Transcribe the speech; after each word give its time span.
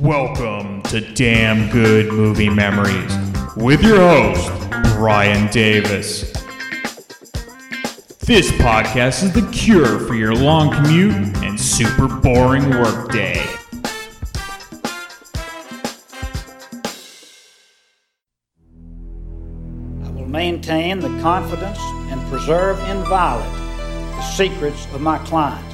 Welcome 0.00 0.82
to 0.82 1.00
Damn 1.00 1.70
Good 1.70 2.12
Movie 2.12 2.48
Memories 2.48 3.12
with 3.56 3.82
your 3.82 3.96
host, 3.96 4.48
Brian 4.94 5.50
Davis. 5.50 6.30
This 8.20 8.48
podcast 8.52 9.24
is 9.24 9.32
the 9.32 9.48
cure 9.50 9.98
for 9.98 10.14
your 10.14 10.36
long 10.36 10.70
commute 10.70 11.14
and 11.38 11.58
super 11.58 12.06
boring 12.06 12.70
workday. 12.70 13.44
I 20.04 20.10
will 20.12 20.28
maintain 20.28 21.00
the 21.00 21.08
confidence 21.20 21.80
and 22.12 22.20
preserve 22.30 22.78
inviolate 22.88 23.52
the 24.12 24.22
secrets 24.22 24.86
of 24.94 25.00
my 25.00 25.18
client. 25.26 25.66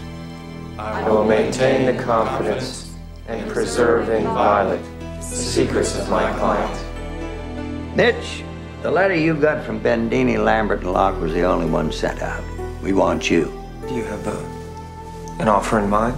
I 0.79 1.06
will 1.11 1.27
maintain 1.27 1.95
the 1.95 2.02
confidence 2.02 2.84
and 3.29 3.50
preserve 3.50 4.08
inviolate 4.08 4.82
the 5.17 5.22
secrets 5.22 5.99
of 5.99 6.08
my 6.11 6.30
client. 6.39 7.96
Mitch, 7.96 8.43
the 8.82 8.90
letter 8.90 9.14
you 9.14 9.35
got 9.35 9.64
from 9.64 9.80
Bendini, 9.80 10.43
Lambert, 10.43 10.80
and 10.80 10.93
Locke 10.93 11.18
was 11.21 11.32
the 11.32 11.43
only 11.43 11.66
one 11.66 11.90
sent 11.93 12.21
out. 12.22 12.43
We 12.82 12.93
want 12.93 13.30
you. 13.30 13.44
Do 13.89 13.94
you 13.94 14.04
have 14.04 14.26
a, 14.26 14.39
an 15.40 15.49
offer 15.49 15.79
in 15.79 15.89
mind? 15.89 16.16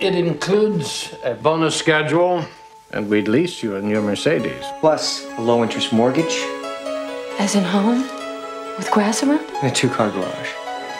It 0.00 0.14
includes 0.14 1.14
a 1.22 1.34
bonus 1.34 1.76
schedule, 1.76 2.44
and 2.92 3.08
we'd 3.08 3.28
lease 3.28 3.62
you 3.62 3.76
a 3.76 3.82
new 3.82 4.00
Mercedes. 4.02 4.64
Plus 4.80 5.24
a 5.38 5.40
low 5.40 5.62
interest 5.62 5.92
mortgage 5.92 6.42
As 7.38 7.54
in 7.54 7.62
home? 7.64 8.02
With 8.76 8.90
grass 8.90 9.22
around? 9.22 9.44
and 9.62 9.70
a 9.70 9.74
two 9.74 9.88
car 9.88 10.10
garage. 10.10 10.50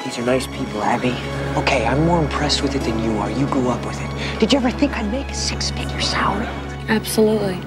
These 0.04 0.18
are 0.18 0.22
nice 0.22 0.46
people, 0.46 0.82
Abby. 0.82 1.14
Okay, 1.58 1.84
I'm 1.86 2.06
more 2.06 2.20
impressed 2.22 2.62
with 2.62 2.76
it 2.76 2.82
than 2.82 3.02
you 3.02 3.16
are. 3.18 3.30
You 3.30 3.46
grew 3.46 3.68
up 3.70 3.84
with 3.84 4.00
it. 4.00 4.10
Did 4.44 4.52
you 4.52 4.58
ever 4.58 4.70
think 4.70 4.92
I'd 4.92 5.10
make 5.10 5.30
a 5.30 5.34
six-figure 5.34 6.02
salary? 6.02 6.44
Absolutely. 6.90 7.58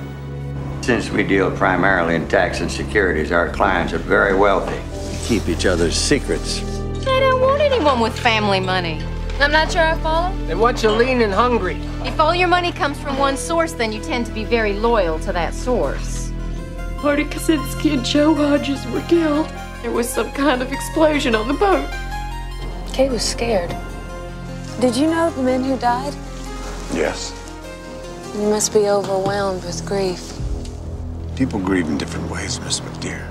Since 0.84 1.10
we 1.10 1.24
deal 1.24 1.50
primarily 1.50 2.14
in 2.14 2.28
tax 2.28 2.60
and 2.60 2.72
securities, 2.72 3.32
our 3.32 3.50
clients 3.50 3.94
are 3.94 3.98
very 3.98 4.36
wealthy. 4.36 4.80
We 5.10 5.18
keep 5.26 5.50
each 5.50 5.66
other's 5.66 5.96
secrets. 5.96 6.62
I 7.08 7.20
don't 7.20 7.42
want 7.42 7.64
anyone 7.64 8.00
with 8.00 8.16
family 8.20 8.60
money. 8.60 9.04
I'm 9.40 9.52
not 9.52 9.72
sure 9.72 9.82
I 9.82 9.98
follow. 10.02 10.28
And 10.50 10.62
what's 10.62 10.84
you 10.84 10.92
lean 10.92 11.24
and 11.24 11.34
hungry? 11.34 11.78
If 12.06 12.20
all 12.20 12.36
your 12.36 12.48
money 12.48 12.72
comes 12.72 13.00
from 13.00 13.18
one 13.18 13.38
source, 13.38 13.74
then 13.74 13.92
you 13.92 14.00
tend 14.00 14.28
to 14.28 14.32
be 14.32 14.44
very 14.44 14.74
loyal 14.74 15.18
to 15.22 15.34
that 15.34 15.56
source. 15.56 16.32
Marty 17.02 17.24
Kaczynski 17.24 17.96
and 17.96 18.06
Joe 18.06 18.36
Hodges 18.36 18.86
were 18.92 19.02
killed. 19.10 19.50
There 19.82 19.90
was 19.90 20.08
some 20.08 20.32
kind 20.34 20.62
of 20.62 20.72
explosion 20.72 21.34
on 21.34 21.48
the 21.48 21.56
boat. 21.56 21.90
Kay 22.94 23.10
was 23.10 23.24
scared. 23.24 23.76
Did 24.80 24.96
you 24.96 25.08
know 25.08 25.32
the 25.32 25.42
men 25.42 25.64
who 25.64 25.76
died? 25.80 26.14
Yes. 26.94 27.34
You 28.36 28.50
must 28.50 28.74
be 28.74 28.88
overwhelmed 28.90 29.64
with 29.64 29.86
grief. 29.86 30.34
People 31.36 31.60
grieve 31.60 31.88
in 31.88 31.98
different 31.98 32.30
ways, 32.30 32.60
Miss 32.62 32.80
McDeere. 32.80 33.28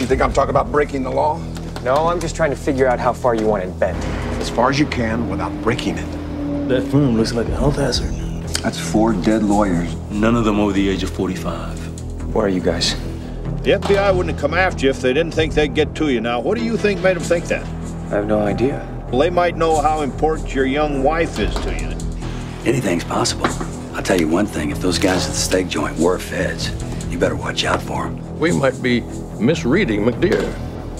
You 0.00 0.06
think 0.06 0.22
I'm 0.22 0.32
talking 0.32 0.50
about 0.50 0.70
breaking 0.72 1.02
the 1.02 1.10
law? 1.10 1.40
No, 1.82 2.08
I'm 2.08 2.20
just 2.20 2.34
trying 2.34 2.50
to 2.50 2.56
figure 2.56 2.86
out 2.86 2.98
how 2.98 3.12
far 3.12 3.34
you 3.34 3.46
want 3.46 3.62
it 3.64 3.78
bent. 3.78 4.02
As 4.40 4.48
far 4.48 4.70
as 4.70 4.78
you 4.78 4.86
can 4.86 5.28
without 5.28 5.52
breaking 5.62 5.98
it. 5.98 6.68
That 6.68 6.82
firm 6.90 7.16
looks 7.16 7.32
like 7.32 7.46
a 7.48 7.54
health 7.56 7.76
hazard. 7.76 8.12
That's 8.62 8.78
four 8.78 9.12
dead 9.12 9.42
lawyers. 9.42 9.94
None 10.10 10.36
of 10.36 10.44
them 10.44 10.58
over 10.58 10.72
the 10.72 10.88
age 10.88 11.02
of 11.02 11.10
45. 11.10 12.34
Where 12.34 12.46
are 12.46 12.48
you 12.48 12.60
guys? 12.60 12.94
The 13.62 13.72
FBI 13.72 14.14
wouldn't 14.14 14.34
have 14.34 14.40
come 14.40 14.54
after 14.54 14.84
you 14.84 14.90
if 14.90 15.00
they 15.00 15.12
didn't 15.12 15.34
think 15.34 15.54
they'd 15.54 15.74
get 15.74 15.94
to 15.96 16.10
you. 16.10 16.20
Now, 16.20 16.40
what 16.40 16.58
do 16.58 16.64
you 16.64 16.76
think 16.76 17.00
made 17.02 17.16
them 17.16 17.22
think 17.22 17.44
that? 17.46 17.64
I 17.64 18.16
have 18.16 18.26
no 18.26 18.40
idea. 18.40 18.86
Well, 19.10 19.20
they 19.20 19.30
might 19.30 19.56
know 19.56 19.80
how 19.80 20.02
important 20.02 20.54
your 20.54 20.66
young 20.66 21.02
wife 21.02 21.38
is 21.38 21.54
to 21.56 21.74
you. 21.74 21.93
Anything's 22.66 23.04
possible. 23.04 23.46
I'll 23.94 24.02
tell 24.02 24.18
you 24.18 24.26
one 24.26 24.46
thing 24.46 24.70
if 24.70 24.80
those 24.80 24.98
guys 24.98 25.26
at 25.26 25.32
the 25.32 25.38
steak 25.38 25.68
joint 25.68 25.98
were 25.98 26.18
feds, 26.18 26.70
you 27.12 27.18
better 27.18 27.36
watch 27.36 27.64
out 27.64 27.82
for 27.82 28.04
them. 28.04 28.38
We 28.38 28.52
might 28.52 28.82
be 28.82 29.02
misreading 29.38 30.02
McDeere. 30.02 30.50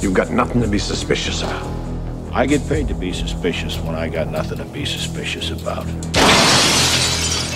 You've 0.03 0.12
got 0.12 0.30
nothing 0.30 0.60
to 0.60 0.69
be 0.69 0.78
suspicious 0.78 1.41
about. 1.41 1.66
I 2.32 2.44
get 2.44 2.69
paid 2.69 2.88
to 2.88 2.94
be 2.94 3.14
suspicious 3.14 3.78
when 3.78 3.94
I 3.94 4.10
got 4.10 4.28
nothing 4.28 4.58
to 4.58 4.64
be 4.66 4.84
suspicious 4.84 5.50
about. 5.50 5.86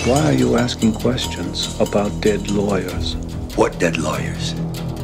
Why 0.07 0.25
are 0.25 0.33
you 0.33 0.57
asking 0.57 0.93
questions 0.93 1.79
about 1.79 2.19
dead 2.19 2.49
lawyers? 2.49 3.15
What 3.55 3.77
dead 3.77 3.97
lawyers? 3.97 4.55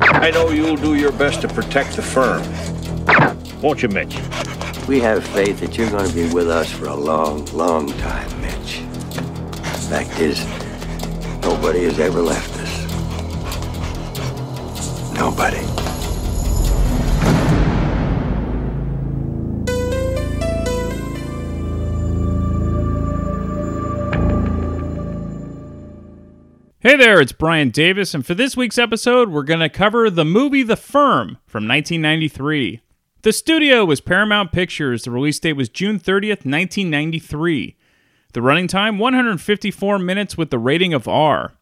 I 0.01 0.31
know 0.31 0.49
you'll 0.49 0.77
do 0.77 0.95
your 0.95 1.11
best 1.11 1.41
to 1.41 1.47
protect 1.47 1.95
the 1.95 2.01
firm. 2.01 2.41
Won't 3.61 3.83
you, 3.83 3.89
Mitch? 3.89 4.15
We 4.87 4.99
have 5.01 5.23
faith 5.27 5.59
that 5.59 5.77
you're 5.77 5.91
going 5.91 6.09
to 6.09 6.15
be 6.15 6.33
with 6.33 6.49
us 6.49 6.71
for 6.71 6.87
a 6.87 6.95
long, 6.95 7.45
long 7.47 7.89
time, 7.99 8.41
Mitch. 8.41 8.81
Fact 9.89 10.19
is, 10.19 10.43
nobody 11.43 11.83
has 11.83 11.99
ever 11.99 12.19
left 12.19 12.51
us. 12.59 12.85
Nobody. 15.13 15.59
Hey 26.79 26.97
there, 26.97 27.21
it's 27.21 27.31
Brian 27.31 27.69
Davis, 27.69 28.15
and 28.15 28.25
for 28.25 28.33
this 28.33 28.57
week's 28.57 28.79
episode, 28.79 29.29
we're 29.29 29.43
going 29.43 29.59
to 29.59 29.69
cover 29.69 30.09
the 30.09 30.25
movie 30.25 30.63
The 30.63 30.75
Firm 30.75 31.37
from 31.45 31.67
1993. 31.67 32.81
The 33.21 33.33
studio 33.33 33.85
was 33.85 34.01
Paramount 34.01 34.51
Pictures. 34.51 35.03
The 35.03 35.11
release 35.11 35.39
date 35.39 35.53
was 35.53 35.69
June 35.69 35.99
30th, 35.99 36.43
1993. 36.43 37.75
The 38.35 38.41
running 38.41 38.67
time, 38.67 38.99
154 38.99 39.97
minutes 39.97 40.37
with 40.37 40.49
the 40.49 40.59
rating 40.59 40.93
of 40.93 41.07
R. 41.07 41.53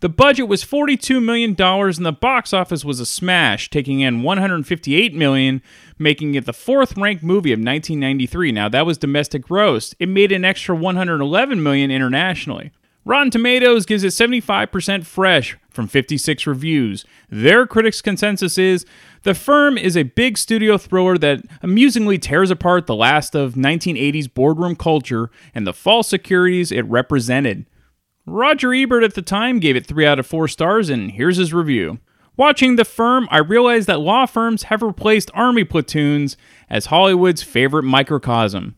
The 0.00 0.08
budget 0.08 0.48
was 0.48 0.64
$42 0.64 1.22
million 1.22 1.50
and 1.50 2.04
the 2.04 2.10
box 2.10 2.52
office 2.52 2.84
was 2.84 2.98
a 2.98 3.06
smash, 3.06 3.70
taking 3.70 4.00
in 4.00 4.24
158 4.24 5.14
million, 5.14 5.62
making 5.96 6.34
it 6.34 6.44
the 6.44 6.52
fourth 6.52 6.96
ranked 6.96 7.22
movie 7.22 7.52
of 7.52 7.60
1993. 7.60 8.50
Now, 8.50 8.68
that 8.68 8.84
was 8.84 8.98
domestic 8.98 9.42
gross. 9.42 9.94
It 10.00 10.08
made 10.08 10.32
an 10.32 10.44
extra 10.44 10.74
111 10.74 11.62
million 11.62 11.92
internationally. 11.92 12.72
Rotten 13.04 13.30
Tomatoes 13.30 13.86
gives 13.86 14.02
it 14.02 14.08
75% 14.08 15.06
fresh 15.06 15.56
from 15.78 15.86
56 15.86 16.44
reviews. 16.44 17.04
Their 17.30 17.64
critics' 17.64 18.02
consensus 18.02 18.58
is 18.58 18.84
The 19.22 19.32
Firm 19.32 19.78
is 19.78 19.96
a 19.96 20.02
big 20.02 20.36
studio 20.36 20.76
thriller 20.76 21.16
that 21.18 21.44
amusingly 21.62 22.18
tears 22.18 22.50
apart 22.50 22.88
the 22.88 22.96
last 22.96 23.36
of 23.36 23.54
1980s 23.54 24.34
boardroom 24.34 24.74
culture 24.74 25.30
and 25.54 25.64
the 25.64 25.72
false 25.72 26.08
securities 26.08 26.72
it 26.72 26.84
represented. 26.86 27.64
Roger 28.26 28.74
Ebert 28.74 29.04
at 29.04 29.14
the 29.14 29.22
time 29.22 29.60
gave 29.60 29.76
it 29.76 29.86
3 29.86 30.04
out 30.04 30.18
of 30.18 30.26
4 30.26 30.48
stars, 30.48 30.90
and 30.90 31.12
here's 31.12 31.36
his 31.36 31.54
review. 31.54 32.00
Watching 32.36 32.74
The 32.74 32.84
Firm, 32.84 33.28
I 33.30 33.38
realized 33.38 33.86
that 33.86 34.00
law 34.00 34.26
firms 34.26 34.64
have 34.64 34.82
replaced 34.82 35.30
army 35.32 35.62
platoons 35.62 36.36
as 36.68 36.86
Hollywood's 36.86 37.44
favorite 37.44 37.84
microcosm. 37.84 38.74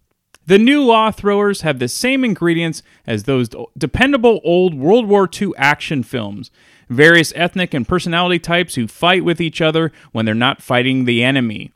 The 0.47 0.59
new 0.59 0.82
law 0.82 1.12
thrillers 1.12 1.61
have 1.61 1.78
the 1.78 1.87
same 1.87 2.25
ingredients 2.25 2.82
as 3.06 3.22
those 3.22 3.49
dependable 3.78 4.41
old 4.43 4.75
World 4.75 5.06
War 5.06 5.28
II 5.41 5.53
action 5.56 6.03
films 6.03 6.50
various 6.91 7.33
ethnic 7.34 7.73
and 7.73 7.89
personality 7.89 8.39
types 8.39 8.75
who 8.75 8.87
fight 8.87 9.25
with 9.25 9.41
each 9.41 9.62
other 9.62 9.93
when 10.12 10.27
they're 10.27 10.34
not 10.34 10.61
fighting 10.61 11.05
the 11.05 11.23
enemy. 11.23 11.73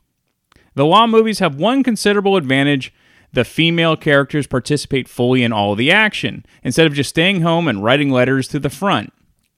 The 0.75 0.85
law 0.85 1.07
movies 1.07 1.39
have 1.39 1.55
one 1.55 1.81
considerable 1.81 2.35
advantage 2.35 2.93
the 3.35 3.43
female 3.43 3.97
characters 3.97 4.47
participate 4.47 5.09
fully 5.09 5.43
in 5.43 5.51
all 5.51 5.75
the 5.75 5.91
action, 5.91 6.45
instead 6.63 6.87
of 6.87 6.93
just 6.93 7.09
staying 7.09 7.41
home 7.41 7.67
and 7.67 7.83
writing 7.83 8.09
letters 8.09 8.47
to 8.47 8.59
the 8.59 8.69
front. 8.69 9.11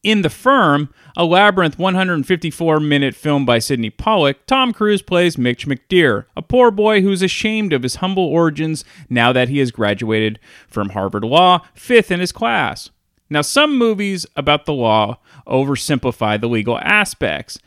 In 0.03 0.21
The 0.21 0.29
Firm, 0.29 0.91
a 1.15 1.25
labyrinth 1.25 1.77
154 1.77 2.79
minute 2.79 3.13
film 3.13 3.45
by 3.45 3.59
Sidney 3.59 3.89
Pollack, 3.89 4.45
Tom 4.47 4.73
Cruise 4.73 5.01
plays 5.01 5.37
Mitch 5.37 5.67
McDeere, 5.67 6.25
a 6.35 6.41
poor 6.41 6.71
boy 6.71 7.01
who's 7.01 7.21
ashamed 7.21 7.73
of 7.73 7.83
his 7.83 7.95
humble 7.95 8.25
origins 8.25 8.83
now 9.09 9.31
that 9.33 9.49
he 9.49 9.59
has 9.59 9.71
graduated 9.71 10.39
from 10.67 10.89
Harvard 10.89 11.23
Law, 11.23 11.61
fifth 11.73 12.09
in 12.09 12.19
his 12.19 12.31
class. 12.31 12.89
Now, 13.29 13.41
some 13.41 13.77
movies 13.77 14.25
about 14.35 14.65
the 14.65 14.73
law 14.73 15.19
oversimplify 15.47 16.39
the 16.39 16.49
legal 16.49 16.77
aspects. 16.79 17.59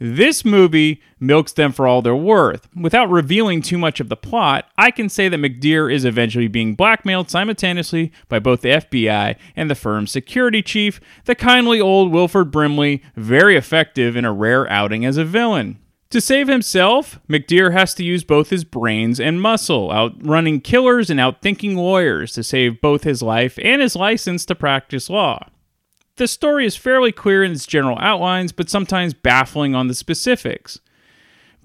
This 0.00 0.44
movie 0.44 1.02
milks 1.18 1.52
them 1.52 1.72
for 1.72 1.88
all 1.88 2.02
they're 2.02 2.14
worth. 2.14 2.68
Without 2.76 3.10
revealing 3.10 3.62
too 3.62 3.78
much 3.78 3.98
of 3.98 4.08
the 4.08 4.16
plot, 4.16 4.70
I 4.78 4.92
can 4.92 5.08
say 5.08 5.28
that 5.28 5.40
McDeere 5.40 5.92
is 5.92 6.04
eventually 6.04 6.46
being 6.46 6.76
blackmailed 6.76 7.30
simultaneously 7.30 8.12
by 8.28 8.38
both 8.38 8.60
the 8.60 8.70
FBI 8.70 9.36
and 9.56 9.68
the 9.68 9.74
firm's 9.74 10.12
security 10.12 10.62
chief, 10.62 11.00
the 11.24 11.34
kindly 11.34 11.80
old 11.80 12.12
Wilford 12.12 12.52
Brimley, 12.52 13.02
very 13.16 13.56
effective 13.56 14.16
in 14.16 14.24
a 14.24 14.32
rare 14.32 14.70
outing 14.70 15.04
as 15.04 15.16
a 15.16 15.24
villain. 15.24 15.78
To 16.10 16.20
save 16.20 16.48
himself, 16.48 17.20
McDeere 17.28 17.72
has 17.72 17.92
to 17.94 18.04
use 18.04 18.24
both 18.24 18.48
his 18.48 18.64
brains 18.64 19.20
and 19.20 19.42
muscle, 19.42 19.92
outrunning 19.92 20.60
killers 20.60 21.10
and 21.10 21.20
outthinking 21.20 21.74
lawyers 21.74 22.32
to 22.32 22.42
save 22.42 22.80
both 22.80 23.02
his 23.02 23.20
life 23.20 23.58
and 23.62 23.82
his 23.82 23.94
license 23.94 24.46
to 24.46 24.54
practice 24.54 25.10
law. 25.10 25.48
The 26.18 26.26
story 26.26 26.66
is 26.66 26.74
fairly 26.74 27.12
clear 27.12 27.44
in 27.44 27.52
its 27.52 27.64
general 27.64 27.96
outlines, 28.00 28.50
but 28.50 28.68
sometimes 28.68 29.14
baffling 29.14 29.76
on 29.76 29.86
the 29.86 29.94
specifics. 29.94 30.80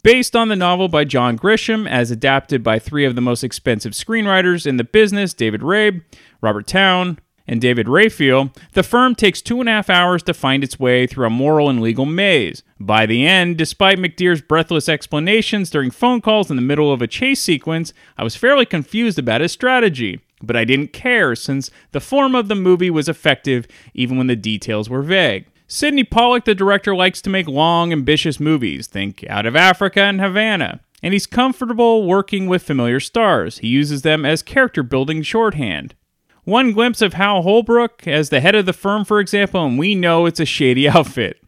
Based 0.03 0.35
on 0.35 0.47
the 0.47 0.55
novel 0.55 0.87
by 0.89 1.05
John 1.05 1.39
Grisham, 1.39 1.89
as 1.89 2.11
adapted 2.11 2.61
by 2.61 2.77
three 2.77 3.03
of 3.03 3.15
the 3.15 3.21
most 3.21 3.43
expensive 3.43 3.93
screenwriters 3.93 4.67
in 4.67 4.77
the 4.77 4.83
business 4.83 5.33
David 5.33 5.61
Rabe, 5.61 6.03
Robert 6.39 6.67
Towne, 6.67 7.17
and 7.47 7.59
David 7.61 7.87
Rayfiel, 7.87 8.55
the 8.73 8.83
firm 8.83 9.15
takes 9.15 9.41
two 9.41 9.59
and 9.59 9.67
a 9.67 9.71
half 9.71 9.89
hours 9.89 10.21
to 10.23 10.35
find 10.35 10.63
its 10.63 10.79
way 10.79 11.07
through 11.07 11.25
a 11.25 11.31
moral 11.31 11.67
and 11.67 11.81
legal 11.81 12.05
maze. 12.05 12.61
By 12.79 13.07
the 13.07 13.25
end, 13.25 13.57
despite 13.57 13.97
McDeere's 13.97 14.41
breathless 14.41 14.87
explanations 14.87 15.71
during 15.71 15.89
phone 15.89 16.21
calls 16.21 16.51
in 16.51 16.57
the 16.57 16.61
middle 16.61 16.93
of 16.93 17.01
a 17.01 17.07
chase 17.07 17.41
sequence, 17.41 17.91
I 18.19 18.23
was 18.23 18.35
fairly 18.35 18.67
confused 18.67 19.17
about 19.17 19.41
his 19.41 19.51
strategy. 19.51 20.21
But 20.43 20.57
I 20.57 20.65
didn't 20.65 20.93
care 20.93 21.35
since 21.35 21.71
the 21.91 22.01
form 22.01 22.35
of 22.35 22.49
the 22.49 22.55
movie 22.55 22.89
was 22.89 23.07
effective 23.07 23.65
even 23.93 24.17
when 24.17 24.27
the 24.27 24.35
details 24.35 24.89
were 24.89 25.01
vague. 25.01 25.47
Sidney 25.67 26.03
Pollack, 26.03 26.45
the 26.45 26.53
director, 26.53 26.93
likes 26.93 27.21
to 27.21 27.29
make 27.29 27.47
long, 27.47 27.91
ambitious 27.91 28.39
movies. 28.39 28.85
Think 28.85 29.25
Out 29.29 29.45
of 29.45 29.55
Africa 29.55 30.01
and 30.01 30.19
Havana. 30.19 30.81
And 31.01 31.13
he's 31.13 31.25
comfortable 31.25 32.05
working 32.05 32.47
with 32.47 32.61
familiar 32.61 32.99
stars. 32.99 33.59
He 33.59 33.67
uses 33.69 34.03
them 34.03 34.25
as 34.25 34.43
character 34.43 34.83
building 34.83 35.23
shorthand. 35.23 35.95
One 36.43 36.73
glimpse 36.73 37.01
of 37.01 37.13
Hal 37.13 37.41
Holbrook 37.41 38.05
as 38.05 38.29
the 38.29 38.41
head 38.41 38.53
of 38.53 38.65
the 38.65 38.73
firm, 38.73 39.05
for 39.05 39.19
example, 39.19 39.65
and 39.65 39.79
we 39.79 39.95
know 39.95 40.25
it's 40.25 40.41
a 40.41 40.45
shady 40.45 40.89
outfit. 40.89 41.39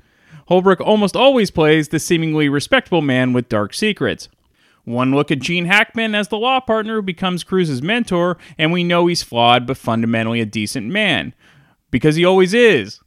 Holbrook 0.48 0.80
almost 0.80 1.16
always 1.16 1.52
plays 1.52 1.90
the 1.90 2.00
seemingly 2.00 2.48
respectable 2.48 3.02
man 3.02 3.34
with 3.34 3.50
dark 3.50 3.74
secrets. 3.74 4.30
One 4.86 5.14
look 5.14 5.32
at 5.32 5.40
Gene 5.40 5.66
Hackman 5.66 6.16
as 6.16 6.28
the 6.28 6.38
law 6.38 6.60
partner 6.60 6.96
who 6.96 7.02
becomes 7.02 7.44
Cruise's 7.44 7.82
mentor, 7.82 8.38
and 8.58 8.72
we 8.72 8.84
know 8.84 9.08
he's 9.08 9.24
flawed 9.24 9.68
but 9.68 9.78
fundamentally 9.78 10.40
a 10.40 10.46
decent 10.46 10.88
man. 10.88 11.34
Because 11.92 12.16
he 12.16 12.24
always 12.24 12.54
is. 12.54 13.02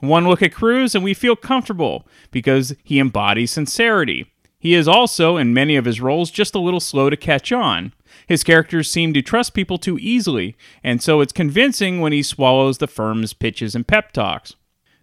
One 0.00 0.26
look 0.26 0.42
at 0.42 0.54
Cruise, 0.54 0.94
and 0.94 1.04
we 1.04 1.12
feel 1.12 1.36
comfortable 1.36 2.06
because 2.30 2.74
he 2.82 2.98
embodies 2.98 3.50
sincerity. 3.50 4.32
He 4.58 4.74
is 4.74 4.88
also, 4.88 5.36
in 5.36 5.54
many 5.54 5.76
of 5.76 5.84
his 5.84 6.00
roles, 6.00 6.30
just 6.30 6.54
a 6.54 6.60
little 6.60 6.80
slow 6.80 7.10
to 7.10 7.16
catch 7.16 7.52
on. 7.52 7.92
His 8.26 8.42
characters 8.42 8.90
seem 8.90 9.12
to 9.12 9.22
trust 9.22 9.54
people 9.54 9.78
too 9.78 9.98
easily, 9.98 10.56
and 10.82 11.02
so 11.02 11.20
it's 11.20 11.32
convincing 11.32 12.00
when 12.00 12.12
he 12.12 12.22
swallows 12.22 12.78
the 12.78 12.86
firm's 12.86 13.32
pitches 13.32 13.74
and 13.74 13.86
pep 13.86 14.12
talks. 14.12 14.56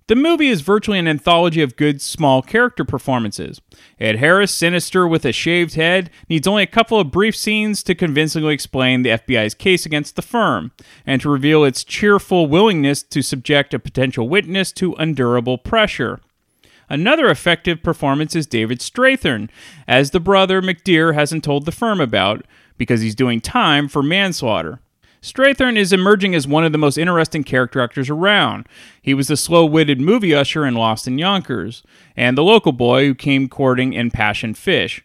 The 0.08 0.16
movie 0.16 0.50
is 0.50 0.62
virtually 0.62 1.00
an 1.00 1.08
anthology 1.08 1.64
of 1.64 1.76
good, 1.76 2.00
small 2.00 2.44
character 2.44 2.86
performances. 2.86 3.60
Ed 4.00 4.18
Harris, 4.18 4.52
sinister 4.52 5.08
with 5.08 5.26
a 5.26 5.32
shaved 5.32 5.74
head, 5.74 6.12
needs 6.30 6.46
only 6.46 6.62
a 6.62 6.68
couple 6.68 7.00
of 7.00 7.10
brief 7.10 7.36
scenes 7.36 7.82
to 7.82 7.96
convincingly 7.96 8.54
explain 8.54 9.02
the 9.02 9.10
FBI's 9.10 9.56
case 9.56 9.84
against 9.84 10.16
the 10.16 10.22
firm, 10.22 10.72
and 11.08 11.24
to 11.24 11.30
reveal 11.30 11.64
its 11.64 11.84
cheerful 11.84 12.46
willingness 12.46 13.02
to 13.02 13.24
subject 13.24 13.74
a 13.74 13.80
potential 13.80 14.30
witness 14.30 14.72
to 14.74 14.94
undurable 15.00 15.58
pressure. 15.58 16.20
Another 16.88 17.28
effective 17.28 17.82
performance 17.82 18.36
is 18.36 18.46
David 18.46 18.82
Strathairn, 18.82 19.50
as 19.88 20.12
the 20.12 20.20
brother 20.20 20.62
McDeere 20.62 21.16
hasn't 21.16 21.44
told 21.44 21.66
the 21.66 21.72
firm 21.72 22.00
about, 22.00 22.46
because 22.78 23.02
he's 23.02 23.16
doing 23.16 23.42
time 23.42 23.88
for 23.88 24.04
manslaughter. 24.04 24.82
Strathairn 25.26 25.76
is 25.76 25.92
emerging 25.92 26.36
as 26.36 26.48
one 26.48 26.64
of 26.64 26.72
the 26.72 26.78
most 26.78 27.00
interesting 27.00 27.44
character 27.44 27.82
actors 27.82 28.12
around. 28.12 28.70
He 29.02 29.16
was 29.16 29.28
the 29.28 29.36
slow 29.36 29.66
witted 29.66 30.00
movie 30.00 30.36
usher 30.36 30.68
in 30.68 30.76
Lost 30.76 31.08
in 31.08 31.18
Yonkers, 31.18 31.82
and 32.16 32.38
the 32.38 32.44
local 32.44 32.72
boy 32.72 33.08
who 33.08 33.16
came 33.16 33.50
courting 33.50 33.94
in 33.94 34.12
Passion 34.12 34.54
Fish. 34.54 35.04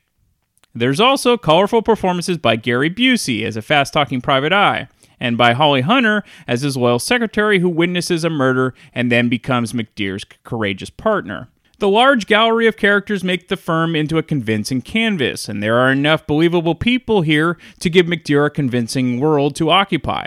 There's 0.75 1.01
also 1.01 1.39
colorful 1.39 1.81
performances 1.81 2.37
by 2.37 2.57
Gary 2.57 2.91
Busey 2.91 3.47
as 3.47 3.57
a 3.57 3.63
fast 3.63 3.95
talking 3.95 4.21
private 4.21 4.53
eye, 4.53 4.89
and 5.19 5.39
by 5.39 5.55
Holly 5.55 5.81
Hunter 5.81 6.23
as 6.47 6.61
his 6.61 6.77
loyal 6.77 6.99
secretary 6.99 7.61
who 7.61 7.71
witnesses 7.71 8.23
a 8.23 8.29
murder 8.29 8.75
and 8.93 9.11
then 9.11 9.31
becomes 9.31 9.73
McDeere's 9.73 10.27
courageous 10.45 10.91
partner. 10.91 11.49
The 11.81 11.89
large 11.89 12.27
gallery 12.27 12.67
of 12.67 12.77
characters 12.77 13.25
make 13.25 13.49
the 13.49 13.57
firm 13.57 13.97
into 13.97 14.19
a 14.19 14.23
convincing 14.23 14.83
canvas, 14.83 15.49
and 15.49 15.63
there 15.63 15.79
are 15.79 15.91
enough 15.91 16.27
believable 16.27 16.75
people 16.75 17.23
here 17.23 17.57
to 17.79 17.89
give 17.89 18.05
McDeere 18.05 18.49
a 18.49 18.51
convincing 18.51 19.19
world 19.19 19.57
to 19.57 19.71
occupy. 19.71 20.27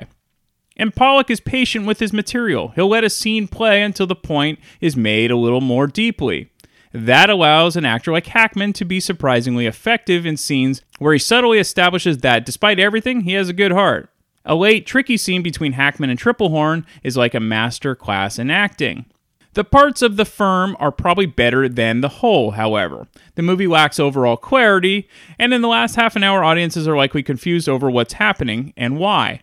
And 0.75 0.95
Pollack 0.95 1.29
is 1.29 1.39
patient 1.39 1.85
with 1.85 2.00
his 2.00 2.11
material. 2.11 2.69
He'll 2.69 2.88
let 2.88 3.03
a 3.03 3.09
scene 3.09 3.47
play 3.47 3.83
until 3.83 4.07
the 4.07 4.15
point 4.15 4.57
is 4.81 4.97
made 4.97 5.29
a 5.29 5.38
little 5.38 5.61
more 5.61 5.85
deeply. 5.85 6.50
That 6.91 7.29
allows 7.29 7.75
an 7.75 7.85
actor 7.85 8.11
like 8.11 8.25
Hackman 8.25 8.73
to 8.73 8.83
be 8.83 9.00
surprisingly 9.00 9.67
effective 9.67 10.25
in 10.25 10.38
scenes 10.38 10.81
where 10.97 11.13
he 11.13 11.19
subtly 11.19 11.59
establishes 11.59 12.17
that, 12.17 12.47
despite 12.47 12.79
everything, 12.79 13.21
he 13.21 13.33
has 13.33 13.47
a 13.47 13.53
good 13.53 13.71
heart. 13.71 14.09
A 14.44 14.55
late, 14.55 14.88
tricky 14.88 15.17
scene 15.17 15.44
between 15.44 15.73
Hackman 15.73 16.09
and 16.09 16.17
Tripplehorn 16.17 16.83
is 17.03 17.15
like 17.15 17.35
a 17.35 17.39
master 17.39 17.94
class 17.94 18.39
in 18.39 18.50
acting. 18.50 19.05
The 19.53 19.63
parts 19.63 20.01
of 20.01 20.15
the 20.15 20.25
firm 20.25 20.75
are 20.79 20.91
probably 20.91 21.27
better 21.27 21.69
than 21.69 22.01
the 22.01 22.09
whole, 22.09 22.51
however. 22.51 23.07
The 23.35 23.44
movie 23.44 23.67
lacks 23.67 24.00
overall 24.00 24.35
clarity, 24.35 25.07
and 25.38 25.53
in 25.53 25.61
the 25.61 25.67
last 25.67 25.95
half 25.95 26.15
an 26.15 26.23
hour, 26.23 26.44
audiences 26.44 26.88
are 26.88 26.97
likely 26.97 27.21
confused 27.21 27.69
over 27.69 27.89
what's 27.89 28.13
happening 28.13 28.73
and 28.75 28.97
why. 28.97 29.41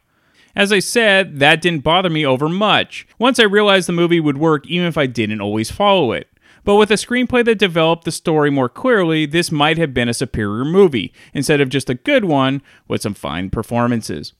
As 0.56 0.72
I 0.72 0.80
said, 0.80 1.38
that 1.38 1.62
didn't 1.62 1.84
bother 1.84 2.10
me 2.10 2.26
over 2.26 2.48
much, 2.48 3.06
once 3.20 3.38
I 3.38 3.44
realized 3.44 3.86
the 3.86 3.92
movie 3.92 4.18
would 4.18 4.38
work 4.38 4.66
even 4.66 4.88
if 4.88 4.98
I 4.98 5.06
didn't 5.06 5.40
always 5.40 5.70
follow 5.70 6.10
it. 6.10 6.26
But 6.64 6.74
with 6.74 6.90
a 6.90 6.94
screenplay 6.94 7.44
that 7.44 7.58
developed 7.58 8.04
the 8.04 8.12
story 8.12 8.50
more 8.50 8.68
clearly, 8.68 9.26
this 9.26 9.52
might 9.52 9.78
have 9.78 9.94
been 9.94 10.08
a 10.08 10.14
superior 10.14 10.64
movie, 10.64 11.12
instead 11.32 11.60
of 11.60 11.68
just 11.68 11.88
a 11.88 11.94
good 11.94 12.24
one 12.24 12.62
with 12.88 13.00
some 13.00 13.14
fine 13.14 13.48
performances. 13.48 14.32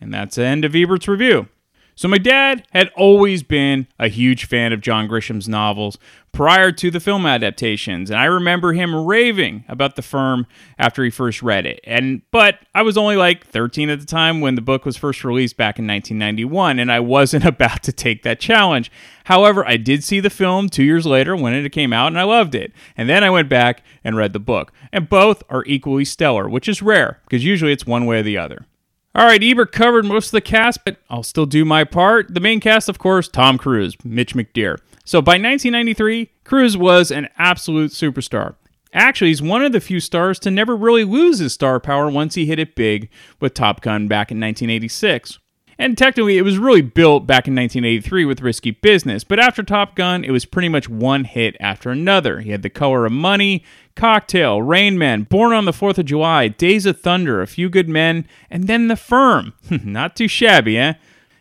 And 0.00 0.12
that's 0.12 0.36
the 0.36 0.44
end 0.44 0.64
of 0.64 0.74
Ebert's 0.74 1.06
review. 1.06 1.48
So, 1.94 2.08
my 2.08 2.18
dad 2.18 2.66
had 2.72 2.90
always 2.96 3.42
been 3.42 3.86
a 3.98 4.08
huge 4.08 4.46
fan 4.46 4.72
of 4.72 4.80
John 4.80 5.06
Grisham's 5.06 5.48
novels 5.48 5.98
prior 6.32 6.72
to 6.72 6.90
the 6.90 7.00
film 7.00 7.26
adaptations, 7.26 8.10
and 8.10 8.18
I 8.18 8.24
remember 8.24 8.72
him 8.72 9.04
raving 9.04 9.64
about 9.68 9.96
the 9.96 10.02
firm 10.02 10.46
after 10.78 11.04
he 11.04 11.10
first 11.10 11.42
read 11.42 11.66
it. 11.66 11.80
And 11.84 12.22
but 12.30 12.58
I 12.74 12.82
was 12.82 12.96
only 12.96 13.16
like 13.16 13.46
13 13.46 13.90
at 13.90 14.00
the 14.00 14.06
time 14.06 14.40
when 14.40 14.54
the 14.54 14.62
book 14.62 14.86
was 14.86 14.96
first 14.96 15.22
released 15.22 15.58
back 15.58 15.78
in 15.78 15.86
1991, 15.86 16.78
and 16.78 16.90
I 16.90 17.00
wasn't 17.00 17.44
about 17.52 17.82
to 17.84 17.92
take 17.92 18.22
that 18.22 18.40
challenge. 18.40 18.90
However, 19.24 19.66
I 19.66 19.76
did 19.76 20.02
see 20.02 20.20
the 20.20 20.30
film 20.30 20.68
two 20.68 20.84
years 20.84 21.04
later 21.06 21.36
when 21.36 21.54
it 21.54 21.70
came 21.70 21.92
out, 21.92 22.08
and 22.08 22.18
I 22.18 22.24
loved 22.24 22.54
it. 22.54 22.72
And 22.96 23.08
then 23.08 23.22
I 23.22 23.30
went 23.30 23.48
back 23.48 23.84
and 24.02 24.16
read 24.16 24.32
the 24.32 24.40
book, 24.40 24.72
and 24.92 25.08
both 25.08 25.42
are 25.50 25.64
equally 25.66 26.06
stellar, 26.06 26.48
which 26.48 26.68
is 26.68 26.80
rare 26.80 27.20
because 27.24 27.44
usually 27.44 27.72
it's 27.72 27.86
one 27.86 28.06
way 28.06 28.20
or 28.20 28.22
the 28.22 28.38
other. 28.38 28.66
All 29.14 29.26
right, 29.26 29.42
Ebert 29.42 29.72
covered 29.72 30.06
most 30.06 30.28
of 30.28 30.32
the 30.32 30.40
cast, 30.40 30.86
but 30.86 30.96
I'll 31.10 31.22
still 31.22 31.44
do 31.44 31.66
my 31.66 31.84
part. 31.84 32.32
The 32.32 32.40
main 32.40 32.60
cast, 32.60 32.88
of 32.88 32.98
course, 32.98 33.28
Tom 33.28 33.58
Cruise, 33.58 33.94
Mitch 34.04 34.34
McDeere. 34.34 34.78
So 35.04 35.20
by 35.20 35.32
1993, 35.32 36.30
Cruise 36.44 36.78
was 36.78 37.10
an 37.10 37.28
absolute 37.36 37.90
superstar. 37.90 38.54
Actually, 38.94 39.28
he's 39.28 39.42
one 39.42 39.62
of 39.62 39.72
the 39.72 39.80
few 39.80 40.00
stars 40.00 40.38
to 40.38 40.50
never 40.50 40.74
really 40.74 41.04
lose 41.04 41.40
his 41.40 41.52
star 41.52 41.78
power 41.78 42.08
once 42.08 42.36
he 42.36 42.46
hit 42.46 42.58
it 42.58 42.74
big 42.74 43.10
with 43.38 43.52
Top 43.52 43.82
Gun 43.82 44.08
back 44.08 44.30
in 44.30 44.40
1986. 44.40 45.38
And 45.78 45.98
technically, 45.98 46.38
it 46.38 46.42
was 46.42 46.58
really 46.58 46.82
built 46.82 47.26
back 47.26 47.48
in 47.48 47.54
1983 47.54 48.24
with 48.24 48.40
Risky 48.40 48.70
Business, 48.70 49.24
but 49.24 49.40
after 49.40 49.62
Top 49.62 49.96
Gun, 49.96 50.24
it 50.24 50.30
was 50.30 50.44
pretty 50.44 50.68
much 50.68 50.88
one 50.88 51.24
hit 51.24 51.56
after 51.60 51.90
another. 51.90 52.40
He 52.40 52.50
had 52.50 52.62
The 52.62 52.70
Color 52.70 53.06
of 53.06 53.12
Money, 53.12 53.64
Cocktail, 53.94 54.62
Rain 54.62 54.98
Man, 54.98 55.24
Born 55.24 55.52
on 55.52 55.64
the 55.64 55.72
4th 55.72 55.98
of 55.98 56.06
July, 56.06 56.48
Days 56.48 56.86
of 56.86 57.00
Thunder, 57.00 57.40
A 57.40 57.46
Few 57.46 57.68
Good 57.68 57.88
Men, 57.88 58.26
and 58.50 58.66
then 58.66 58.88
The 58.88 58.96
Firm. 58.96 59.52
Not 59.70 60.16
too 60.16 60.28
shabby, 60.28 60.78
eh? 60.78 60.94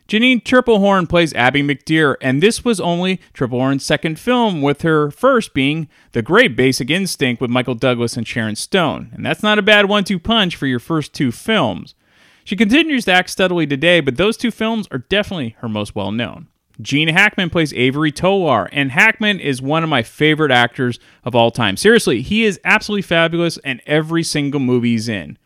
Jeanne 0.08 0.41
Tripplehorn 0.41 1.08
plays 1.08 1.34
Abby 1.34 1.63
McDeere, 1.63 2.17
and 2.20 2.43
this 2.43 2.65
was 2.65 2.81
only 2.81 3.22
Tripplehorn's 3.34 3.86
second 3.86 4.20
film, 4.20 4.62
with 4.62 4.81
her 4.81 5.10
first 5.10 5.53
being 5.53 5.88
The 6.12 6.22
Great 6.22 6.58
Basic 6.58 6.89
Instinct 6.89 7.41
with 7.41 7.50
Michael 7.50 7.75
Douglas 7.75 8.17
and 8.17 8.27
Sharon 8.27 8.58
Stone. 8.58 9.12
And 9.13 9.25
that's 9.25 9.41
not 9.41 9.58
a 9.58 9.62
bad 9.62 9.88
one 9.88 10.03
two 10.03 10.20
punch 10.20 10.58
for 10.58 10.67
your 10.67 10.79
first 10.79 11.13
two 11.13 11.31
films. 11.31 11.96
She 12.43 12.58
continues 12.58 13.05
to 13.05 13.13
act 13.13 13.29
steadily 13.29 13.65
today, 13.65 14.01
but 14.01 14.17
those 14.17 14.36
two 14.36 14.51
films 14.51 14.86
are 14.91 14.98
definitely 14.98 15.55
her 15.60 15.70
most 15.70 15.96
well 15.96 16.12
known. 16.12 16.48
Gene 16.80 17.10
Hackman 17.10 17.50
plays 17.50 17.74
Avery 17.74 18.12
Tolar, 18.12 18.70
and 18.72 18.92
Hackman 18.92 19.40
is 19.40 19.62
one 19.62 19.84
of 19.84 19.90
my 19.90 20.04
favorite 20.04 20.51
actors 20.51 21.00
of 21.24 21.36
all 21.36 21.51
time. 21.51 21.78
Seriously, 21.78 22.22
he 22.22 22.44
is 22.46 22.60
absolutely 22.63 23.01
fabulous 23.01 23.58
in 23.58 23.82
every 23.86 24.24
single 24.24 24.60
movie 24.60 24.92
he's 24.92 25.10
in. 25.10 25.38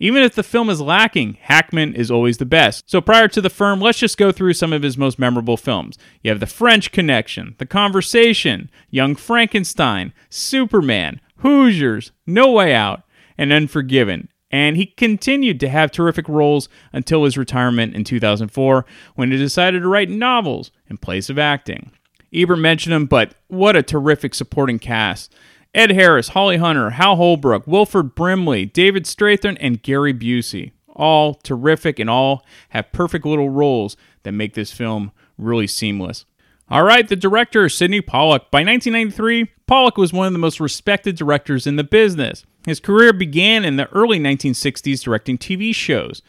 Even 0.00 0.22
if 0.22 0.34
the 0.34 0.42
film 0.42 0.68
is 0.68 0.80
lacking, 0.80 1.38
Hackman 1.40 1.94
is 1.94 2.10
always 2.10 2.38
the 2.38 2.44
best. 2.44 2.90
So 2.90 3.00
prior 3.00 3.28
to 3.28 3.40
The 3.40 3.48
Firm, 3.48 3.80
let's 3.80 3.98
just 3.98 4.18
go 4.18 4.32
through 4.32 4.54
some 4.54 4.72
of 4.72 4.82
his 4.82 4.98
most 4.98 5.18
memorable 5.18 5.56
films. 5.56 5.96
You 6.22 6.30
have 6.30 6.40
The 6.40 6.46
French 6.46 6.92
Connection, 6.92 7.54
The 7.58 7.66
Conversation, 7.66 8.70
Young 8.90 9.14
Frankenstein, 9.14 10.12
Superman, 10.28 11.20
Hoosiers, 11.38 12.12
No 12.26 12.50
Way 12.50 12.74
Out, 12.74 13.02
and 13.38 13.52
Unforgiven 13.52 14.28
and 14.54 14.76
he 14.76 14.86
continued 14.86 15.58
to 15.58 15.68
have 15.68 15.90
terrific 15.90 16.28
roles 16.28 16.68
until 16.92 17.24
his 17.24 17.36
retirement 17.36 17.92
in 17.92 18.04
2004 18.04 18.86
when 19.16 19.32
he 19.32 19.36
decided 19.36 19.80
to 19.80 19.88
write 19.88 20.08
novels 20.08 20.70
in 20.86 20.96
place 20.96 21.28
of 21.28 21.40
acting. 21.40 21.90
Ebert 22.32 22.60
mentioned 22.60 22.94
him, 22.94 23.06
but 23.06 23.34
what 23.48 23.74
a 23.74 23.82
terrific 23.82 24.32
supporting 24.32 24.78
cast. 24.78 25.34
Ed 25.74 25.90
Harris, 25.90 26.28
Holly 26.28 26.58
Hunter, 26.58 26.90
Hal 26.90 27.16
Holbrook, 27.16 27.66
Wilford 27.66 28.14
Brimley, 28.14 28.64
David 28.64 29.06
Strathairn, 29.06 29.56
and 29.58 29.82
Gary 29.82 30.14
Busey. 30.14 30.70
All 30.94 31.34
terrific 31.34 31.98
and 31.98 32.08
all 32.08 32.46
have 32.68 32.92
perfect 32.92 33.26
little 33.26 33.50
roles 33.50 33.96
that 34.22 34.30
make 34.30 34.54
this 34.54 34.70
film 34.70 35.10
really 35.36 35.66
seamless. 35.66 36.26
All 36.70 36.84
right, 36.84 37.08
the 37.08 37.16
director, 37.16 37.68
Sidney 37.68 38.00
Pollack. 38.00 38.52
By 38.52 38.60
1993, 38.60 39.48
Pollack 39.66 39.96
was 39.96 40.12
one 40.12 40.28
of 40.28 40.32
the 40.32 40.38
most 40.38 40.60
respected 40.60 41.16
directors 41.16 41.66
in 41.66 41.74
the 41.74 41.82
business. 41.82 42.44
His 42.66 42.80
career 42.80 43.12
began 43.12 43.64
in 43.64 43.76
the 43.76 43.90
early 43.92 44.18
1960s 44.18 45.02
directing 45.02 45.38
TV 45.38 45.74
shows. 45.74 46.22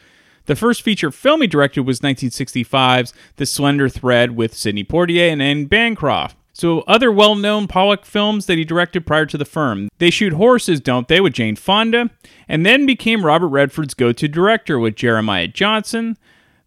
The 0.46 0.56
first 0.56 0.82
feature 0.82 1.10
film 1.10 1.40
he 1.40 1.46
directed 1.46 1.82
was 1.82 2.00
1965's 2.00 3.12
The 3.36 3.46
Slender 3.46 3.88
Thread 3.88 4.36
with 4.36 4.54
Sidney 4.54 4.84
Poitier 4.84 5.32
and 5.32 5.42
Anne 5.42 5.64
Bancroft. 5.66 6.36
So, 6.52 6.80
other 6.82 7.12
well 7.12 7.34
known 7.34 7.68
Pollack 7.68 8.06
films 8.06 8.46
that 8.46 8.56
he 8.56 8.64
directed 8.64 9.06
prior 9.06 9.26
to 9.26 9.36
the 9.36 9.44
firm. 9.44 9.90
They 9.98 10.08
Shoot 10.08 10.32
Horses, 10.32 10.80
Don't 10.80 11.06
They, 11.06 11.20
with 11.20 11.34
Jane 11.34 11.56
Fonda, 11.56 12.08
and 12.48 12.64
then 12.64 12.86
became 12.86 13.26
Robert 13.26 13.48
Redford's 13.48 13.92
go 13.92 14.10
to 14.12 14.26
director 14.26 14.78
with 14.78 14.96
Jeremiah 14.96 15.48
Johnson, 15.48 16.16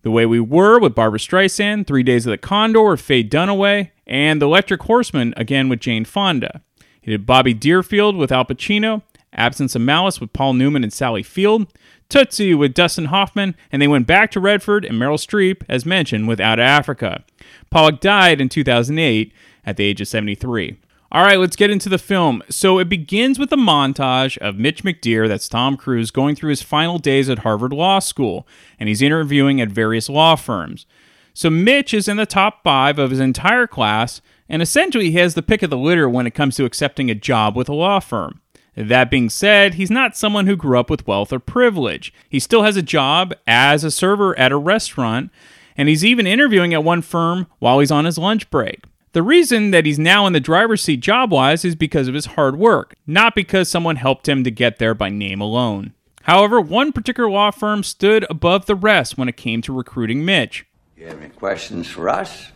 The 0.04 0.12
Way 0.12 0.28
We 0.28 0.40
Were 0.40 0.80
with 0.80 0.94
Barbra 0.94 1.18
Streisand, 1.18 1.88
Three 1.88 2.04
Days 2.04 2.28
of 2.28 2.32
the 2.32 2.38
Condor 2.38 2.84
with 2.84 3.02
Faye 3.02 3.24
Dunaway, 3.24 3.90
and 4.06 4.40
The 4.40 4.46
Electric 4.46 4.84
Horseman, 4.84 5.34
again 5.36 5.70
with 5.70 5.80
Jane 5.80 6.06
Fonda. 6.06 6.62
He 7.02 7.10
did 7.10 7.26
Bobby 7.26 7.56
Deerfield 7.56 8.16
with 8.16 8.32
Al 8.32 8.46
Pacino, 8.46 9.02
Absence 9.33 9.75
of 9.75 9.81
Malice 9.81 10.19
with 10.19 10.33
Paul 10.33 10.53
Newman 10.53 10.83
and 10.83 10.91
Sally 10.93 11.24
Field, 11.24 11.71
Tootsie 12.09 12.55
with 12.55 12.74
Dustin 12.74 13.05
Hoffman, 13.05 13.55
and 13.71 13.81
they 13.81 13.88
went 13.88 14.07
back 14.07 14.31
to 14.31 14.39
Redford 14.39 14.83
and 14.83 14.98
Meryl 14.98 15.15
Streep, 15.15 15.63
as 15.69 15.86
mentioned, 15.86 16.27
with 16.27 16.39
Out 16.39 16.59
of 16.59 16.63
Africa. 16.63 17.24
Pollack 17.69 18.00
died 18.00 18.41
in 18.41 18.50
2008 18.50 19.31
at 19.65 19.77
the 19.77 19.83
age 19.86 20.01
of 20.01 20.07
73. 20.07 20.77
All 21.12 21.24
right, 21.24 21.39
let's 21.39 21.55
get 21.55 21.71
into 21.71 21.89
the 21.89 21.98
film. 21.98 22.43
So 22.50 22.77
it 22.77 22.88
begins 22.88 23.39
with 23.39 23.51
a 23.51 23.55
montage 23.55 24.38
of 24.38 24.57
Mitch 24.57 24.83
McDeere, 24.83 25.27
that's 25.27 25.50
Tom 25.50 25.75
Cruise, 25.75 26.12
going 26.12 26.36
through 26.36 26.51
his 26.51 26.62
final 26.62 27.00
days 27.00 27.29
at 27.29 27.39
Harvard 27.39 27.74
Law 27.74 27.98
School, 27.98 28.48
and 28.79 28.88
he's 28.89 29.01
interviewing 29.01 29.59
at 29.59 29.69
various 29.69 30.07
law 30.07 30.36
firms. 30.36 30.86
So 31.33 31.50
Mitch 31.50 31.93
is 31.93 32.07
in 32.07 32.17
the 32.17 32.27
top 32.27 32.63
five 32.63 33.00
of 33.00 33.09
his 33.09 33.19
entire 33.19 33.65
class, 33.65 34.21
and 34.48 34.62
essentially 34.62 35.12
he 35.12 35.17
has 35.17 35.33
the 35.33 35.41
pick 35.41 35.63
of 35.63 35.69
the 35.69 35.77
litter 35.77 36.07
when 36.07 36.27
it 36.27 36.36
comes 36.36 36.55
to 36.57 36.65
accepting 36.65 37.09
a 37.09 37.15
job 37.15 37.55
with 37.55 37.69
a 37.69 37.74
law 37.74 38.00
firm. 38.00 38.41
That 38.76 39.12
being 39.12 39.30
said, 39.30 39.74
he's 39.74 39.92
not 39.92 40.16
someone 40.16 40.48
who 40.48 40.56
grew 40.56 40.80
up 40.80 40.90
with 40.90 41.08
wealth 41.08 41.34
or 41.34 41.40
privilege. 41.40 42.14
He 42.30 42.40
still 42.40 42.64
has 42.64 42.78
a 42.78 42.82
job 42.82 43.34
as 43.46 43.84
a 43.84 43.92
server 43.92 44.38
at 44.40 44.52
a 44.52 44.58
restaurant, 44.58 45.32
and 45.76 45.90
he's 45.90 46.06
even 46.06 46.28
interviewing 46.28 46.74
at 46.74 46.84
one 46.84 47.02
firm 47.02 47.48
while 47.60 47.80
he's 47.80 47.92
on 47.92 48.06
his 48.06 48.18
lunch 48.18 48.50
break. 48.50 48.84
The 49.12 49.24
reason 49.24 49.72
that 49.72 49.86
he's 49.86 49.98
now 49.98 50.28
in 50.28 50.34
the 50.34 50.40
driver's 50.40 50.84
seat 50.84 50.98
job 50.98 51.32
wise 51.32 51.66
is 51.66 51.76
because 51.76 52.08
of 52.08 52.14
his 52.14 52.28
hard 52.28 52.58
work, 52.58 52.94
not 53.08 53.34
because 53.34 53.68
someone 53.68 53.96
helped 53.96 54.30
him 54.30 54.44
to 54.44 54.52
get 54.52 54.78
there 54.78 54.94
by 54.94 55.10
name 55.10 55.42
alone. 55.42 55.94
However, 56.24 56.62
one 56.62 56.92
particular 56.92 57.30
law 57.30 57.50
firm 57.50 57.82
stood 57.82 58.26
above 58.30 58.68
the 58.68 58.76
rest 58.76 59.18
when 59.18 59.28
it 59.28 59.36
came 59.36 59.64
to 59.64 59.74
recruiting 59.74 60.24
Mitch. 60.24 60.66
You 60.96 61.08
have 61.08 61.20
any 61.20 61.30
questions 61.30 61.88
for 61.88 62.08
us? 62.08 62.52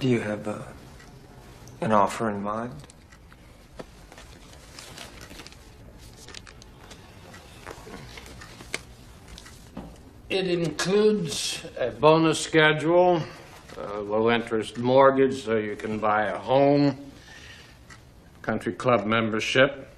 Do 0.00 0.08
you 0.08 0.20
have 0.20 0.48
uh, 0.48 0.62
an 1.80 1.92
offer 1.92 2.28
in 2.28 2.42
mind? 2.42 2.72
It 10.28 10.48
includes 10.48 11.62
a 11.78 11.90
bonus 11.90 12.40
schedule, 12.40 13.22
a 13.76 14.00
low 14.00 14.28
interest 14.32 14.76
mortgage 14.76 15.44
so 15.44 15.56
you 15.56 15.76
can 15.76 16.00
buy 16.00 16.24
a 16.24 16.36
home, 16.36 16.98
country 18.42 18.72
club 18.72 19.06
membership, 19.06 19.88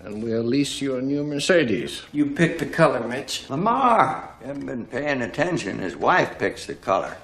and 0.00 0.22
we'll 0.22 0.42
lease 0.42 0.82
you 0.82 0.96
a 0.96 1.02
new 1.02 1.24
Mercedes. 1.24 2.02
You 2.12 2.26
pick 2.26 2.58
the 2.58 2.66
color, 2.66 3.00
Mitch. 3.08 3.48
Lamar, 3.48 4.34
you 4.42 4.48
haven't 4.48 4.66
been 4.66 4.84
paying 4.84 5.22
attention. 5.22 5.78
His 5.78 5.96
wife 5.96 6.38
picks 6.38 6.66
the 6.66 6.74
color. 6.74 7.16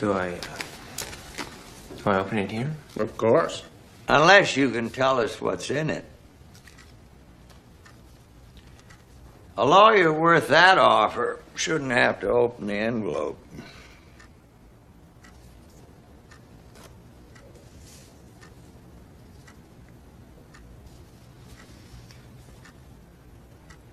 Do 0.00 0.12
I. 0.12 0.30
Uh, 0.30 0.40
do 1.96 2.10
I 2.10 2.18
open 2.18 2.38
it 2.38 2.50
here? 2.50 2.70
Of 2.98 3.16
course. 3.16 3.64
Unless 4.08 4.56
you 4.56 4.70
can 4.70 4.88
tell 4.88 5.20
us 5.20 5.38
what's 5.38 5.70
in 5.70 5.90
it. 5.90 6.04
A 9.58 9.66
lawyer 9.66 10.12
worth 10.12 10.48
that 10.48 10.78
offer 10.78 11.40
shouldn't 11.54 11.90
have 11.90 12.20
to 12.20 12.28
open 12.28 12.68
the 12.68 12.74
envelope. 12.74 13.38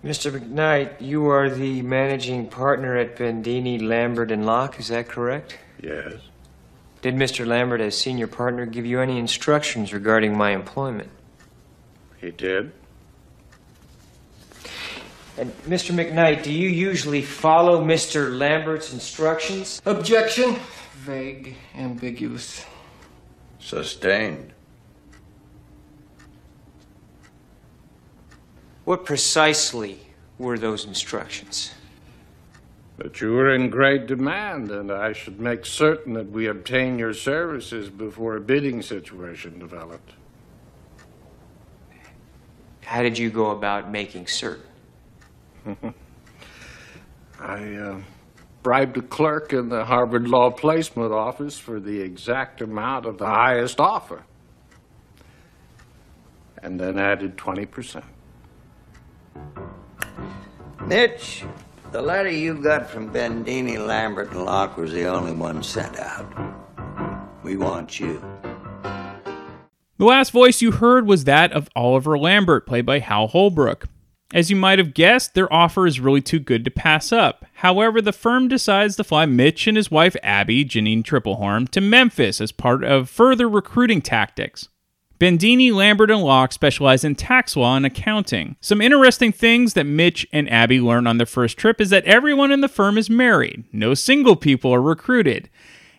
Mr. 0.06 0.32
McKnight, 0.32 1.02
you 1.02 1.26
are 1.28 1.50
the 1.50 1.82
managing 1.82 2.48
partner 2.48 2.96
at 2.96 3.18
Bendini, 3.18 3.82
Lambert, 3.82 4.30
and 4.30 4.46
Locke, 4.46 4.80
is 4.80 4.90
that 4.90 5.10
correct? 5.10 5.58
Yes. 5.82 6.14
Did 7.06 7.14
Mr. 7.18 7.46
Lambert, 7.46 7.82
as 7.82 7.96
senior 7.96 8.26
partner, 8.26 8.66
give 8.66 8.84
you 8.84 9.00
any 9.00 9.20
instructions 9.20 9.94
regarding 9.94 10.36
my 10.36 10.54
employment? 10.54 11.12
He 12.18 12.32
did. 12.32 12.72
And 15.38 15.56
Mr. 15.68 15.94
McKnight, 15.94 16.42
do 16.42 16.52
you 16.52 16.68
usually 16.68 17.22
follow 17.22 17.86
Mr. 17.86 18.36
Lambert's 18.36 18.92
instructions? 18.92 19.84
Objection. 19.86 20.56
Vague, 20.96 21.56
ambiguous. 21.76 22.66
Sustained. 23.60 24.52
What 28.84 29.06
precisely 29.06 30.00
were 30.40 30.58
those 30.58 30.86
instructions? 30.86 31.72
That 32.98 33.20
you 33.20 33.34
were 33.34 33.54
in 33.54 33.70
great 33.70 34.08
demand, 34.08 34.72
and 34.72 34.90
I 34.90 35.12
should 35.12 35.40
make 35.40 35.66
certain 35.66 36.14
that 36.14 36.32
we 36.32 36.48
obtain 36.48 36.98
your 36.98 37.14
services 37.14 37.90
before 37.90 38.38
a 38.38 38.42
bidding 38.42 38.82
situation 38.82 39.60
developed. 39.60 40.14
How 42.86 43.02
did 43.02 43.18
you 43.18 43.30
go 43.30 43.52
about 43.52 43.92
making 43.92 44.28
certain? 44.28 44.64
I 47.40 47.74
uh, 47.74 48.02
bribed 48.64 48.98
a 48.98 49.02
clerk 49.02 49.52
in 49.52 49.70
the 49.70 49.84
Harvard 49.84 50.28
Law 50.28 50.50
Placement 50.50 51.12
Office 51.12 51.58
for 51.60 51.80
the 51.80 52.00
exact 52.00 52.62
amount 52.62 53.06
of 53.06 53.18
the 53.18 53.26
highest 53.26 53.80
offer, 53.80 54.24
and 56.64 56.80
then 56.80 56.98
added 56.98 57.38
20%. 57.38 58.04
Mitch, 60.88 61.44
the 61.92 62.02
letter 62.02 62.30
you 62.30 62.56
got 62.62 62.90
from 62.90 63.12
Bendini, 63.12 63.78
Lambert, 63.78 64.32
and 64.32 64.46
Locke 64.46 64.78
was 64.78 64.92
the 64.92 65.06
only 65.06 65.34
one 65.34 65.64
sent 65.64 66.00
out. 66.00 66.26
We 67.44 67.58
want 67.58 68.00
you. 68.00 68.24
The 69.98 70.06
last 70.06 70.32
voice 70.32 70.62
you 70.62 70.72
heard 70.72 71.08
was 71.08 71.24
that 71.24 71.54
of 71.54 71.70
Oliver 71.76 72.18
Lambert, 72.18 72.68
played 72.68 72.86
by 72.86 73.00
Hal 73.00 73.28
Holbrook. 73.28 73.88
As 74.34 74.50
you 74.50 74.58
might 74.58 74.80
have 74.80 74.94
guessed, 74.94 75.34
their 75.36 75.52
offer 75.54 75.88
is 75.88 76.00
really 76.00 76.22
too 76.22 76.40
good 76.40 76.66
to 76.66 76.72
pass 76.72 77.14
up. 77.14 77.46
However, 77.54 78.02
the 78.02 78.12
firm 78.12 78.50
decides 78.50 78.98
to 78.98 79.04
fly 79.04 79.26
Mitch 79.26 79.68
and 79.68 79.78
his 79.78 79.90
wife 79.90 80.16
Abby, 80.22 80.66
Janine 80.66 81.04
Tripplehorn, 81.04 81.70
to 81.70 81.80
Memphis 81.80 82.42
as 82.42 82.52
part 82.52 82.84
of 82.84 83.10
further 83.10 83.48
recruiting 83.48 84.02
tactics. 84.02 84.68
Bendini, 85.20 85.72
Lambert, 85.72 86.12
and 86.12 86.22
Locke 86.22 86.52
specialize 86.52 87.06
in 87.06 87.16
tax 87.16 87.56
law 87.56 87.78
and 87.78 87.86
accounting. 87.86 88.58
Some 88.60 88.82
interesting 88.82 89.32
things 89.32 89.74
that 89.74 89.86
Mitch 89.86 90.28
and 90.34 90.52
Abby 90.52 90.82
learn 90.82 91.08
on 91.08 91.18
their 91.18 91.26
first 91.26 91.58
trip 91.58 91.80
is 91.80 91.90
that 91.92 92.04
everyone 92.04 92.52
in 92.52 92.60
the 92.60 92.68
firm 92.68 92.98
is 92.98 93.10
married, 93.10 93.64
no 93.72 93.94
single 93.94 94.36
people 94.36 94.74
are 94.74 94.82
recruited, 94.82 95.50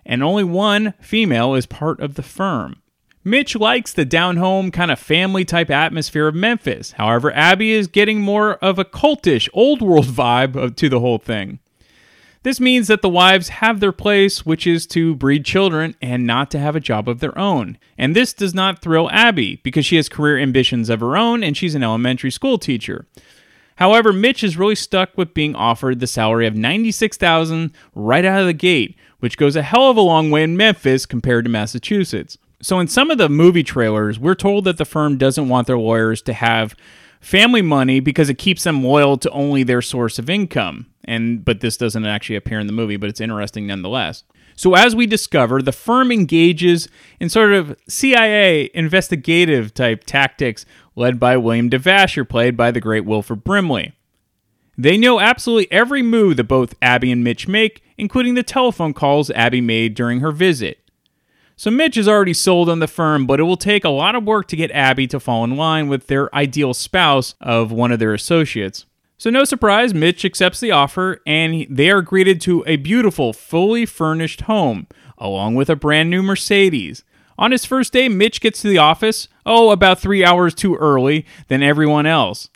and 0.05 0.23
only 0.23 0.45
one 0.45 0.93
female 1.01 1.55
is 1.55 1.65
part 1.65 1.99
of 2.01 2.15
the 2.15 2.23
firm. 2.23 2.83
Mitch 3.25 3.57
likes 3.57 3.93
the 3.93 4.05
down 4.05 4.37
home 4.37 4.71
kind 4.71 4.91
of 4.91 5.01
family 5.01 5.45
type 5.45 5.71
atmosphere 5.71 6.29
of 6.29 6.35
Memphis. 6.35 6.93
However, 6.93 7.33
Abby 7.33 7.73
is 7.73 7.89
getting 7.89 8.21
more 8.21 8.55
of 8.57 8.79
a 8.79 8.85
cultish, 8.85 9.49
old 9.53 9.83
world 9.83 10.05
vibe 10.07 10.77
to 10.77 10.89
the 10.89 11.01
whole 11.01 11.19
thing. 11.19 11.59
This 12.47 12.61
means 12.61 12.87
that 12.87 13.03
the 13.03 13.09
wives 13.09 13.49
have 13.49 13.81
their 13.81 13.91
place, 13.91 14.47
which 14.47 14.69
is 14.69 14.87
to 14.87 15.17
breed 15.17 15.45
children 15.45 15.97
and 16.01 16.25
not 16.25 16.49
to 16.53 16.61
have 16.61 16.77
a 16.77 16.81
job 16.81 17.09
of 17.09 17.19
their 17.19 17.37
own. 17.37 17.77
And 17.99 18.15
this 18.15 18.33
does 18.33 18.55
not 18.55 18.81
thrill 18.81 19.11
Abby 19.11 19.57
because 19.65 19.85
she 19.85 19.97
has 19.97 20.09
career 20.09 20.39
ambitions 20.39 20.89
of 20.89 21.01
her 21.01 21.17
own 21.17 21.43
and 21.43 21.57
she's 21.57 21.75
an 21.75 21.83
elementary 21.83 22.31
school 22.31 22.57
teacher. 22.57 23.05
However, 23.79 24.13
Mitch 24.13 24.45
is 24.45 24.57
really 24.57 24.77
stuck 24.77 25.19
with 25.19 25.35
being 25.35 25.57
offered 25.57 25.99
the 25.99 26.07
salary 26.07 26.47
of 26.47 26.55
96,000 26.55 27.73
right 27.97 28.25
out 28.25 28.43
of 28.43 28.47
the 28.47 28.53
gate, 28.53 28.97
which 29.19 29.39
goes 29.39 29.57
a 29.57 29.63
hell 29.63 29.91
of 29.91 29.97
a 29.97 30.01
long 30.01 30.31
way 30.31 30.45
in 30.45 30.57
Memphis 30.57 31.05
compared 31.05 31.47
to 31.47 31.51
Massachusetts. 31.51 32.39
So 32.63 32.79
in 32.79 32.87
some 32.87 33.11
of 33.11 33.19
the 33.19 33.29
movie 33.29 33.65
trailers, 33.65 34.21
we're 34.21 34.37
told 34.37 34.67
that 34.67 34.79
the 34.79 34.85
firm 34.85 35.19
doesn't 35.19 35.49
want 35.49 35.67
their 35.67 35.79
lawyers 35.79 36.23
to 36.23 36.33
have 36.33 36.77
family 37.21 37.63
money 37.63 37.99
because 37.99 38.31
it 38.31 38.39
keeps 38.39 38.63
them 38.63 38.85
loyal 38.85 39.17
to 39.19 39.31
only 39.31 39.65
their 39.65 39.83
source 39.83 40.21
of 40.21 40.31
income. 40.31 40.87
And 41.07 41.45
but 41.45 41.61
this 41.61 41.77
doesn't 41.77 42.05
actually 42.05 42.37
appear 42.37 42.59
in 42.59 42.67
the 42.67 42.73
movie, 42.73 42.97
but 42.97 43.09
it's 43.09 43.21
interesting 43.21 43.67
nonetheless. 43.67 44.25
So 44.57 44.75
as 44.75 44.97
we 44.97 45.07
discover, 45.07 45.63
the 45.63 45.73
firm 45.73 46.11
engages 46.11 46.89
in 47.21 47.29
sort 47.29 47.53
of 47.53 47.79
CIA 47.89 48.71
investigative 48.75 49.75
type 49.75 50.05
tactics 50.05 50.65
led 50.97 51.21
by 51.21 51.37
William 51.37 51.69
DeVasher, 51.69 52.29
played 52.29 52.57
by 52.57 52.71
the 52.71 52.81
great 52.81 53.05
Wilford 53.05 53.45
Brimley. 53.45 53.93
They 54.79 54.97
know 54.97 55.21
absolutely 55.21 55.71
every 55.71 56.03
move 56.03 56.37
that 56.37 56.45
both 56.45 56.75
Abby 56.83 57.13
and 57.13 57.23
Mitch 57.23 57.47
make, 57.47 57.83
including 57.97 58.35
the 58.35 58.43
telephone 58.43 58.93
calls 58.93 59.31
Abby 59.31 59.61
made 59.61 59.95
during 59.95 60.21
her 60.21 60.33
visit. 60.33 60.79
So 61.57 61.71
Mitch 61.71 61.97
is 61.97 62.09
already 62.09 62.35
sold 62.35 62.69
on 62.69 62.81
the 62.81 62.87
firm, 62.87 63.27
but 63.27 63.41
it 63.41 63.45
will 63.45 63.57
take 63.57 63.85
a 63.85 63.91
lot 63.91 64.15
of 64.15 64.25
work 64.25 64.47
to 64.49 64.57
get 64.57 64.71
Abby 64.73 65.07
to 65.07 65.21
fall 65.21 65.45
in 65.45 65.57
line 65.57 65.89
with 65.89 66.07
their 66.07 66.35
ideal 66.35 66.75
spouse 66.75 67.35
of 67.41 67.73
one 67.73 67.93
of 67.93 67.99
their 67.99 68.13
associates. 68.13 68.85
So, 69.19 69.31
no 69.31 69.45
surprise, 69.45 69.95
Mitch 69.95 70.25
accepts 70.25 70.61
the 70.61 70.73
offer 70.73 71.21
and 71.27 71.67
they 71.71 71.91
are 71.91 72.03
greeted 72.03 72.41
to 72.43 72.63
a 72.67 72.77
beautiful, 72.77 73.33
fully 73.33 73.87
furnished 73.87 74.43
home, 74.43 74.87
along 75.17 75.55
with 75.55 75.71
a 75.71 75.77
brand 75.77 76.11
new 76.11 76.23
Mercedes. 76.23 77.03
On 77.39 77.51
his 77.51 77.65
first 77.65 77.93
day, 77.93 78.09
Mitch 78.09 78.41
gets 78.41 78.61
to 78.63 78.69
the 78.69 78.79
office, 78.79 79.29
oh, 79.45 79.71
about 79.71 80.01
three 80.01 80.25
hours 80.25 80.55
too 80.55 80.77
early 80.77 81.25
than 81.49 81.63
everyone 81.63 82.07
else. 82.07 82.51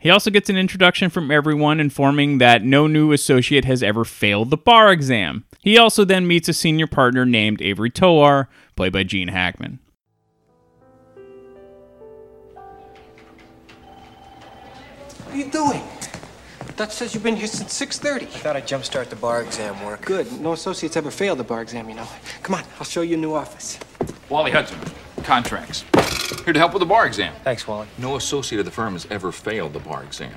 He 0.00 0.10
also 0.10 0.32
gets 0.32 0.50
an 0.50 0.56
introduction 0.56 1.10
from 1.10 1.30
everyone 1.30 1.78
informing 1.78 2.38
that 2.38 2.64
no 2.64 2.88
new 2.88 3.12
associate 3.12 3.64
has 3.64 3.84
ever 3.84 4.04
failed 4.04 4.50
the 4.50 4.56
bar 4.56 4.90
exam. 4.90 5.44
He 5.60 5.78
also 5.78 6.04
then 6.04 6.26
meets 6.26 6.48
a 6.48 6.52
senior 6.52 6.88
partner 6.88 7.24
named 7.24 7.62
Avery 7.62 7.90
Tolar, 7.90 8.48
played 8.74 8.92
by 8.92 9.04
Gene 9.04 9.28
Hackman. 9.28 9.78
What 15.32 15.40
are 15.40 15.44
you 15.46 15.50
doing? 15.50 15.82
Dutch 16.76 16.90
says 16.90 17.14
you've 17.14 17.22
been 17.22 17.36
here 17.36 17.46
since 17.46 17.80
6.30. 17.80 18.24
I 18.24 18.26
thought 18.26 18.54
I'd 18.54 18.66
jumpstart 18.66 19.08
the 19.08 19.16
bar 19.16 19.40
exam 19.40 19.82
work. 19.82 20.02
Good. 20.02 20.30
No 20.42 20.52
associates 20.52 20.94
ever 20.94 21.10
failed 21.10 21.38
the 21.38 21.44
bar 21.44 21.62
exam, 21.62 21.88
you 21.88 21.94
know. 21.94 22.06
Come 22.42 22.56
on, 22.56 22.64
I'll 22.78 22.84
show 22.84 23.00
you 23.00 23.14
a 23.14 23.18
new 23.18 23.32
office. 23.32 23.78
Wally 24.28 24.50
Hudson, 24.50 24.78
contracts. 25.22 25.86
Here 26.44 26.52
to 26.52 26.58
help 26.58 26.74
with 26.74 26.80
the 26.80 26.86
bar 26.86 27.06
exam. 27.06 27.32
Thanks, 27.44 27.66
Wally. 27.66 27.88
No 27.96 28.16
associate 28.16 28.58
of 28.58 28.66
the 28.66 28.70
firm 28.70 28.92
has 28.92 29.06
ever 29.10 29.32
failed 29.32 29.72
the 29.72 29.78
bar 29.78 30.04
exam. 30.04 30.34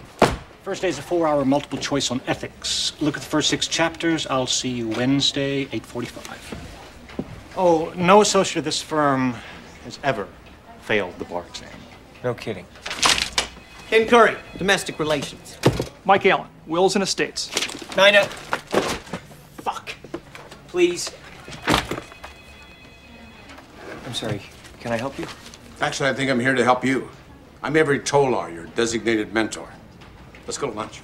First 0.63 0.81
day 0.81 0.87
is 0.87 0.97
a 0.97 1.01
four-hour 1.01 1.43
multiple 1.43 1.77
choice 1.77 2.09
on 2.09 2.21
ethics. 2.25 2.93
Look 3.01 3.17
at 3.17 3.21
the 3.21 3.27
first 3.27 3.49
six 3.49 3.67
chapters. 3.67 4.25
I'll 4.27 4.47
see 4.47 4.69
you 4.69 4.87
Wednesday, 4.87 5.65
8:45. 5.73 6.57
Oh, 7.57 7.91
no 7.97 8.21
associate 8.21 8.59
of 8.59 8.63
this 8.63 8.81
firm 8.81 9.35
has 9.83 9.99
ever 10.05 10.29
failed 10.79 11.19
the 11.19 11.25
bar 11.25 11.43
exam. 11.49 11.67
No 12.23 12.33
kidding. 12.33 12.65
Ken 13.95 14.05
Curry, 14.09 14.35
domestic 14.57 14.99
relations. 14.99 15.57
Mike 16.03 16.25
Allen, 16.25 16.49
Wills 16.67 16.97
and 16.97 17.03
Estates. 17.03 17.49
Nina. 17.95 18.25
Fuck. 18.25 19.95
Please. 20.67 21.11
I'm 24.05 24.13
sorry. 24.13 24.41
Can 24.81 24.91
I 24.91 24.97
help 24.97 25.17
you? 25.17 25.25
Actually, 25.79 26.09
I 26.09 26.13
think 26.13 26.29
I'm 26.29 26.41
here 26.41 26.53
to 26.55 26.63
help 26.65 26.83
you. 26.83 27.09
I'm 27.63 27.77
Avery 27.77 27.99
Tolar, 27.99 28.49
your 28.49 28.65
designated 28.65 29.33
mentor. 29.33 29.69
Let's 30.45 30.57
go 30.57 30.69
to 30.69 30.75
lunch. 30.75 31.01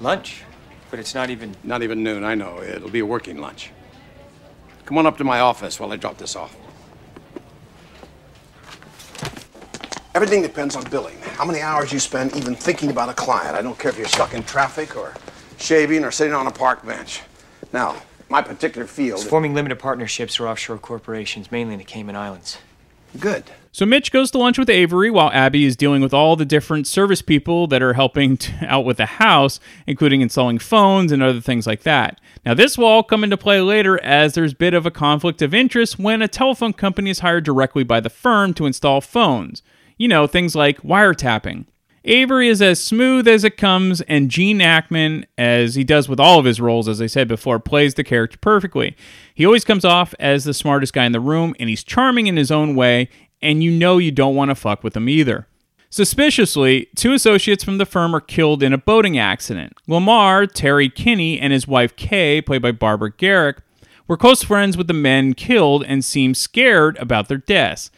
Lunch? 0.00 0.44
But 0.90 1.00
it's 1.00 1.14
not 1.14 1.28
even. 1.28 1.54
Not 1.62 1.82
even 1.82 2.02
noon, 2.02 2.24
I 2.24 2.34
know. 2.34 2.62
It'll 2.62 2.88
be 2.88 3.00
a 3.00 3.06
working 3.06 3.36
lunch. 3.36 3.70
Come 4.86 4.96
on 4.96 5.04
up 5.06 5.18
to 5.18 5.24
my 5.24 5.40
office 5.40 5.78
while 5.78 5.92
I 5.92 5.96
drop 5.96 6.16
this 6.16 6.36
off. 6.36 6.56
Everything 10.14 10.42
depends 10.42 10.76
on 10.76 10.84
billing. 10.90 11.18
How 11.34 11.44
many 11.44 11.60
hours 11.60 11.92
you 11.92 11.98
spend 11.98 12.36
even 12.36 12.54
thinking 12.54 12.88
about 12.88 13.08
a 13.08 13.14
client. 13.14 13.56
I 13.56 13.62
don't 13.62 13.76
care 13.76 13.90
if 13.90 13.98
you're 13.98 14.06
stuck 14.06 14.32
in 14.32 14.44
traffic 14.44 14.96
or 14.96 15.12
shaving 15.58 16.04
or 16.04 16.12
sitting 16.12 16.32
on 16.34 16.46
a 16.46 16.52
park 16.52 16.86
bench. 16.86 17.22
Now, 17.72 17.96
my 18.28 18.40
particular 18.40 18.86
field. 18.86 19.18
It's 19.20 19.28
forming 19.28 19.54
limited 19.54 19.80
partnerships 19.80 20.38
or 20.38 20.46
offshore 20.46 20.78
corporations, 20.78 21.50
mainly 21.50 21.74
in 21.74 21.78
the 21.78 21.84
Cayman 21.84 22.14
Islands. 22.14 22.58
Good. 23.18 23.44
So 23.72 23.84
Mitch 23.84 24.12
goes 24.12 24.30
to 24.30 24.38
lunch 24.38 24.56
with 24.56 24.70
Avery 24.70 25.10
while 25.10 25.32
Abby 25.32 25.64
is 25.64 25.74
dealing 25.74 26.00
with 26.00 26.14
all 26.14 26.36
the 26.36 26.44
different 26.44 26.86
service 26.86 27.20
people 27.20 27.66
that 27.66 27.82
are 27.82 27.94
helping 27.94 28.36
t- 28.36 28.52
out 28.62 28.84
with 28.84 28.98
the 28.98 29.06
house, 29.06 29.58
including 29.84 30.20
installing 30.20 30.60
phones 30.60 31.10
and 31.10 31.24
other 31.24 31.40
things 31.40 31.66
like 31.66 31.82
that. 31.82 32.20
Now 32.46 32.54
this 32.54 32.78
will 32.78 32.86
all 32.86 33.02
come 33.02 33.24
into 33.24 33.36
play 33.36 33.60
later 33.60 34.00
as 34.04 34.34
there's 34.34 34.52
a 34.52 34.56
bit 34.56 34.74
of 34.74 34.86
a 34.86 34.92
conflict 34.92 35.42
of 35.42 35.52
interest 35.54 35.98
when 35.98 36.22
a 36.22 36.28
telephone 36.28 36.72
company 36.72 37.10
is 37.10 37.18
hired 37.18 37.44
directly 37.44 37.82
by 37.82 37.98
the 37.98 38.10
firm 38.10 38.54
to 38.54 38.66
install 38.66 39.00
phones. 39.00 39.60
You 39.96 40.08
know, 40.08 40.26
things 40.26 40.54
like 40.54 40.82
wiretapping. 40.82 41.66
Avery 42.06 42.48
is 42.48 42.60
as 42.60 42.82
smooth 42.82 43.26
as 43.26 43.44
it 43.44 43.56
comes, 43.56 44.02
and 44.02 44.30
Gene 44.30 44.60
Hackman, 44.60 45.24
as 45.38 45.74
he 45.74 45.84
does 45.84 46.06
with 46.06 46.20
all 46.20 46.38
of 46.38 46.44
his 46.44 46.60
roles, 46.60 46.86
as 46.86 47.00
I 47.00 47.06
said 47.06 47.28
before, 47.28 47.58
plays 47.58 47.94
the 47.94 48.04
character 48.04 48.36
perfectly. 48.36 48.94
He 49.34 49.46
always 49.46 49.64
comes 49.64 49.86
off 49.86 50.14
as 50.20 50.44
the 50.44 50.52
smartest 50.52 50.92
guy 50.92 51.06
in 51.06 51.12
the 51.12 51.20
room, 51.20 51.54
and 51.58 51.70
he's 51.70 51.82
charming 51.82 52.26
in 52.26 52.36
his 52.36 52.50
own 52.50 52.74
way, 52.74 53.08
and 53.40 53.64
you 53.64 53.70
know 53.70 53.96
you 53.96 54.10
don't 54.10 54.34
want 54.34 54.50
to 54.50 54.54
fuck 54.54 54.84
with 54.84 54.94
him 54.94 55.08
either. 55.08 55.46
Suspiciously, 55.88 56.88
two 56.94 57.14
associates 57.14 57.64
from 57.64 57.78
the 57.78 57.86
firm 57.86 58.14
are 58.14 58.20
killed 58.20 58.62
in 58.62 58.72
a 58.72 58.78
boating 58.78 59.16
accident. 59.16 59.74
Lamar, 59.86 60.46
Terry 60.46 60.90
Kinney, 60.90 61.40
and 61.40 61.52
his 61.52 61.68
wife 61.68 61.96
Kay, 61.96 62.42
played 62.42 62.62
by 62.62 62.72
Barbara 62.72 63.12
Garrick, 63.12 63.58
were 64.06 64.16
close 64.16 64.42
friends 64.42 64.76
with 64.76 64.88
the 64.88 64.92
men 64.92 65.32
killed 65.34 65.84
and 65.84 66.04
seemed 66.04 66.36
scared 66.36 66.98
about 66.98 67.28
their 67.28 67.38
deaths, 67.38 67.90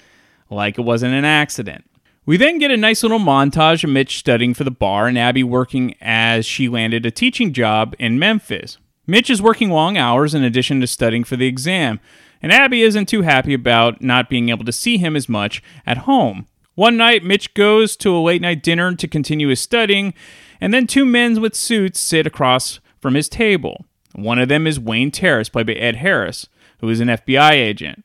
like 0.50 0.78
it 0.78 0.82
wasn't 0.82 1.14
an 1.14 1.24
accident. 1.24 1.85
We 2.24 2.37
then 2.37 2.59
get 2.59 2.72
a 2.72 2.76
nice 2.76 3.02
little 3.02 3.20
montage 3.20 3.85
of 3.85 3.90
Mitch 3.90 4.18
studying 4.18 4.52
for 4.52 4.64
the 4.64 4.70
bar 4.70 5.06
and 5.06 5.16
Abby 5.16 5.44
working 5.44 5.94
as 6.00 6.44
she 6.44 6.68
landed 6.68 7.06
a 7.06 7.11
teaching 7.11 7.52
job 7.52 7.94
in 7.98 8.18
Memphis. 8.18 8.78
Mitch 9.06 9.30
is 9.30 9.40
working 9.40 9.70
long 9.70 9.96
hours 9.96 10.35
in 10.35 10.42
addition 10.42 10.80
to 10.80 10.88
studying 10.88 11.22
for 11.22 11.37
the 11.37 11.46
exam, 11.46 12.00
and 12.42 12.52
Abby 12.52 12.82
isn't 12.82 13.06
too 13.06 13.22
happy 13.22 13.54
about 13.54 14.02
not 14.02 14.28
being 14.28 14.48
able 14.48 14.64
to 14.64 14.72
see 14.72 14.98
him 14.98 15.14
as 15.14 15.28
much 15.28 15.62
at 15.87 15.98
home. 15.98 16.46
One 16.74 16.96
night, 16.96 17.24
Mitch 17.24 17.54
goes 17.54 17.96
to 17.98 18.14
a 18.14 18.18
late 18.18 18.42
night 18.42 18.62
dinner 18.62 18.94
to 18.94 19.09
continue 19.09 19.48
his 19.48 19.61
studying, 19.61 20.12
and 20.61 20.74
then 20.74 20.87
two 20.87 21.04
men 21.04 21.40
with 21.40 21.54
suits 21.54 22.00
sit 22.00 22.26
across 22.26 22.80
from 23.00 23.14
his 23.14 23.28
table. 23.28 23.85
One 24.14 24.38
of 24.38 24.48
them 24.48 24.66
is 24.66 24.80
Wayne 24.80 25.11
Tarrance, 25.11 25.50
played 25.50 25.66
by 25.68 25.74
Ed 25.74 25.96
Harris, 25.96 26.48
who 26.80 26.88
is 26.88 27.00
an 27.00 27.09
FBI 27.09 27.52
agent. 27.52 28.04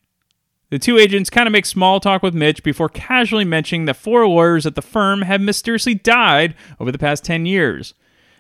The 0.72 0.80
two 0.80 0.98
agents 0.98 1.30
kind 1.30 1.48
of 1.48 1.52
make 1.52 1.66
small 1.66 2.00
talk 2.00 2.24
with 2.24 2.34
Mitch 2.34 2.64
before 2.64 2.88
casually 2.88 3.44
mentioning 3.44 3.86
that 3.86 3.98
four 3.98 4.26
lawyers 4.26 4.66
at 4.66 4.76
the 4.76 4.82
firm 4.82 5.24
have 5.24 5.42
mysteriously 5.42 5.96
died 5.96 6.56
over 6.80 6.94
the 6.94 6.98
past 6.98 7.26
10 7.26 7.46
years. 7.46 7.94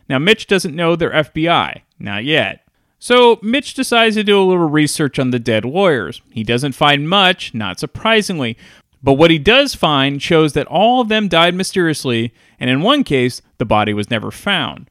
Now, 0.08 0.17
Mitch 0.17 0.48
doesn't 0.48 0.76
know 0.76 0.96
they're 0.96 1.12
FBI, 1.12 1.82
not 2.00 2.24
yet. 2.24 2.65
So, 3.00 3.38
Mitch 3.41 3.74
decides 3.74 4.15
to 4.15 4.24
do 4.24 4.39
a 4.39 4.46
little 4.46 4.70
research 4.70 5.20
on 5.20 5.32
the 5.32 5.39
dead 5.39 5.65
lawyers. 5.65 6.22
He 6.32 6.44
doesn't 6.44 6.72
find 6.72 7.10
much, 7.10 7.54
not 7.54 7.80
surprisingly, 7.80 8.58
but 9.04 9.13
what 9.13 9.32
he 9.32 9.39
does 9.39 9.74
find 9.74 10.22
shows 10.22 10.54
that 10.54 10.67
all 10.67 11.02
of 11.02 11.10
them 11.10 11.28
died 11.28 11.56
mysteriously, 11.56 12.34
and 12.60 12.70
in 12.70 12.82
one 12.82 13.04
case, 13.04 13.41
the 13.58 13.65
body 13.65 13.94
was 13.94 14.12
never 14.12 14.30
found. 14.32 14.91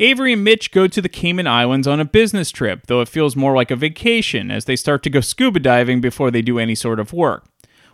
Avery 0.00 0.32
and 0.32 0.44
Mitch 0.44 0.70
go 0.70 0.86
to 0.86 1.02
the 1.02 1.08
Cayman 1.08 1.48
Islands 1.48 1.88
on 1.88 1.98
a 1.98 2.04
business 2.04 2.52
trip, 2.52 2.86
though 2.86 3.00
it 3.00 3.08
feels 3.08 3.34
more 3.34 3.56
like 3.56 3.72
a 3.72 3.76
vacation 3.76 4.48
as 4.48 4.64
they 4.64 4.76
start 4.76 5.02
to 5.02 5.10
go 5.10 5.20
scuba 5.20 5.58
diving 5.58 6.00
before 6.00 6.30
they 6.30 6.40
do 6.40 6.60
any 6.60 6.76
sort 6.76 7.00
of 7.00 7.12
work. 7.12 7.46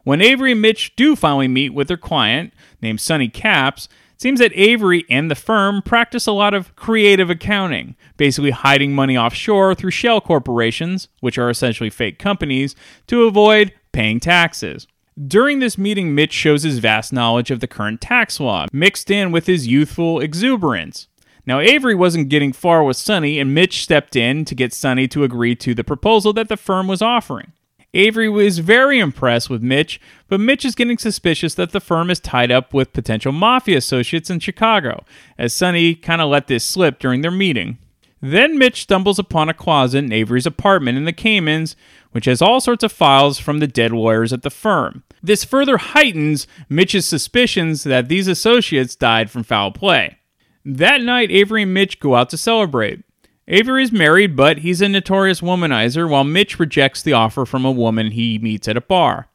When 0.02 0.20
Avery 0.20 0.52
and 0.52 0.60
Mitch 0.60 0.94
do 0.96 1.16
finally 1.16 1.48
meet 1.48 1.72
with 1.72 1.88
their 1.88 1.96
client, 1.96 2.52
named 2.82 3.00
Sonny 3.00 3.30
Capps, 3.30 3.88
it 4.12 4.20
seems 4.20 4.38
that 4.40 4.52
Avery 4.54 5.06
and 5.08 5.30
the 5.30 5.34
firm 5.34 5.80
practice 5.80 6.26
a 6.26 6.32
lot 6.32 6.52
of 6.52 6.76
creative 6.76 7.30
accounting, 7.30 7.96
basically 8.18 8.50
hiding 8.50 8.94
money 8.94 9.16
offshore 9.16 9.74
through 9.74 9.90
shell 9.90 10.20
corporations, 10.20 11.08
which 11.20 11.38
are 11.38 11.48
essentially 11.48 11.88
fake 11.88 12.18
companies, 12.18 12.76
to 13.06 13.24
avoid 13.24 13.72
paying 13.92 14.20
taxes. 14.20 14.86
During 15.26 15.60
this 15.60 15.78
meeting, 15.78 16.14
Mitch 16.14 16.32
shows 16.32 16.64
his 16.64 16.80
vast 16.80 17.14
knowledge 17.14 17.50
of 17.50 17.60
the 17.60 17.66
current 17.66 18.02
tax 18.02 18.40
law, 18.40 18.66
mixed 18.72 19.10
in 19.10 19.32
with 19.32 19.46
his 19.46 19.66
youthful 19.66 20.20
exuberance. 20.20 21.08
Now, 21.46 21.60
Avery 21.60 21.94
wasn't 21.94 22.30
getting 22.30 22.52
far 22.52 22.82
with 22.82 22.96
Sonny, 22.96 23.38
and 23.38 23.54
Mitch 23.54 23.82
stepped 23.82 24.16
in 24.16 24.44
to 24.46 24.54
get 24.54 24.72
Sonny 24.72 25.06
to 25.08 25.24
agree 25.24 25.54
to 25.56 25.74
the 25.74 25.84
proposal 25.84 26.32
that 26.32 26.48
the 26.48 26.56
firm 26.56 26.86
was 26.86 27.02
offering. 27.02 27.52
Avery 27.92 28.28
was 28.28 28.58
very 28.58 28.98
impressed 28.98 29.48
with 29.48 29.62
Mitch, 29.62 30.00
but 30.28 30.40
Mitch 30.40 30.64
is 30.64 30.74
getting 30.74 30.98
suspicious 30.98 31.54
that 31.54 31.70
the 31.70 31.80
firm 31.80 32.10
is 32.10 32.18
tied 32.18 32.50
up 32.50 32.74
with 32.74 32.92
potential 32.92 33.30
mafia 33.30 33.76
associates 33.76 34.30
in 34.30 34.40
Chicago, 34.40 35.04
as 35.38 35.52
Sonny 35.52 35.94
kind 35.94 36.20
of 36.20 36.28
let 36.28 36.48
this 36.48 36.64
slip 36.64 36.98
during 36.98 37.20
their 37.20 37.30
meeting. 37.30 37.78
Then 38.20 38.58
Mitch 38.58 38.82
stumbles 38.82 39.18
upon 39.18 39.48
a 39.48 39.54
closet 39.54 39.98
in 39.98 40.12
Avery's 40.12 40.46
apartment 40.46 40.96
in 40.96 41.04
the 41.04 41.12
Caymans, 41.12 41.76
which 42.12 42.24
has 42.24 42.40
all 42.40 42.58
sorts 42.58 42.82
of 42.82 42.90
files 42.90 43.38
from 43.38 43.58
the 43.58 43.66
dead 43.66 43.92
lawyers 43.92 44.32
at 44.32 44.42
the 44.42 44.50
firm. 44.50 45.04
This 45.22 45.44
further 45.44 45.76
heightens 45.76 46.46
Mitch's 46.68 47.06
suspicions 47.06 47.84
that 47.84 48.08
these 48.08 48.26
associates 48.26 48.96
died 48.96 49.30
from 49.30 49.42
foul 49.44 49.72
play. 49.72 50.18
That 50.64 51.02
night, 51.02 51.30
Avery 51.30 51.62
and 51.62 51.74
Mitch 51.74 52.00
go 52.00 52.14
out 52.14 52.30
to 52.30 52.38
celebrate. 52.38 53.00
Avery 53.46 53.82
is 53.82 53.92
married, 53.92 54.34
but 54.34 54.58
he's 54.58 54.80
a 54.80 54.88
notorious 54.88 55.42
womanizer, 55.42 56.08
while 56.08 56.24
Mitch 56.24 56.58
rejects 56.58 57.02
the 57.02 57.12
offer 57.12 57.44
from 57.44 57.64
a 57.64 57.70
woman 57.70 58.12
he 58.12 58.38
meets 58.38 58.66
at 58.68 58.76
a 58.76 58.80
bar. 58.80 59.28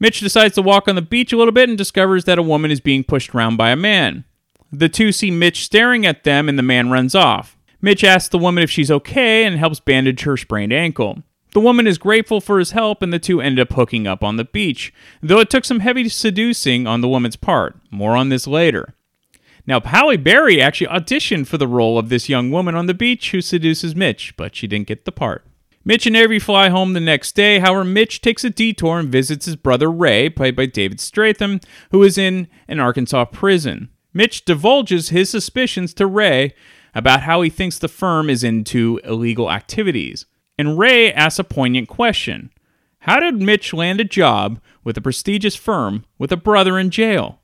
Mitch 0.00 0.18
decides 0.18 0.56
to 0.56 0.62
walk 0.62 0.88
on 0.88 0.96
the 0.96 1.02
beach 1.02 1.32
a 1.32 1.36
little 1.36 1.52
bit 1.52 1.68
and 1.68 1.78
discovers 1.78 2.24
that 2.24 2.38
a 2.38 2.42
woman 2.42 2.70
is 2.70 2.80
being 2.80 3.04
pushed 3.04 3.34
around 3.34 3.56
by 3.56 3.70
a 3.70 3.76
man. 3.76 4.24
The 4.72 4.88
two 4.88 5.12
see 5.12 5.30
Mitch 5.30 5.64
staring 5.64 6.04
at 6.04 6.24
them, 6.24 6.48
and 6.48 6.58
the 6.58 6.62
man 6.64 6.90
runs 6.90 7.14
off. 7.14 7.56
Mitch 7.80 8.02
asks 8.02 8.28
the 8.28 8.38
woman 8.38 8.64
if 8.64 8.70
she's 8.70 8.90
okay 8.90 9.44
and 9.44 9.56
helps 9.56 9.78
bandage 9.78 10.22
her 10.22 10.36
sprained 10.36 10.72
ankle. 10.72 11.22
The 11.52 11.60
woman 11.60 11.86
is 11.86 11.98
grateful 11.98 12.40
for 12.40 12.58
his 12.58 12.72
help, 12.72 13.00
and 13.00 13.12
the 13.12 13.20
two 13.20 13.40
end 13.40 13.60
up 13.60 13.72
hooking 13.72 14.08
up 14.08 14.24
on 14.24 14.36
the 14.36 14.44
beach, 14.44 14.92
though 15.22 15.38
it 15.38 15.48
took 15.48 15.64
some 15.64 15.80
heavy 15.80 16.08
seducing 16.08 16.88
on 16.88 17.00
the 17.00 17.08
woman's 17.08 17.36
part. 17.36 17.76
More 17.92 18.16
on 18.16 18.28
this 18.28 18.48
later. 18.48 18.95
Now, 19.66 19.80
Halle 19.80 20.16
Berry 20.16 20.62
actually 20.62 20.86
auditioned 20.86 21.48
for 21.48 21.58
the 21.58 21.66
role 21.66 21.98
of 21.98 22.08
this 22.08 22.28
young 22.28 22.50
woman 22.50 22.74
on 22.74 22.86
the 22.86 22.94
beach 22.94 23.32
who 23.32 23.40
seduces 23.40 23.96
Mitch, 23.96 24.36
but 24.36 24.54
she 24.54 24.66
didn't 24.66 24.86
get 24.86 25.04
the 25.04 25.12
part. 25.12 25.44
Mitch 25.84 26.06
and 26.06 26.16
Avery 26.16 26.38
fly 26.38 26.68
home 26.68 26.92
the 26.92 27.00
next 27.00 27.36
day. 27.36 27.60
However, 27.60 27.84
Mitch 27.84 28.20
takes 28.20 28.42
a 28.44 28.50
detour 28.50 28.98
and 28.98 29.08
visits 29.08 29.46
his 29.46 29.54
brother 29.54 29.90
Ray, 29.90 30.28
played 30.28 30.56
by 30.56 30.66
David 30.66 30.98
Strathairn, 30.98 31.62
who 31.90 32.02
is 32.02 32.18
in 32.18 32.48
an 32.66 32.80
Arkansas 32.80 33.26
prison. 33.26 33.90
Mitch 34.12 34.44
divulges 34.44 35.10
his 35.10 35.30
suspicions 35.30 35.94
to 35.94 36.06
Ray 36.06 36.54
about 36.94 37.22
how 37.22 37.42
he 37.42 37.50
thinks 37.50 37.78
the 37.78 37.86
firm 37.86 38.30
is 38.30 38.42
into 38.42 39.00
illegal 39.04 39.50
activities. 39.50 40.26
And 40.58 40.78
Ray 40.78 41.12
asks 41.12 41.38
a 41.38 41.44
poignant 41.44 41.88
question 41.88 42.50
How 43.00 43.20
did 43.20 43.40
Mitch 43.40 43.72
land 43.72 44.00
a 44.00 44.04
job 44.04 44.60
with 44.82 44.96
a 44.96 45.02
prestigious 45.02 45.54
firm 45.54 46.04
with 46.18 46.32
a 46.32 46.36
brother 46.36 46.78
in 46.78 46.90
jail? 46.90 47.40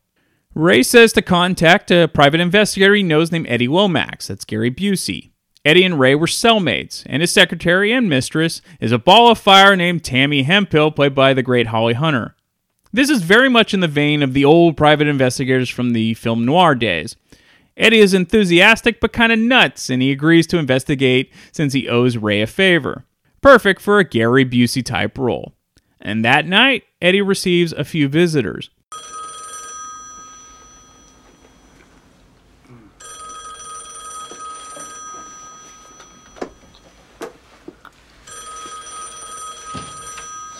Ray 0.55 0.83
says 0.83 1.15
to 1.15 1.23
contact 1.23 1.91
a 1.91 2.09
private 2.09 2.41
investigator 2.41 2.95
he 2.95 3.03
knows 3.03 3.33
named 3.33 3.47
Eddie 3.49 3.69
Lomax. 3.69 4.29
That's 4.29 4.45
Gary 4.45 4.71
Busey. 4.71 5.31
Eddie 5.65 5.85
and 5.85 5.99
Ray 5.99 6.15
were 6.15 6.27
cellmates, 6.27 7.05
and 7.07 7.23
his 7.23 7.33
secretary 7.33 7.93
and 7.93 8.09
mistress 8.09 8.61
is 8.81 8.93
a 8.93 8.99
ball 8.99 9.31
of 9.31 9.39
fire 9.39 9.77
named 9.77 10.05
Tammy 10.05 10.43
Hemphill, 10.43 10.91
played 10.91 11.15
by 11.15 11.33
the 11.33 11.43
great 11.43 11.69
Holly 11.69 11.95
Hunter. 11.95 12.35
This 12.93 13.09
is 13.09 13.23
very 13.23 13.49
much 13.49 13.73
in 13.73 13.81
the 13.81 13.89
vein 13.89 14.23
of 14.23 14.35
the 14.35 14.45
old 14.45 14.77
private 14.77 15.07
investigators 15.07 15.71
from 15.71 15.95
the 15.95 16.13
film 16.15 16.45
noir 16.45 16.75
days. 16.75 17.17
Eddie 17.77 18.01
is 18.01 18.13
enthusiastic 18.13 19.01
but 19.01 19.15
kind 19.15 19.33
of 19.33 19.39
nuts, 19.39 19.89
and 19.89 20.03
he 20.03 20.13
agrees 20.13 20.47
to 20.49 20.59
investigate 20.59 21.33
since 21.53 21.73
he 21.73 21.89
owes 21.89 22.19
Ray 22.19 22.43
a 22.43 22.47
favor. 22.47 23.07
Perfect 23.41 23.81
for 23.81 23.99
a 23.99 24.05
Gary 24.05 24.45
Busey 24.45 24.85
type 24.85 25.17
role. 25.17 25.55
And 25.99 26.23
that 26.25 26.47
night, 26.47 26.85
Eddie 27.01 27.23
receives 27.23 27.73
a 27.73 27.85
few 27.85 28.09
visitors. 28.09 28.69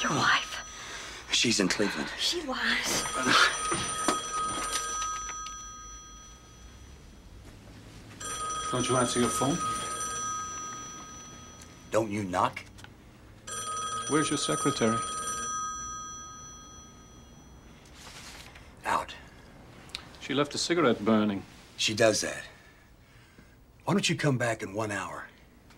Your 0.03 0.13
wife. 0.13 1.29
She's 1.43 1.59
in 1.59 1.67
Cleveland. 1.67 2.09
She 2.21 2.41
was. 2.43 3.05
Don't 8.71 8.89
you 8.89 8.97
answer 8.97 9.19
your 9.19 9.29
phone? 9.29 9.59
Don't 11.91 12.13
you 12.13 12.23
knock? 12.23 12.63
Where's 14.09 14.31
your 14.31 14.39
secretary? 14.39 14.97
Out. 18.87 19.13
She 20.21 20.35
left 20.35 20.55
a 20.55 20.59
cigarette 20.59 21.05
burning. 21.05 21.43
She 21.77 21.93
does 21.93 22.21
that. 22.21 22.45
Why 23.85 23.95
don't 23.95 24.09
you 24.09 24.15
come 24.15 24.39
back 24.39 24.63
in 24.63 24.75
one 24.75 24.93
hour 24.93 25.27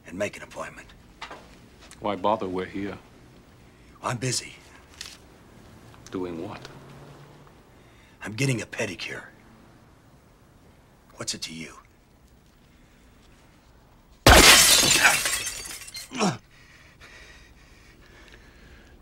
and 0.06 0.18
make 0.18 0.36
an 0.36 0.42
appointment? 0.42 0.88
Why 2.00 2.16
bother? 2.16 2.48
We're 2.48 2.66
here. 2.66 2.98
I'm 4.02 4.18
busy. 4.18 4.56
Doing 6.14 6.46
what? 6.48 6.68
I'm 8.22 8.34
getting 8.34 8.62
a 8.62 8.66
pedicure. 8.66 9.24
What's 11.16 11.34
it 11.34 11.42
to 11.42 11.52
you? 11.52 11.74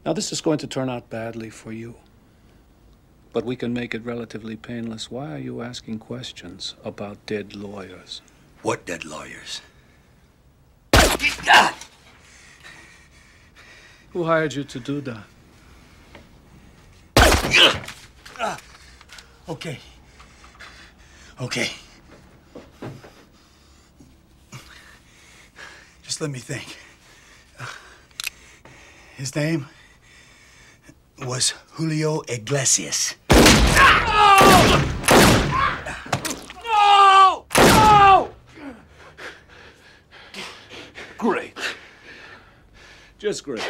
Now, 0.06 0.14
this 0.14 0.32
is 0.32 0.40
going 0.40 0.56
to 0.56 0.66
turn 0.66 0.88
out 0.88 1.10
badly 1.10 1.50
for 1.50 1.70
you. 1.70 1.96
But 3.34 3.44
we 3.44 3.56
can 3.56 3.74
make 3.74 3.94
it 3.94 4.02
relatively 4.06 4.56
painless. 4.56 5.10
Why 5.10 5.34
are 5.34 5.38
you 5.38 5.60
asking 5.60 5.98
questions 5.98 6.76
about 6.82 7.26
dead 7.26 7.54
lawyers? 7.54 8.22
What 8.62 8.86
dead 8.86 9.04
lawyers? 9.04 9.60
Who 14.12 14.24
hired 14.24 14.54
you 14.54 14.64
to 14.64 14.80
do 14.80 15.02
that? 15.02 15.24
Okay. 19.48 19.78
Okay. 21.40 21.70
Just 26.02 26.20
let 26.20 26.30
me 26.30 26.38
think. 26.38 26.78
His 29.16 29.36
name 29.36 29.68
was 31.18 31.54
Julio 31.72 32.22
Iglesias. 32.28 33.14
No! 36.64 37.46
No! 37.56 38.30
Great. 41.18 41.56
Just 43.18 43.44
great. 43.44 43.62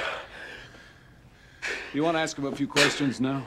You 1.92 2.02
want 2.02 2.16
to 2.16 2.20
ask 2.20 2.38
him 2.38 2.46
a 2.46 2.56
few 2.56 2.66
questions 2.66 3.20
now? 3.20 3.46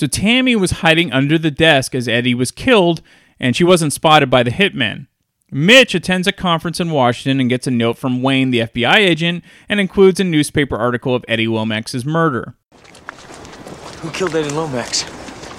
So 0.00 0.06
Tammy 0.06 0.56
was 0.56 0.70
hiding 0.80 1.12
under 1.12 1.36
the 1.36 1.50
desk 1.50 1.94
as 1.94 2.08
Eddie 2.08 2.34
was 2.34 2.50
killed, 2.50 3.02
and 3.38 3.54
she 3.54 3.64
wasn't 3.64 3.92
spotted 3.92 4.30
by 4.30 4.42
the 4.42 4.50
hitmen. 4.50 5.08
Mitch 5.50 5.94
attends 5.94 6.26
a 6.26 6.32
conference 6.32 6.80
in 6.80 6.90
Washington 6.90 7.38
and 7.38 7.50
gets 7.50 7.66
a 7.66 7.70
note 7.70 7.98
from 7.98 8.22
Wayne, 8.22 8.50
the 8.50 8.60
FBI 8.60 8.96
agent, 8.96 9.44
and 9.68 9.78
includes 9.78 10.18
a 10.18 10.24
newspaper 10.24 10.74
article 10.74 11.14
of 11.14 11.22
Eddie 11.28 11.48
Lomax's 11.48 12.06
murder. 12.06 12.54
Who 13.98 14.10
killed 14.12 14.34
Eddie 14.34 14.48
Lomax? 14.54 15.04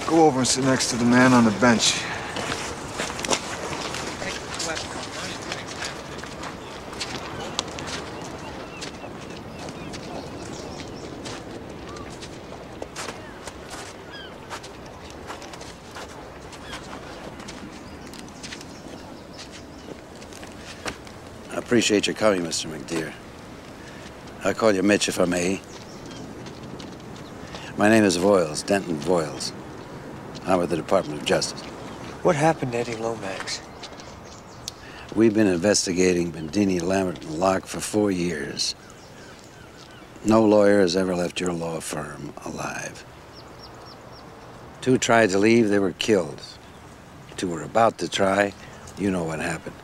Go 0.08 0.26
over 0.26 0.40
and 0.40 0.48
sit 0.48 0.64
next 0.64 0.90
to 0.90 0.96
the 0.96 1.04
man 1.04 1.32
on 1.32 1.44
the 1.44 1.52
bench. 1.60 2.02
Appreciate 21.72 22.06
your 22.06 22.14
coming, 22.14 22.42
Mr. 22.42 22.70
McDeere. 22.70 23.14
I'll 24.44 24.52
call 24.52 24.72
you 24.72 24.82
Mitch 24.82 25.08
if 25.08 25.18
I 25.18 25.24
may. 25.24 25.58
My 27.78 27.88
name 27.88 28.04
is 28.04 28.18
Voiles, 28.18 28.62
Denton 28.62 28.98
Voiles. 28.98 29.52
I'm 30.44 30.58
with 30.58 30.68
the 30.68 30.76
Department 30.76 31.20
of 31.20 31.26
Justice. 31.26 31.62
What 32.22 32.36
happened 32.36 32.72
to 32.72 32.78
Eddie 32.78 32.96
Lomax? 32.96 33.62
We've 35.14 35.32
been 35.32 35.46
investigating 35.46 36.30
Bendini, 36.30 36.78
Lambert, 36.82 37.24
and 37.24 37.38
Locke 37.38 37.64
for 37.64 37.80
four 37.80 38.10
years. 38.10 38.74
No 40.26 40.44
lawyer 40.44 40.80
has 40.80 40.94
ever 40.94 41.16
left 41.16 41.40
your 41.40 41.54
law 41.54 41.80
firm 41.80 42.34
alive. 42.44 43.02
Two 44.82 44.98
tried 44.98 45.30
to 45.30 45.38
leave, 45.38 45.70
they 45.70 45.78
were 45.78 45.92
killed. 45.92 46.42
Two 47.38 47.48
were 47.48 47.62
about 47.62 47.96
to 47.96 48.10
try, 48.10 48.52
you 48.98 49.10
know 49.10 49.24
what 49.24 49.40
happened. 49.40 49.81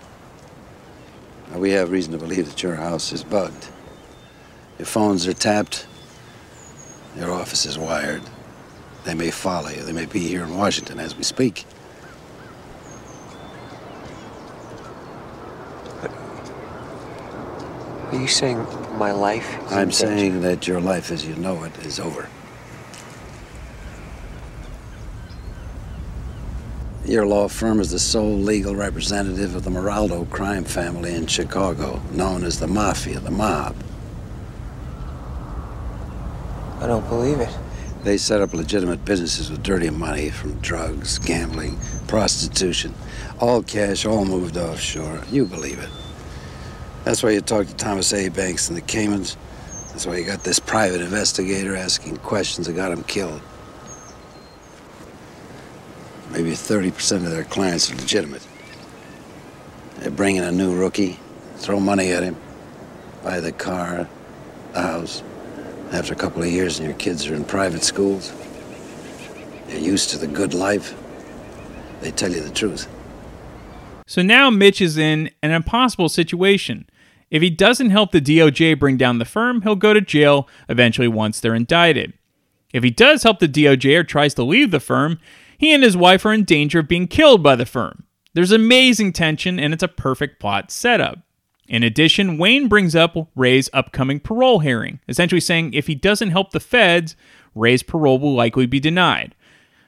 Now, 1.51 1.59
we 1.59 1.71
have 1.71 1.91
reason 1.91 2.13
to 2.13 2.19
believe 2.19 2.47
that 2.47 2.63
your 2.63 2.77
house 2.77 3.13
is 3.13 3.25
bugged. 3.25 3.69
Your 4.79 4.87
phones 4.87 5.27
are 5.27 5.33
tapped, 5.33 5.87
your 7.17 7.33
office 7.33 7.67
is 7.67 7.79
wired. 7.79 8.23
They 9.05 9.15
may 9.15 9.31
follow 9.31 9.71
you, 9.71 9.83
they 9.83 9.93
may 9.93 10.07
be 10.07 10.21
here 10.21 10.45
in 10.45 10.57
Washington 10.57 11.01
as 11.01 11.17
we 11.17 11.23
speak. 11.23 11.65
Are 18.13 18.19
you 18.19 18.29
saying 18.29 18.59
my 18.97 19.13
life? 19.13 19.59
I'm 19.71 19.93
saying 19.93 20.41
that 20.41 20.67
your 20.67 20.81
life 20.81 21.11
as 21.11 21.27
you 21.27 21.35
know 21.37 21.65
it 21.65 21.77
is 21.85 22.01
over. 22.01 22.29
Your 27.09 27.27
law 27.27 27.49
firm 27.49 27.81
is 27.81 27.91
the 27.91 27.99
sole 27.99 28.37
legal 28.37 28.77
representative 28.77 29.55
of 29.55 29.65
the 29.65 29.71
Morolto 29.71 30.29
crime 30.29 30.65
family 30.65 31.15
in 31.15 31.27
Chicago, 31.27 32.03
known 32.13 32.45
as 32.45 32.61
the 32.61 32.67
Mafia, 32.67 33.19
the 33.19 33.31
mob. 33.31 33.75
I 36.81 36.87
don't 36.87 37.09
believe 37.09 37.41
it. 37.41 37.49
They 38.05 38.19
set 38.19 38.43
up 38.43 38.53
legitimate 38.53 39.07
businesses 39.07 39.51
with 39.51 39.63
dirty 39.63 39.89
money 39.89 40.29
from 40.29 40.61
drugs, 40.61 41.19
gambling, 41.19 41.79
prostitution. 42.09 42.93
All 43.41 43.63
cash, 43.63 44.05
all 44.05 44.27
moved 44.27 44.59
offshore. 44.59 45.23
You 45.31 45.47
believe 45.47 45.79
it. 45.79 45.89
That's 47.05 47.23
why 47.23 47.31
you 47.31 47.41
talked 47.41 47.71
to 47.71 47.77
Thomas 47.77 48.13
Abanks 48.13 48.69
and 48.69 48.77
the 48.77 48.83
Caymans. 48.83 49.39
That's 49.89 50.07
why 50.07 50.19
you 50.19 50.27
got 50.27 50.45
this 50.45 50.59
private 50.59 51.01
investigator 51.01 51.75
asking 51.75 52.19
questions 52.19 52.67
that 52.67 52.75
got 52.75 52.93
him 52.93 53.03
killed. 53.05 53.41
Maybe 56.39 56.53
30% 56.53 57.17
of 57.17 57.31
their 57.31 57.43
clients 57.43 57.91
are 57.91 57.97
legitimate. 57.97 58.47
They 59.99 60.09
bring 60.09 60.37
in 60.37 60.45
a 60.45 60.53
new 60.53 60.73
rookie, 60.73 61.19
throw 61.57 61.81
money 61.81 62.13
at 62.13 62.23
him, 62.23 62.37
buy 63.25 63.41
the 63.41 63.51
car, 63.51 64.09
the 64.73 64.83
house, 64.83 65.25
After 65.91 66.13
a 66.13 66.17
couple 66.17 66.43
of 66.43 66.49
years 66.49 66.79
and 66.79 66.87
your 66.87 66.97
kids 66.97 67.27
are 67.27 67.35
in 67.35 67.45
private 67.45 67.83
schools, 67.83 68.33
they're 69.67 69.81
used 69.81 70.11
to 70.11 70.19
the 70.19 70.29
good 70.29 70.55
life, 70.55 70.95
they 72.03 72.13
tell 72.13 72.31
you 72.31 72.41
the 72.41 72.51
truth. 72.51 72.87
So 74.07 74.23
now 74.23 74.49
Mitch 74.49 74.81
is 74.81 74.97
in 74.97 75.31
an 75.43 75.51
impossible 75.51 76.09
situation. 76.09 76.89
If 77.33 77.43
he 77.43 77.51
doesn't 77.51 77.91
help 77.91 78.13
the 78.13 78.21
DOJ 78.21 78.79
bring 78.79 78.97
down 78.97 79.19
the 79.19 79.25
firm, 79.25 79.63
he'll 79.63 79.75
go 79.75 79.93
to 79.93 80.01
jail 80.01 80.47
eventually 80.69 81.09
once 81.09 81.41
they're 81.41 81.55
indicted. 81.55 82.13
If 82.73 82.85
he 82.85 82.91
does 82.91 83.25
help 83.25 83.41
the 83.41 83.49
DOJ 83.49 83.97
or 83.97 84.05
tries 84.05 84.35
to 84.35 84.45
leave 84.45 84.71
the 84.71 84.79
firm, 84.79 85.19
he 85.59 85.75
and 85.75 85.83
his 85.83 85.97
wife 85.97 86.25
are 86.25 86.33
in 86.33 86.45
danger 86.45 86.79
of 86.79 86.89
being 86.89 87.09
killed 87.09 87.43
by 87.43 87.57
the 87.57 87.67
firm. 87.67 88.05
There's 88.33 88.53
amazing 88.53 89.13
tension, 89.13 89.59
and 89.59 89.75
it's 89.75 89.83
a 89.83 89.89
perfect 89.89 90.39
plot 90.41 90.71
setup. 90.71 91.19
In 91.67 91.83
addition, 91.83 92.39
Wayne 92.39 92.69
brings 92.69 92.97
up 92.97 93.17
Ray's 93.37 93.69
upcoming 93.73 94.21
parole 94.21 94.61
hearing, 94.61 95.01
essentially 95.09 95.41
saying 95.41 95.75
if 95.75 95.87
he 95.87 95.95
doesn't 95.95 96.31
help 96.31 96.53
the 96.53 96.61
feds, 96.61 97.17
Ray's 97.55 97.83
parole 97.83 98.19
will 98.19 98.35
likely 98.35 98.65
be 98.65 98.81
denied. 98.81 99.35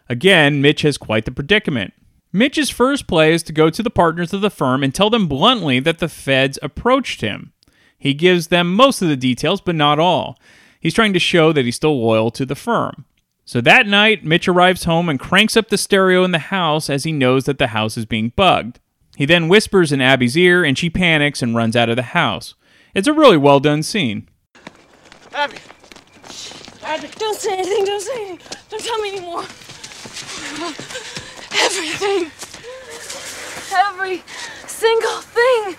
Again, 0.09 0.61
Mitch 0.61 0.83
has 0.83 0.99
quite 0.99 1.25
the 1.25 1.31
predicament. 1.31 1.95
Mitch's 2.33 2.71
first 2.71 3.07
play 3.07 3.33
is 3.33 3.43
to 3.45 3.53
go 3.53 3.71
to 3.71 3.83
the 3.83 3.91
partners 3.91 4.33
of 4.33 4.41
the 4.41 4.51
firm 4.51 4.83
and 4.83 4.95
tell 4.95 5.09
them 5.09 5.27
bluntly 5.27 5.81
that 5.81 5.99
the 5.99 6.09
feds 6.09 6.59
approached 6.63 7.21
him. 7.21 7.53
He 7.97 8.15
gives 8.15 8.49
them 8.49 8.75
most 8.75 9.03
of 9.03 9.09
the 9.09 9.17
details, 9.17 9.61
but 9.61 9.75
not 9.75 9.99
all. 9.99 10.39
He's 10.81 10.95
trying 10.95 11.13
to 11.13 11.19
show 11.19 11.53
that 11.53 11.65
he's 11.65 11.77
still 11.77 12.01
loyal 12.01 12.31
to 12.33 12.47
the 12.47 12.55
firm. 12.55 13.05
So 13.51 13.61
that 13.63 13.89
night, 13.89 14.25
Mitch 14.25 14.47
arrives 14.47 14.85
home 14.85 15.09
and 15.09 15.19
cranks 15.19 15.57
up 15.57 15.71
the 15.71 15.77
stereo 15.77 16.23
in 16.23 16.31
the 16.31 16.39
house 16.39 16.89
as 16.89 17.03
he 17.03 17.11
knows 17.11 17.47
that 17.47 17.59
the 17.59 17.67
house 17.67 17.97
is 17.97 18.07
being 18.07 18.33
bugged. 18.37 18.79
He 19.17 19.27
then 19.27 19.49
whispers 19.49 19.91
in 19.91 20.01
Abby's 20.01 20.37
ear 20.37 20.63
and 20.63 20.79
she 20.79 20.89
panics 20.89 21.43
and 21.43 21.57
runs 21.57 21.75
out 21.75 21.89
of 21.89 21.97
the 21.97 22.15
house. 22.15 22.55
It's 22.95 23.09
a 23.09 23.13
really 23.13 23.37
well 23.37 23.59
done 23.59 23.83
scene. 23.83 24.29
Abby! 25.35 25.57
Abby! 26.85 27.09
Don't 27.19 27.37
say 27.37 27.55
anything, 27.55 27.85
don't 27.87 28.01
say 28.01 28.25
anything. 28.25 28.39
Don't 28.69 28.85
tell 28.85 28.99
me 28.99 29.17
anymore. 29.17 29.43
Everything. 31.61 32.31
Every 33.77 34.23
single 34.69 35.23
thing 35.23 35.75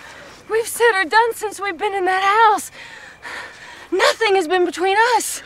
we've 0.50 0.68
said 0.68 0.92
or 0.92 1.06
done 1.06 1.32
since 1.32 1.58
we've 1.58 1.78
been 1.78 1.94
in 1.94 2.04
that 2.04 2.50
house. 2.52 2.70
Nothing 3.90 4.34
has 4.34 4.46
been 4.46 4.66
between 4.66 4.98
us. 5.16 5.42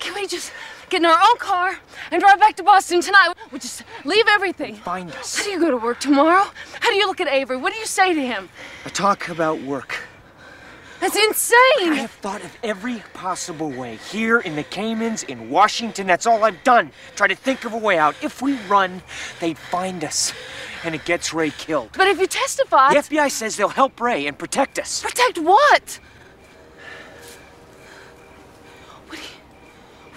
Can 0.00 0.14
we 0.14 0.26
just 0.26 0.50
get 0.88 1.00
in 1.00 1.06
our 1.06 1.18
own 1.18 1.36
car 1.38 1.78
and 2.10 2.20
drive 2.20 2.38
back 2.38 2.56
to 2.56 2.62
Boston 2.62 3.00
tonight? 3.00 3.34
We 3.50 3.58
just 3.58 3.82
leave 4.04 4.26
everything. 4.28 4.76
Find 4.76 5.10
us. 5.12 5.38
How 5.38 5.44
do 5.44 5.50
you 5.50 5.60
go 5.60 5.70
to 5.70 5.76
work 5.76 6.00
tomorrow? 6.00 6.44
How 6.80 6.90
do 6.90 6.96
you 6.96 7.06
look 7.06 7.20
at 7.20 7.28
Avery? 7.28 7.56
What 7.56 7.72
do 7.72 7.78
you 7.78 7.86
say 7.86 8.14
to 8.14 8.20
him? 8.20 8.48
I 8.84 8.88
talk 8.88 9.28
about 9.28 9.60
work. 9.62 9.96
That's 11.00 11.16
insane. 11.16 11.92
I 11.92 11.96
have 11.96 12.10
thought 12.12 12.42
of 12.42 12.56
every 12.62 13.02
possible 13.12 13.70
way. 13.70 13.98
Here 14.10 14.40
in 14.40 14.56
the 14.56 14.62
Caymans, 14.62 15.22
in 15.24 15.50
Washington, 15.50 16.06
that's 16.06 16.24
all 16.24 16.44
I've 16.44 16.62
done. 16.64 16.92
Try 17.14 17.26
to 17.26 17.34
think 17.34 17.64
of 17.66 17.74
a 17.74 17.76
way 17.76 17.98
out. 17.98 18.14
If 18.22 18.40
we 18.40 18.54
run, 18.68 19.02
they'd 19.38 19.58
find 19.58 20.02
us. 20.02 20.32
And 20.82 20.94
it 20.94 21.04
gets 21.04 21.34
Ray 21.34 21.50
killed. 21.50 21.90
But 21.94 22.08
if 22.08 22.18
you 22.18 22.26
testify. 22.26 22.94
The 22.94 23.00
FBI 23.00 23.30
says 23.30 23.56
they'll 23.56 23.68
help 23.68 24.00
Ray 24.00 24.26
and 24.26 24.38
protect 24.38 24.78
us. 24.78 25.02
Protect 25.02 25.38
what? 25.38 26.00
What 29.08 29.18
are 29.18 29.22
you, 29.22 29.28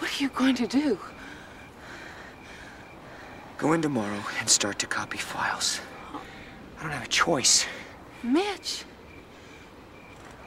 what 0.07 0.21
are 0.21 0.23
you 0.23 0.29
going 0.29 0.55
to 0.55 0.67
do? 0.67 0.97
Go 3.57 3.73
in 3.73 3.81
tomorrow 3.81 4.23
and 4.39 4.49
start 4.49 4.79
to 4.79 4.87
copy 4.87 5.17
files. 5.17 5.81
I 6.79 6.81
don't 6.83 6.91
have 6.93 7.03
a 7.03 7.09
choice. 7.09 7.65
Mitch. 8.23 8.85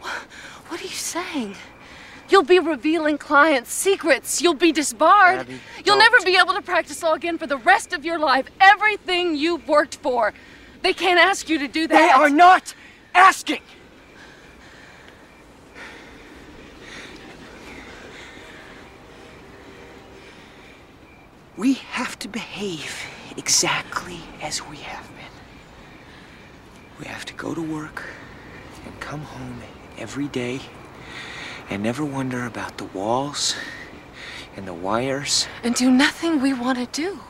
What 0.00 0.80
are 0.80 0.84
you 0.84 0.88
saying? 0.88 1.56
You'll 2.30 2.42
be 2.42 2.58
revealing 2.58 3.18
clients' 3.18 3.70
secrets. 3.70 4.40
You'll 4.40 4.54
be 4.54 4.72
disbarred. 4.72 5.40
Abby, 5.40 5.60
You'll 5.84 5.98
don't. 5.98 6.10
never 6.10 6.24
be 6.24 6.38
able 6.38 6.54
to 6.54 6.62
practice 6.62 7.02
law 7.02 7.12
again 7.12 7.36
for 7.36 7.46
the 7.46 7.58
rest 7.58 7.92
of 7.92 8.02
your 8.02 8.18
life. 8.18 8.46
Everything 8.62 9.36
you've 9.36 9.68
worked 9.68 9.96
for. 9.96 10.32
They 10.80 10.94
can't 10.94 11.20
ask 11.20 11.50
you 11.50 11.58
to 11.58 11.68
do 11.68 11.86
that. 11.86 11.98
They 11.98 12.08
are 12.08 12.30
not 12.30 12.74
asking. 13.14 13.60
We 21.60 21.74
have 21.74 22.18
to 22.20 22.28
behave 22.28 23.04
exactly 23.36 24.20
as 24.40 24.66
we 24.66 24.78
have 24.78 25.06
been. 25.08 25.26
We 26.98 27.04
have 27.04 27.26
to 27.26 27.34
go 27.34 27.54
to 27.54 27.60
work 27.60 28.02
and 28.86 28.98
come 28.98 29.20
home 29.20 29.60
every 29.98 30.28
day 30.28 30.60
and 31.68 31.82
never 31.82 32.02
wonder 32.02 32.46
about 32.46 32.78
the 32.78 32.86
walls 32.86 33.56
and 34.56 34.66
the 34.66 34.72
wires. 34.72 35.48
And 35.62 35.74
do 35.74 35.90
nothing 35.90 36.40
we 36.40 36.54
want 36.54 36.78
to 36.78 36.86
do. 36.86 37.20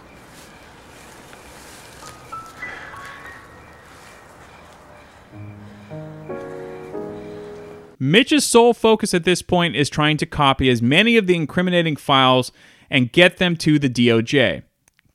Mitch's 7.98 8.44
sole 8.44 8.74
focus 8.74 9.12
at 9.12 9.24
this 9.24 9.42
point 9.42 9.74
is 9.74 9.90
trying 9.90 10.18
to 10.18 10.26
copy 10.26 10.70
as 10.70 10.80
many 10.80 11.16
of 11.16 11.26
the 11.26 11.34
incriminating 11.34 11.96
files 11.96 12.52
and 12.90 13.12
get 13.12 13.38
them 13.38 13.56
to 13.56 13.78
the 13.78 13.88
DOJ. 13.88 14.62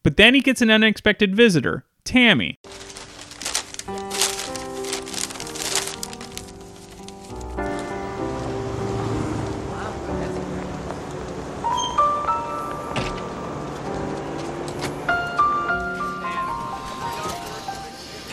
But 0.03 0.17
then 0.17 0.33
he 0.33 0.41
gets 0.41 0.61
an 0.61 0.71
unexpected 0.71 1.35
visitor, 1.35 1.83
Tammy. 2.03 2.57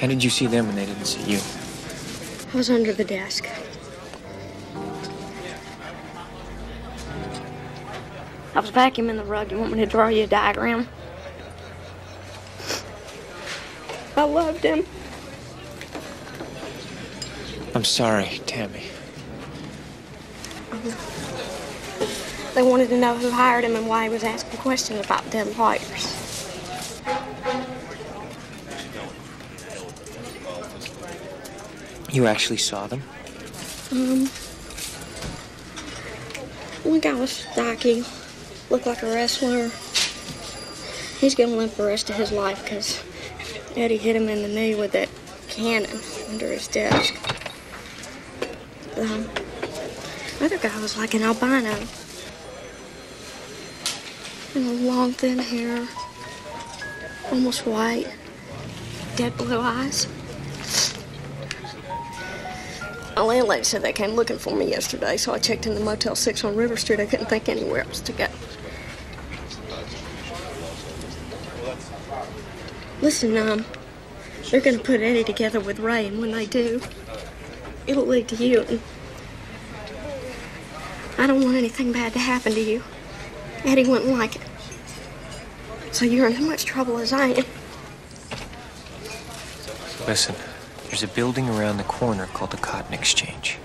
How 0.00 0.08
did 0.08 0.24
you 0.24 0.30
see 0.30 0.46
them 0.46 0.66
when 0.66 0.74
they 0.74 0.84
didn't 0.84 1.04
see 1.04 1.22
you? 1.22 1.38
I 2.52 2.56
was 2.56 2.68
under 2.68 2.92
the 2.92 3.04
desk. 3.04 3.48
I 8.54 8.60
was 8.60 8.70
vacuuming 8.70 9.16
the 9.16 9.24
rug. 9.24 9.50
You 9.50 9.58
want 9.58 9.72
me 9.72 9.78
to 9.78 9.86
draw 9.86 10.08
you 10.08 10.24
a 10.24 10.26
diagram? 10.26 10.88
I 14.16 14.24
loved 14.24 14.62
him. 14.62 14.84
I'm 17.74 17.84
sorry, 17.84 18.40
Tammy. 18.46 18.84
They 22.54 22.62
wanted 22.62 22.90
to 22.90 22.98
know 22.98 23.16
who 23.16 23.30
hired 23.30 23.64
him 23.64 23.76
and 23.76 23.88
why 23.88 24.04
he 24.04 24.10
was 24.10 24.24
asking 24.24 24.58
questions 24.60 25.04
about 25.04 25.30
dead 25.30 25.56
lawyers. 25.56 26.18
You 32.10 32.26
actually 32.26 32.58
saw 32.58 32.86
them? 32.86 33.02
Um, 33.90 34.26
one 36.84 37.00
guy 37.00 37.14
was 37.14 37.30
stocky, 37.30 38.04
looked 38.72 38.86
like 38.86 39.02
a 39.02 39.06
wrestler. 39.06 39.70
He's 41.20 41.34
gonna 41.34 41.54
live 41.56 41.76
the 41.76 41.84
rest 41.84 42.08
of 42.08 42.16
his 42.16 42.32
life 42.32 42.64
because 42.64 43.04
Eddie 43.76 43.98
hit 43.98 44.16
him 44.16 44.30
in 44.30 44.40
the 44.40 44.48
knee 44.48 44.74
with 44.74 44.92
that 44.92 45.10
cannon 45.50 46.00
under 46.30 46.46
his 46.46 46.68
desk. 46.68 47.14
The 48.94 49.28
other 50.40 50.56
guy 50.56 50.80
was 50.80 50.96
like 50.96 51.12
an 51.12 51.22
albino. 51.22 51.76
And 54.54 54.86
long, 54.86 55.12
thin 55.12 55.38
hair, 55.38 55.86
almost 57.30 57.66
white, 57.66 58.08
dead 59.16 59.36
blue 59.36 59.60
eyes. 59.60 60.06
My 63.16 63.22
landlady 63.22 63.64
said 63.64 63.82
they 63.82 63.92
came 63.92 64.12
looking 64.12 64.38
for 64.38 64.56
me 64.56 64.70
yesterday, 64.70 65.18
so 65.18 65.34
I 65.34 65.38
checked 65.38 65.66
in 65.66 65.74
the 65.74 65.80
Motel 65.80 66.16
6 66.16 66.44
on 66.44 66.56
River 66.56 66.78
Street. 66.78 67.00
I 67.00 67.06
couldn't 67.06 67.26
think 67.26 67.50
anywhere 67.50 67.82
else 67.82 68.00
to 68.00 68.12
go. 68.12 68.28
Listen, 73.02 73.36
um, 73.36 73.66
they're 74.48 74.60
gonna 74.60 74.78
put 74.78 75.00
Eddie 75.00 75.24
together 75.24 75.58
with 75.58 75.80
Ray, 75.80 76.08
when 76.10 76.30
they 76.30 76.46
do, 76.46 76.80
it'll 77.88 78.06
lead 78.06 78.28
to 78.28 78.36
you. 78.36 78.80
I 81.18 81.26
don't 81.26 81.42
want 81.42 81.56
anything 81.56 81.92
bad 81.92 82.12
to 82.12 82.20
happen 82.20 82.52
to 82.54 82.60
you. 82.60 82.84
Eddie 83.64 83.86
wouldn't 83.86 84.16
like 84.16 84.36
it. 84.36 84.42
So 85.90 86.04
you're 86.04 86.28
in 86.28 86.34
as 86.34 86.40
much 86.40 86.64
trouble 86.64 86.98
as 86.98 87.12
I 87.12 87.28
am. 87.28 87.44
Listen, 90.06 90.36
there's 90.86 91.02
a 91.02 91.08
building 91.08 91.48
around 91.48 91.78
the 91.78 91.84
corner 91.84 92.26
called 92.26 92.52
the 92.52 92.56
Cotton 92.56 92.94
Exchange. 92.94 93.58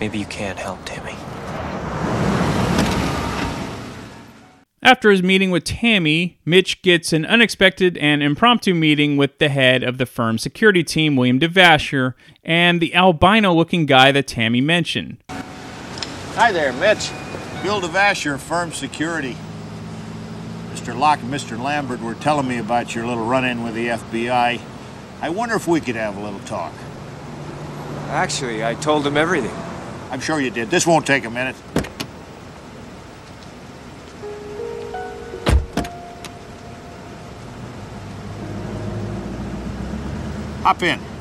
Maybe 0.00 0.18
you 0.18 0.26
can't 0.26 0.58
help 0.58 0.84
Tammy. 0.84 1.16
After 4.86 5.10
his 5.10 5.22
meeting 5.22 5.50
with 5.50 5.64
Tammy, 5.64 6.36
Mitch 6.44 6.82
gets 6.82 7.14
an 7.14 7.24
unexpected 7.24 7.96
and 7.96 8.22
impromptu 8.22 8.74
meeting 8.74 9.16
with 9.16 9.38
the 9.38 9.48
head 9.48 9.82
of 9.82 9.96
the 9.96 10.04
firm's 10.04 10.42
security 10.42 10.84
team, 10.84 11.16
William 11.16 11.40
DeVasher, 11.40 12.12
and 12.44 12.82
the 12.82 12.94
albino 12.94 13.54
looking 13.54 13.86
guy 13.86 14.12
that 14.12 14.26
Tammy 14.26 14.60
mentioned. 14.60 15.24
Hi 16.34 16.52
there, 16.52 16.74
Mitch. 16.74 17.10
Bill 17.62 17.80
DeVasher, 17.80 18.38
firm 18.38 18.72
security. 18.72 19.38
Mr. 20.74 20.94
Locke 20.94 21.22
and 21.22 21.32
Mr. 21.32 21.58
Lambert 21.58 22.02
were 22.02 22.12
telling 22.16 22.46
me 22.46 22.58
about 22.58 22.94
your 22.94 23.06
little 23.06 23.24
run-in 23.24 23.62
with 23.62 23.72
the 23.72 23.86
FBI. 23.86 24.60
I 25.22 25.28
wonder 25.30 25.54
if 25.54 25.66
we 25.66 25.80
could 25.80 25.96
have 25.96 26.18
a 26.18 26.20
little 26.20 26.40
talk. 26.40 26.74
Actually, 28.08 28.62
I 28.62 28.74
told 28.74 29.06
him 29.06 29.16
everything. 29.16 29.56
I'm 30.10 30.20
sure 30.20 30.38
you 30.42 30.50
did. 30.50 30.68
This 30.68 30.86
won't 30.86 31.06
take 31.06 31.24
a 31.24 31.30
minute. 31.30 31.56
Hop 40.64 40.82
in. 40.82 41.13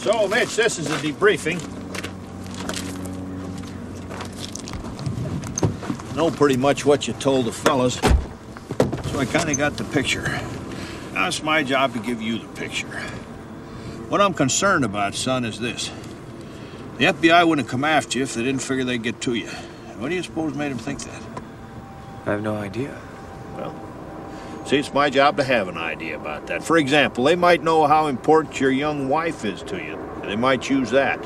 So, 0.00 0.26
Mitch, 0.26 0.56
this 0.56 0.78
is 0.78 0.90
a 0.90 0.96
debriefing. 0.96 1.60
Know 6.16 6.30
pretty 6.30 6.56
much 6.56 6.86
what 6.86 7.06
you 7.06 7.12
told 7.12 7.44
the 7.44 7.52
fellas, 7.52 7.96
so 7.96 9.18
I 9.18 9.26
kind 9.26 9.50
of 9.50 9.58
got 9.58 9.76
the 9.76 9.84
picture. 9.84 10.22
Now 11.12 11.28
it's 11.28 11.42
my 11.42 11.62
job 11.62 11.92
to 11.92 11.98
give 11.98 12.22
you 12.22 12.38
the 12.38 12.48
picture. 12.48 12.86
What 14.08 14.22
I'm 14.22 14.32
concerned 14.32 14.86
about, 14.86 15.14
son, 15.14 15.44
is 15.44 15.60
this. 15.60 15.90
The 16.96 17.04
FBI 17.04 17.46
wouldn't 17.46 17.68
come 17.68 17.84
after 17.84 18.16
you 18.16 18.24
if 18.24 18.32
they 18.32 18.42
didn't 18.42 18.62
figure 18.62 18.84
they'd 18.84 19.02
get 19.02 19.20
to 19.20 19.34
you. 19.34 19.48
What 19.98 20.08
do 20.08 20.14
you 20.14 20.22
suppose 20.22 20.54
made 20.54 20.70
them 20.70 20.78
think 20.78 21.00
that? 21.00 21.22
I 22.24 22.30
have 22.30 22.42
no 22.42 22.56
idea. 22.56 22.98
Well, 23.54 23.74
see, 24.70 24.78
it's 24.78 24.94
my 24.94 25.10
job 25.10 25.36
to 25.36 25.42
have 25.42 25.66
an 25.66 25.76
idea 25.76 26.16
about 26.16 26.46
that. 26.46 26.62
For 26.62 26.76
example, 26.78 27.24
they 27.24 27.34
might 27.34 27.60
know 27.62 27.86
how 27.88 28.06
important 28.06 28.60
your 28.60 28.70
young 28.70 29.08
wife 29.08 29.44
is 29.44 29.62
to 29.64 29.76
you. 29.76 29.98
They 30.22 30.36
might 30.36 30.62
choose 30.62 30.92
that. 30.92 31.18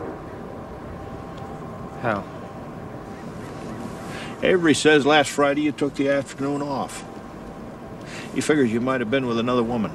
How? 2.00 2.24
Avery 4.42 4.74
says 4.74 5.04
last 5.04 5.30
Friday 5.30 5.60
you 5.60 5.72
took 5.72 5.94
the 5.94 6.08
afternoon 6.08 6.62
off. 6.62 7.04
He 8.34 8.40
figures 8.40 8.72
you 8.72 8.80
might 8.80 9.00
have 9.00 9.10
been 9.10 9.26
with 9.26 9.38
another 9.38 9.62
woman. 9.62 9.90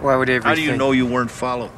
Why 0.00 0.14
would 0.16 0.28
Avery 0.30 0.48
How 0.48 0.54
do 0.54 0.60
you 0.60 0.68
think- 0.68 0.78
know 0.78 0.92
you 0.92 1.06
weren't 1.06 1.30
followed? 1.30 1.70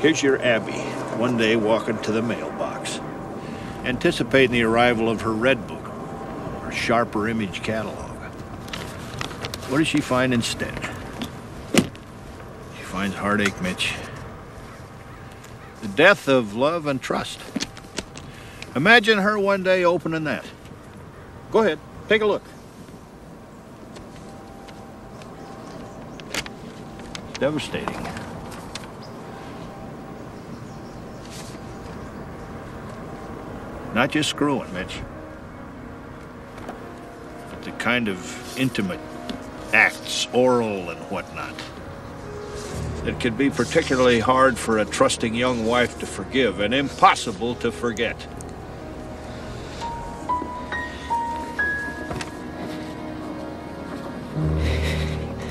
Here's 0.00 0.22
your 0.22 0.40
Abby, 0.42 0.72
one 1.18 1.36
day 1.36 1.56
walking 1.56 1.98
to 1.98 2.12
the 2.12 2.22
mailbox, 2.22 2.49
anticipating 3.90 4.52
the 4.52 4.62
arrival 4.62 5.08
of 5.08 5.22
her 5.22 5.32
red 5.32 5.66
book, 5.66 5.84
her 6.62 6.70
sharper 6.70 7.28
image 7.28 7.60
catalog. 7.64 8.08
What 9.68 9.78
does 9.78 9.88
she 9.88 10.00
find 10.00 10.32
instead? 10.32 10.72
She 11.74 12.84
finds 12.84 13.16
heartache, 13.16 13.60
Mitch. 13.60 13.94
The 15.82 15.88
death 15.88 16.28
of 16.28 16.54
love 16.54 16.86
and 16.86 17.02
trust. 17.02 17.40
Imagine 18.76 19.18
her 19.18 19.36
one 19.36 19.64
day 19.64 19.82
opening 19.82 20.22
that. 20.22 20.44
Go 21.50 21.58
ahead, 21.58 21.80
take 22.08 22.22
a 22.22 22.26
look. 22.26 22.44
Devastating. 27.40 28.19
Not 34.00 34.12
just 34.12 34.30
screwing, 34.30 34.72
Mitch. 34.72 34.98
But 37.50 37.62
the 37.64 37.70
kind 37.72 38.08
of 38.08 38.58
intimate 38.58 38.98
acts, 39.74 40.26
oral 40.32 40.88
and 40.88 40.98
whatnot, 41.10 41.52
that 43.04 43.20
could 43.20 43.36
be 43.36 43.50
particularly 43.50 44.18
hard 44.18 44.56
for 44.56 44.78
a 44.78 44.86
trusting 44.86 45.34
young 45.34 45.66
wife 45.66 45.98
to 45.98 46.06
forgive 46.06 46.60
and 46.60 46.72
impossible 46.72 47.56
to 47.56 47.70
forget. 47.70 48.16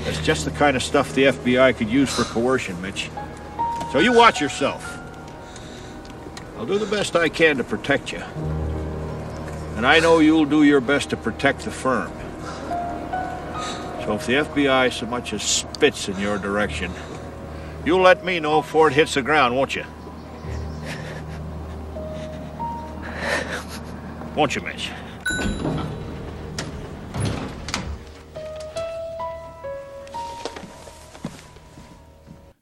That's 0.05 0.25
just 0.25 0.45
the 0.45 0.51
kind 0.57 0.75
of 0.75 0.81
stuff 0.81 1.13
the 1.13 1.25
FBI 1.25 1.77
could 1.77 1.89
use 1.91 2.12
for 2.12 2.23
coercion, 2.23 2.81
Mitch. 2.81 3.12
So 3.91 3.99
you 3.99 4.12
watch 4.12 4.41
yourself. 4.41 4.98
I'll 6.60 6.65
do 6.65 6.78
the 6.78 6.86
best 6.86 7.15
I 7.15 7.30
can 7.30 7.56
to 7.56 7.63
protect 7.63 8.12
you. 8.12 8.22
And 9.78 9.88
I 9.88 10.02
know 10.02 10.19
you'll 10.19 10.43
do 10.43 10.63
your 10.63 10.82
best 10.82 11.12
to 11.12 11.15
protect 11.15 11.62
the 11.62 11.72
firm. 11.72 12.12
So 14.04 14.15
if 14.15 14.26
the 14.26 14.34
FBI 14.34 14.91
so 14.91 15.06
much 15.06 15.32
as 15.32 15.41
spits 15.41 16.10
in 16.10 16.19
your 16.19 16.38
direction, 16.38 16.91
you'll 17.86 18.02
let 18.02 18.26
me 18.26 18.41
know 18.41 18.62
before 18.62 18.89
it 18.89 18.93
hits 18.93 19.13
the 19.13 19.22
ground, 19.22 19.56
won't 19.56 19.74
you? 19.74 19.86
Won't 24.36 24.54
you, 24.54 24.62
Mitch? 24.62 24.91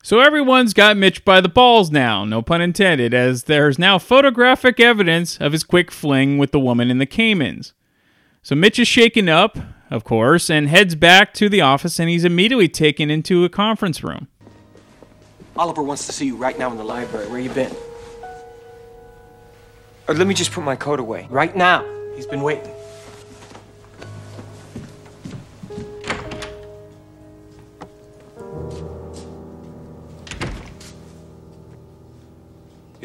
So 0.07 0.21
everyone's 0.21 0.73
got 0.73 0.95
Mitch 0.95 1.25
by 1.25 1.41
the 1.41 1.49
balls 1.49 1.91
now, 1.91 2.23
no 2.23 2.41
pun 2.41 2.61
intended, 2.61 3.13
as 3.13 3.43
there's 3.43 3.77
now 3.77 3.99
photographic 3.99 4.79
evidence 4.79 5.35
of 5.41 5.51
his 5.51 5.65
quick 5.65 5.91
fling 5.91 6.37
with 6.37 6.53
the 6.53 6.61
woman 6.61 6.89
in 6.89 6.97
the 6.97 7.05
Caymans. 7.05 7.73
So 8.41 8.55
Mitch 8.55 8.79
is 8.79 8.87
shaken 8.87 9.27
up, 9.27 9.57
of 9.91 10.05
course, 10.05 10.49
and 10.49 10.69
heads 10.69 10.95
back 10.95 11.33
to 11.33 11.49
the 11.49 11.59
office 11.59 11.99
and 11.99 12.09
he's 12.09 12.23
immediately 12.23 12.69
taken 12.69 13.11
into 13.11 13.43
a 13.43 13.49
conference 13.49 14.01
room. 14.01 14.29
Oliver 15.57 15.83
wants 15.83 16.05
to 16.05 16.13
see 16.13 16.27
you 16.27 16.37
right 16.37 16.57
now 16.57 16.71
in 16.71 16.77
the 16.77 16.85
library. 16.85 17.27
Where 17.27 17.41
you 17.41 17.49
been? 17.49 17.75
Or 20.07 20.13
let 20.13 20.25
me 20.25 20.33
just 20.33 20.53
put 20.53 20.63
my 20.63 20.77
coat 20.77 21.01
away. 21.01 21.27
Right 21.29 21.53
now. 21.53 21.83
He's 22.15 22.25
been 22.25 22.43
waiting. 22.43 22.76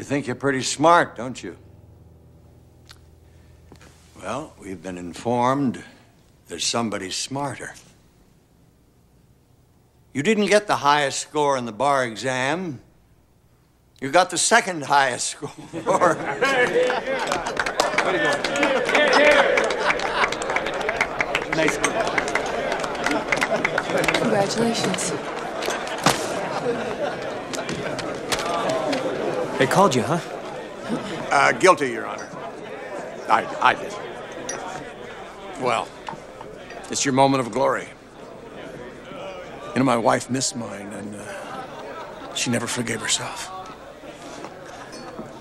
You 0.03 0.09
think 0.09 0.27
you're 0.27 0.35
pretty 0.35 0.63
smart, 0.63 1.15
don't 1.15 1.41
you? 1.41 1.55
Well, 4.21 4.53
we've 4.59 4.83
been 4.83 4.97
informed 4.97 5.81
there's 6.49 6.65
somebody 6.65 7.09
smarter. 7.09 7.73
You 10.13 10.21
didn't 10.21 10.47
get 10.47 10.67
the 10.67 10.75
highest 10.75 11.19
score 11.19 11.55
in 11.55 11.63
the 11.63 11.71
bar 11.71 12.03
exam. 12.03 12.81
You 14.01 14.11
got 14.11 14.29
the 14.29 14.37
second 14.37 14.83
highest 14.83 15.27
score. 15.27 15.53
Nice. 21.55 21.77
Congratulations. 24.19 25.32
They 29.57 29.67
called 29.67 29.95
you, 29.95 30.01
huh? 30.01 30.19
Uh, 31.31 31.51
guilty, 31.53 31.91
Your 31.91 32.05
Honor. 32.05 32.27
I, 33.29 33.45
I 33.61 33.73
did. 33.75 33.93
Well, 35.61 35.87
it's 36.89 37.05
your 37.05 37.13
moment 37.13 37.45
of 37.45 37.51
glory. 37.51 37.87
You 39.73 39.79
know, 39.79 39.83
my 39.85 39.97
wife 39.97 40.29
missed 40.29 40.55
mine, 40.55 40.87
and 40.87 41.15
uh, 41.15 42.33
she 42.35 42.49
never 42.51 42.67
forgave 42.67 43.01
herself. 43.01 43.49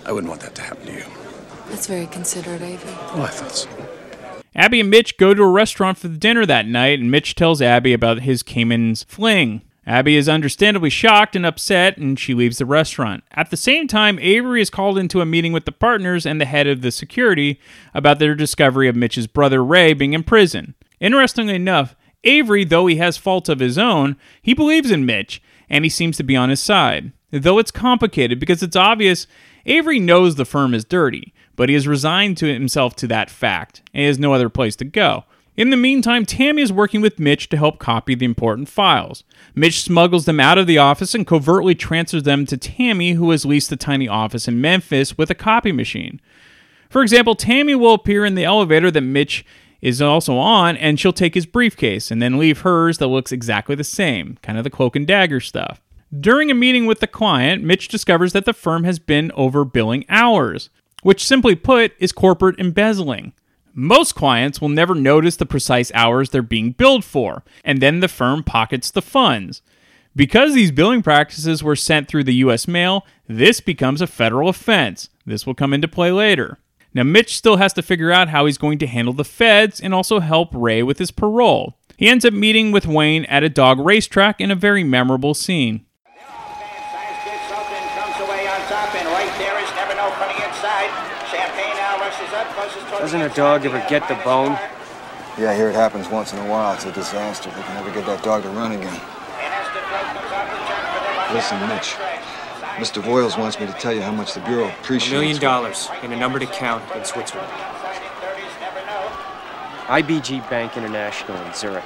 I 0.06 0.12
wouldn't 0.12 0.30
want 0.30 0.42
that 0.42 0.54
to 0.56 0.62
happen 0.62 0.86
to 0.86 0.92
you. 0.92 1.04
That's 1.68 1.86
very 1.86 2.06
considerate, 2.06 2.62
Avery. 2.62 2.94
Oh, 3.12 3.22
I 3.22 3.28
thought 3.28 3.54
so. 3.54 3.68
Abby 4.54 4.80
and 4.80 4.90
Mitch 4.90 5.16
go 5.16 5.32
to 5.34 5.42
a 5.42 5.50
restaurant 5.50 5.98
for 5.98 6.08
the 6.08 6.18
dinner 6.18 6.44
that 6.46 6.66
night, 6.66 7.00
and 7.00 7.10
Mitch 7.10 7.34
tells 7.34 7.62
Abby 7.62 7.92
about 7.92 8.20
his 8.20 8.42
Cayman's 8.42 9.04
fling. 9.04 9.62
Abby 9.86 10.16
is 10.16 10.28
understandably 10.28 10.90
shocked 10.90 11.34
and 11.34 11.44
upset, 11.44 11.96
and 11.98 12.18
she 12.18 12.34
leaves 12.34 12.58
the 12.58 12.66
restaurant. 12.66 13.24
At 13.32 13.50
the 13.50 13.56
same 13.56 13.88
time, 13.88 14.18
Avery 14.20 14.62
is 14.62 14.70
called 14.70 14.96
into 14.96 15.20
a 15.20 15.26
meeting 15.26 15.52
with 15.52 15.64
the 15.64 15.72
partners 15.72 16.24
and 16.24 16.40
the 16.40 16.44
head 16.44 16.66
of 16.68 16.82
the 16.82 16.92
security 16.92 17.58
about 17.92 18.18
their 18.20 18.34
discovery 18.34 18.88
of 18.88 18.94
Mitch's 18.94 19.26
brother 19.26 19.64
Ray 19.64 19.92
being 19.92 20.12
in 20.12 20.22
prison. 20.22 20.74
Interestingly 21.00 21.56
enough, 21.56 21.96
Avery, 22.22 22.64
though 22.64 22.86
he 22.86 22.96
has 22.96 23.16
faults 23.16 23.48
of 23.48 23.58
his 23.58 23.76
own, 23.76 24.16
he 24.40 24.54
believes 24.54 24.92
in 24.92 25.04
Mitch, 25.04 25.42
and 25.68 25.84
he 25.84 25.88
seems 25.88 26.16
to 26.16 26.22
be 26.22 26.36
on 26.36 26.50
his 26.50 26.60
side. 26.60 27.12
though 27.32 27.58
it's 27.58 27.70
complicated 27.70 28.38
because 28.38 28.62
it's 28.62 28.76
obvious 28.76 29.26
Avery 29.64 29.98
knows 29.98 30.34
the 30.34 30.44
firm 30.44 30.74
is 30.74 30.84
dirty, 30.84 31.32
but 31.56 31.68
he 31.68 31.74
has 31.74 31.88
resigned 31.88 32.36
to 32.36 32.52
himself 32.52 32.94
to 32.96 33.06
that 33.08 33.30
fact 33.30 33.82
and 33.94 34.04
has 34.04 34.18
no 34.18 34.34
other 34.34 34.48
place 34.48 34.76
to 34.76 34.84
go. 34.84 35.24
In 35.54 35.68
the 35.68 35.76
meantime, 35.76 36.24
Tammy 36.24 36.62
is 36.62 36.72
working 36.72 37.02
with 37.02 37.18
Mitch 37.18 37.50
to 37.50 37.58
help 37.58 37.78
copy 37.78 38.14
the 38.14 38.24
important 38.24 38.70
files. 38.70 39.22
Mitch 39.54 39.82
smuggles 39.82 40.24
them 40.24 40.40
out 40.40 40.56
of 40.56 40.66
the 40.66 40.78
office 40.78 41.14
and 41.14 41.26
covertly 41.26 41.74
transfers 41.74 42.22
them 42.22 42.46
to 42.46 42.56
Tammy, 42.56 43.12
who 43.12 43.30
has 43.30 43.44
leased 43.44 43.70
a 43.70 43.76
tiny 43.76 44.08
office 44.08 44.48
in 44.48 44.62
Memphis 44.62 45.18
with 45.18 45.30
a 45.30 45.34
copy 45.34 45.70
machine. 45.70 46.22
For 46.88 47.02
example, 47.02 47.34
Tammy 47.34 47.74
will 47.74 47.92
appear 47.92 48.24
in 48.24 48.34
the 48.34 48.44
elevator 48.44 48.90
that 48.90 49.02
Mitch 49.02 49.44
is 49.82 50.00
also 50.00 50.38
on, 50.38 50.76
and 50.78 50.98
she'll 50.98 51.12
take 51.12 51.34
his 51.34 51.44
briefcase 51.44 52.10
and 52.10 52.22
then 52.22 52.38
leave 52.38 52.60
hers 52.60 52.96
that 52.96 53.08
looks 53.08 53.30
exactly 53.30 53.74
the 53.74 53.84
same, 53.84 54.38
kind 54.40 54.56
of 54.56 54.64
the 54.64 54.70
cloak 54.70 54.96
and 54.96 55.06
dagger 55.06 55.40
stuff. 55.40 55.82
During 56.18 56.50
a 56.50 56.54
meeting 56.54 56.86
with 56.86 57.00
the 57.00 57.06
client, 57.06 57.62
Mitch 57.62 57.88
discovers 57.88 58.32
that 58.32 58.46
the 58.46 58.52
firm 58.54 58.84
has 58.84 58.98
been 58.98 59.30
overbilling 59.36 60.06
hours, 60.08 60.70
which 61.02 61.26
simply 61.26 61.56
put 61.56 61.92
is 61.98 62.12
corporate 62.12 62.58
embezzling. 62.58 63.34
Most 63.74 64.14
clients 64.14 64.60
will 64.60 64.68
never 64.68 64.94
notice 64.94 65.36
the 65.36 65.46
precise 65.46 65.90
hours 65.94 66.30
they're 66.30 66.42
being 66.42 66.72
billed 66.72 67.04
for, 67.04 67.42
and 67.64 67.80
then 67.80 68.00
the 68.00 68.08
firm 68.08 68.42
pockets 68.42 68.90
the 68.90 69.02
funds. 69.02 69.62
Because 70.14 70.52
these 70.52 70.70
billing 70.70 71.02
practices 71.02 71.62
were 71.62 71.76
sent 71.76 72.06
through 72.06 72.24
the 72.24 72.34
US 72.34 72.68
mail, 72.68 73.06
this 73.26 73.60
becomes 73.60 74.02
a 74.02 74.06
federal 74.06 74.48
offense. 74.48 75.08
This 75.24 75.46
will 75.46 75.54
come 75.54 75.72
into 75.72 75.88
play 75.88 76.12
later. 76.12 76.58
Now, 76.92 77.04
Mitch 77.04 77.34
still 77.34 77.56
has 77.56 77.72
to 77.74 77.82
figure 77.82 78.12
out 78.12 78.28
how 78.28 78.44
he's 78.44 78.58
going 78.58 78.78
to 78.78 78.86
handle 78.86 79.14
the 79.14 79.24
feds 79.24 79.80
and 79.80 79.94
also 79.94 80.20
help 80.20 80.50
Ray 80.52 80.82
with 80.82 80.98
his 80.98 81.10
parole. 81.10 81.78
He 81.96 82.08
ends 82.08 82.26
up 82.26 82.34
meeting 82.34 82.72
with 82.72 82.86
Wayne 82.86 83.24
at 83.26 83.42
a 83.42 83.48
dog 83.48 83.78
racetrack 83.78 84.40
in 84.40 84.50
a 84.50 84.54
very 84.54 84.84
memorable 84.84 85.32
scene. 85.32 85.86
Doesn't 92.98 93.20
a 93.20 93.28
dog 93.30 93.66
ever 93.66 93.84
get 93.88 94.06
the 94.08 94.14
bone? 94.24 94.58
Yeah, 95.38 95.50
I 95.50 95.54
hear 95.54 95.68
it 95.68 95.74
happens 95.74 96.08
once 96.08 96.32
in 96.32 96.38
a 96.38 96.48
while. 96.48 96.74
It's 96.74 96.84
a 96.84 96.92
disaster. 96.92 97.50
They 97.50 97.62
can 97.62 97.74
never 97.74 97.90
get 97.90 98.06
that 98.06 98.22
dog 98.22 98.42
to 98.42 98.48
run 98.50 98.72
again. 98.72 99.00
Listen, 101.32 101.58
Mitch. 101.68 101.96
Mr. 102.76 103.02
Voyles 103.02 103.38
wants 103.38 103.58
me 103.58 103.66
to 103.66 103.72
tell 103.72 103.92
you 103.92 104.02
how 104.02 104.12
much 104.12 104.34
the 104.34 104.40
Bureau 104.40 104.68
appreciates... 104.68 104.76
A 104.76 104.82
appreciates. 104.82 105.12
million 105.12 105.40
dollars 105.40 105.88
in 106.02 106.12
a 106.12 106.16
numbered 106.16 106.42
account 106.42 106.82
in 106.94 107.04
Switzerland. 107.04 107.50
IBG 109.86 110.48
Bank 110.48 110.76
International 110.76 111.36
in 111.42 111.54
Zurich. 111.54 111.84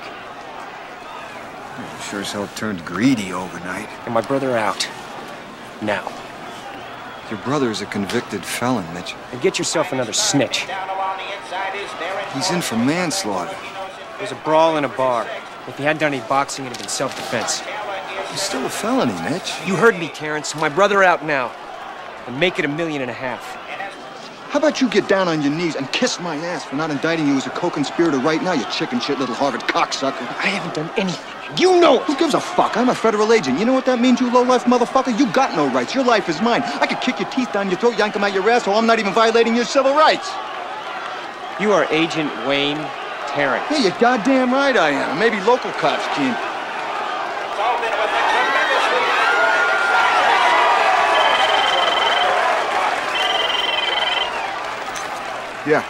Sure 2.03 2.21
as 2.21 2.33
hell 2.33 2.49
turned 2.55 2.85
greedy 2.85 3.33
overnight. 3.33 3.89
And 4.05 4.15
my 4.15 4.21
brother 4.21 4.57
out. 4.57 4.89
Now. 5.83 6.13
Your 7.31 7.41
brother 7.41 7.71
is 7.71 7.81
a 7.83 7.87
convicted 7.87 8.45
felon, 8.45 8.85
Mitch. 8.95 9.15
And 9.33 9.41
get 9.41 9.59
yourself 9.59 9.93
another 9.93 10.13
snitch. 10.13 10.65
He's 12.35 12.51
in 12.53 12.61
for 12.61 12.77
manslaughter. 12.77 13.57
There's 14.19 14.31
a 14.31 14.37
brawl 14.37 14.77
in 14.77 14.85
a 14.85 14.89
bar. 14.89 15.27
If 15.67 15.77
he 15.77 15.83
hadn't 15.83 16.01
done 16.01 16.15
any 16.15 16.25
boxing, 16.29 16.65
it'd 16.65 16.77
have 16.77 16.85
been 16.85 16.89
self-defense. 16.89 17.63
It's 18.33 18.43
still 18.43 18.65
a 18.65 18.71
felony, 18.71 19.13
Mitch. 19.29 19.55
You 19.67 19.75
heard 19.75 19.99
me, 19.99 20.09
Tarrance. 20.09 20.55
My 20.55 20.69
brother 20.69 21.03
out 21.03 21.25
now. 21.25 21.51
And 22.29 22.39
make 22.39 22.61
it 22.61 22.65
a 22.65 22.69
million 22.69 23.03
and 23.03 23.11
a 23.11 23.15
half. 23.15 23.57
How 24.51 24.61
about 24.61 24.81
you 24.81 24.89
get 24.89 25.09
down 25.09 25.27
on 25.27 25.43
your 25.43 25.53
knees 25.53 25.75
and 25.75 25.91
kiss 25.93 26.21
my 26.21 26.37
ass 26.37 26.65
for 26.65 26.77
not 26.77 26.91
indicting 26.91 27.27
you 27.27 27.37
as 27.37 27.47
a 27.47 27.51
co-conspirator 27.51 28.19
right 28.19 28.43
now, 28.43 28.53
you 28.53 28.65
chicken 28.71 29.01
shit 29.01 29.19
little 29.19 29.35
Harvard 29.35 29.63
cocksucker? 29.63 30.23
I 30.39 30.47
haven't 30.47 30.75
done 30.75 30.91
anything. 30.97 31.36
You 31.55 31.79
know 31.81 32.01
it. 32.01 32.03
Who 32.03 32.17
gives 32.17 32.35
a 32.35 32.41
fuck? 32.41 32.77
I'm 32.77 32.89
a 32.89 32.95
federal 32.95 33.33
agent. 33.33 33.59
You 33.59 33.65
know 33.65 33.73
what 33.73 33.87
that 33.87 34.01
means, 34.01 34.21
you 34.21 34.33
low-life 34.33 34.65
motherfucker? 34.65 35.17
You 35.17 35.31
got 35.33 35.55
no 35.55 35.69
rights. 35.71 35.95
Your 35.95 36.05
life 36.05 36.29
is 36.29 36.43
mine. 36.43 36.63
I 36.65 36.87
could 36.87 37.01
kick 37.01 37.21
your 37.21 37.31
teeth 37.31 37.53
down 37.53 37.71
your 37.71 37.79
throat, 37.79 37.97
yank 37.97 38.15
them 38.15 38.25
out 38.25 38.35
your 38.35 38.49
asshole. 38.51 38.75
I'm 38.75 38.87
not 38.87 38.99
even 38.99 39.13
violating 39.13 39.55
your 39.55 39.65
civil 39.65 39.95
rights. 39.95 40.29
You 41.61 41.73
are 41.73 41.87
Agent 41.91 42.31
Wayne 42.47 42.77
Tarrance. 43.29 43.65
Yeah, 43.71 43.79
you're 43.79 43.99
goddamn 44.01 44.53
right 44.53 44.77
I 44.77 44.91
am. 44.91 45.19
Maybe 45.19 45.41
local 45.41 45.71
cops 45.73 46.05
can. 46.17 46.35
Yeah. 55.67 55.83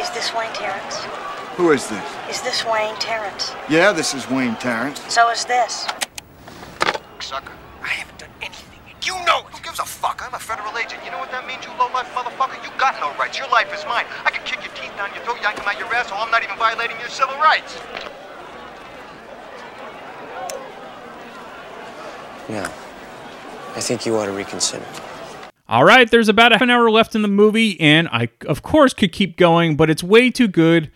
Is 0.00 0.10
this 0.10 0.34
Wayne 0.34 0.52
Tarrance? 0.52 1.23
Who 1.56 1.70
is 1.70 1.88
this? 1.88 2.16
Is 2.28 2.42
this 2.42 2.64
Wayne 2.64 2.96
Tarrance? 2.96 3.54
Yeah, 3.68 3.92
this 3.92 4.12
is 4.12 4.28
Wayne 4.28 4.56
Tarrance. 4.56 5.00
So 5.12 5.30
is 5.30 5.44
this. 5.44 5.86
Sucker. 7.20 7.52
I 7.80 7.88
haven't 7.88 8.18
done 8.18 8.30
anything. 8.42 8.80
You 9.04 9.14
know 9.24 9.38
it. 9.38 9.54
Who 9.54 9.62
gives 9.62 9.78
a 9.78 9.84
fuck? 9.84 10.20
I'm 10.26 10.34
a 10.34 10.38
federal 10.38 10.76
agent. 10.76 11.00
You 11.04 11.12
know 11.12 11.18
what 11.18 11.30
that 11.30 11.46
means, 11.46 11.64
you 11.64 11.70
low-life 11.78 12.12
motherfucker? 12.12 12.62
You 12.64 12.70
got 12.76 12.98
no 12.98 13.16
rights. 13.18 13.38
Your 13.38 13.48
life 13.48 13.72
is 13.72 13.84
mine. 13.86 14.04
I 14.24 14.30
can 14.30 14.44
kick 14.44 14.64
your 14.64 14.74
teeth 14.74 14.90
down 14.96 15.14
your 15.14 15.22
throat, 15.22 15.38
yank 15.42 15.56
them 15.56 15.66
out 15.68 15.78
your 15.78 15.86
asshole. 15.94 16.18
I'm 16.18 16.30
not 16.30 16.42
even 16.42 16.56
violating 16.58 16.98
your 16.98 17.08
civil 17.08 17.36
rights. 17.36 17.78
Yeah. 22.48 22.66
I 23.76 23.80
think 23.80 24.04
you 24.06 24.16
ought 24.16 24.26
to 24.26 24.32
reconsider. 24.32 24.84
All 25.68 25.84
right, 25.84 26.10
there's 26.10 26.28
about 26.28 26.52
a 26.52 26.56
half 26.56 26.62
an 26.62 26.70
hour 26.70 26.90
left 26.90 27.14
in 27.14 27.22
the 27.22 27.28
movie, 27.28 27.80
and 27.80 28.08
I, 28.08 28.28
of 28.46 28.62
course, 28.62 28.92
could 28.92 29.12
keep 29.12 29.36
going, 29.36 29.76
but 29.76 29.88
it's 29.88 30.02
way 30.02 30.30
too 30.30 30.46
good, 30.46 30.90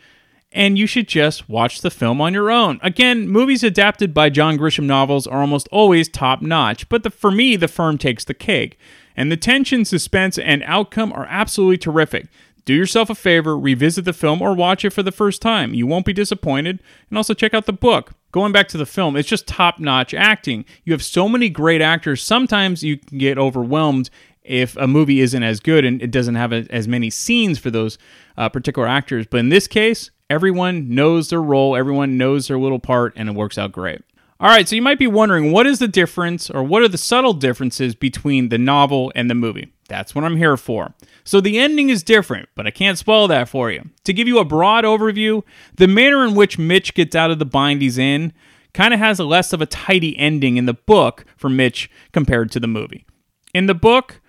and 0.52 0.78
you 0.78 0.86
should 0.86 1.08
just 1.08 1.48
watch 1.48 1.80
the 1.80 1.90
film 1.90 2.20
on 2.20 2.32
your 2.32 2.50
own. 2.50 2.80
Again, 2.82 3.28
movies 3.28 3.62
adapted 3.62 4.14
by 4.14 4.30
John 4.30 4.58
Grisham 4.58 4.84
novels 4.84 5.26
are 5.26 5.40
almost 5.40 5.68
always 5.70 6.08
top 6.08 6.40
notch, 6.40 6.88
but 6.88 7.02
the, 7.02 7.10
for 7.10 7.30
me, 7.30 7.56
the 7.56 7.68
firm 7.68 7.98
takes 7.98 8.24
the 8.24 8.34
cake, 8.34 8.78
and 9.16 9.30
the 9.30 9.36
tension, 9.36 9.84
suspense, 9.84 10.38
and 10.38 10.62
outcome 10.64 11.12
are 11.12 11.26
absolutely 11.28 11.78
terrific. 11.78 12.28
Do 12.64 12.74
yourself 12.74 13.08
a 13.08 13.14
favor, 13.14 13.58
revisit 13.58 14.04
the 14.04 14.12
film, 14.12 14.42
or 14.42 14.54
watch 14.54 14.84
it 14.84 14.90
for 14.90 15.02
the 15.02 15.12
first 15.12 15.40
time. 15.40 15.74
You 15.74 15.86
won't 15.86 16.06
be 16.06 16.12
disappointed, 16.12 16.82
and 17.08 17.16
also 17.16 17.34
check 17.34 17.54
out 17.54 17.66
the 17.66 17.72
book. 17.72 18.12
Going 18.30 18.52
back 18.52 18.68
to 18.68 18.78
the 18.78 18.86
film, 18.86 19.16
it's 19.16 19.28
just 19.28 19.46
top 19.46 19.78
notch 19.78 20.12
acting. 20.12 20.64
You 20.84 20.92
have 20.92 21.02
so 21.02 21.28
many 21.28 21.48
great 21.48 21.80
actors, 21.80 22.22
sometimes 22.22 22.82
you 22.82 22.98
can 22.98 23.18
get 23.18 23.38
overwhelmed 23.38 24.10
if 24.48 24.76
a 24.78 24.86
movie 24.86 25.20
isn't 25.20 25.42
as 25.42 25.60
good 25.60 25.84
and 25.84 26.00
it 26.02 26.10
doesn't 26.10 26.34
have 26.34 26.52
as 26.52 26.88
many 26.88 27.10
scenes 27.10 27.58
for 27.58 27.70
those 27.70 27.98
uh, 28.36 28.48
particular 28.48 28.88
actors. 28.88 29.26
But 29.26 29.40
in 29.40 29.50
this 29.50 29.66
case, 29.66 30.10
everyone 30.30 30.94
knows 30.94 31.30
their 31.30 31.42
role, 31.42 31.76
everyone 31.76 32.16
knows 32.16 32.48
their 32.48 32.58
little 32.58 32.78
part, 32.78 33.12
and 33.16 33.28
it 33.28 33.34
works 33.34 33.58
out 33.58 33.72
great. 33.72 34.02
All 34.40 34.48
right, 34.48 34.68
so 34.68 34.76
you 34.76 34.82
might 34.82 35.00
be 35.00 35.08
wondering 35.08 35.50
what 35.50 35.66
is 35.66 35.80
the 35.80 35.88
difference 35.88 36.48
or 36.48 36.62
what 36.62 36.82
are 36.82 36.88
the 36.88 36.96
subtle 36.96 37.32
differences 37.32 37.96
between 37.96 38.50
the 38.50 38.58
novel 38.58 39.10
and 39.16 39.28
the 39.28 39.34
movie? 39.34 39.72
That's 39.88 40.14
what 40.14 40.24
I'm 40.24 40.36
here 40.36 40.56
for. 40.56 40.94
So 41.24 41.40
the 41.40 41.58
ending 41.58 41.88
is 41.88 42.04
different, 42.04 42.48
but 42.54 42.64
I 42.64 42.70
can't 42.70 42.98
spoil 42.98 43.26
that 43.28 43.48
for 43.48 43.70
you. 43.70 43.82
To 44.04 44.12
give 44.12 44.28
you 44.28 44.38
a 44.38 44.44
broad 44.44 44.84
overview, 44.84 45.42
the 45.76 45.88
manner 45.88 46.24
in 46.24 46.36
which 46.36 46.56
Mitch 46.56 46.94
gets 46.94 47.16
out 47.16 47.32
of 47.32 47.40
the 47.40 47.44
bind 47.44 47.82
he's 47.82 47.98
in 47.98 48.32
kind 48.74 48.94
of 48.94 49.00
has 49.00 49.18
a 49.18 49.24
less 49.24 49.52
of 49.52 49.60
a 49.60 49.66
tidy 49.66 50.16
ending 50.16 50.56
in 50.56 50.66
the 50.66 50.74
book 50.74 51.24
for 51.36 51.48
Mitch 51.48 51.90
compared 52.12 52.52
to 52.52 52.60
the 52.60 52.68
movie. 52.68 53.06
In 53.54 53.66
the 53.66 53.74
book, 53.74 54.20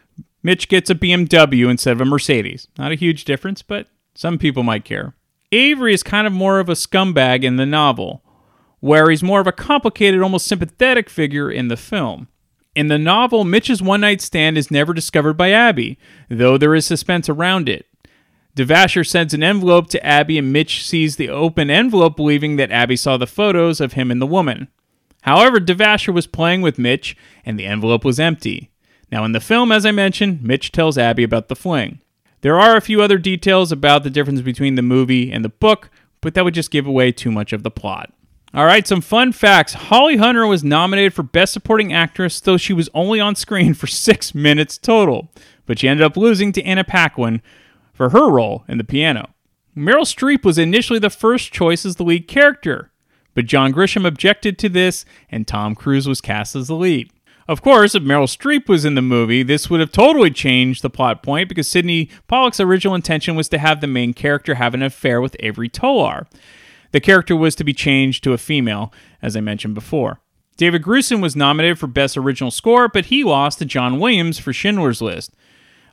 Mitch 0.41 0.69
gets 0.69 0.89
a 0.89 0.95
BMW 0.95 1.69
instead 1.69 1.91
of 1.91 2.01
a 2.01 2.05
Mercedes. 2.05 2.67
Not 2.79 2.91
a 2.91 2.95
huge 2.95 3.25
difference, 3.25 3.61
but 3.61 3.87
some 4.15 4.39
people 4.39 4.63
might 4.63 4.85
care. 4.85 5.13
Avery 5.51 5.93
is 5.93 6.03
kind 6.03 6.27
of 6.27 6.33
more 6.33 6.59
of 6.59 6.69
a 6.69 6.73
scumbag 6.73 7.43
in 7.43 7.55
the 7.55 7.65
novel, 7.65 8.23
where 8.79 9.09
he's 9.09 9.23
more 9.23 9.41
of 9.41 9.47
a 9.47 9.51
complicated, 9.51 10.21
almost 10.21 10.47
sympathetic 10.47 11.09
figure 11.09 11.51
in 11.51 11.67
the 11.67 11.77
film. 11.77 12.27
In 12.75 12.87
the 12.87 12.99
novel, 12.99 13.43
Mitch's 13.43 13.81
one 13.81 14.01
night 14.01 14.21
stand 14.21 14.57
is 14.57 14.69
never 14.69 14.93
discovered 14.93 15.33
by 15.33 15.51
Abby, 15.51 15.97
though 16.29 16.57
there 16.57 16.75
is 16.75 16.85
suspense 16.85 17.27
around 17.27 17.67
it. 17.67 17.87
DeVasher 18.55 19.05
sends 19.07 19.33
an 19.33 19.41
envelope 19.41 19.89
to 19.89 20.05
Abby, 20.05 20.37
and 20.37 20.53
Mitch 20.53 20.85
sees 20.85 21.15
the 21.15 21.29
open 21.29 21.69
envelope, 21.69 22.15
believing 22.15 22.55
that 22.57 22.71
Abby 22.71 22.95
saw 22.95 23.17
the 23.17 23.27
photos 23.27 23.81
of 23.81 23.93
him 23.93 24.11
and 24.11 24.21
the 24.21 24.27
woman. 24.27 24.67
However, 25.21 25.59
DeVasher 25.59 26.13
was 26.13 26.27
playing 26.27 26.61
with 26.61 26.77
Mitch, 26.77 27.17
and 27.43 27.59
the 27.59 27.65
envelope 27.65 28.05
was 28.05 28.19
empty. 28.19 28.71
Now, 29.11 29.25
in 29.25 29.31
the 29.31 29.39
film, 29.39 29.71
as 29.71 29.85
I 29.85 29.91
mentioned, 29.91 30.43
Mitch 30.43 30.71
tells 30.71 30.97
Abby 30.97 31.23
about 31.23 31.47
the 31.47 31.55
fling. 31.55 32.01
There 32.41 32.59
are 32.59 32.77
a 32.77 32.81
few 32.81 33.01
other 33.01 33.17
details 33.17 33.71
about 33.71 34.03
the 34.03 34.09
difference 34.09 34.41
between 34.41 34.75
the 34.75 34.81
movie 34.81 35.31
and 35.31 35.43
the 35.43 35.49
book, 35.49 35.89
but 36.21 36.33
that 36.33 36.43
would 36.45 36.53
just 36.53 36.71
give 36.71 36.87
away 36.87 37.11
too 37.11 37.31
much 37.31 37.53
of 37.53 37.63
the 37.63 37.71
plot. 37.71 38.13
All 38.53 38.65
right, 38.65 38.87
some 38.87 39.01
fun 39.01 39.31
facts. 39.31 39.73
Holly 39.73 40.17
Hunter 40.17 40.47
was 40.47 40.63
nominated 40.63 41.13
for 41.13 41.21
Best 41.21 41.53
Supporting 41.53 41.93
Actress, 41.93 42.39
though 42.39 42.57
she 42.57 42.73
was 42.73 42.89
only 42.93 43.19
on 43.19 43.35
screen 43.35 43.73
for 43.73 43.87
six 43.87 44.33
minutes 44.33 44.77
total, 44.77 45.29
but 45.65 45.79
she 45.79 45.87
ended 45.87 46.05
up 46.05 46.17
losing 46.17 46.51
to 46.53 46.63
Anna 46.63 46.83
Paquin 46.83 47.41
for 47.93 48.09
her 48.09 48.29
role 48.29 48.63
in 48.67 48.77
the 48.77 48.83
piano. 48.83 49.29
Meryl 49.77 50.01
Streep 50.01 50.43
was 50.43 50.57
initially 50.57 50.99
the 50.99 51.09
first 51.09 51.51
choice 51.51 51.85
as 51.85 51.97
the 51.97 52.03
lead 52.03 52.27
character, 52.27 52.91
but 53.35 53.45
John 53.45 53.71
Grisham 53.71 54.05
objected 54.05 54.57
to 54.59 54.69
this, 54.69 55.05
and 55.29 55.47
Tom 55.47 55.75
Cruise 55.75 56.07
was 56.07 56.21
cast 56.21 56.55
as 56.55 56.67
the 56.67 56.75
lead. 56.75 57.11
Of 57.49 57.63
course, 57.63 57.95
if 57.95 58.03
Meryl 58.03 58.27
Streep 58.27 58.69
was 58.69 58.85
in 58.85 58.93
the 58.93 59.01
movie, 59.01 59.41
this 59.41 59.71
would 59.71 59.79
have 59.79 59.91
totally 59.91 60.29
changed 60.29 60.83
the 60.83 60.89
plot 60.89 61.23
point 61.23 61.49
because 61.49 61.67
Sidney 61.67 62.07
Pollack's 62.27 62.59
original 62.59 62.93
intention 62.93 63.35
was 63.35 63.49
to 63.49 63.57
have 63.57 63.81
the 63.81 63.87
main 63.87 64.13
character 64.13 64.53
have 64.53 64.75
an 64.75 64.83
affair 64.83 65.19
with 65.19 65.35
Avery 65.39 65.67
Tolar. 65.67 66.27
The 66.91 66.99
character 66.99 67.35
was 67.35 67.55
to 67.55 67.63
be 67.63 67.73
changed 67.73 68.23
to 68.23 68.33
a 68.33 68.37
female, 68.37 68.93
as 69.19 69.35
I 69.35 69.41
mentioned 69.41 69.73
before. 69.73 70.19
David 70.57 70.83
Grusin 70.83 71.23
was 71.23 71.35
nominated 71.35 71.79
for 71.79 71.87
Best 71.87 72.15
Original 72.15 72.51
Score, 72.51 72.87
but 72.87 73.05
he 73.05 73.23
lost 73.23 73.57
to 73.57 73.65
John 73.65 73.99
Williams 73.99 74.37
for 74.37 74.53
Schindler's 74.53 75.01
List. 75.01 75.33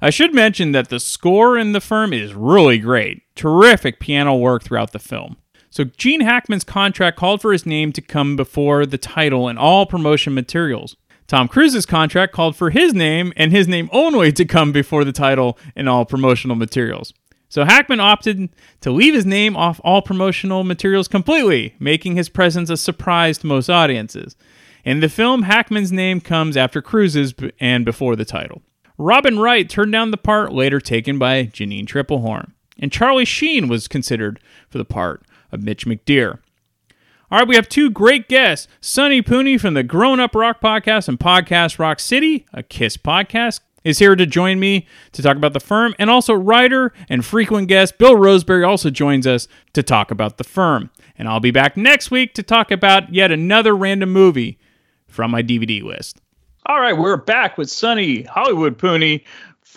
I 0.02 0.10
should 0.10 0.34
mention 0.34 0.72
that 0.72 0.90
the 0.90 1.00
score 1.00 1.56
in 1.56 1.72
The 1.72 1.80
Firm 1.80 2.12
is 2.12 2.34
really 2.34 2.78
great. 2.78 3.22
Terrific 3.34 3.98
piano 3.98 4.36
work 4.36 4.62
throughout 4.62 4.92
the 4.92 4.98
film. 4.98 5.38
So, 5.70 5.84
Gene 5.84 6.20
Hackman's 6.20 6.64
contract 6.64 7.16
called 7.16 7.40
for 7.40 7.52
his 7.52 7.64
name 7.64 7.92
to 7.92 8.02
come 8.02 8.36
before 8.36 8.84
the 8.84 8.98
title 8.98 9.48
in 9.48 9.56
all 9.56 9.86
promotion 9.86 10.34
materials. 10.34 10.96
Tom 11.26 11.48
Cruise's 11.48 11.86
contract 11.86 12.32
called 12.32 12.56
for 12.56 12.70
his 12.70 12.94
name 12.94 13.32
and 13.36 13.50
his 13.50 13.66
name 13.66 13.88
only 13.92 14.32
to 14.32 14.44
come 14.44 14.72
before 14.72 15.04
the 15.04 15.12
title 15.12 15.58
in 15.74 15.88
all 15.88 16.04
promotional 16.04 16.56
materials. 16.56 17.12
So 17.48 17.64
Hackman 17.64 18.00
opted 18.00 18.48
to 18.80 18.90
leave 18.90 19.14
his 19.14 19.26
name 19.26 19.56
off 19.56 19.80
all 19.84 20.02
promotional 20.02 20.64
materials 20.64 21.08
completely, 21.08 21.74
making 21.78 22.16
his 22.16 22.28
presence 22.28 22.70
a 22.70 22.76
surprise 22.76 23.38
to 23.38 23.46
most 23.46 23.70
audiences. 23.70 24.36
In 24.84 25.00
the 25.00 25.08
film, 25.08 25.42
Hackman's 25.42 25.92
name 25.92 26.20
comes 26.20 26.56
after 26.56 26.82
Cruise's 26.82 27.34
and 27.60 27.84
before 27.84 28.16
the 28.16 28.24
title. 28.24 28.62
Robin 28.98 29.38
Wright 29.38 29.68
turned 29.68 29.92
down 29.92 30.10
the 30.10 30.16
part 30.16 30.52
later 30.52 30.80
taken 30.80 31.18
by 31.18 31.44
Jeanne 31.44 31.86
Tripplehorn, 31.86 32.52
and 32.78 32.92
Charlie 32.92 33.24
Sheen 33.24 33.68
was 33.68 33.88
considered 33.88 34.40
for 34.68 34.78
the 34.78 34.84
part 34.84 35.22
of 35.52 35.62
Mitch 35.62 35.86
McDeere. 35.86 36.38
All 37.28 37.40
right, 37.40 37.48
we 37.48 37.56
have 37.56 37.68
two 37.68 37.90
great 37.90 38.28
guests. 38.28 38.68
Sonny 38.80 39.20
Pooney 39.20 39.60
from 39.60 39.74
the 39.74 39.82
Grown 39.82 40.20
Up 40.20 40.32
Rock 40.36 40.60
Podcast 40.60 41.08
and 41.08 41.18
Podcast 41.18 41.80
Rock 41.80 41.98
City, 41.98 42.46
a 42.52 42.62
Kiss 42.62 42.96
podcast, 42.96 43.58
is 43.82 43.98
here 43.98 44.14
to 44.14 44.26
join 44.26 44.60
me 44.60 44.86
to 45.10 45.22
talk 45.22 45.36
about 45.36 45.52
the 45.52 45.58
firm. 45.58 45.92
And 45.98 46.08
also, 46.08 46.34
writer 46.34 46.92
and 47.08 47.24
frequent 47.24 47.66
guest 47.66 47.98
Bill 47.98 48.14
Roseberry 48.14 48.62
also 48.62 48.90
joins 48.90 49.26
us 49.26 49.48
to 49.72 49.82
talk 49.82 50.12
about 50.12 50.38
the 50.38 50.44
firm. 50.44 50.88
And 51.18 51.26
I'll 51.26 51.40
be 51.40 51.50
back 51.50 51.76
next 51.76 52.12
week 52.12 52.32
to 52.34 52.44
talk 52.44 52.70
about 52.70 53.12
yet 53.12 53.32
another 53.32 53.74
random 53.74 54.12
movie 54.12 54.60
from 55.08 55.32
my 55.32 55.42
DVD 55.42 55.82
list. 55.82 56.20
All 56.66 56.80
right, 56.80 56.96
we're 56.96 57.16
back 57.16 57.58
with 57.58 57.68
Sonny 57.68 58.22
Hollywood 58.22 58.78
Pooney 58.78 59.24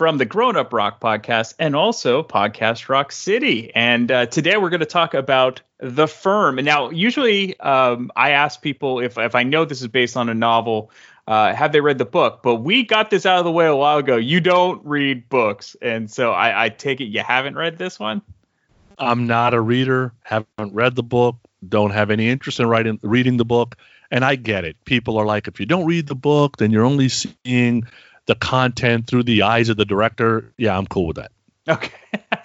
from 0.00 0.16
the 0.16 0.24
Grown 0.24 0.56
Up 0.56 0.72
Rock 0.72 0.98
podcast 0.98 1.52
and 1.58 1.76
also 1.76 2.22
Podcast 2.22 2.88
Rock 2.88 3.12
City. 3.12 3.70
And 3.74 4.10
uh, 4.10 4.24
today 4.24 4.56
we're 4.56 4.70
going 4.70 4.80
to 4.80 4.86
talk 4.86 5.12
about 5.12 5.60
The 5.78 6.08
Firm. 6.08 6.58
And 6.58 6.64
now, 6.64 6.88
usually 6.88 7.60
um, 7.60 8.10
I 8.16 8.30
ask 8.30 8.62
people 8.62 9.00
if, 9.00 9.18
if 9.18 9.34
I 9.34 9.42
know 9.42 9.66
this 9.66 9.82
is 9.82 9.88
based 9.88 10.16
on 10.16 10.30
a 10.30 10.34
novel, 10.34 10.90
uh, 11.26 11.52
have 11.52 11.72
they 11.72 11.82
read 11.82 11.98
the 11.98 12.06
book? 12.06 12.40
But 12.42 12.62
we 12.62 12.82
got 12.84 13.10
this 13.10 13.26
out 13.26 13.40
of 13.40 13.44
the 13.44 13.52
way 13.52 13.66
a 13.66 13.76
while 13.76 13.98
ago. 13.98 14.16
You 14.16 14.40
don't 14.40 14.82
read 14.86 15.28
books. 15.28 15.76
And 15.82 16.10
so 16.10 16.32
I, 16.32 16.64
I 16.64 16.68
take 16.70 17.02
it 17.02 17.08
you 17.08 17.20
haven't 17.20 17.56
read 17.56 17.76
this 17.76 18.00
one? 18.00 18.22
I'm 18.98 19.26
not 19.26 19.52
a 19.52 19.60
reader, 19.60 20.14
haven't 20.22 20.72
read 20.72 20.94
the 20.94 21.02
book, 21.02 21.36
don't 21.68 21.90
have 21.90 22.10
any 22.10 22.30
interest 22.30 22.58
in 22.58 22.66
writing, 22.66 22.98
reading 23.02 23.36
the 23.36 23.44
book. 23.44 23.76
And 24.10 24.24
I 24.24 24.36
get 24.36 24.64
it. 24.64 24.82
People 24.86 25.18
are 25.18 25.26
like, 25.26 25.46
if 25.46 25.60
you 25.60 25.66
don't 25.66 25.84
read 25.84 26.06
the 26.06 26.14
book, 26.14 26.56
then 26.56 26.70
you're 26.70 26.86
only 26.86 27.10
seeing 27.10 27.86
the 28.30 28.36
content 28.36 29.08
through 29.08 29.24
the 29.24 29.42
eyes 29.42 29.68
of 29.68 29.76
the 29.76 29.84
director. 29.84 30.52
Yeah, 30.56 30.78
I'm 30.78 30.86
cool 30.86 31.08
with 31.08 31.16
that. 31.16 31.32
Okay. 31.68 31.90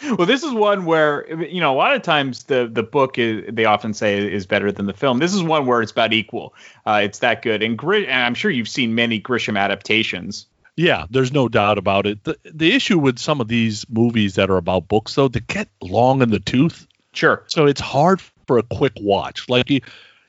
well, 0.18 0.26
this 0.26 0.42
is 0.42 0.52
one 0.52 0.86
where 0.86 1.32
you 1.44 1.62
know 1.62 1.76
a 1.76 1.78
lot 1.78 1.94
of 1.94 2.02
times 2.02 2.46
the 2.46 2.68
the 2.68 2.82
book 2.82 3.20
is 3.20 3.44
they 3.54 3.66
often 3.66 3.94
say 3.94 4.18
is 4.18 4.48
better 4.48 4.72
than 4.72 4.88
the 4.88 4.94
film. 4.94 5.20
This 5.20 5.36
is 5.36 5.44
one 5.44 5.68
where 5.68 5.84
it's 5.84 5.92
about 5.92 6.12
equal. 6.12 6.56
Uh, 6.88 7.02
it's 7.04 7.20
that 7.20 7.44
good, 7.44 7.62
and, 7.62 7.78
Gr- 7.78 7.98
and 7.98 8.12
I'm 8.12 8.34
sure 8.34 8.50
you've 8.50 8.68
seen 8.68 8.96
many 8.96 9.22
Grisham 9.22 9.60
adaptations. 9.60 10.48
Yeah, 10.76 11.06
there's 11.12 11.32
no 11.32 11.50
doubt 11.50 11.78
about 11.78 12.08
it. 12.08 12.24
The 12.24 12.36
the 12.44 12.74
issue 12.74 12.98
with 12.98 13.20
some 13.20 13.40
of 13.40 13.48
these 13.48 13.86
movies 13.88 14.34
that 14.36 14.50
are 14.50 14.58
about 14.58 14.88
books 14.88 15.14
though, 15.14 15.28
they 15.28 15.42
get 15.42 15.70
long 15.84 16.24
in 16.24 16.32
the 16.32 16.40
tooth. 16.40 16.88
Sure. 17.14 17.44
So 17.46 17.68
it's 17.68 17.80
hard 17.80 18.22
for 18.48 18.58
a 18.58 18.64
quick 18.64 18.94
watch. 19.00 19.48
Like 19.48 19.70
you, 19.70 19.82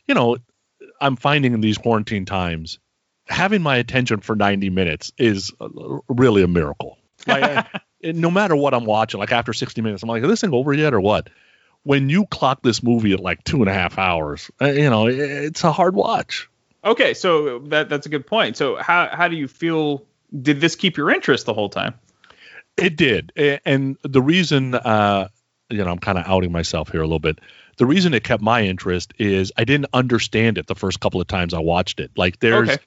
you 0.07 0.15
know, 0.15 0.37
I'm 1.01 1.17
finding 1.17 1.55
in 1.55 1.63
these 1.63 1.79
quarantine 1.79 2.27
times, 2.27 2.79
having 3.27 3.63
my 3.63 3.77
attention 3.77 4.21
for 4.21 4.37
90 4.37 4.71
minutes 4.71 5.13
is 5.19 5.53
really 6.09 6.43
a 6.43 6.49
miracle. 6.49 6.99
Like, 7.27 7.67
no 8.03 8.31
matter 8.31 8.57
what 8.57 8.75
I'm 8.75 8.85
watching, 8.85 9.21
like 9.21 9.33
after 9.33 9.53
60 9.53 9.81
minutes, 9.83 10.03
I'm 10.03 10.09
like, 10.09 10.23
is 10.23 10.29
this 10.29 10.41
thing 10.41 10.53
over 10.53 10.73
yet 10.73 10.95
or 10.95 11.01
what? 11.01 11.29
When 11.83 12.09
you 12.09 12.27
clock 12.27 12.63
this 12.63 12.83
movie 12.83 13.13
at 13.13 13.21
like 13.21 13.45
two 13.45 13.59
and 13.59 13.69
a 13.69 13.73
half 13.73 13.99
hours, 13.99 14.51
uh, 14.61 14.67
you 14.67 14.91
know, 14.91 15.07
it's 15.07 15.63
a 15.63 15.71
hard 15.71 15.95
watch. 15.95 16.49
Okay, 16.85 17.15
so 17.15 17.61
that 17.61 17.89
that's 17.89 18.07
a 18.07 18.09
good 18.09 18.27
point. 18.27 18.57
So 18.57 18.77
how 18.77 19.09
how 19.11 19.29
do 19.29 19.37
you 19.37 19.47
feel? 19.47 20.05
Did 20.37 20.61
this 20.61 20.75
keep 20.75 20.97
your 20.97 21.11
interest 21.11 21.47
the 21.47 21.55
whole 21.55 21.69
time? 21.69 21.95
It 22.77 22.97
did, 22.97 23.33
and 23.65 23.97
the 24.03 24.21
reason, 24.21 24.75
uh, 24.75 25.29
you 25.71 25.85
know, 25.85 25.91
I'm 25.91 25.99
kind 25.99 26.19
of 26.19 26.27
outing 26.27 26.53
myself 26.53 26.91
here 26.91 27.01
a 27.01 27.05
little 27.05 27.21
bit 27.21 27.39
the 27.77 27.87
reason 27.87 28.15
it 28.15 28.25
kept 28.25 28.43
my 28.43 28.63
interest 28.63 29.13
is 29.19 29.53
I 29.57 29.65
didn't 29.65 29.87
understand 29.93 30.59
it 30.59 30.67
the 30.67 30.75
first 30.75 31.01
couple 31.01 31.21
of 31.21 31.27
times 31.27 31.55
I 31.55 31.61
watched 31.61 32.01
it. 32.01 32.11
Like 32.17 32.39
there's 32.41 32.71
okay. 32.71 32.83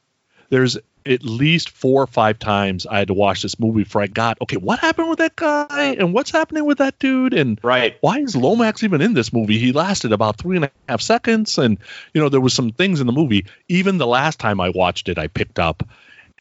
There's 0.49 0.77
at 1.05 1.23
least 1.23 1.69
four 1.69 2.03
or 2.03 2.07
five 2.07 2.37
times 2.37 2.85
I 2.85 2.99
had 2.99 3.07
to 3.07 3.13
watch 3.13 3.41
this 3.41 3.59
movie 3.59 3.83
before 3.83 4.01
I 4.01 4.07
got 4.07 4.39
okay, 4.41 4.57
what 4.57 4.79
happened 4.79 5.09
with 5.09 5.19
that 5.19 5.35
guy 5.35 5.95
and 5.97 6.13
what's 6.13 6.31
happening 6.31 6.65
with 6.65 6.79
that 6.79 6.99
dude 6.99 7.33
and 7.33 7.59
right 7.63 7.97
why 8.01 8.19
is 8.19 8.35
Lomax 8.35 8.83
even 8.83 9.01
in 9.01 9.13
this 9.13 9.31
movie? 9.31 9.57
He 9.57 9.71
lasted 9.71 10.11
about 10.11 10.37
three 10.37 10.57
and 10.57 10.65
a 10.65 10.71
half 10.87 11.01
seconds 11.01 11.57
and 11.57 11.77
you 12.13 12.21
know 12.21 12.29
there 12.29 12.41
was 12.41 12.53
some 12.53 12.71
things 12.71 12.99
in 13.01 13.07
the 13.07 13.13
movie. 13.13 13.45
Even 13.67 13.97
the 13.97 14.07
last 14.07 14.39
time 14.39 14.59
I 14.59 14.69
watched 14.69 15.09
it, 15.09 15.17
I 15.17 15.27
picked 15.27 15.59
up 15.59 15.87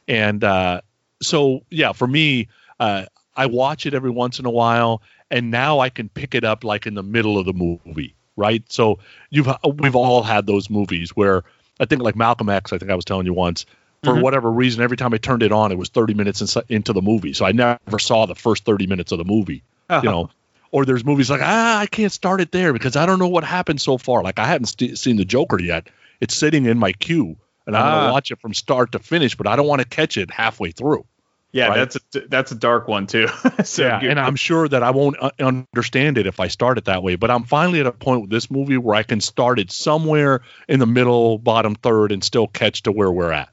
and 0.06 0.42
uh, 0.42 0.80
so 1.22 1.62
yeah, 1.70 1.92
for 1.92 2.06
me, 2.06 2.48
uh, 2.80 3.06
I 3.36 3.46
watch 3.46 3.86
it 3.86 3.94
every 3.94 4.11
once 4.11 4.38
in 4.38 4.46
a 4.46 4.50
while 4.50 5.02
and 5.30 5.50
now 5.50 5.78
I 5.78 5.90
can 5.90 6.09
pick 6.09 6.34
it 6.34 6.44
up 6.44 6.64
like 6.64 6.86
in 6.86 6.94
the 6.94 7.02
middle 7.02 7.38
of 7.38 7.46
the 7.46 7.52
movie 7.52 8.14
right? 8.38 8.62
So 8.70 9.00
you've 9.30 9.48
we've 9.64 9.96
all 9.96 10.22
had 10.22 10.46
those 10.46 10.70
movies 10.70 11.11
where 11.11 11.42
I 11.80 11.84
think 11.84 12.02
like 12.02 12.16
Malcolm 12.16 12.48
X. 12.48 12.72
I 12.72 12.78
think 12.78 12.90
I 12.90 12.94
was 12.94 13.04
telling 13.04 13.26
you 13.26 13.34
once. 13.34 13.66
For 14.05 14.12
mm-hmm. 14.12 14.22
whatever 14.22 14.51
reason, 14.51 14.82
every 14.82 14.96
time 14.96 15.12
I 15.12 15.18
turned 15.18 15.42
it 15.42 15.51
on, 15.51 15.72
it 15.72 15.78
was 15.78 15.88
30 15.88 16.14
minutes 16.14 16.57
in, 16.57 16.62
into 16.68 16.92
the 16.92 17.03
movie, 17.03 17.32
so 17.32 17.44
I 17.44 17.53
never 17.53 17.99
saw 17.99 18.26
the 18.26 18.36
first 18.36 18.64
30 18.64 18.86
minutes 18.86 19.11
of 19.11 19.18
the 19.18 19.24
movie. 19.24 19.64
Uh-huh. 19.88 20.01
You 20.05 20.11
know, 20.11 20.30
or 20.70 20.84
there's 20.84 21.05
movies 21.05 21.30
like 21.30 21.40
ah, 21.42 21.78
I 21.78 21.86
can't 21.86 22.12
start 22.12 22.40
it 22.40 22.53
there 22.53 22.72
because 22.72 22.96
I 22.96 23.07
don't 23.07 23.18
know 23.18 23.28
what 23.28 23.44
happened 23.44 23.80
so 23.80 23.99
far. 23.99 24.22
Like 24.22 24.38
I 24.38 24.46
haven't 24.46 24.66
st- 24.66 24.99
seen 24.99 25.16
the 25.16 25.24
Joker 25.24 25.61
yet. 25.61 25.88
It's 26.20 26.34
sitting 26.34 26.66
in 26.66 26.78
my 26.78 26.92
queue, 26.92 27.36
and 27.66 27.76
I'm 27.76 27.82
gonna 27.82 28.09
ah. 28.09 28.12
watch 28.12 28.30
it 28.30 28.40
from 28.40 28.55
start 28.55 28.92
to 28.92 28.99
finish, 28.99 29.36
but 29.36 29.46
I 29.46 29.57
don't 29.57 29.66
want 29.66 29.82
to 29.82 29.88
catch 29.88 30.16
it 30.16 30.30
halfway 30.30 30.70
through. 30.70 31.05
Yeah, 31.51 31.68
right? 31.68 31.76
that's 31.76 31.96
a 31.96 32.20
that's 32.28 32.53
a 32.53 32.55
dark 32.55 32.88
one 32.88 33.07
too. 33.07 33.28
so 33.64 33.82
yeah, 33.82 34.01
and 34.01 34.20
I'm 34.20 34.36
sure 34.36 34.68
that 34.68 34.82
I 34.82 34.90
won't 34.90 35.16
uh, 35.18 35.30
understand 35.40 36.18
it 36.18 36.26
if 36.26 36.40
I 36.40 36.49
start 36.49 36.76
it 36.76 36.84
that 36.84 37.03
way. 37.03 37.16
But 37.16 37.30
I'm 37.30 37.44
finally 37.44 37.80
at 37.80 37.86
a 37.86 37.92
point 37.92 38.22
with 38.22 38.30
this 38.30 38.51
movie 38.51 38.76
where 38.76 38.94
I 38.94 39.03
can 39.03 39.20
start 39.20 39.59
it 39.59 39.72
somewhere 39.72 40.42
in 40.68 40.78
the 40.78 40.86
middle, 40.86 41.38
bottom 41.38 41.74
third, 41.74 42.12
and 42.12 42.22
still 42.22 42.46
catch 42.46 42.82
to 42.82 42.92
where 42.92 43.11
we're 43.11 43.32
at. 43.32 43.49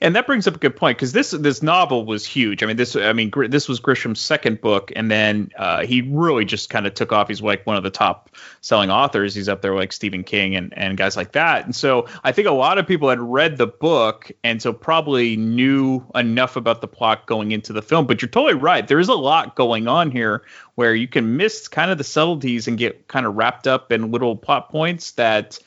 And 0.00 0.16
that 0.16 0.26
brings 0.26 0.46
up 0.46 0.56
a 0.56 0.58
good 0.58 0.76
point 0.76 0.98
because 0.98 1.12
this 1.12 1.30
this 1.30 1.62
novel 1.62 2.04
was 2.04 2.26
huge. 2.26 2.62
I 2.62 2.66
mean, 2.66 2.76
this 2.76 2.96
I 2.96 3.12
mean 3.12 3.32
this 3.48 3.68
was 3.68 3.80
Grisham's 3.80 4.20
second 4.20 4.60
book, 4.60 4.92
and 4.96 5.10
then 5.10 5.50
uh, 5.56 5.84
he 5.84 6.02
really 6.02 6.44
just 6.44 6.70
kind 6.70 6.86
of 6.86 6.94
took 6.94 7.12
off. 7.12 7.28
He's 7.28 7.42
like 7.42 7.66
one 7.66 7.76
of 7.76 7.82
the 7.82 7.90
top 7.90 8.30
selling 8.60 8.90
authors. 8.90 9.34
He's 9.34 9.48
up 9.48 9.62
there 9.62 9.74
like 9.74 9.92
Stephen 9.92 10.24
King 10.24 10.56
and 10.56 10.76
and 10.76 10.96
guys 10.96 11.16
like 11.16 11.32
that. 11.32 11.64
And 11.64 11.74
so 11.74 12.06
I 12.24 12.32
think 12.32 12.48
a 12.48 12.52
lot 12.52 12.78
of 12.78 12.86
people 12.86 13.08
had 13.08 13.20
read 13.20 13.56
the 13.56 13.66
book, 13.66 14.30
and 14.44 14.60
so 14.60 14.72
probably 14.72 15.36
knew 15.36 16.04
enough 16.14 16.56
about 16.56 16.80
the 16.80 16.88
plot 16.88 17.26
going 17.26 17.52
into 17.52 17.72
the 17.72 17.82
film. 17.82 18.06
But 18.06 18.22
you're 18.22 18.28
totally 18.28 18.54
right. 18.54 18.86
There 18.86 19.00
is 19.00 19.08
a 19.08 19.14
lot 19.14 19.56
going 19.56 19.88
on 19.88 20.10
here 20.10 20.42
where 20.74 20.94
you 20.94 21.08
can 21.08 21.36
miss 21.36 21.68
kind 21.68 21.90
of 21.90 21.98
the 21.98 22.04
subtleties 22.04 22.68
and 22.68 22.78
get 22.78 23.08
kind 23.08 23.26
of 23.26 23.36
wrapped 23.36 23.66
up 23.66 23.92
in 23.92 24.10
little 24.10 24.36
plot 24.36 24.70
points 24.70 25.12
that 25.12 25.58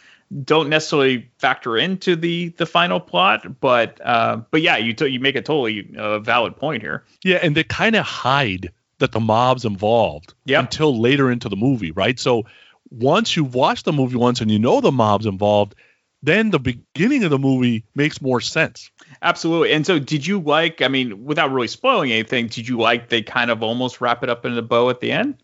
don't 0.43 0.69
necessarily 0.69 1.29
factor 1.39 1.77
into 1.77 2.15
the 2.15 2.49
the 2.49 2.65
final 2.65 2.99
plot, 2.99 3.59
but 3.59 3.99
uh, 4.03 4.37
but 4.51 4.61
yeah, 4.61 4.77
you 4.77 4.93
t- 4.93 5.07
you 5.07 5.19
make 5.19 5.35
a 5.35 5.41
totally 5.41 5.93
uh, 5.97 6.19
valid 6.19 6.55
point 6.55 6.81
here. 6.81 7.03
Yeah, 7.23 7.39
and 7.41 7.55
they 7.55 7.63
kind 7.63 7.95
of 7.95 8.05
hide 8.05 8.71
that 8.99 9.11
the 9.11 9.19
mob's 9.19 9.65
involved 9.65 10.33
yep. 10.45 10.61
until 10.61 10.99
later 10.99 11.31
into 11.31 11.49
the 11.49 11.55
movie, 11.55 11.91
right? 11.91 12.19
So 12.19 12.45
once 12.91 13.35
you've 13.35 13.55
watched 13.55 13.85
the 13.85 13.93
movie 13.93 14.15
once 14.15 14.41
and 14.41 14.51
you 14.51 14.59
know 14.59 14.79
the 14.79 14.91
mob's 14.91 15.25
involved, 15.25 15.75
then 16.23 16.51
the 16.51 16.59
beginning 16.59 17.23
of 17.23 17.31
the 17.31 17.39
movie 17.39 17.83
makes 17.95 18.21
more 18.21 18.39
sense. 18.39 18.91
Absolutely. 19.21 19.73
And 19.73 19.85
so, 19.85 19.99
did 19.99 20.25
you 20.25 20.39
like? 20.39 20.81
I 20.81 20.87
mean, 20.87 21.25
without 21.25 21.51
really 21.51 21.67
spoiling 21.67 22.11
anything, 22.11 22.47
did 22.47 22.67
you 22.67 22.77
like 22.77 23.09
they 23.09 23.21
kind 23.21 23.49
of 23.49 23.63
almost 23.63 24.01
wrap 24.01 24.23
it 24.23 24.29
up 24.29 24.45
in 24.45 24.57
a 24.57 24.61
bow 24.61 24.89
at 24.89 24.99
the 24.99 25.11
end? 25.11 25.41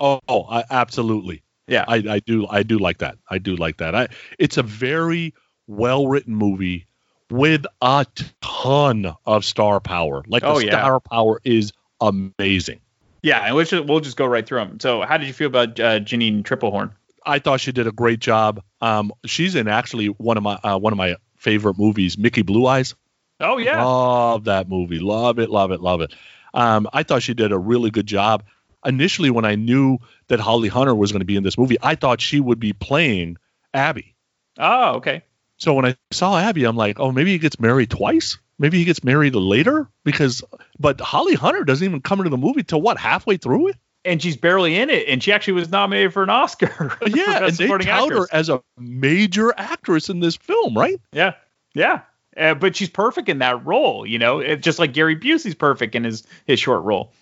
Oh, 0.00 0.20
oh 0.26 0.44
I, 0.44 0.64
absolutely. 0.70 1.42
Yeah, 1.68 1.84
I, 1.88 1.96
I 1.96 2.18
do 2.20 2.46
I 2.48 2.62
do 2.62 2.78
like 2.78 2.98
that. 2.98 3.18
I 3.28 3.38
do 3.38 3.56
like 3.56 3.78
that. 3.78 3.94
I 3.94 4.08
it's 4.38 4.56
a 4.56 4.62
very 4.62 5.34
well 5.66 6.06
written 6.06 6.34
movie 6.34 6.86
with 7.30 7.66
a 7.82 8.06
ton 8.40 9.14
of 9.24 9.44
star 9.44 9.80
power. 9.80 10.24
Like 10.28 10.42
the 10.42 10.48
oh, 10.48 10.58
yeah. 10.58 10.70
star 10.70 11.00
power 11.00 11.40
is 11.44 11.72
amazing. 12.00 12.80
Yeah, 13.22 13.40
and 13.40 13.56
we'll 13.56 13.64
just, 13.64 13.84
we'll 13.86 14.00
just 14.00 14.16
go 14.16 14.26
right 14.26 14.46
through 14.46 14.58
them. 14.58 14.80
So, 14.80 15.02
how 15.02 15.16
did 15.16 15.26
you 15.26 15.32
feel 15.32 15.48
about 15.48 15.80
uh, 15.80 15.98
Jeanne 15.98 16.44
Tripplehorn? 16.44 16.92
I 17.24 17.40
thought 17.40 17.60
she 17.60 17.72
did 17.72 17.88
a 17.88 17.92
great 17.92 18.20
job. 18.20 18.62
Um, 18.80 19.12
she's 19.24 19.56
in 19.56 19.66
actually 19.66 20.06
one 20.06 20.36
of 20.36 20.44
my 20.44 20.54
uh, 20.62 20.78
one 20.78 20.92
of 20.92 20.96
my 20.96 21.16
favorite 21.36 21.76
movies, 21.76 22.16
Mickey 22.16 22.42
Blue 22.42 22.66
Eyes. 22.66 22.94
Oh 23.40 23.58
yeah, 23.58 23.82
love 23.84 24.44
that 24.44 24.68
movie. 24.68 25.00
Love 25.00 25.40
it, 25.40 25.50
love 25.50 25.72
it, 25.72 25.80
love 25.80 26.02
it. 26.02 26.14
Um, 26.54 26.88
I 26.92 27.02
thought 27.02 27.22
she 27.22 27.34
did 27.34 27.50
a 27.52 27.58
really 27.58 27.90
good 27.90 28.06
job 28.06 28.44
initially 28.86 29.30
when 29.30 29.44
I 29.44 29.56
knew 29.56 29.98
that 30.28 30.40
Holly 30.40 30.68
Hunter 30.68 30.94
was 30.94 31.12
going 31.12 31.20
to 31.20 31.26
be 31.26 31.36
in 31.36 31.42
this 31.42 31.58
movie, 31.58 31.76
I 31.82 31.94
thought 31.94 32.20
she 32.20 32.40
would 32.40 32.60
be 32.60 32.72
playing 32.72 33.36
Abby. 33.74 34.14
Oh, 34.58 34.96
okay. 34.96 35.22
So 35.58 35.74
when 35.74 35.86
I 35.86 35.96
saw 36.10 36.38
Abby, 36.38 36.64
I'm 36.64 36.76
like, 36.76 37.00
oh, 37.00 37.12
maybe 37.12 37.32
he 37.32 37.38
gets 37.38 37.58
married 37.58 37.90
twice. 37.90 38.38
Maybe 38.58 38.78
he 38.78 38.84
gets 38.84 39.04
married 39.04 39.34
later 39.34 39.88
because, 40.04 40.42
but 40.78 41.00
Holly 41.00 41.34
Hunter 41.34 41.64
doesn't 41.64 41.84
even 41.84 42.00
come 42.00 42.20
into 42.20 42.30
the 42.30 42.36
movie 42.38 42.62
till 42.62 42.80
what 42.80 42.98
halfway 42.98 43.36
through 43.36 43.68
it. 43.68 43.76
And 44.04 44.22
she's 44.22 44.36
barely 44.36 44.76
in 44.76 44.88
it, 44.88 45.08
and 45.08 45.20
she 45.20 45.32
actually 45.32 45.54
was 45.54 45.68
nominated 45.68 46.12
for 46.12 46.22
an 46.22 46.30
Oscar. 46.30 46.96
Yeah, 47.08 47.46
and 47.46 47.56
they 47.56 47.66
tout 47.66 48.12
her 48.12 48.28
as 48.30 48.48
a 48.48 48.62
major 48.78 49.52
actress 49.56 50.08
in 50.08 50.20
this 50.20 50.36
film, 50.36 50.76
right? 50.78 51.00
Yeah, 51.12 51.34
yeah. 51.74 52.02
Uh, 52.36 52.54
but 52.54 52.76
she's 52.76 52.88
perfect 52.88 53.28
in 53.28 53.38
that 53.38 53.64
role, 53.66 54.06
you 54.06 54.18
know, 54.18 54.38
it, 54.40 54.62
just 54.62 54.78
like 54.78 54.92
Gary 54.92 55.16
Busey's 55.16 55.54
perfect 55.54 55.94
in 55.94 56.04
his 56.04 56.22
his 56.44 56.60
short 56.60 56.84
role. 56.84 57.12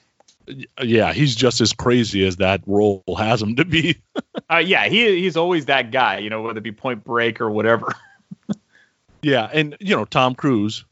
Yeah, 0.82 1.12
he's 1.12 1.34
just 1.34 1.60
as 1.60 1.72
crazy 1.72 2.26
as 2.26 2.36
that 2.36 2.60
role 2.66 3.02
has 3.18 3.40
him 3.42 3.56
to 3.56 3.64
be. 3.64 3.98
Uh, 4.50 4.58
yeah, 4.58 4.86
he 4.88 5.20
he's 5.22 5.36
always 5.38 5.66
that 5.66 5.90
guy, 5.90 6.18
you 6.18 6.28
know, 6.28 6.42
whether 6.42 6.58
it 6.58 6.62
be 6.62 6.70
Point 6.72 7.02
Break 7.02 7.40
or 7.40 7.50
whatever. 7.50 7.92
Yeah, 9.22 9.48
and 9.50 9.74
you 9.80 9.96
know 9.96 10.04
Tom 10.04 10.34
Cruise, 10.34 10.84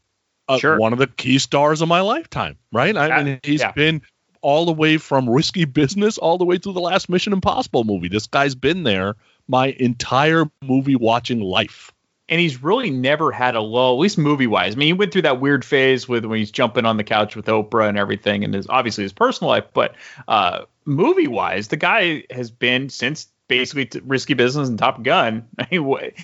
uh, 0.47 0.57
Sure. 0.57 0.79
one 0.79 0.91
of 0.91 0.97
the 0.99 1.05
key 1.07 1.37
stars 1.37 1.81
of 1.81 1.87
my 1.87 2.01
lifetime, 2.01 2.57
right? 2.71 2.97
I 2.97 3.11
Uh, 3.11 3.23
mean, 3.23 3.39
he's 3.43 3.59
yeah. 3.61 3.71
been 3.73 4.01
all 4.41 4.65
the 4.65 4.73
way 4.73 4.97
from 4.97 5.29
Risky 5.29 5.65
Business 5.65 6.17
all 6.17 6.37
the 6.39 6.45
way 6.45 6.57
through 6.57 6.73
the 6.73 6.81
last 6.81 7.09
Mission 7.09 7.31
Impossible 7.31 7.83
movie. 7.83 8.07
This 8.07 8.25
guy's 8.25 8.55
been 8.55 8.81
there 8.83 9.15
my 9.47 9.67
entire 9.67 10.45
movie 10.63 10.95
watching 10.95 11.41
life. 11.41 11.92
And 12.29 12.39
he's 12.39 12.63
really 12.63 12.89
never 12.89 13.31
had 13.31 13.55
a 13.55 13.61
lull, 13.61 13.95
at 13.95 13.99
least 13.99 14.17
movie 14.17 14.47
wise. 14.47 14.75
I 14.75 14.77
mean, 14.77 14.87
he 14.87 14.93
went 14.93 15.11
through 15.11 15.23
that 15.23 15.41
weird 15.41 15.65
phase 15.65 16.07
with 16.07 16.25
when 16.25 16.39
he's 16.39 16.51
jumping 16.51 16.85
on 16.85 16.97
the 16.97 17.03
couch 17.03 17.35
with 17.35 17.45
Oprah 17.47 17.89
and 17.89 17.97
everything, 17.97 18.43
and 18.43 18.53
his 18.53 18.67
obviously 18.69 19.03
his 19.03 19.13
personal 19.13 19.49
life. 19.49 19.65
But 19.73 19.95
uh, 20.27 20.63
movie 20.85 21.27
wise, 21.27 21.67
the 21.67 21.77
guy 21.77 22.23
has 22.31 22.49
been 22.49 22.89
since 22.89 23.27
basically 23.47 24.01
Risky 24.05 24.33
Business 24.33 24.69
and 24.69 24.79
Top 24.79 25.03
Gun. 25.03 25.47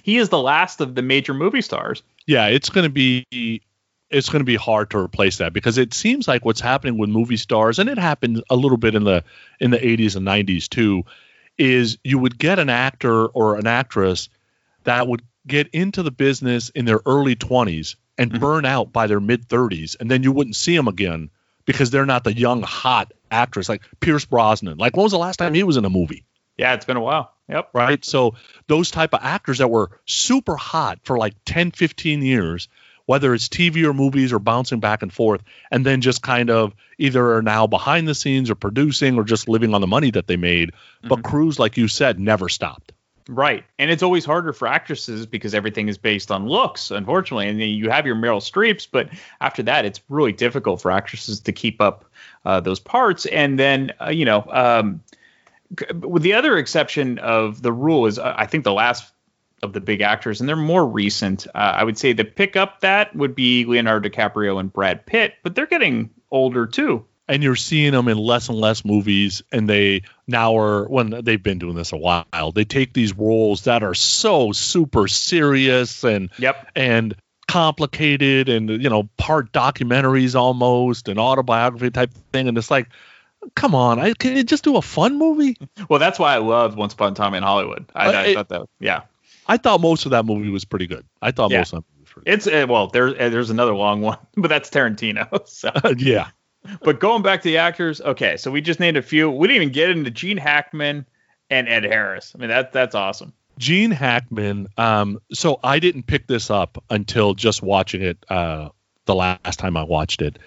He 0.04 0.18
is 0.18 0.30
the 0.30 0.41
last 0.41 0.82
of 0.82 0.95
the 0.95 1.02
major 1.02 1.34
movie 1.34 1.62
stars. 1.62 2.02
Yeah, 2.26 2.47
it's 2.47 2.70
going 2.70 2.86
to 2.86 2.89
be 2.89 3.62
it's 4.10 4.30
going 4.30 4.39
to 4.39 4.45
be 4.45 4.56
hard 4.56 4.89
to 4.91 4.97
replace 4.97 5.38
that 5.38 5.54
because 5.54 5.78
it 5.78 5.93
seems 5.93 6.28
like 6.28 6.43
what's 6.43 6.62
happening 6.62 6.97
with 6.97 7.10
movie 7.10 7.38
stars 7.38 7.78
and 7.78 7.89
it 7.89 7.97
happened 7.97 8.43
a 8.50 8.56
little 8.56 8.78
bit 8.78 8.95
in 8.95 9.04
the 9.04 9.24
in 9.60 9.72
the 9.72 9.78
80s 9.78 10.16
and 10.16 10.26
90s 10.26 10.68
too 10.68 11.04
is 11.58 11.97
you 12.04 12.18
would 12.18 12.38
get 12.38 12.58
an 12.58 12.70
actor 12.70 13.28
or 13.28 13.58
an 13.58 13.68
actress 13.68 14.30
that 14.86 15.08
would 15.08 15.22
get 15.47 15.67
into 15.69 16.03
the 16.03 16.11
business 16.11 16.69
in 16.69 16.85
their 16.85 16.99
early 17.05 17.35
20s 17.35 17.95
and 18.17 18.31
Mm-hmm. 18.31 18.39
burn 18.39 18.65
out 18.65 18.91
by 18.91 19.07
their 19.07 19.21
mid 19.21 19.47
30s 19.47 19.95
and 19.99 20.11
then 20.11 20.23
you 20.23 20.31
wouldn't 20.33 20.55
see 20.57 20.75
them 20.75 20.87
again 20.89 21.29
because 21.65 21.89
they're 21.89 22.05
not 22.05 22.23
the 22.25 22.33
young 22.33 22.61
hot 22.61 23.13
actress 23.31 23.69
like 23.69 23.81
Pierce 24.01 24.25
Brosnan 24.25 24.77
like 24.77 24.95
when 24.97 25.03
was 25.03 25.13
the 25.13 25.17
last 25.17 25.37
time 25.37 25.53
he 25.53 25.63
was 25.63 25.77
in 25.77 25.85
a 25.85 25.89
movie 25.89 26.25
Yeah, 26.57 26.73
it's 26.73 26.83
been 26.85 26.97
a 26.97 27.01
while. 27.01 27.31
Yep. 27.47 27.69
right 27.73 28.03
so 28.03 28.35
those 28.67 28.91
type 28.91 29.13
of 29.13 29.21
actors 29.23 29.59
that 29.59 29.69
were 29.69 29.89
super 30.05 30.55
hot 30.57 30.99
for 31.03 31.17
like 31.17 31.33
10 31.45 31.71
15 31.71 32.21
years 32.21 32.67
whether 33.05 33.33
it's 33.33 33.47
tv 33.47 33.85
or 33.85 33.93
movies 33.93 34.33
or 34.33 34.39
bouncing 34.39 34.79
back 34.81 35.01
and 35.01 35.11
forth 35.13 35.41
and 35.71 35.83
then 35.85 36.01
just 36.01 36.21
kind 36.21 36.49
of 36.51 36.73
either 36.99 37.35
are 37.35 37.41
now 37.41 37.65
behind 37.67 38.07
the 38.07 38.13
scenes 38.13 38.49
or 38.51 38.55
producing 38.55 39.15
or 39.17 39.23
just 39.23 39.47
living 39.47 39.73
on 39.73 39.79
the 39.81 39.87
money 39.87 40.11
that 40.11 40.27
they 40.27 40.35
made 40.37 40.71
but 41.01 41.23
cruise 41.23 41.57
like 41.57 41.77
you 41.77 41.87
said 41.87 42.19
never 42.19 42.49
stopped 42.49 42.91
Right. 43.32 43.63
And 43.77 43.91
it's 43.91 44.01
always 44.01 44.25
harder 44.25 44.53
for 44.53 44.67
actresses 44.67 45.27
because 45.27 45.53
everything 45.53 45.88
is 45.88 45.99
based 45.99 46.32
on 46.32 46.47
looks, 46.47 46.89
unfortunately. 46.89 47.47
And 47.47 47.61
you 47.61 47.91
have 47.91 48.07
your 48.07 48.15
Meryl 48.15 48.41
Streeps, 48.41 48.88
but 48.91 49.07
after 49.39 49.61
that, 49.63 49.86
it's 49.86 50.01
really 50.09 50.32
difficult 50.32 50.82
for 50.82 50.89
actresses 50.89 51.39
to 51.41 51.51
keep 51.51 51.80
up 51.80 52.05
uh, 52.43 52.59
those 52.59 52.80
parts. 52.80 53.27
And 53.27 53.59
then, 53.59 53.93
uh, 54.01 54.09
you 54.09 54.25
know, 54.25 54.43
um, 54.49 55.03
with 55.99 56.23
the 56.23 56.34
other 56.34 56.57
exception 56.57 57.19
of 57.19 57.61
the 57.61 57.71
rule 57.71 58.07
is, 58.07 58.17
uh, 58.17 58.34
I 58.36 58.47
think 58.47 58.63
the 58.63 58.73
last 58.73 59.13
of 59.61 59.73
the 59.73 59.82
big 59.82 60.01
actors, 60.01 60.39
and 60.39 60.49
they're 60.49 60.55
more 60.55 60.88
recent. 60.88 61.45
Uh, 61.53 61.73
I 61.75 61.84
would 61.84 61.99
say 61.99 62.13
the 62.13 62.25
pick 62.25 62.55
up 62.55 62.80
that 62.80 63.15
would 63.15 63.36
be 63.36 63.63
Leonardo 63.65 64.09
DiCaprio 64.09 64.59
and 64.59 64.73
Brad 64.73 65.05
Pitt, 65.05 65.36
but 65.43 65.53
they're 65.53 65.67
getting 65.67 66.09
older 66.32 66.65
too. 66.65 67.05
And 67.30 67.41
you're 67.43 67.55
seeing 67.55 67.93
them 67.93 68.07
in 68.09 68.17
less 68.17 68.49
and 68.49 68.57
less 68.57 68.84
movies 68.84 69.41
and 69.51 69.69
they 69.69 70.01
now 70.27 70.57
are 70.57 70.86
when 70.89 71.11
they've 71.23 71.41
been 71.43 71.59
doing 71.59 71.75
this 71.75 71.93
a 71.93 71.97
while 71.97 72.51
they 72.53 72.65
take 72.65 72.91
these 72.93 73.13
roles 73.15 73.63
that 73.63 73.84
are 73.84 73.93
so 73.93 74.51
super 74.51 75.07
serious 75.07 76.03
and 76.03 76.30
yep 76.39 76.69
and 76.75 77.15
complicated 77.47 78.49
and 78.49 78.69
you 78.69 78.89
know 78.89 79.03
part 79.17 79.51
documentaries 79.51 80.36
almost 80.36 81.07
and 81.07 81.19
autobiography 81.19 81.89
type 81.89 82.11
thing 82.32 82.47
and 82.47 82.57
it's 82.57 82.71
like 82.71 82.88
come 83.55 83.73
on 83.75 83.99
I, 83.99 84.13
can 84.13 84.36
you 84.36 84.43
just 84.43 84.63
do 84.63 84.77
a 84.77 84.82
fun 84.82 85.17
movie 85.17 85.55
Well, 85.89 85.99
that's 85.99 86.19
why 86.19 86.34
I 86.36 86.38
loved 86.39 86.77
Once 86.77 86.93
Upon 86.93 87.13
a 87.13 87.15
Time 87.15 87.34
in 87.34 87.41
Hollywood. 87.43 87.89
I, 87.95 88.07
Uh, 88.07 88.19
I 88.21 88.34
thought 88.34 88.49
that, 88.49 88.65
yeah. 88.80 89.01
i 89.47 89.57
thought 89.57 89.82
most 89.82 90.05
of 90.05 90.11
that 90.11 90.25
movie 90.25 90.49
was 90.49 90.65
pretty 90.65 90.88
good 90.88 91.05
i 91.21 91.32
thought 91.32 91.51
Yeah. 91.51 91.59
most 91.59 91.73
of 91.73 91.80
it 91.80 91.86
was 92.01 92.09
pretty 92.09 92.25
good. 92.25 92.34
It's 92.34 92.47
uh, 92.47 92.65
well, 92.69 92.88
there 92.88 93.07
uh, 93.09 93.30
there's 93.30 93.49
another 93.49 93.75
long 93.75 94.01
one, 94.09 94.17
but 94.36 94.47
that's 94.49 94.69
Tarantino. 94.69 95.27
So, 95.47 95.71
yeah 95.97 96.30
but 96.82 96.99
going 96.99 97.22
back 97.22 97.41
to 97.41 97.47
the 97.47 97.57
actors, 97.57 98.01
okay, 98.01 98.38
so 98.38 98.51
we 98.51 98.62
just 98.62 98.80
named 98.80 98.97
a 98.97 99.01
few. 99.01 99.30
We 99.30 99.47
didn't 99.47 99.62
even 99.64 99.74
get 99.74 99.89
into 99.89 100.12
Gene 100.12 100.38
Hackman 100.38 101.05
and 101.49 101.68
Ed 101.70 101.84
Harris. 101.84 102.34
I 102.36 102.39
mean, 102.39 102.49
that 102.49 102.72
that's 102.74 102.95
awesome. 102.95 103.34
Gene 103.57 103.91
Hackman. 103.91 104.68
Um, 104.78 105.20
so 105.34 105.60
I 105.64 105.80
didn't 105.80 106.03
pick 106.03 106.28
this 106.28 106.49
up 106.49 106.82
until 106.89 107.34
just 107.34 107.62
watching 107.62 108.01
it 108.01 108.18
uh, 108.30 108.70
the 109.05 109.16
last 109.16 109.60
time 109.60 109.76
I 109.76 109.84
watched 109.84 110.22
it. 110.22 110.39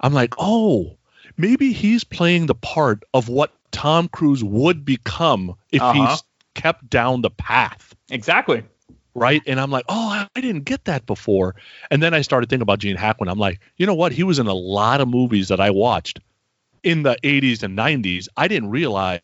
I'm 0.00 0.14
like, 0.14 0.34
oh, 0.38 0.96
maybe 1.36 1.72
he's 1.72 2.04
playing 2.04 2.46
the 2.46 2.54
part 2.54 3.02
of 3.12 3.28
what 3.28 3.52
Tom 3.72 4.08
Cruise 4.08 4.42
would 4.42 4.84
become 4.84 5.54
if 5.70 5.82
Uh-huh. 5.82 5.92
he's 6.10 6.22
kept 6.54 6.88
down 6.88 7.20
the 7.22 7.30
path. 7.30 7.94
Exactly. 8.10 8.62
Right. 9.14 9.42
And 9.46 9.58
I'm 9.60 9.70
like, 9.70 9.84
oh, 9.88 10.08
I 10.08 10.28
I 10.36 10.40
didn't 10.40 10.64
get 10.64 10.84
that 10.84 11.04
before. 11.06 11.56
And 11.90 12.02
then 12.02 12.14
I 12.14 12.20
started 12.22 12.48
thinking 12.48 12.62
about 12.62 12.78
Gene 12.78 12.96
Hackman. 12.96 13.28
I'm 13.28 13.38
like, 13.38 13.60
you 13.76 13.86
know 13.86 13.94
what? 13.94 14.12
He 14.12 14.22
was 14.22 14.38
in 14.38 14.46
a 14.46 14.54
lot 14.54 15.00
of 15.00 15.08
movies 15.08 15.48
that 15.48 15.60
I 15.60 15.70
watched 15.70 16.20
in 16.82 17.02
the 17.02 17.16
80s 17.22 17.62
and 17.62 17.76
90s. 17.76 18.28
I 18.36 18.48
didn't 18.48 18.70
realize 18.70 19.20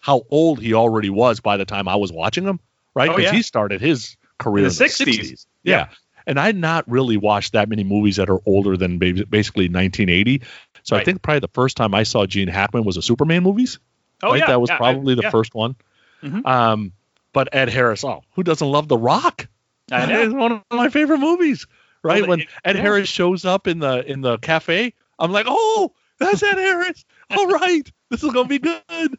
how 0.00 0.22
old 0.30 0.60
he 0.60 0.74
already 0.74 1.10
was 1.10 1.40
by 1.40 1.56
the 1.56 1.64
time 1.64 1.88
I 1.88 1.96
was 1.96 2.12
watching 2.12 2.44
him. 2.44 2.60
Right. 2.94 3.08
Oh, 3.08 3.16
Because 3.16 3.32
yeah. 3.32 3.36
he 3.36 3.42
started 3.42 3.80
his 3.80 4.16
career 4.38 4.64
In 4.66 4.70
in 4.70 4.72
the 4.76 4.78
the 4.78 4.84
60s. 4.84 5.18
60s. 5.32 5.46
Yeah. 5.62 5.88
And 6.26 6.38
I'd 6.38 6.56
not 6.56 6.88
really 6.88 7.16
watched 7.16 7.54
that 7.54 7.68
many 7.68 7.82
movies 7.82 8.16
that 8.16 8.28
are 8.28 8.38
older 8.46 8.76
than 8.76 8.98
basically 8.98 9.64
1980. 9.68 10.42
So 10.82 10.96
I 10.96 11.02
think 11.04 11.22
probably 11.22 11.40
the 11.40 11.48
first 11.48 11.76
time 11.76 11.94
I 11.94 12.02
saw 12.04 12.26
Gene 12.26 12.48
Hackman 12.48 12.84
was 12.84 12.96
the 12.96 13.02
Superman 13.02 13.42
movies. 13.42 13.78
Oh, 14.22 14.30
right? 14.30 14.40
yeah, 14.40 14.46
That 14.48 14.60
was 14.60 14.68
yeah, 14.70 14.74
I- 14.74 14.78
probably 14.78 15.14
the 15.14 15.22
yeah. 15.22 15.30
first 15.30 15.54
one. 15.54 15.76
Mhm. 16.22 16.44
Um, 16.46 16.92
but 17.32 17.48
Ed 17.52 17.68
Harris, 17.68 18.04
oh, 18.04 18.22
who 18.34 18.42
doesn't 18.42 18.66
love 18.66 18.88
The 18.88 18.98
Rock? 18.98 19.46
I 19.92 20.06
know. 20.06 20.22
It's 20.22 20.34
one 20.34 20.52
of 20.52 20.62
my 20.70 20.88
favorite 20.88 21.18
movies. 21.18 21.66
Right 22.02 22.22
Well, 22.22 22.30
when 22.30 22.40
it- 22.40 22.48
Ed 22.64 22.76
yeah. 22.76 22.82
Harris 22.82 23.08
shows 23.08 23.44
up 23.44 23.66
in 23.66 23.78
the 23.80 24.04
in 24.10 24.20
the 24.22 24.38
cafe, 24.38 24.94
I'm 25.18 25.32
like, 25.32 25.46
oh, 25.48 25.92
that's 26.18 26.42
Ed 26.42 26.56
Harris. 26.56 27.04
All 27.30 27.46
right, 27.48 27.82
this 28.08 28.22
is 28.24 28.32
gonna 28.32 28.48
be 28.48 28.58
good. 28.58 29.18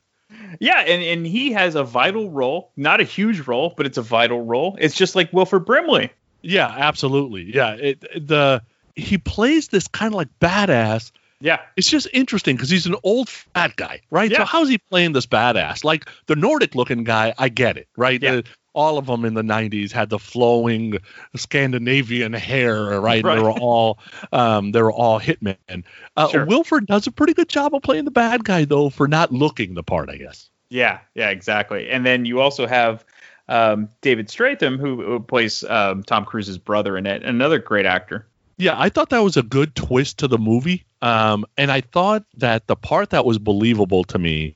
Yeah, 0.60 0.80
and, 0.80 1.04
and 1.04 1.28
he 1.28 1.52
has 1.52 1.76
a 1.76 1.84
vital 1.84 2.30
role, 2.32 2.72
not 2.78 3.02
a 3.02 3.04
huge 3.04 3.42
role, 3.48 3.74
but 3.76 3.86
it's 3.86 3.98
a 3.98 4.02
vital 4.02 4.42
role. 4.42 4.78
It's 4.80 4.96
just 4.96 5.16
like 5.16 5.32
Wilford 5.34 5.66
Brimley. 5.66 6.10
Yeah, 6.42 6.68
absolutely. 6.68 7.54
Yeah, 7.54 7.74
it, 7.74 8.02
the 8.28 8.64
he 8.96 9.18
plays 9.18 9.68
this 9.68 9.88
kind 9.88 10.14
of 10.14 10.18
like 10.18 10.30
badass. 10.40 11.12
Yeah, 11.42 11.60
it's 11.76 11.90
just 11.90 12.08
interesting 12.14 12.56
because 12.56 12.70
he's 12.70 12.86
an 12.86 12.96
old 13.04 13.28
fat 13.30 13.76
guy, 13.76 14.02
right? 14.12 14.32
Yeah. 14.32 14.40
So 14.40 14.46
how's 14.46 14.70
he 14.70 14.78
playing 14.78 15.14
this 15.14 15.26
badass? 15.26 15.84
Like 15.84 16.08
the 16.28 16.36
Nordic 16.36 16.76
looking 16.76 17.04
guy, 17.04 17.34
I 17.38 17.50
get 17.50 17.78
it, 17.78 17.88
right? 17.98 18.22
Yeah. 18.22 18.36
The- 18.38 18.44
all 18.74 18.98
of 18.98 19.06
them 19.06 19.26
in 19.26 19.34
the 19.34 19.42
90s 19.42 19.92
had 19.92 20.10
the 20.10 20.18
flowing 20.18 20.98
Scandinavian 21.36 22.32
hair, 22.34 23.02
right? 23.02 23.24
Right. 23.24 23.36
They 23.36 23.42
were 23.42 23.52
all 23.52 24.00
um, 24.32 24.72
they 24.72 24.82
were 24.82 24.92
all 24.94 25.20
hitmen. 25.20 25.84
Uh, 26.16 26.30
Sure. 26.30 26.46
Wilford 26.46 26.88
does 26.88 27.08
a 27.08 27.12
pretty 27.12 27.34
good 27.34 27.50
job 27.50 27.76
of 27.76 27.82
playing 27.82 28.06
the 28.06 28.12
bad 28.12 28.44
guy 28.46 28.66
though, 28.66 28.90
for 28.90 29.08
not 29.08 29.32
looking 29.32 29.74
the 29.74 29.84
part, 29.84 30.10
I 30.10 30.16
guess. 30.18 30.50
Yeah, 30.70 31.00
yeah, 31.16 31.32
exactly. 31.32 31.90
And 31.90 32.06
then 32.06 32.24
you 32.24 32.40
also 32.40 32.66
have 32.66 33.04
um, 33.50 33.90
David 34.00 34.30
Strathairn, 34.30 34.80
who, 34.80 35.04
who 35.04 35.20
plays 35.20 35.66
um, 35.66 36.04
Tom 36.04 36.24
Cruise's 36.24 36.58
brother 36.58 36.98
in 36.98 37.06
it, 37.06 37.24
another 37.24 37.60
great 37.60 37.86
actor. 37.86 38.26
Yeah, 38.62 38.76
I 38.78 38.90
thought 38.90 39.10
that 39.10 39.24
was 39.24 39.38
a 39.38 39.44
good 39.44 39.76
twist 39.76 40.20
to 40.20 40.28
the 40.28 40.38
movie. 40.38 40.86
Um, 41.02 41.46
and 41.58 41.72
I 41.72 41.82
thought 41.82 42.24
that 42.38 42.68
the 42.68 42.76
part 42.76 43.10
that 43.10 43.26
was 43.26 43.40
believable 43.40 44.04
to 44.06 44.20
me 44.20 44.56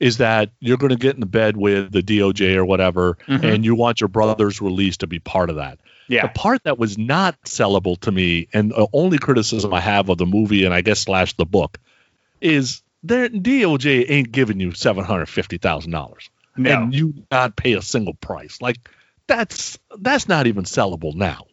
is 0.00 0.18
that 0.18 0.50
you're 0.60 0.76
going 0.76 0.90
to 0.90 0.96
get 0.96 1.14
in 1.14 1.20
the 1.20 1.26
bed 1.26 1.56
with 1.56 1.90
the 1.92 2.02
DOJ 2.02 2.54
or 2.56 2.64
whatever, 2.64 3.16
Mhm. 3.26 3.42
and 3.54 3.64
you 3.64 3.74
want 3.74 4.00
your 4.00 4.08
brother's 4.08 4.60
release 4.60 4.98
to 4.98 5.06
be 5.06 5.18
part 5.18 5.50
of 5.50 5.56
that. 5.56 5.78
Yeah. 6.08 6.22
The 6.22 6.28
part 6.28 6.62
that 6.64 6.78
was 6.78 6.98
not 6.98 7.40
sellable 7.44 7.98
to 8.00 8.12
me, 8.12 8.46
and 8.52 8.70
the 8.70 8.86
only 8.92 9.18
criticism 9.18 9.72
I 9.72 9.80
have 9.80 10.08
of 10.10 10.18
the 10.18 10.26
movie, 10.26 10.64
and 10.64 10.74
I 10.74 10.80
guess 10.82 11.00
slash 11.00 11.32
the 11.36 11.46
book, 11.46 11.78
is 12.40 12.82
their 13.02 13.28
DOJ 13.28 14.04
ain't 14.10 14.30
giving 14.32 14.60
you 14.60 14.72
seven 14.72 15.04
hundred 15.04 15.26
fifty 15.26 15.58
thousand 15.58 15.92
dollars, 15.92 16.28
No. 16.56 16.82
and 16.82 16.94
you 16.94 17.14
not 17.30 17.56
pay 17.56 17.72
a 17.72 17.82
single 17.82 18.14
price. 18.14 18.60
Like 18.60 18.76
that's 19.26 19.78
that's 19.98 20.28
not 20.28 20.46
even 20.46 20.64
sellable 20.64 21.14
now. 21.14 21.46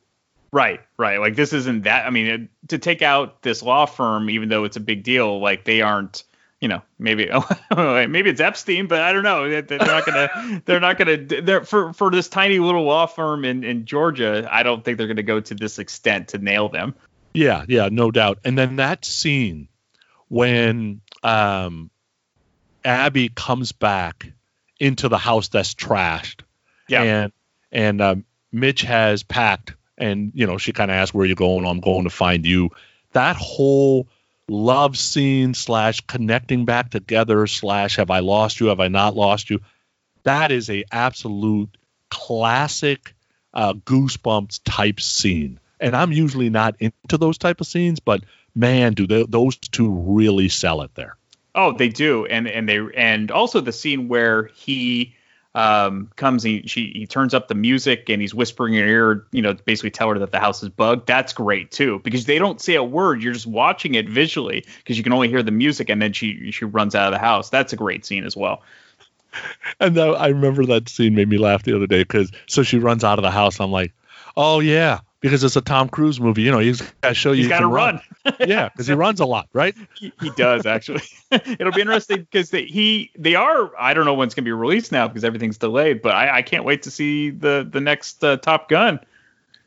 Right, 0.54 0.82
right. 0.98 1.20
Like 1.20 1.36
this 1.36 1.54
isn't 1.54 1.84
that. 1.84 2.06
I 2.06 2.10
mean, 2.10 2.28
it, 2.28 2.42
to 2.70 2.78
take 2.78 3.02
out 3.02 3.42
this 3.42 3.64
law 3.64 3.86
firm, 3.86 4.30
even 4.30 4.50
though 4.50 4.66
it's 4.66 4.76
a 4.78 4.82
big 4.82 5.04
deal, 5.04 5.40
like 5.40 5.64
they 5.64 5.82
aren't, 5.82 6.24
you 6.60 6.68
know, 6.68 6.82
maybe 7.00 7.30
maybe 7.78 8.30
it's 8.30 8.42
Epstein, 8.42 8.88
but 8.88 9.02
I 9.02 9.14
don't 9.14 9.24
know. 9.24 9.50
They- 9.50 9.62
They're 9.62 9.80
not 9.80 10.06
gonna. 10.06 10.62
They're 10.66 10.80
not 10.82 10.98
gonna. 10.98 11.18
They're 11.18 11.64
for 11.64 11.94
for 11.94 12.12
this 12.12 12.28
tiny 12.28 12.60
little 12.60 12.84
law 12.84 13.06
firm 13.06 13.46
in 13.46 13.64
in 13.64 13.86
Georgia. 13.86 14.48
I 14.52 14.64
don't 14.64 14.84
think 14.84 14.98
they're 14.98 15.08
gonna 15.08 15.24
go 15.24 15.40
to 15.40 15.56
this 15.56 15.80
extent 15.80 16.30
to 16.30 16.38
nail 16.38 16.68
them. 16.70 16.96
Yeah, 17.34 17.64
yeah, 17.70 17.88
no 17.90 18.12
doubt. 18.12 18.40
And 18.44 18.58
then 18.58 18.76
that 18.76 19.06
scene 19.06 19.70
when 20.28 21.00
um, 21.24 21.90
Abby 22.84 23.30
comes 23.30 23.72
back 23.72 24.32
into 24.80 25.08
the 25.08 25.18
house 25.18 25.48
that's 25.48 25.74
trashed, 25.74 26.42
Yeah. 26.90 27.04
and 27.04 27.32
and 27.72 28.02
um, 28.02 28.26
Mitch 28.52 28.82
has 28.82 29.24
packed, 29.24 29.76
and 30.02 30.32
you 30.36 30.48
know 30.48 30.58
she 30.58 30.74
kind 30.74 30.92
of 30.92 30.96
asks 30.96 31.14
where 31.14 31.26
you're 31.26 31.36
going. 31.36 31.66
I'm 31.66 31.80
going 31.80 32.04
to 32.04 32.10
find 32.10 32.46
you. 32.46 32.70
That 33.14 33.36
whole 33.36 34.08
love 34.48 34.98
scene 34.98 35.54
slash 35.54 36.02
connecting 36.02 36.66
back 36.66 36.90
together 36.90 37.48
slash 37.48 37.96
have 37.98 38.12
I 38.12 38.20
lost 38.20 38.60
you? 38.60 38.68
Have 38.68 38.80
I 38.80 38.88
not 38.90 39.16
lost 39.16 39.50
you? 39.50 39.62
That 40.24 40.52
is 40.52 40.70
a 40.70 40.84
absolute 40.92 41.70
classic 42.10 43.14
uh, 43.54 43.74
goosebumps 43.74 44.62
type 44.64 45.00
scene. 45.00 45.60
And 45.80 45.96
I'm 45.96 46.12
usually 46.12 46.50
not 46.50 46.76
into 46.80 47.18
those 47.18 47.38
type 47.38 47.60
of 47.60 47.68
scenes, 47.68 48.00
but 48.00 48.24
man, 48.54 48.94
do 48.94 49.08
they, 49.08 49.24
those 49.24 49.56
two 49.58 49.90
really 49.90 50.50
sell 50.50 50.82
it 50.82 50.94
there. 50.96 51.16
Oh, 51.54 51.74
they 51.74 51.90
do, 51.90 52.26
and 52.26 52.48
and 52.48 52.68
they 52.70 52.80
and 52.96 53.30
also 53.30 53.60
the 53.60 53.74
scene 53.74 54.08
where 54.08 54.46
he 54.56 55.16
um 55.54 56.10
comes 56.16 56.46
and 56.46 56.70
she 56.70 56.92
he 56.96 57.06
turns 57.06 57.34
up 57.34 57.50
the 57.50 57.56
music 57.56 58.10
and 58.10 58.22
he's 58.22 58.34
whispering 58.34 58.74
in 58.76 58.84
her 58.84 58.88
ear, 58.88 59.26
you 59.32 59.42
know, 59.42 59.54
basically 59.54 59.92
tell 59.92 60.10
her 60.10 60.18
that 60.20 60.32
the 60.32 60.40
house 60.40 60.64
is 60.64 60.70
bugged. 60.70 61.08
That's 61.08 61.34
great 61.34 61.72
too 61.72 62.00
because 62.00 62.26
they 62.26 62.40
don't 62.40 62.62
say 62.62 62.76
a 62.76 62.84
word. 62.84 63.22
You're 63.22 63.34
just 63.34 63.48
watching 63.48 63.96
it 63.96 64.08
visually 64.08 64.64
because 64.78 64.98
you 64.98 65.04
can 65.04 65.12
only 65.12 65.28
hear 65.28 65.44
the 65.44 65.52
music 65.52 65.90
and 65.90 66.02
then 66.02 66.14
she 66.14 66.52
she 66.52 66.64
runs 66.64 66.96
out 66.96 67.08
of 67.08 67.14
the 67.14 67.20
house. 67.20 67.50
That's 67.50 67.74
a 67.74 67.76
great 67.76 68.06
scene 68.06 68.24
as 68.24 68.38
well. 68.38 68.62
And 69.80 69.98
I 69.98 70.28
remember 70.28 70.66
that 70.66 70.90
scene 70.90 71.16
made 71.16 71.30
me 71.30 71.38
laugh 71.38 71.64
the 71.64 71.76
other 71.76 71.88
day 71.88 72.02
because 72.02 72.32
so 72.48 72.64
she 72.64 72.80
runs 72.80 73.04
out 73.04 73.20
of 73.20 73.24
the 73.24 73.32
house. 73.32 73.60
I'm 73.60 73.72
like, 73.72 73.94
oh 74.38 74.60
yeah, 74.60 75.00
because 75.22 75.44
it's 75.44 75.56
a 75.56 75.62
Tom 75.62 75.88
Cruise 75.88 76.20
movie. 76.20 76.42
You 76.42 76.52
know, 76.52 76.60
he's 76.60 76.82
got 76.82 77.10
to 77.10 77.16
show 77.16 77.32
you 77.32 77.38
He's 77.38 77.46
he 77.46 77.50
got 77.50 77.60
to 77.60 77.66
can 77.66 77.72
run. 77.72 78.02
yeah, 78.40 78.68
because 78.70 78.88
he 78.88 78.94
runs 78.94 79.20
a 79.20 79.26
lot, 79.26 79.48
right? 79.54 79.76
He, 79.96 80.12
he 80.22 80.30
does 80.32 80.66
actually. 80.66 81.02
It'll 81.32 81.72
be 81.72 81.82
interesting 81.82 82.18
because 82.30 82.50
they, 82.50 82.66
he 82.66 83.12
they 83.18 83.36
are. 83.36 83.72
I 83.80 83.94
don't 83.94 84.06
know 84.06 84.14
when 84.16 84.26
it's 84.26 84.36
gonna 84.36 84.46
be 84.46 84.52
released 84.52 84.92
now 84.92 85.08
because 85.08 85.24
everything's 85.24 85.58
delayed. 85.58 86.02
But 86.02 86.14
I, 86.16 86.38
I 86.38 86.42
can't 86.42 86.66
wait 86.66 86.84
to 86.84 86.92
see 86.92 87.30
the 87.30 87.68
the 87.70 87.80
next 87.80 88.24
uh, 88.24 88.38
Top 88.38 88.68
Gun. 88.68 89.00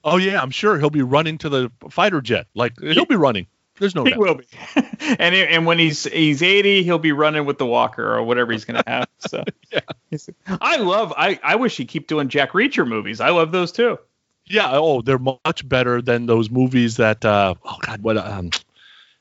Oh 0.05 0.17
yeah, 0.19 0.43
I'm 0.43 0.51
sure 0.51 0.79
he'll 0.79 0.91
be 0.91 1.03
running 1.03 1.39
to 1.39 1.49
the 1.49 1.73
fighter 1.91 2.21
jet. 2.21 2.47
Like 2.55 2.79
he'll 2.81 3.07
be 3.07 3.17
running. 3.17 3.47
There's 3.79 3.95
no 3.95 4.05
He 4.05 4.11
doubt. 4.11 4.19
will 4.21 4.35
be. 4.37 4.45
and 5.01 5.35
and 5.35 5.67
when 5.67 5.79
he's 5.79 6.05
he's 6.05 6.43
80, 6.43 6.83
he'll 6.85 6.99
be 6.99 7.13
running 7.13 7.45
with 7.45 7.59
the 7.59 7.67
walker 7.67 8.05
or 8.15 8.23
whatever 8.23 8.53
he's 8.53 8.65
gonna 8.65 8.83
have. 8.87 9.09
So 9.19 9.43
He's- 10.11 10.29
I 10.49 10.77
love. 10.77 11.13
I 11.17 11.41
I 11.43 11.57
wish 11.57 11.77
he'd 11.77 11.89
keep 11.89 12.07
doing 12.07 12.29
Jack 12.29 12.53
Reacher 12.53 12.87
movies. 12.87 13.21
I 13.21 13.31
love 13.31 13.51
those 13.53 13.73
too. 13.73 13.99
Yeah. 14.47 14.71
Oh, 14.73 15.03
they're 15.03 15.19
much 15.19 15.67
better 15.69 16.03
than 16.03 16.27
those 16.27 16.51
movies 16.51 16.97
that. 16.99 17.25
uh 17.25 17.55
Oh 17.65 17.77
God, 17.81 18.03
what? 18.03 18.17
Um, 18.19 18.51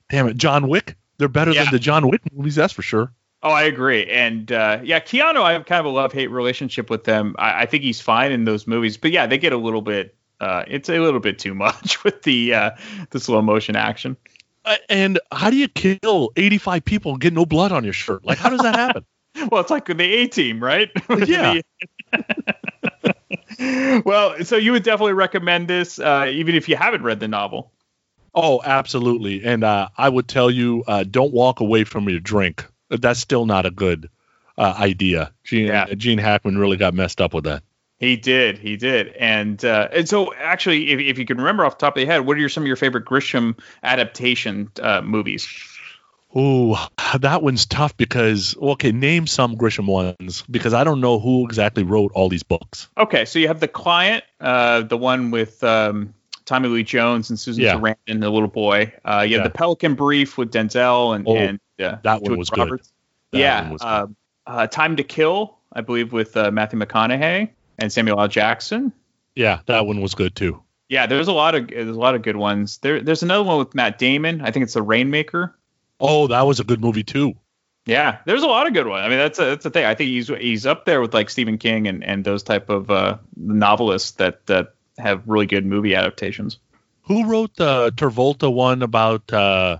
damn 0.09 0.27
it, 0.27 0.37
John 0.37 0.67
Wick. 0.67 0.95
They're 1.17 1.27
better 1.29 1.51
Yeah. 1.51 1.63
than 1.65 1.73
the 1.73 1.79
John 1.79 2.07
Wick 2.09 2.21
movies. 2.33 2.55
That's 2.55 2.73
for 2.73 2.81
sure. 2.81 3.11
Oh, 3.41 3.51
I 3.51 3.63
agree. 3.63 4.05
And 4.09 4.49
uh, 4.51 4.79
yeah, 4.83 4.99
Keanu, 5.01 5.41
I 5.41 5.51
have 5.53 5.65
kind 5.65 5.79
of 5.79 5.85
a 5.85 5.89
love 5.89 6.13
hate 6.13 6.27
relationship 6.31 6.89
with 6.89 7.03
them. 7.03 7.35
I, 7.37 7.63
I 7.63 7.65
think 7.65 7.83
he's 7.83 7.99
fine 7.99 8.31
in 8.31 8.45
those 8.45 8.65
movies, 8.67 8.95
but 8.97 9.11
yeah, 9.11 9.25
they 9.27 9.37
get 9.37 9.51
a 9.53 9.57
little 9.57 9.81
bit. 9.81 10.15
Uh, 10.39 10.63
it's 10.67 10.89
a 10.89 10.99
little 10.99 11.19
bit 11.19 11.39
too 11.39 11.53
much 11.65 12.03
with 12.03 12.23
the 12.23 12.53
uh, 12.53 12.71
the 13.11 13.19
slow 13.19 13.41
motion 13.41 13.75
action. 13.75 14.15
Uh, 14.65 14.75
and 14.89 15.19
how 15.33 15.49
do 15.49 15.57
you 15.57 15.67
kill 15.67 16.31
85 16.37 16.85
people 16.85 17.11
and 17.11 17.19
get 17.21 17.33
no 17.33 17.45
blood 17.45 17.73
on 17.73 17.83
your 17.83 17.91
shirt? 17.91 18.23
Like, 18.25 18.37
how 18.37 18.49
does 18.49 18.61
that 18.61 18.75
happen? 18.75 19.05
well, 19.51 19.59
it's 19.59 19.69
like 19.71 19.85
the 19.87 20.01
A 20.01 20.27
team, 20.27 20.63
right? 20.63 20.89
Yeah. 21.27 21.59
Well, 24.05 24.43
so 24.43 24.57
you 24.57 24.71
would 24.73 24.83
definitely 24.83 25.13
recommend 25.13 25.67
this, 25.67 25.99
uh, 25.99 26.27
even 26.31 26.55
if 26.55 26.69
you 26.69 26.75
haven't 26.75 27.03
read 27.03 27.19
the 27.19 27.27
novel. 27.27 27.71
Oh, 28.35 28.61
absolutely. 28.63 29.43
And 29.43 29.63
uh, 29.63 29.89
I 29.97 30.09
would 30.09 30.27
tell 30.27 30.49
you, 30.49 30.83
uh, 30.87 31.03
don't 31.03 31.33
walk 31.33 31.59
away 31.59 31.83
from 31.83 32.09
your 32.09 32.19
drink. 32.19 32.65
That's 32.89 33.19
still 33.19 33.45
not 33.45 33.65
a 33.65 33.71
good 33.71 34.09
uh, 34.57 34.75
idea. 34.77 35.31
Gene, 35.43 35.71
Gene 35.97 36.17
Hackman 36.17 36.57
really 36.57 36.77
got 36.77 36.93
messed 36.93 37.21
up 37.21 37.33
with 37.33 37.43
that. 37.45 37.63
He 37.99 38.17
did, 38.17 38.57
he 38.57 38.75
did, 38.75 39.09
and 39.13 39.63
uh, 39.63 39.87
and 39.93 40.09
so 40.09 40.33
actually, 40.33 40.91
if, 40.91 40.99
if 40.99 41.17
you 41.17 41.25
can 41.25 41.37
remember 41.37 41.63
off 41.63 41.77
the 41.77 41.85
top 41.85 41.95
of 41.95 42.01
your 42.01 42.11
head, 42.11 42.25
what 42.25 42.35
are 42.35 42.39
your, 42.39 42.49
some 42.49 42.63
of 42.63 42.67
your 42.67 42.75
favorite 42.75 43.05
Grisham 43.05 43.57
adaptation 43.81 44.69
uh, 44.81 45.01
movies? 45.01 45.47
Ooh, 46.35 46.75
that 47.19 47.43
one's 47.43 47.65
tough 47.65 47.95
because 47.95 48.55
okay, 48.57 48.91
name 48.91 49.27
some 49.27 49.55
Grisham 49.55 49.85
ones 49.85 50.43
because 50.49 50.73
I 50.73 50.83
don't 50.83 50.99
know 50.99 51.19
who 51.19 51.45
exactly 51.45 51.83
wrote 51.83 52.11
all 52.15 52.29
these 52.29 52.43
books. 52.43 52.89
Okay, 52.97 53.25
so 53.25 53.37
you 53.39 53.47
have 53.49 53.59
the 53.59 53.67
client, 53.67 54.23
uh, 54.39 54.81
the 54.81 54.97
one 54.97 55.29
with 55.31 55.63
um, 55.63 56.13
Tommy 56.45 56.69
Lee 56.69 56.83
Jones 56.83 57.29
and 57.29 57.39
Susan 57.39 57.63
Yeah. 57.63 57.75
Sarandon, 57.75 57.95
and 58.07 58.23
the 58.23 58.29
little 58.31 58.47
boy. 58.47 58.91
Uh, 59.05 59.23
you 59.27 59.35
have 59.35 59.43
Yeah. 59.45 59.47
the 59.49 59.53
Pelican 59.53 59.93
Brief 59.95 60.37
with 60.37 60.51
Denzel 60.51 61.15
and 61.15 61.27
Oh, 61.27 61.35
and 61.35 61.59
uh, 61.79 61.97
that 62.03 62.21
one 62.23 62.37
was 62.37 62.49
good. 62.49 62.61
Roberts. 62.61 62.91
That 63.31 63.37
yeah, 63.39 63.69
was 63.71 63.81
good. 63.81 63.87
uh, 63.87 64.07
uh, 64.47 64.67
Time 64.67 64.95
to 64.97 65.03
Kill, 65.03 65.57
I 65.71 65.81
believe, 65.81 66.13
with 66.13 66.35
uh, 66.35 66.49
Matthew 66.51 66.79
McConaughey 66.79 67.49
and 67.77 67.91
Samuel 67.91 68.19
L. 68.19 68.27
Jackson. 68.27 68.91
Yeah, 69.35 69.59
that 69.67 69.85
one 69.85 70.01
was 70.01 70.15
good 70.15 70.35
too. 70.35 70.61
Yeah, 70.89 71.05
there's 71.07 71.27
a 71.27 71.33
lot 71.33 71.55
of 71.55 71.67
there's 71.69 71.87
a 71.95 71.99
lot 71.99 72.13
of 72.15 72.21
good 72.23 72.35
ones. 72.35 72.77
There, 72.79 73.01
there's 73.01 73.23
another 73.23 73.43
one 73.43 73.57
with 73.59 73.73
Matt 73.73 73.97
Damon. 73.97 74.41
I 74.41 74.51
think 74.51 74.63
it's 74.63 74.73
the 74.73 74.81
Rainmaker. 74.83 75.55
Oh, 76.05 76.27
that 76.27 76.41
was 76.41 76.59
a 76.59 76.63
good 76.63 76.81
movie 76.81 77.03
too. 77.03 77.33
Yeah, 77.85 78.19
there's 78.25 78.43
a 78.43 78.47
lot 78.47 78.67
of 78.67 78.73
good 78.73 78.87
ones. 78.87 79.01
I 79.05 79.09
mean, 79.09 79.17
that's 79.17 79.39
a, 79.39 79.45
that's 79.45 79.63
the 79.63 79.69
thing. 79.69 79.85
I 79.85 79.95
think 79.95 80.09
he's 80.09 80.27
he's 80.27 80.65
up 80.65 80.85
there 80.85 81.01
with 81.01 81.13
like 81.13 81.29
Stephen 81.29 81.57
King 81.57 81.87
and, 81.87 82.03
and 82.03 82.23
those 82.23 82.43
type 82.43 82.69
of 82.69 82.89
uh, 82.91 83.17
novelists 83.35 84.11
that 84.11 84.45
that 84.45 84.75
have 84.97 85.23
really 85.27 85.45
good 85.47 85.65
movie 85.65 85.95
adaptations. 85.95 86.59
Who 87.03 87.25
wrote 87.27 87.55
the 87.55 87.91
Travolta 87.91 88.53
one 88.53 88.81
about 88.83 89.33
uh, 89.33 89.79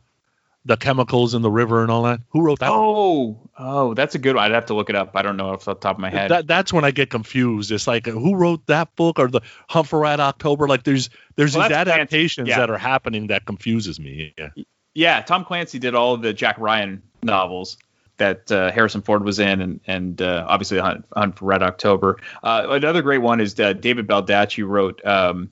the 0.66 0.76
chemicals 0.76 1.34
in 1.34 1.42
the 1.42 1.52
river 1.52 1.82
and 1.82 1.90
all 1.92 2.04
that? 2.04 2.20
Who 2.32 2.42
wrote 2.42 2.60
that? 2.60 2.70
Oh, 2.72 3.40
oh, 3.58 3.94
that's 3.94 4.16
a 4.16 4.20
good 4.20 4.36
one. 4.36 4.44
I'd 4.44 4.52
have 4.52 4.66
to 4.66 4.74
look 4.74 4.90
it 4.90 4.96
up. 4.98 5.12
I 5.16 5.22
don't 5.22 5.38
know 5.38 5.52
off 5.52 5.64
the 5.64 5.74
top 5.74 5.96
of 5.96 6.02
my 6.02 6.10
head. 6.10 6.32
That 6.32 6.46
that's 6.48 6.74
when 6.74 6.84
I 6.84 6.92
get 6.92 7.10
confused. 7.10 7.72
It's 7.72 7.88
like 7.88 8.06
who 8.06 8.36
wrote 8.36 8.66
that 8.68 8.94
book 8.98 9.20
or 9.20 9.30
the 9.30 9.40
Hunt 9.70 9.88
for 9.88 10.00
Red 10.00 10.20
October? 10.20 10.68
Like 10.68 10.84
there's 10.84 11.10
there's 11.38 11.56
Well, 11.56 11.70
these 11.70 11.78
adaptations 11.78 12.50
Yeah. 12.50 12.60
that 12.60 12.70
are 12.70 12.78
happening 12.78 13.28
that 13.28 13.46
confuses 13.46 13.98
me. 13.98 14.34
Yeah. 14.38 14.50
Yeah, 14.94 15.22
Tom 15.22 15.46
Clancy 15.46 15.80
did 15.80 15.96
all 15.96 16.14
of 16.14 16.22
the 16.22 16.34
Jack 16.34 16.58
Ryan 16.58 17.02
novels 17.22 17.78
that 18.18 18.52
uh, 18.52 18.72
Harrison 18.72 19.02
Ford 19.02 19.24
was 19.24 19.40
in, 19.40 19.62
and 19.62 19.80
and 19.88 20.22
uh, 20.22 20.46
obviously 20.48 20.80
Hunt, 20.80 21.06
Hunt 21.16 21.38
for 21.38 21.46
Red 21.46 21.64
October. 21.64 22.18
Uh, 22.44 22.68
another 22.70 23.02
great 23.02 23.20
one 23.20 23.42
is 23.42 23.60
uh, 23.60 23.74
David 23.74 24.08
Baldacci 24.08 24.68
wrote. 24.68 25.04
Um, 25.06 25.50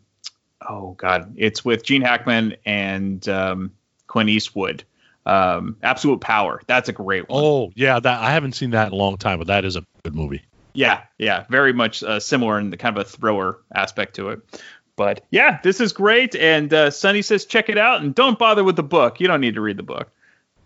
oh 0.68 0.92
God, 0.94 1.34
it's 1.38 1.66
with 1.66 1.84
Gene 1.84 2.02
Hackman 2.02 2.56
and 2.66 3.28
um, 3.28 3.72
Clint 4.08 4.30
Eastwood. 4.30 4.84
Um, 5.26 5.78
Absolute 5.84 6.20
Power. 6.20 6.62
That's 6.66 6.89
a 6.89 6.94
great 6.94 7.30
one. 7.30 7.44
Oh 7.44 7.72
yeah, 7.76 8.00
that 8.00 8.22
I 8.22 8.32
haven't 8.32 8.54
seen 8.54 8.72
that 8.72 8.88
in 8.88 8.94
a 8.94 8.96
long 8.98 9.18
time, 9.18 9.38
but 9.38 9.48
that 9.48 9.66
is 9.66 9.76
a 9.76 9.86
good 10.04 10.16
movie. 10.16 10.44
Yeah, 10.74 11.02
yeah, 11.18 11.46
very 11.50 11.74
much 11.74 12.02
uh, 12.02 12.20
similar 12.20 12.58
in 12.58 12.70
the 12.70 12.78
kind 12.78 12.98
of 12.98 13.06
a 13.06 13.10
thriller 13.10 13.58
aspect 13.76 14.16
to 14.16 14.30
it. 14.30 14.62
But 14.96 15.24
yeah, 15.32 15.60
this 15.64 15.80
is 15.80 15.94
great. 15.94 16.36
And 16.36 16.74
uh, 16.74 16.92
Sonny 16.92 17.22
says 17.22 17.46
check 17.46 17.70
it 17.70 17.78
out 17.78 18.02
and 18.02 18.14
don't 18.14 18.38
bother 18.38 18.64
with 18.64 18.76
the 18.76 18.84
book. 18.84 19.20
You 19.20 19.28
don't 19.28 19.42
need 19.42 19.56
to 19.56 19.62
read 19.62 19.78
the 19.78 19.84
book. 19.84 20.10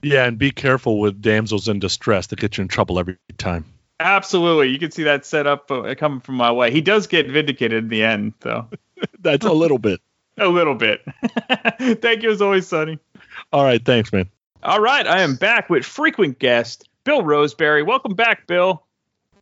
Yeah, 0.02 0.26
and 0.26 0.38
be 0.38 0.52
careful 0.52 1.00
with 1.00 1.22
damsels 1.22 1.68
in 1.68 1.80
distress. 1.80 2.28
They 2.28 2.36
get 2.36 2.58
you 2.58 2.62
in 2.62 2.68
trouble 2.68 3.00
every 3.00 3.18
time. 3.38 3.66
Absolutely, 4.00 4.70
you 4.70 4.78
can 4.78 4.92
see 4.92 5.04
that 5.04 5.26
set 5.26 5.48
up 5.48 5.72
uh, 5.72 5.96
coming 5.96 6.20
from 6.20 6.36
my 6.36 6.52
way. 6.52 6.70
He 6.70 6.82
does 6.82 7.08
get 7.08 7.28
vindicated 7.28 7.86
in 7.86 7.90
the 7.90 8.04
end, 8.04 8.34
though. 8.42 8.68
That's 9.20 9.46
a 9.46 9.54
little 9.54 9.80
bit. 9.80 10.02
a 10.38 10.48
little 10.48 10.76
bit. 10.76 11.02
Thank 11.80 12.24
you 12.24 12.32
as 12.32 12.42
always, 12.42 12.68
Sonny. 12.68 13.00
All 13.54 13.64
right, 13.64 13.84
thanks, 13.84 14.12
man. 14.12 14.30
All 14.64 14.82
right, 14.82 15.06
I 15.08 15.22
am 15.22 15.36
back 15.36 15.70
with 15.70 15.86
frequent 15.86 16.40
guest 16.40 16.90
Bill 17.04 17.22
Roseberry. 17.22 17.84
Welcome 17.84 18.16
back, 18.16 18.48
Bill. 18.48 18.84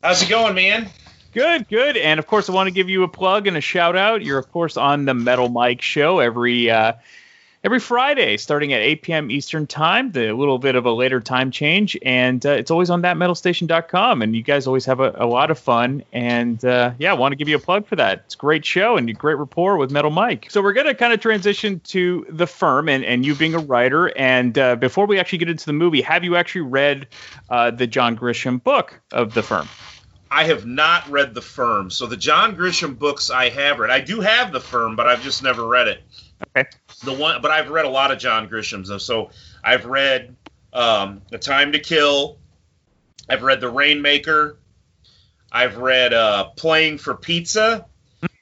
How's 0.02 0.22
it 0.22 0.28
going, 0.28 0.54
man? 0.54 0.88
Good, 1.34 1.66
good. 1.66 1.96
And 1.96 2.20
of 2.20 2.28
course, 2.28 2.48
I 2.48 2.52
want 2.52 2.68
to 2.68 2.70
give 2.70 2.88
you 2.88 3.02
a 3.02 3.08
plug 3.08 3.48
and 3.48 3.56
a 3.56 3.60
shout 3.60 3.96
out. 3.96 4.22
You're 4.22 4.38
of 4.38 4.52
course 4.52 4.76
on 4.76 5.04
the 5.04 5.14
Metal 5.14 5.48
Mike 5.48 5.82
show 5.82 6.20
every 6.20 6.70
uh, 6.70 6.92
every 7.64 7.80
Friday, 7.80 8.36
starting 8.36 8.72
at 8.72 8.80
8 8.80 9.02
p.m. 9.02 9.30
Eastern 9.32 9.66
time. 9.66 10.12
The 10.12 10.32
little 10.32 10.60
bit 10.60 10.76
of 10.76 10.86
a 10.86 10.92
later 10.92 11.20
time 11.20 11.50
change, 11.50 11.98
and 12.02 12.46
uh, 12.46 12.50
it's 12.50 12.70
always 12.70 12.88
on 12.88 13.02
thatmetalstation.com. 13.02 14.22
And 14.22 14.36
you 14.36 14.44
guys 14.44 14.68
always 14.68 14.84
have 14.84 15.00
a, 15.00 15.12
a 15.16 15.26
lot 15.26 15.50
of 15.50 15.58
fun. 15.58 16.04
And 16.12 16.64
uh, 16.64 16.92
yeah, 16.98 17.10
I 17.10 17.14
want 17.14 17.32
to 17.32 17.36
give 17.36 17.48
you 17.48 17.56
a 17.56 17.60
plug 17.60 17.84
for 17.88 17.96
that. 17.96 18.22
It's 18.26 18.36
a 18.36 18.38
great 18.38 18.64
show 18.64 18.96
and 18.96 19.10
a 19.10 19.12
great 19.12 19.36
rapport 19.36 19.76
with 19.76 19.90
Metal 19.90 20.12
Mike. 20.12 20.46
So 20.50 20.62
we're 20.62 20.72
gonna 20.72 20.94
kind 20.94 21.12
of 21.12 21.18
transition 21.18 21.80
to 21.86 22.24
the 22.28 22.46
firm 22.46 22.88
and 22.88 23.04
and 23.04 23.26
you 23.26 23.34
being 23.34 23.54
a 23.54 23.58
writer. 23.58 24.16
And 24.16 24.56
uh, 24.56 24.76
before 24.76 25.06
we 25.06 25.18
actually 25.18 25.38
get 25.38 25.50
into 25.50 25.66
the 25.66 25.72
movie, 25.72 26.00
have 26.02 26.22
you 26.22 26.36
actually 26.36 26.60
read 26.60 27.08
uh, 27.50 27.72
the 27.72 27.88
John 27.88 28.16
Grisham 28.16 28.62
book 28.62 29.00
of 29.10 29.34
the 29.34 29.42
firm? 29.42 29.66
I 30.34 30.44
have 30.44 30.66
not 30.66 31.08
read 31.10 31.32
The 31.34 31.40
Firm. 31.42 31.90
So 31.90 32.06
the 32.06 32.16
John 32.16 32.56
Grisham 32.56 32.98
books 32.98 33.30
I 33.30 33.50
have 33.50 33.78
read. 33.78 33.90
I 33.90 34.00
do 34.00 34.20
have 34.20 34.52
The 34.52 34.60
Firm, 34.60 34.96
but 34.96 35.06
I've 35.06 35.22
just 35.22 35.42
never 35.42 35.64
read 35.66 35.88
it. 35.88 36.02
Okay. 36.56 36.68
The 37.04 37.12
one, 37.12 37.40
but 37.40 37.50
I've 37.50 37.70
read 37.70 37.84
a 37.84 37.88
lot 37.88 38.10
of 38.10 38.18
John 38.18 38.48
Grisham's. 38.48 38.88
though. 38.88 38.98
So 38.98 39.30
I've 39.62 39.84
read 39.86 40.34
um, 40.72 41.22
A 41.32 41.38
Time 41.38 41.72
to 41.72 41.78
Kill. 41.78 42.38
I've 43.28 43.42
read 43.42 43.60
The 43.60 43.68
Rainmaker. 43.70 44.58
I've 45.52 45.76
read 45.76 46.12
uh, 46.12 46.46
Playing 46.56 46.98
for 46.98 47.14
Pizza, 47.14 47.86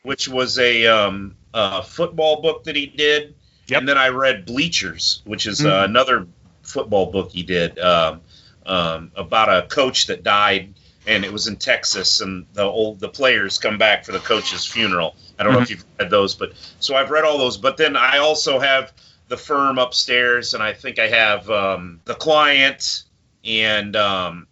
which 0.02 0.28
was 0.28 0.58
a, 0.58 0.86
um, 0.86 1.36
a 1.52 1.82
football 1.82 2.40
book 2.40 2.64
that 2.64 2.74
he 2.74 2.86
did. 2.86 3.34
Yep. 3.68 3.80
And 3.80 3.88
then 3.88 3.98
I 3.98 4.08
read 4.08 4.46
Bleachers, 4.46 5.20
which 5.24 5.46
is 5.46 5.64
uh, 5.64 5.68
Mhm. 5.82 5.84
another 5.84 6.26
football 6.62 7.12
book 7.12 7.30
he 7.32 7.42
did 7.42 7.78
um, 7.78 8.22
um, 8.64 9.12
about 9.14 9.48
a 9.64 9.66
coach 9.68 10.06
that 10.06 10.22
died, 10.22 10.74
and 11.06 11.24
it 11.24 11.32
was 11.32 11.46
in 11.48 11.56
Texas, 11.56 12.20
and 12.20 12.46
the 12.52 12.62
old 12.62 13.00
the 13.00 13.08
players 13.08 13.58
come 13.58 13.78
back 13.78 14.04
for 14.04 14.12
the 14.12 14.18
coach's 14.20 14.64
funeral. 14.66 15.16
I 15.38 15.42
don't 15.42 15.52
know 15.52 15.60
if 15.60 15.66
Mhm. 15.68 15.70
you've 15.70 15.84
read 15.98 16.10
those, 16.10 16.34
but 16.34 16.52
so 16.80 16.94
I've 16.94 17.10
read 17.10 17.24
all 17.24 17.38
those. 17.38 17.56
But 17.56 17.76
then 17.76 17.96
I 17.96 18.18
also 18.18 18.58
have 18.60 18.92
the 19.28 19.36
firm 19.36 19.78
upstairs, 19.78 20.54
and 20.54 20.62
I 20.62 20.72
think 20.74 20.98
I 20.98 21.08
have 21.08 21.50
um, 21.50 22.00
the 22.04 22.14
client, 22.14 23.02
and 23.44 23.96
um, 23.96 24.46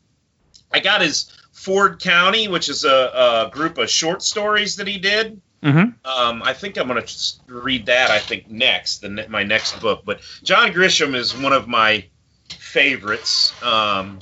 I 0.72 0.80
got 0.80 1.01
his 1.03 1.30
Ford 1.53 2.01
County, 2.01 2.48
which 2.48 2.68
is 2.68 2.84
a, 2.84 3.48
a 3.48 3.51
group 3.53 3.76
of 3.78 3.90
short 3.90 4.22
stories 4.22 4.76
that 4.76 4.86
he 4.86 4.98
did. 4.98 5.40
Mm-hmm. 5.62 6.09
Um, 6.09 6.42
I 6.42 6.55
think 6.55 6.78
I'm 6.78 6.88
going 6.88 7.03
to 7.05 7.34
read 7.46 7.86
that. 7.86 8.11
I 8.11 8.18
think 8.18 8.51
next, 8.51 9.03
the, 9.03 9.11
ne- 9.11 9.26
my 9.26 9.42
next 9.42 9.78
book. 9.78 10.03
But 10.07 10.20
John 10.42 10.72
Grisham 10.72 11.14
is 11.14 11.36
one 11.36 11.53
of 11.53 11.68
my 11.68 12.07
favorites. 12.48 13.53
Um, 13.62 14.20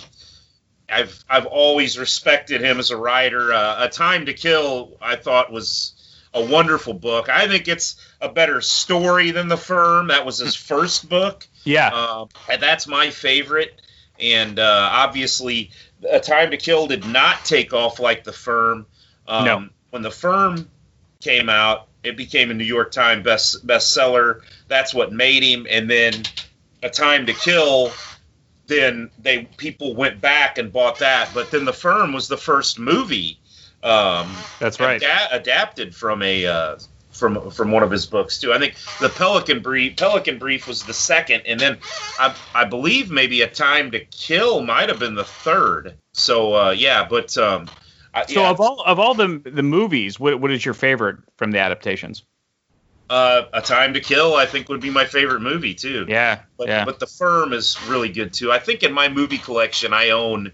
I've 0.89 1.25
I've 1.29 1.47
always 1.47 1.99
respected 1.99 2.61
him 2.61 2.79
as 2.79 2.91
a 2.91 2.97
writer. 2.97 3.53
Uh, 3.53 3.85
a 3.85 3.89
Time 3.89 4.27
to 4.27 4.35
Kill, 4.35 4.97
I 5.01 5.17
thought 5.17 5.53
was 5.53 5.93
a 6.35 6.45
wonderful 6.45 6.95
book. 6.95 7.29
I 7.29 7.47
think 7.47 7.69
it's 7.69 7.97
a 8.21 8.29
better 8.29 8.61
story 8.61 9.31
than 9.31 9.49
The 9.49 9.57
Firm. 9.57 10.09
That 10.09 10.25
was 10.27 10.39
his 10.39 10.55
first 10.71 11.09
book. 11.09 11.47
Yeah. 11.65 11.91
And 12.51 12.63
that's 12.63 12.87
my 12.87 13.11
favorite. 13.11 13.81
And 14.21 14.59
uh, 14.59 14.89
obviously, 14.93 15.71
A 16.11 16.21
Time 16.21 16.51
to 16.51 16.57
Kill 16.57 16.87
did 16.87 17.07
not 17.07 17.45
take 17.45 17.73
off 17.73 18.01
like 18.01 18.25
The 18.25 18.33
Firm. 18.33 18.87
Um, 19.27 19.45
No. 19.45 19.69
When 19.91 20.03
The 20.03 20.11
Firm 20.11 20.69
came 21.21 21.49
out, 21.49 21.89
it 22.03 22.17
became 22.17 22.51
a 22.51 22.55
New 22.55 22.65
York 22.65 22.93
Times 22.93 23.25
best 23.25 23.67
bestseller. 23.67 24.41
That's 24.69 24.95
what 24.95 25.13
made 25.13 25.43
him. 25.43 25.67
And 25.69 25.91
then 25.91 26.15
A 26.83 26.91
Time 26.91 27.27
to 27.27 27.33
Kill, 27.33 27.91
then 28.69 29.11
they 29.19 29.49
people 29.57 29.95
went 29.95 30.21
back 30.21 30.59
and 30.59 30.73
bought 30.73 31.01
that. 31.01 31.31
But 31.35 31.51
then 31.51 31.65
The 31.65 31.73
Firm 31.73 32.13
was 32.13 32.29
the 32.29 32.37
first 32.37 32.79
movie. 32.79 33.39
Um, 33.83 34.35
That's 34.61 34.79
right. 34.81 35.03
ada- 35.03 35.29
adapted 35.33 35.95
from 35.95 36.23
a 36.23 36.47
uh, 36.47 36.79
from 37.11 37.51
from 37.51 37.73
one 37.73 37.83
of 37.83 37.91
his 37.91 38.07
books 38.07 38.41
too. 38.41 38.53
I 38.53 38.59
think 38.59 38.77
the 39.01 39.09
Pelican 39.09 39.61
Brief 39.61 39.97
Pelican 39.97 40.39
Brief 40.39 40.69
was 40.69 40.85
the 40.85 40.95
second, 40.95 41.43
and 41.47 41.59
then 41.59 41.79
I 42.19 42.35
I 42.55 42.65
believe 42.65 43.11
maybe 43.11 43.43
A 43.43 43.49
Time 43.49 43.91
to 43.93 44.01
Kill 44.05 44.63
might 44.63 44.89
have 44.89 44.99
been 44.99 45.15
the 45.15 45.25
third. 45.25 45.95
So 46.13 46.55
uh, 46.55 46.71
yeah, 46.71 47.07
but 47.09 47.37
um, 47.39 47.69
I, 48.15 48.27
So 48.27 48.41
yeah, 48.41 48.51
of 48.51 48.61
all 48.61 48.83
of 48.83 48.99
all 48.99 49.15
the 49.15 49.41
the 49.45 49.63
movies, 49.63 50.19
what 50.21 50.41
what 50.41 50.51
is 50.51 50.65
your 50.65 50.75
favorite 50.75 51.19
from 51.37 51.51
the 51.51 51.59
adaptations? 51.59 52.25
Uh, 53.11 53.43
A 53.53 53.61
Time 53.63 53.95
to 53.95 54.01
Kill 54.01 54.35
I 54.35 54.47
think 54.47 54.69
would 54.69 54.81
be 54.81 54.91
my 54.91 55.05
favorite 55.05 55.41
movie 55.41 55.75
too. 55.75 56.05
Yeah, 56.09 56.41
But, 56.57 56.69
yeah. 56.69 56.85
but 56.85 56.99
the 57.01 57.07
firm 57.07 57.53
is 57.53 57.77
really 57.89 58.09
good 58.11 58.33
too. 58.33 58.53
I 58.53 58.59
think 58.59 58.83
in 58.83 58.93
my 58.93 59.09
movie 59.09 59.39
collection 59.39 59.93
I 59.93 60.11
own 60.11 60.53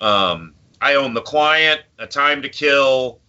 um, 0.00 0.54
I 0.80 0.94
own 0.96 1.14
the 1.14 1.20
client, 1.22 1.80
A 1.98 2.06
Time 2.08 2.42
to 2.42 2.48
Kill, 2.48 3.20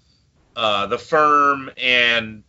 uh, 0.56 0.88
the 0.88 0.98
firm, 0.98 1.70
and 1.78 2.44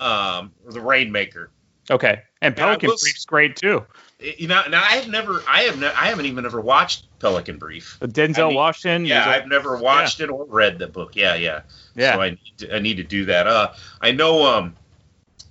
um, 0.00 0.52
the 0.68 0.80
Rainmaker. 0.80 1.50
Okay, 1.88 2.22
and 2.42 2.56
Pelican 2.56 2.88
will 2.88 2.94
s- 2.94 3.02
Brief's 3.02 3.24
great 3.24 3.54
too. 3.56 3.84
You 4.20 4.48
know, 4.48 4.62
now 4.68 4.82
I've 4.84 5.08
never, 5.08 5.42
I 5.48 5.62
have, 5.62 5.78
ne- 5.78 5.86
I 5.86 6.06
haven't 6.06 6.26
even 6.26 6.44
ever 6.44 6.60
watched 6.60 7.06
Pelican 7.20 7.58
Brief. 7.58 7.96
With 8.00 8.12
Denzel 8.14 8.46
I 8.46 8.48
need- 8.48 8.54
Washington. 8.56 9.04
Yeah, 9.06 9.20
is 9.22 9.26
I've 9.42 9.48
never 9.48 9.76
watched 9.76 10.20
it 10.20 10.30
or 10.30 10.44
read 10.46 10.78
the 10.78 10.86
book. 10.88 11.16
Yeah, 11.16 11.34
yeah, 11.36 11.62
Yeah. 11.94 12.14
So 12.14 12.20
I 12.20 12.30
need 12.30 12.54
to, 12.58 12.76
I 12.76 12.78
need 12.80 12.96
to 12.98 13.02
do 13.04 13.24
that. 13.26 13.46
Uh, 13.46 13.72
I 14.00 14.10
know. 14.12 14.44
Um, 14.46 14.74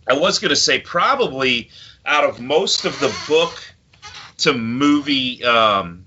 I 0.09 0.13
was 0.13 0.39
gonna 0.39 0.55
say 0.55 0.79
probably 0.79 1.69
out 2.05 2.23
of 2.23 2.39
most 2.41 2.85
of 2.85 2.99
the 2.99 3.15
book 3.27 3.53
to 4.39 4.53
movie 4.53 5.43
um, 5.43 6.05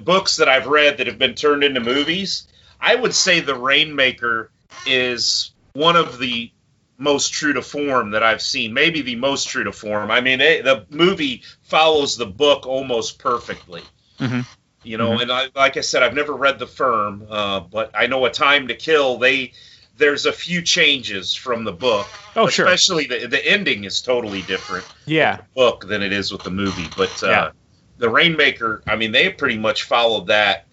books 0.00 0.36
that 0.36 0.48
I've 0.48 0.66
read 0.66 0.98
that 0.98 1.06
have 1.06 1.18
been 1.18 1.34
turned 1.34 1.64
into 1.64 1.80
movies, 1.80 2.46
I 2.80 2.94
would 2.94 3.14
say 3.14 3.40
The 3.40 3.54
Rainmaker 3.54 4.50
is 4.86 5.52
one 5.72 5.96
of 5.96 6.18
the 6.18 6.50
most 6.96 7.32
true 7.32 7.52
to 7.54 7.62
form 7.62 8.12
that 8.12 8.22
I've 8.22 8.42
seen. 8.42 8.72
Maybe 8.72 9.02
the 9.02 9.16
most 9.16 9.48
true 9.48 9.64
to 9.64 9.72
form. 9.72 10.10
I 10.10 10.20
mean, 10.20 10.38
they, 10.38 10.60
the 10.60 10.86
movie 10.90 11.42
follows 11.62 12.16
the 12.16 12.26
book 12.26 12.66
almost 12.66 13.18
perfectly. 13.18 13.82
Mhm. 14.20 14.46
You 14.84 14.98
know, 14.98 15.10
Mhm. 15.12 15.22
and 15.22 15.32
I, 15.32 15.48
like 15.56 15.76
I 15.76 15.80
said, 15.80 16.02
I've 16.02 16.14
never 16.14 16.34
read 16.34 16.58
The 16.58 16.66
Firm, 16.66 17.26
uh, 17.28 17.60
but 17.60 17.90
I 17.94 18.06
know 18.06 18.24
A 18.26 18.30
Time 18.30 18.68
to 18.68 18.74
Kill. 18.74 19.18
They 19.18 19.52
there's 19.96 20.26
a 20.26 20.32
few 20.32 20.62
changes 20.62 21.34
from 21.34 21.64
the 21.64 21.72
book. 21.72 22.06
Oh, 22.36 22.48
sure. 22.48 22.66
Especially 22.66 23.06
the 23.06 23.26
the 23.26 23.44
ending 23.46 23.84
is 23.84 24.02
totally 24.02 24.42
different 24.42 24.86
Yeah. 25.06 25.38
book 25.54 25.86
than 25.86 26.02
it 26.02 26.12
is 26.12 26.32
with 26.32 26.42
the 26.42 26.50
movie. 26.50 26.88
But 26.96 27.22
uh, 27.22 27.28
Yeah. 27.30 27.50
the 27.98 28.08
Rainmaker, 28.08 28.82
I 28.86 28.96
mean, 28.96 29.12
they 29.12 29.30
pretty 29.30 29.58
much 29.58 29.84
followed 29.84 30.26
that, 30.28 30.66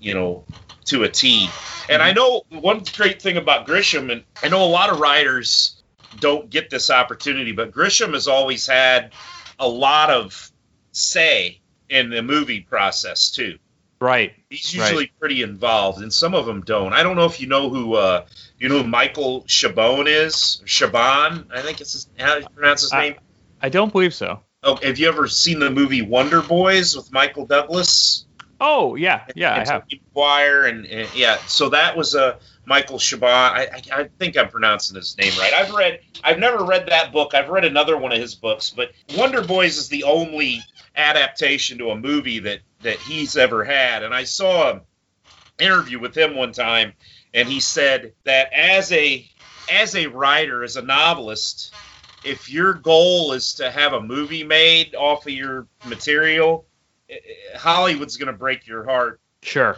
you 0.00 0.14
know, 0.14 0.44
to 0.86 1.04
a 1.04 1.08
T. 1.08 1.48
And 1.88 2.02
I 2.02 2.12
know 2.12 2.42
one 2.48 2.82
great 2.96 3.22
thing 3.22 3.36
about 3.36 3.66
Grisham, 3.66 4.10
and 4.10 4.24
I 4.42 4.48
know 4.48 4.64
a 4.64 4.66
lot 4.66 4.90
of 4.90 4.98
writers 4.98 5.80
don't 6.18 6.50
get 6.50 6.70
this 6.70 6.90
opportunity, 6.90 7.52
but 7.52 7.70
Grisham 7.70 8.14
has 8.14 8.26
always 8.26 8.66
had 8.66 9.12
a 9.58 9.68
lot 9.68 10.10
of 10.10 10.50
say 10.92 11.60
in 11.88 12.10
the 12.10 12.22
movie 12.22 12.60
process 12.60 13.30
too. 13.30 13.58
Right. 14.00 14.34
He's 14.50 14.76
Right. 14.76 14.84
usually 14.88 15.06
pretty 15.18 15.42
involved, 15.42 16.02
and 16.02 16.12
some 16.12 16.34
of 16.34 16.44
them 16.46 16.60
don't. 16.62 16.92
I 16.92 17.02
don't 17.02 17.16
know 17.16 17.24
if 17.24 17.40
you 17.40 17.46
know 17.46 17.70
who 17.70 17.94
uh, 17.94 18.26
you 18.58 18.68
know 18.68 18.82
who 18.82 18.88
Michael 18.88 19.42
Chabon 19.44 20.06
is. 20.06 20.60
Chabon, 20.66 21.46
I 21.52 21.62
think 21.62 21.80
it's 21.80 21.92
his, 21.94 22.08
how 22.18 22.36
you 22.36 22.46
pronounce 22.54 22.82
his 22.82 22.92
I- 22.92 23.00
name. 23.10 23.14
I 23.62 23.70
don't 23.70 23.90
believe 23.90 24.14
so. 24.14 24.40
Oh, 24.62 24.76
have 24.76 24.98
you 24.98 25.08
ever 25.08 25.28
seen 25.28 25.60
the 25.60 25.70
movie 25.70 26.02
Wonder 26.02 26.42
Boys 26.42 26.94
with 26.96 27.10
Michael 27.12 27.46
Douglas? 27.46 28.26
Oh 28.60 28.94
yeah, 28.96 29.24
yeah, 29.34 29.54
I 29.54 29.58
and 29.58 29.68
have. 29.68 29.82
Tobey 29.88 30.00
and, 30.68 30.86
and 30.86 31.14
yeah, 31.14 31.36
so 31.46 31.68
that 31.70 31.96
was 31.96 32.14
a 32.14 32.24
uh, 32.24 32.38
Michael 32.64 32.98
Chabon. 32.98 33.28
I, 33.28 33.66
I, 33.72 34.00
I 34.00 34.08
think 34.18 34.36
I'm 34.36 34.48
pronouncing 34.48 34.96
his 34.96 35.16
name 35.16 35.32
right. 35.38 35.52
I've 35.52 35.72
read, 35.72 36.00
I've 36.24 36.38
never 36.38 36.64
read 36.64 36.86
that 36.88 37.12
book. 37.12 37.32
I've 37.34 37.48
read 37.48 37.64
another 37.64 37.96
one 37.96 38.12
of 38.12 38.18
his 38.18 38.34
books, 38.34 38.70
but 38.70 38.92
Wonder 39.16 39.42
Boys 39.42 39.76
is 39.78 39.88
the 39.88 40.04
only 40.04 40.62
adaptation 40.96 41.78
to 41.78 41.90
a 41.90 41.96
movie 41.96 42.38
that 42.40 42.60
that 42.86 42.98
he's 42.98 43.36
ever 43.36 43.64
had. 43.64 44.02
And 44.04 44.14
I 44.14 44.24
saw 44.24 44.72
an 44.72 44.80
interview 45.58 45.98
with 45.98 46.16
him 46.16 46.36
one 46.36 46.52
time, 46.52 46.92
and 47.34 47.48
he 47.48 47.60
said 47.60 48.14
that 48.24 48.52
as 48.52 48.92
a 48.92 49.28
as 49.68 49.96
a 49.96 50.06
writer, 50.06 50.62
as 50.62 50.76
a 50.76 50.82
novelist, 50.82 51.74
if 52.24 52.48
your 52.48 52.72
goal 52.74 53.32
is 53.32 53.54
to 53.54 53.70
have 53.70 53.92
a 53.92 54.00
movie 54.00 54.44
made 54.44 54.94
off 54.94 55.26
of 55.26 55.32
your 55.32 55.66
material, 55.84 56.64
Hollywood's 57.56 58.16
going 58.16 58.32
to 58.32 58.38
break 58.38 58.66
your 58.66 58.84
heart 58.84 59.20
Sure. 59.42 59.76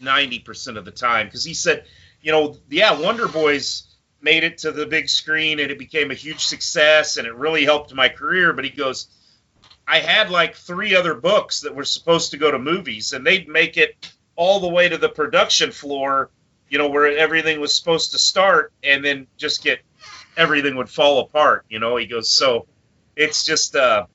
90% 0.00 0.76
of 0.76 0.84
the 0.84 0.90
time 0.90 1.26
because 1.26 1.44
he 1.44 1.54
said, 1.54 1.84
you 2.22 2.32
know, 2.32 2.56
yeah, 2.70 2.98
Wonder 2.98 3.28
Boys 3.28 3.96
made 4.20 4.44
it 4.44 4.58
to 4.58 4.72
the 4.72 4.86
big 4.86 5.08
screen 5.08 5.60
and 5.60 5.70
it 5.70 5.78
became 5.78 6.10
a 6.10 6.14
huge 6.14 6.44
success 6.44 7.16
and 7.16 7.26
it 7.26 7.34
really 7.34 7.64
helped 7.64 7.94
my 7.94 8.08
career, 8.08 8.52
but 8.52 8.64
he 8.64 8.70
goes, 8.70 9.08
I 9.86 9.98
had 9.98 10.30
like 10.30 10.56
three 10.56 10.94
other 10.94 11.14
books 11.14 11.60
that 11.60 11.74
were 11.74 11.84
supposed 11.84 12.30
to 12.30 12.38
go 12.38 12.50
to 12.50 12.58
movies 12.58 13.12
and 13.12 13.26
they'd 13.26 13.48
make 13.48 13.76
it 13.76 14.12
all 14.36 14.60
the 14.60 14.68
way 14.68 14.88
to 14.88 14.96
the 14.96 15.08
production 15.08 15.70
floor, 15.70 16.30
you 16.68 16.78
know, 16.78 16.88
where 16.88 17.16
everything 17.16 17.60
was 17.60 17.74
supposed 17.74 18.12
to 18.12 18.18
start 18.18 18.72
and 18.82 19.04
then 19.04 19.26
just 19.36 19.62
get 19.62 19.80
everything 20.36 20.76
would 20.76 20.88
fall 20.88 21.20
apart, 21.20 21.64
you 21.68 21.78
know. 21.78 21.96
He 21.96 22.06
goes, 22.06 22.30
so 22.30 22.66
it's 23.16 23.44
just 23.44 23.76
uh 23.76 24.06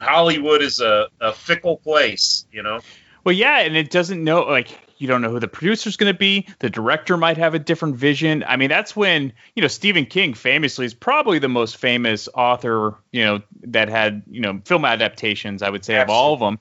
Hollywood 0.00 0.62
is 0.62 0.80
a, 0.80 1.08
a 1.20 1.32
fickle 1.32 1.76
place, 1.78 2.46
you 2.52 2.62
know. 2.62 2.80
Well, 3.24 3.34
yeah, 3.34 3.60
and 3.60 3.76
it 3.76 3.90
doesn't 3.90 4.22
know 4.22 4.42
like 4.42 4.68
you 5.02 5.08
don't 5.08 5.20
know 5.20 5.30
who 5.30 5.40
the 5.40 5.48
producer's 5.48 5.96
going 5.96 6.12
to 6.12 6.18
be. 6.18 6.46
The 6.60 6.70
director 6.70 7.16
might 7.16 7.36
have 7.36 7.54
a 7.54 7.58
different 7.58 7.96
vision. 7.96 8.44
I 8.46 8.56
mean, 8.56 8.68
that's 8.68 8.94
when 8.94 9.32
you 9.56 9.62
know 9.62 9.66
Stephen 9.66 10.06
King 10.06 10.32
famously 10.32 10.86
is 10.86 10.94
probably 10.94 11.40
the 11.40 11.48
most 11.48 11.76
famous 11.76 12.28
author 12.34 12.94
you 13.10 13.24
know 13.24 13.42
that 13.64 13.88
had 13.88 14.22
you 14.30 14.40
know 14.40 14.60
film 14.64 14.84
adaptations. 14.84 15.60
I 15.60 15.70
would 15.70 15.84
say 15.84 16.00
of 16.00 16.08
all 16.08 16.34
of 16.34 16.38
them, 16.38 16.60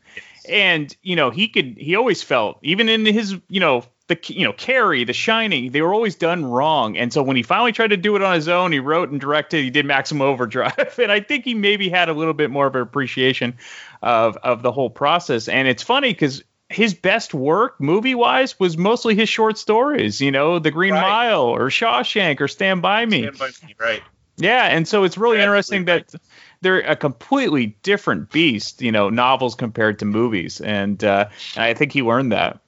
and 0.49 0.95
you 1.03 1.15
know 1.15 1.29
he 1.29 1.47
could 1.49 1.77
he 1.77 1.95
always 1.95 2.23
felt 2.23 2.57
even 2.63 2.89
in 2.89 3.05
his 3.05 3.35
you 3.47 3.59
know 3.59 3.85
the 4.07 4.19
you 4.33 4.43
know 4.43 4.53
Carrie, 4.53 5.03
The 5.03 5.13
Shining, 5.13 5.71
they 5.71 5.83
were 5.83 5.93
always 5.93 6.15
done 6.15 6.43
wrong. 6.43 6.97
And 6.97 7.13
so 7.13 7.21
when 7.21 7.35
he 7.35 7.43
finally 7.43 7.71
tried 7.71 7.91
to 7.91 7.97
do 7.97 8.15
it 8.15 8.23
on 8.23 8.33
his 8.33 8.47
own, 8.47 8.71
he 8.71 8.79
wrote 8.79 9.09
and 9.11 9.21
directed. 9.21 9.63
He 9.63 9.69
did 9.69 9.85
Maximum 9.85 10.21
Overdrive, 10.27 10.97
and 10.97 11.11
I 11.11 11.19
think 11.19 11.45
he 11.45 11.53
maybe 11.53 11.89
had 11.89 12.09
a 12.09 12.13
little 12.13 12.33
bit 12.33 12.49
more 12.49 12.65
of 12.65 12.75
an 12.75 12.81
appreciation 12.81 13.55
of 14.01 14.35
of 14.37 14.63
the 14.63 14.71
whole 14.71 14.89
process. 14.89 15.47
And 15.47 15.67
it's 15.67 15.83
funny 15.83 16.11
because 16.11 16.43
his 16.71 16.93
best 16.93 17.33
work 17.33 17.79
movie 17.79 18.15
wise 18.15 18.59
was 18.59 18.77
mostly 18.77 19.15
his 19.15 19.29
short 19.29 19.57
stories. 19.57 20.21
You 20.21 20.31
know, 20.31 20.59
The 20.59 20.71
Green 20.71 20.93
Mile 20.93 21.43
or 21.43 21.69
Shawshank 21.69 22.41
or 22.41 22.47
Stand 22.47 22.81
by 22.81 23.05
Me. 23.05 23.23
Stand 23.23 23.37
by 23.37 23.47
me, 23.67 23.75
right? 23.79 24.03
Yeah, 24.37 24.65
and 24.65 24.87
so 24.87 25.03
it's 25.03 25.17
really 25.17 25.39
interesting 25.39 25.85
that 25.85 26.13
they're 26.61 26.79
a 26.79 26.95
completely 26.95 27.77
different 27.83 28.31
beast. 28.31 28.81
You 28.81 28.91
know, 28.91 29.09
novels 29.09 29.55
compared 29.55 29.99
to 29.99 30.05
movies, 30.05 30.61
and 30.61 31.03
uh, 31.03 31.29
and 31.55 31.63
I 31.63 31.73
think 31.73 31.91
he 31.91 32.01
learned 32.01 32.31
that. 32.31 32.59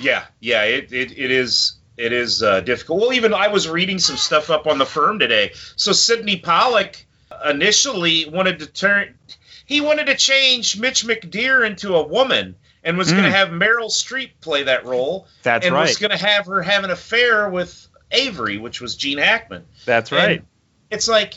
Yeah, 0.00 0.24
yeah, 0.40 0.64
it, 0.64 0.92
it, 0.92 1.16
it 1.16 1.30
is 1.30 1.76
it 1.96 2.12
is 2.12 2.42
uh, 2.42 2.60
difficult. 2.60 3.00
Well, 3.00 3.12
even 3.12 3.32
I 3.32 3.48
was 3.48 3.68
reading 3.68 3.98
some 3.98 4.16
stuff 4.16 4.50
up 4.50 4.66
on 4.66 4.78
the 4.78 4.86
firm 4.86 5.18
today. 5.18 5.52
So 5.76 5.92
Sidney 5.92 6.38
Pollack 6.38 7.06
initially 7.44 8.28
wanted 8.28 8.58
to 8.60 8.66
turn 8.66 9.14
he 9.66 9.80
wanted 9.80 10.06
to 10.06 10.16
change 10.16 10.78
Mitch 10.78 11.04
McDeere 11.04 11.66
into 11.66 11.94
a 11.94 12.06
woman 12.06 12.56
and 12.84 12.96
was 12.98 13.10
going 13.10 13.24
to 13.24 13.30
Mm. 13.30 13.32
have 13.32 13.48
Meryl 13.48 13.90
Streep 13.90 14.30
play 14.40 14.64
that 14.64 14.84
role. 14.84 15.26
That's 15.42 15.66
and 15.66 15.74
was 15.74 15.96
going 15.96 16.10
to 16.10 16.16
have 16.16 16.46
her 16.46 16.62
have 16.62 16.84
an 16.84 16.90
affair 16.90 17.48
with 17.48 17.88
Avery, 18.10 18.58
which 18.58 18.80
was 18.80 18.94
Gene 18.94 19.18
Hackman. 19.18 19.64
That's 19.84 20.12
right. 20.12 20.38
And 20.38 20.46
it's 20.90 21.08
like 21.08 21.34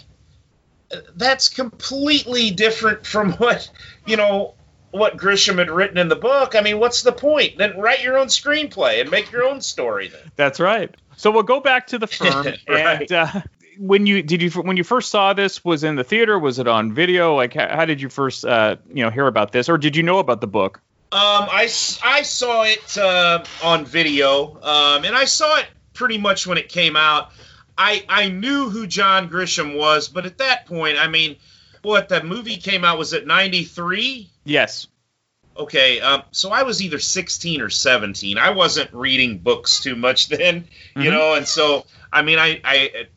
that's 1.15 1.49
completely 1.49 2.51
different 2.51 3.05
from 3.05 3.33
what 3.33 3.69
you 4.05 4.17
know 4.17 4.53
what 4.91 5.17
Grisham 5.17 5.57
had 5.57 5.69
written 5.69 5.97
in 5.97 6.07
the 6.07 6.15
book. 6.15 6.55
I 6.55 6.61
mean, 6.61 6.79
what's 6.79 7.03
the 7.03 7.11
point? 7.11 7.57
Then 7.57 7.77
write 7.77 8.03
your 8.03 8.17
own 8.17 8.27
screenplay 8.27 9.01
and 9.01 9.11
make 9.11 9.31
your 9.31 9.43
own 9.43 9.59
story. 9.61 10.07
Then 10.07 10.31
That's 10.37 10.59
right. 10.59 10.95
So 11.17 11.29
we'll 11.29 11.43
go 11.43 11.59
back 11.59 11.87
to 11.87 11.99
the 11.99 12.07
firm. 12.07 12.45
Right. 12.69 13.01
And 13.01 13.11
uh, 13.11 13.41
when 13.79 14.05
you 14.07 14.23
did 14.23 14.41
you 14.41 14.49
when 14.51 14.77
you 14.77 14.83
first 14.83 15.11
saw 15.11 15.33
this 15.33 15.63
was 15.63 15.83
in 15.83 15.95
the 15.95 16.03
theater? 16.03 16.39
Was 16.39 16.57
it 16.59 16.67
on 16.67 16.93
video? 16.93 17.35
Like 17.35 17.53
how, 17.53 17.67
how 17.67 17.85
did 17.85 18.01
you 18.01 18.09
first 18.09 18.45
uh, 18.45 18.77
you 18.93 19.03
know 19.03 19.09
hear 19.09 19.27
about 19.27 19.51
this, 19.51 19.69
or 19.69 19.77
did 19.77 19.95
you 19.95 20.03
know 20.03 20.19
about 20.19 20.41
the 20.41 20.47
book? 20.47 20.81
Um, 21.09 21.47
I, 21.49 21.69
I 22.03 22.21
saw 22.23 22.63
it 22.63 22.97
uh, 22.97 23.43
on 23.63 23.85
video, 23.85 24.59
um, 24.61 25.05
and 25.05 25.15
I 25.15 25.23
saw 25.25 25.57
it 25.59 25.65
pretty 25.93 26.17
much 26.17 26.45
when 26.45 26.57
it 26.57 26.67
came 26.67 26.95
out. 26.97 27.31
I 27.77 28.03
I 28.09 28.29
knew 28.29 28.69
who 28.69 28.87
John 28.87 29.29
Grisham 29.29 29.77
was, 29.77 30.09
but 30.09 30.25
at 30.25 30.39
that 30.39 30.65
point, 30.65 30.97
I 30.97 31.07
mean, 31.07 31.37
what 31.81 32.09
that 32.09 32.25
movie 32.25 32.57
came 32.57 32.83
out 32.83 32.97
was 32.97 33.13
it 33.13 33.25
'93? 33.25 34.29
Yes. 34.43 34.87
Okay, 35.55 36.01
um, 36.01 36.23
so 36.31 36.51
I 36.51 36.63
was 36.63 36.83
either 36.83 36.99
16 36.99 37.61
or 37.61 37.69
17. 37.69 38.37
I 38.37 38.51
wasn't 38.51 38.93
reading 38.93 39.39
books 39.39 39.79
too 39.79 39.95
much 39.95 40.27
then, 40.29 40.67
you 40.95 41.03
Mhm. 41.03 41.11
know, 41.11 41.33
and 41.35 41.47
so 41.47 41.85
I 42.11 42.21
mean, 42.21 42.37
I, 42.37 42.59
I 42.65 43.07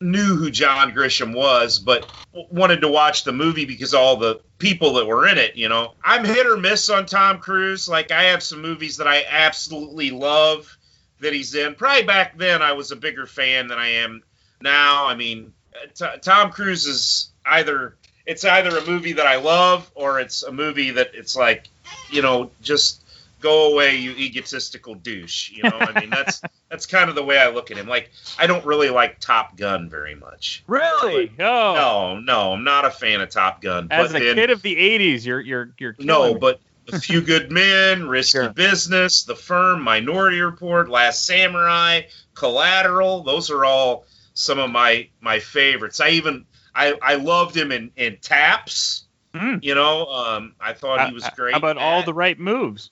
knew 0.00 0.34
who 0.36 0.50
John 0.50 0.92
Grisham 0.92 1.32
was, 1.34 1.78
but 1.78 2.10
wanted 2.32 2.80
to 2.82 2.88
watch 2.88 3.24
the 3.24 3.32
movie 3.32 3.64
because 3.64 3.94
all 3.94 4.16
the 4.16 4.40
people 4.58 4.94
that 4.94 5.06
were 5.06 5.26
in 5.26 5.38
it, 5.38 5.56
you 5.56 5.68
know. 5.68 5.94
I'm 6.02 6.24
hit 6.24 6.46
or 6.46 6.56
miss 6.56 6.88
on 6.88 7.06
Tom 7.06 7.38
Cruise. 7.38 7.88
Like 7.88 8.10
I 8.10 8.24
have 8.24 8.42
some 8.42 8.62
movies 8.62 8.98
that 8.98 9.06
I 9.06 9.24
absolutely 9.28 10.10
love 10.10 10.76
that 11.20 11.32
he's 11.32 11.54
in. 11.54 11.74
Probably 11.74 12.04
back 12.04 12.36
then 12.36 12.62
I 12.62 12.72
was 12.72 12.90
a 12.90 12.96
bigger 12.96 13.26
fan 13.26 13.68
than 13.68 13.78
I 13.78 13.88
am 13.88 14.22
now. 14.60 15.06
I 15.06 15.14
mean, 15.14 15.52
T- 15.94 16.06
Tom 16.22 16.50
Cruise 16.50 16.86
is 16.86 17.30
either 17.44 17.96
it's 18.24 18.44
either 18.44 18.76
a 18.76 18.86
movie 18.86 19.14
that 19.14 19.26
I 19.26 19.36
love 19.36 19.90
or 19.94 20.20
it's 20.20 20.42
a 20.42 20.52
movie 20.52 20.90
that 20.92 21.12
it's 21.14 21.36
like, 21.36 21.68
you 22.10 22.22
know, 22.22 22.50
just 22.60 23.05
go 23.46 23.72
away, 23.72 23.96
you 23.96 24.10
egotistical 24.12 24.94
douche. 24.94 25.50
You 25.52 25.62
know, 25.64 25.78
I 25.78 26.00
mean 26.00 26.10
that's 26.10 26.42
that's 26.68 26.86
kind 26.86 27.08
of 27.08 27.14
the 27.14 27.22
way 27.22 27.38
I 27.38 27.50
look 27.50 27.70
at 27.70 27.76
him. 27.76 27.86
Like 27.86 28.10
I 28.38 28.46
don't 28.46 28.64
really 28.64 28.90
like 28.90 29.20
Top 29.20 29.56
Gun 29.56 29.88
very 29.88 30.14
much. 30.14 30.64
Really? 30.66 31.30
Oh. 31.38 31.74
No, 31.74 32.20
no, 32.20 32.52
I'm 32.52 32.64
not 32.64 32.84
a 32.84 32.90
fan 32.90 33.20
of 33.20 33.30
Top 33.30 33.62
Gun. 33.62 33.88
As 33.90 34.12
but 34.12 34.20
a 34.20 34.24
then- 34.24 34.34
kid 34.34 34.50
of 34.50 34.62
the 34.62 34.74
'80s, 34.74 35.24
you're 35.24 35.40
you're 35.40 35.74
you're 35.78 35.94
no, 36.00 36.34
me. 36.34 36.38
but 36.40 36.60
A 36.92 36.98
Few 36.98 37.20
Good 37.32 37.52
Men, 37.52 38.08
Risky 38.08 38.48
Business, 38.48 39.24
The 39.24 39.36
Firm, 39.36 39.82
Minority 39.82 40.40
Report, 40.40 40.88
Last 40.88 41.24
Samurai, 41.24 42.02
Collateral. 42.34 43.22
Those 43.22 43.50
are 43.50 43.64
all 43.64 44.06
some 44.34 44.58
of 44.58 44.70
my 44.70 45.08
my 45.20 45.38
favorites. 45.38 46.00
I 46.00 46.10
even 46.10 46.46
I 46.74 46.94
I 47.00 47.14
loved 47.14 47.56
him 47.56 47.70
in 47.70 47.92
in 47.96 48.18
Taps. 48.20 49.04
Hmm. 49.34 49.56
You 49.60 49.74
know, 49.74 50.06
um, 50.06 50.54
I 50.58 50.72
thought 50.72 50.98
uh, 50.98 51.08
he 51.08 51.14
was 51.14 51.24
uh, 51.24 51.30
great. 51.36 51.52
How 51.52 51.58
about 51.58 51.76
all 51.76 52.02
the 52.02 52.14
right 52.14 52.38
moves? 52.38 52.90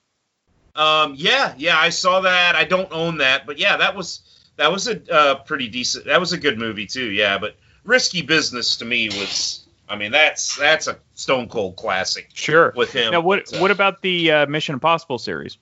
Um, 0.75 1.15
yeah, 1.17 1.55
yeah, 1.57 1.79
I 1.79 1.91
saw 1.91 2.21
that. 2.21 2.57
I 2.57 2.65
don't 2.65 2.91
own 2.93 3.19
that, 3.19 3.47
but 3.47 3.59
yeah, 3.59 3.77
that 3.77 3.95
was 3.95 4.21
that 4.57 4.73
was 4.73 4.89
a 4.89 5.13
uh, 5.13 5.35
pretty 5.37 5.69
decent. 5.69 6.07
That 6.07 6.21
was 6.21 6.33
a 6.33 6.39
good 6.39 6.59
movie 6.59 6.87
too. 6.87 7.11
Yeah, 7.11 7.39
but 7.39 7.57
Risky 7.85 8.23
Business 8.23 8.77
to 8.77 8.85
me 8.85 9.09
was. 9.09 9.61
I 9.87 9.97
mean, 9.97 10.13
that's 10.13 10.57
that's 10.57 10.87
a 10.87 10.97
stone 11.15 11.47
cold 11.47 11.77
classic. 11.77 12.31
Sure. 12.33 12.73
With 12.75 12.91
him. 12.91 13.13
Now, 13.13 13.21
what 13.21 13.53
uh, 13.53 13.59
what 13.59 13.71
about 13.71 14.01
the 14.01 14.31
uh, 14.33 14.47
Mission 14.47 14.73
Impossible 14.73 15.19
series? 15.19 15.59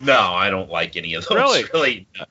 No, 0.00 0.18
I 0.18 0.50
don't 0.50 0.70
like 0.70 0.96
any 0.96 1.14
of 1.14 1.26
those. 1.26 1.36
Really? 1.36 1.64
Really? 1.72 2.06
no. 2.16 2.24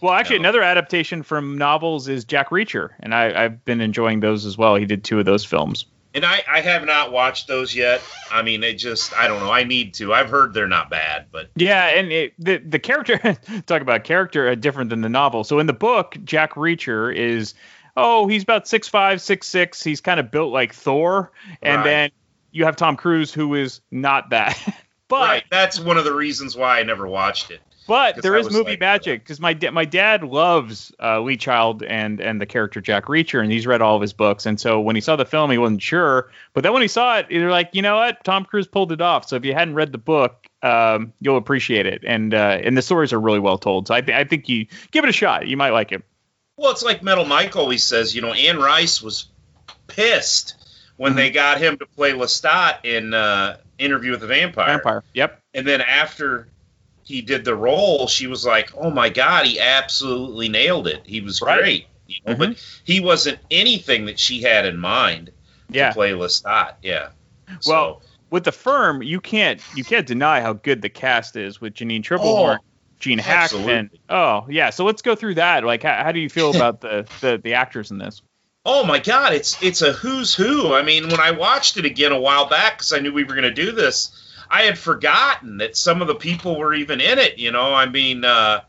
Well, 0.00 0.12
actually, 0.12 0.36
another 0.36 0.62
adaptation 0.62 1.22
from 1.22 1.56
novels 1.56 2.08
is 2.08 2.24
Jack 2.24 2.50
Reacher, 2.50 2.90
and 3.00 3.14
I, 3.14 3.44
I've 3.44 3.64
been 3.64 3.80
enjoying 3.80 4.20
those 4.20 4.44
as 4.44 4.58
well. 4.58 4.74
He 4.74 4.84
did 4.84 5.04
two 5.04 5.18
of 5.18 5.24
those 5.24 5.44
films. 5.44 5.86
And 6.14 6.24
I, 6.26 6.42
I 6.48 6.60
have 6.60 6.84
not 6.84 7.10
watched 7.12 7.48
those 7.48 7.74
yet. 7.74 8.02
I 8.30 8.42
mean, 8.42 8.62
it 8.62 8.74
just 8.74 9.16
I 9.16 9.28
don't 9.28 9.40
know. 9.40 9.50
I 9.50 9.64
need 9.64 9.94
to. 9.94 10.12
I've 10.12 10.28
heard 10.28 10.52
they're 10.52 10.68
not 10.68 10.90
bad, 10.90 11.26
but 11.32 11.50
Yeah, 11.56 11.86
and 11.86 12.12
it, 12.12 12.34
the 12.38 12.58
the 12.58 12.78
character 12.78 13.18
talk 13.66 13.80
about 13.82 14.04
character 14.04 14.48
uh, 14.48 14.54
different 14.54 14.90
than 14.90 15.00
the 15.00 15.08
novel. 15.08 15.44
So 15.44 15.58
in 15.58 15.66
the 15.66 15.72
book, 15.72 16.16
Jack 16.24 16.54
Reacher 16.54 17.14
is 17.14 17.54
oh 17.96 18.26
he's 18.26 18.42
about 18.42 18.68
six 18.68 18.88
five 18.88 19.20
six 19.22 19.46
six. 19.46 19.82
He's 19.82 20.00
kind 20.00 20.20
of 20.20 20.30
built 20.30 20.52
like 20.52 20.74
Thor, 20.74 21.32
and 21.62 21.76
Right. 21.78 21.84
then 21.84 22.10
you 22.50 22.64
have 22.66 22.76
Tom 22.76 22.96
Cruise 22.96 23.32
who 23.32 23.54
is 23.54 23.80
not 23.90 24.30
that. 24.30 24.58
but 25.08 25.20
right. 25.20 25.44
That's 25.50 25.80
one 25.80 25.96
of 25.96 26.04
the 26.04 26.14
reasons 26.14 26.56
why 26.56 26.78
I 26.80 26.82
never 26.82 27.06
watched 27.08 27.50
it. 27.50 27.60
But 27.86 28.22
there 28.22 28.36
is 28.36 28.50
movie 28.50 28.70
like, 28.70 28.80
magic 28.80 29.24
because 29.24 29.40
my 29.40 29.54
da- 29.54 29.70
my 29.70 29.84
dad 29.84 30.22
loves 30.22 30.92
uh, 31.02 31.20
Lee 31.20 31.36
Child 31.36 31.82
and 31.82 32.20
and 32.20 32.40
the 32.40 32.46
character 32.46 32.80
Jack 32.80 33.06
Reacher, 33.06 33.42
and 33.42 33.50
he's 33.50 33.66
read 33.66 33.82
all 33.82 33.96
of 33.96 34.02
his 34.02 34.12
books. 34.12 34.46
And 34.46 34.60
so 34.60 34.80
when 34.80 34.94
he 34.94 35.00
saw 35.00 35.16
the 35.16 35.24
film, 35.24 35.50
he 35.50 35.58
wasn't 35.58 35.82
sure. 35.82 36.30
But 36.54 36.62
then 36.62 36.72
when 36.72 36.82
he 36.82 36.88
saw 36.88 37.18
it, 37.18 37.26
they're 37.28 37.50
like, 37.50 37.70
you 37.72 37.82
know 37.82 37.96
what, 37.96 38.22
Tom 38.24 38.44
Cruise 38.44 38.68
pulled 38.68 38.92
it 38.92 39.00
off. 39.00 39.28
So 39.28 39.36
if 39.36 39.44
you 39.44 39.52
hadn't 39.52 39.74
read 39.74 39.90
the 39.90 39.98
book, 39.98 40.46
um, 40.62 41.12
you'll 41.20 41.36
appreciate 41.36 41.86
it. 41.86 42.04
And 42.06 42.32
uh, 42.32 42.58
and 42.62 42.76
the 42.76 42.82
stories 42.82 43.12
are 43.12 43.20
really 43.20 43.40
well 43.40 43.58
told. 43.58 43.88
So 43.88 43.94
I, 43.94 44.00
th- 44.00 44.16
I 44.16 44.24
think 44.24 44.48
you 44.48 44.66
give 44.92 45.04
it 45.04 45.10
a 45.10 45.12
shot. 45.12 45.48
You 45.48 45.56
might 45.56 45.70
like 45.70 45.92
it. 45.92 46.04
Well, 46.56 46.70
it's 46.70 46.84
like 46.84 47.02
Metal 47.02 47.24
Mike 47.24 47.56
always 47.56 47.82
says. 47.82 48.14
You 48.14 48.22
know, 48.22 48.32
Anne 48.32 48.58
Rice 48.58 49.02
was 49.02 49.28
pissed 49.88 50.54
when 50.96 51.16
they 51.16 51.30
got 51.30 51.58
him 51.58 51.78
to 51.78 51.86
play 51.86 52.12
Lestat 52.12 52.84
in 52.84 53.12
uh, 53.12 53.56
Interview 53.78 54.12
with 54.12 54.20
the 54.20 54.28
Vampire. 54.28 54.66
Vampire. 54.66 55.02
Yep. 55.14 55.40
And 55.54 55.66
then 55.66 55.80
after 55.80 56.46
he 57.12 57.22
did 57.22 57.44
the 57.44 57.54
role, 57.54 58.06
she 58.06 58.26
was 58.26 58.44
like, 58.44 58.70
"Oh 58.76 58.90
my 58.90 59.08
god, 59.08 59.46
he 59.46 59.60
absolutely 59.60 60.48
nailed 60.48 60.86
it. 60.88 61.02
He 61.04 61.20
was 61.20 61.40
Right. 61.40 61.58
great." 61.58 61.86
You 62.06 62.16
know, 62.26 62.34
but 62.34 62.50
mm-hmm. 62.50 62.82
he 62.84 63.00
wasn't 63.00 63.38
anything 63.50 64.06
that 64.06 64.18
she 64.18 64.42
had 64.42 64.66
in 64.66 64.78
mind 64.78 65.30
Yeah. 65.70 65.88
to 65.88 65.94
play 65.94 66.12
Lestat. 66.12 66.74
Yeah. 66.82 67.08
Well, 67.66 68.02
with 68.30 68.44
the 68.44 68.52
firm, 68.52 69.02
you 69.02 69.20
can't 69.20 69.60
you 69.74 69.84
can't 69.84 70.06
deny 70.06 70.40
how 70.40 70.54
good 70.54 70.82
the 70.82 70.88
cast 70.88 71.36
is 71.36 71.60
with 71.60 71.74
Janine 71.74 72.02
Tripplehorn, 72.02 72.58
oh, 72.60 72.64
Gene 72.98 73.18
Hackman. 73.18 73.90
Oh 74.08 74.46
yeah. 74.48 74.70
So 74.70 74.84
let's 74.84 75.02
go 75.02 75.14
through 75.14 75.34
that. 75.34 75.64
Like, 75.64 75.82
how, 75.82 76.02
how 76.02 76.12
do 76.12 76.20
you 76.20 76.28
feel 76.28 76.50
about 76.56 76.80
the, 76.80 77.06
the 77.20 77.40
the 77.42 77.54
actors 77.54 77.90
in 77.90 77.98
this? 77.98 78.22
Oh 78.64 78.84
my 78.84 79.00
God, 79.00 79.34
it's 79.34 79.60
it's 79.62 79.82
a 79.82 79.92
who's 79.92 80.34
who. 80.34 80.72
I 80.72 80.82
mean, 80.82 81.08
when 81.08 81.20
I 81.20 81.32
watched 81.32 81.76
it 81.76 81.84
again 81.84 82.12
a 82.12 82.20
while 82.20 82.48
back 82.48 82.74
because 82.78 82.92
I 82.92 83.00
knew 83.00 83.12
we 83.12 83.24
were 83.24 83.34
going 83.34 83.42
to 83.42 83.50
do 83.50 83.72
this, 83.72 84.31
I 84.52 84.64
had 84.64 84.78
forgotten 84.78 85.56
that 85.56 85.78
some 85.78 86.02
of 86.02 86.08
the 86.08 86.14
people 86.14 86.58
were 86.58 86.74
even 86.74 87.00
in 87.00 87.18
it. 87.18 87.38
You 87.38 87.52
know, 87.52 87.72
I 87.72 87.86
mean, 87.86 88.22
uh, 88.22 88.60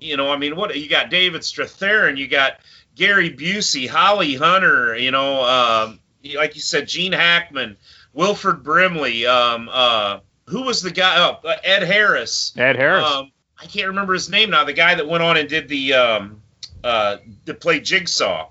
you 0.00 0.16
know, 0.16 0.32
I 0.32 0.36
mean, 0.36 0.56
what 0.56 0.76
you 0.76 0.88
got? 0.88 1.10
David 1.10 1.42
Strathairn, 1.42 2.16
you 2.16 2.26
got 2.26 2.58
Gary 2.96 3.30
Busey, 3.30 3.88
Holly 3.88 4.34
Hunter. 4.34 4.96
You 4.96 5.12
know, 5.12 5.44
um, 5.44 6.00
like 6.34 6.56
you 6.56 6.60
said, 6.60 6.88
Gene 6.88 7.12
Hackman, 7.12 7.76
Wilford 8.12 8.64
Brimley. 8.64 9.24
Um, 9.24 9.70
uh, 9.72 10.18
who 10.46 10.62
was 10.62 10.82
the 10.82 10.90
guy? 10.90 11.16
Oh, 11.18 11.48
Ed 11.62 11.84
Harris. 11.84 12.52
Ed 12.56 12.74
Harris. 12.74 13.06
Um, 13.06 13.30
I 13.60 13.66
can't 13.66 13.86
remember 13.86 14.14
his 14.14 14.28
name 14.28 14.50
now. 14.50 14.64
The 14.64 14.72
guy 14.72 14.96
that 14.96 15.06
went 15.06 15.22
on 15.22 15.36
and 15.36 15.48
did 15.48 15.68
the 15.68 15.94
um, 15.94 16.42
uh, 16.82 17.18
to 17.46 17.54
play 17.54 17.78
Jigsaw. 17.78 18.48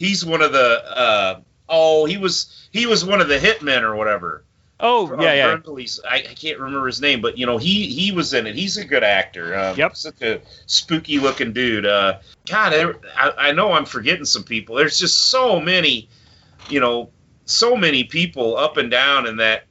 He's 0.00 0.26
one 0.26 0.42
of 0.42 0.50
the 0.50 0.98
uh, 0.98 1.40
oh 1.68 2.06
he 2.06 2.16
was 2.16 2.68
he 2.72 2.86
was 2.86 3.04
one 3.04 3.20
of 3.20 3.28
the 3.28 3.38
hitmen 3.38 3.82
or 3.82 3.94
whatever. 3.94 4.42
Oh 4.84 5.06
Uh, 5.16 5.22
yeah, 5.22 5.32
yeah. 5.34 5.56
Burnley's- 5.56 6.00
I, 6.08 6.16
I 6.16 6.34
can't 6.34 6.58
remember 6.58 6.86
his 6.86 7.00
name, 7.00 7.20
but 7.20 7.38
you 7.38 7.46
know 7.46 7.56
he 7.56 7.86
he 7.86 8.10
was 8.12 8.34
in 8.34 8.46
it. 8.48 8.56
He's 8.56 8.76
a 8.76 8.84
good 8.84 9.04
actor. 9.04 9.56
Um, 9.56 9.76
Yep. 9.78 9.96
Such 9.96 10.20
a 10.22 10.40
spooky 10.66 11.18
looking 11.20 11.52
dude. 11.52 11.86
Uh, 11.86 12.18
God, 12.48 12.96
I, 13.16 13.30
I 13.48 13.52
know 13.52 13.72
I'm 13.72 13.84
forgetting 13.84 14.24
some 14.24 14.42
people. 14.42 14.74
There's 14.76 14.98
just 14.98 15.16
so 15.30 15.60
many, 15.60 16.08
you 16.68 16.80
know, 16.80 17.10
so 17.44 17.76
many 17.76 18.04
people 18.04 18.56
up 18.56 18.76
and 18.76 18.90
down 18.90 19.26
in 19.26 19.36
that 19.36 19.64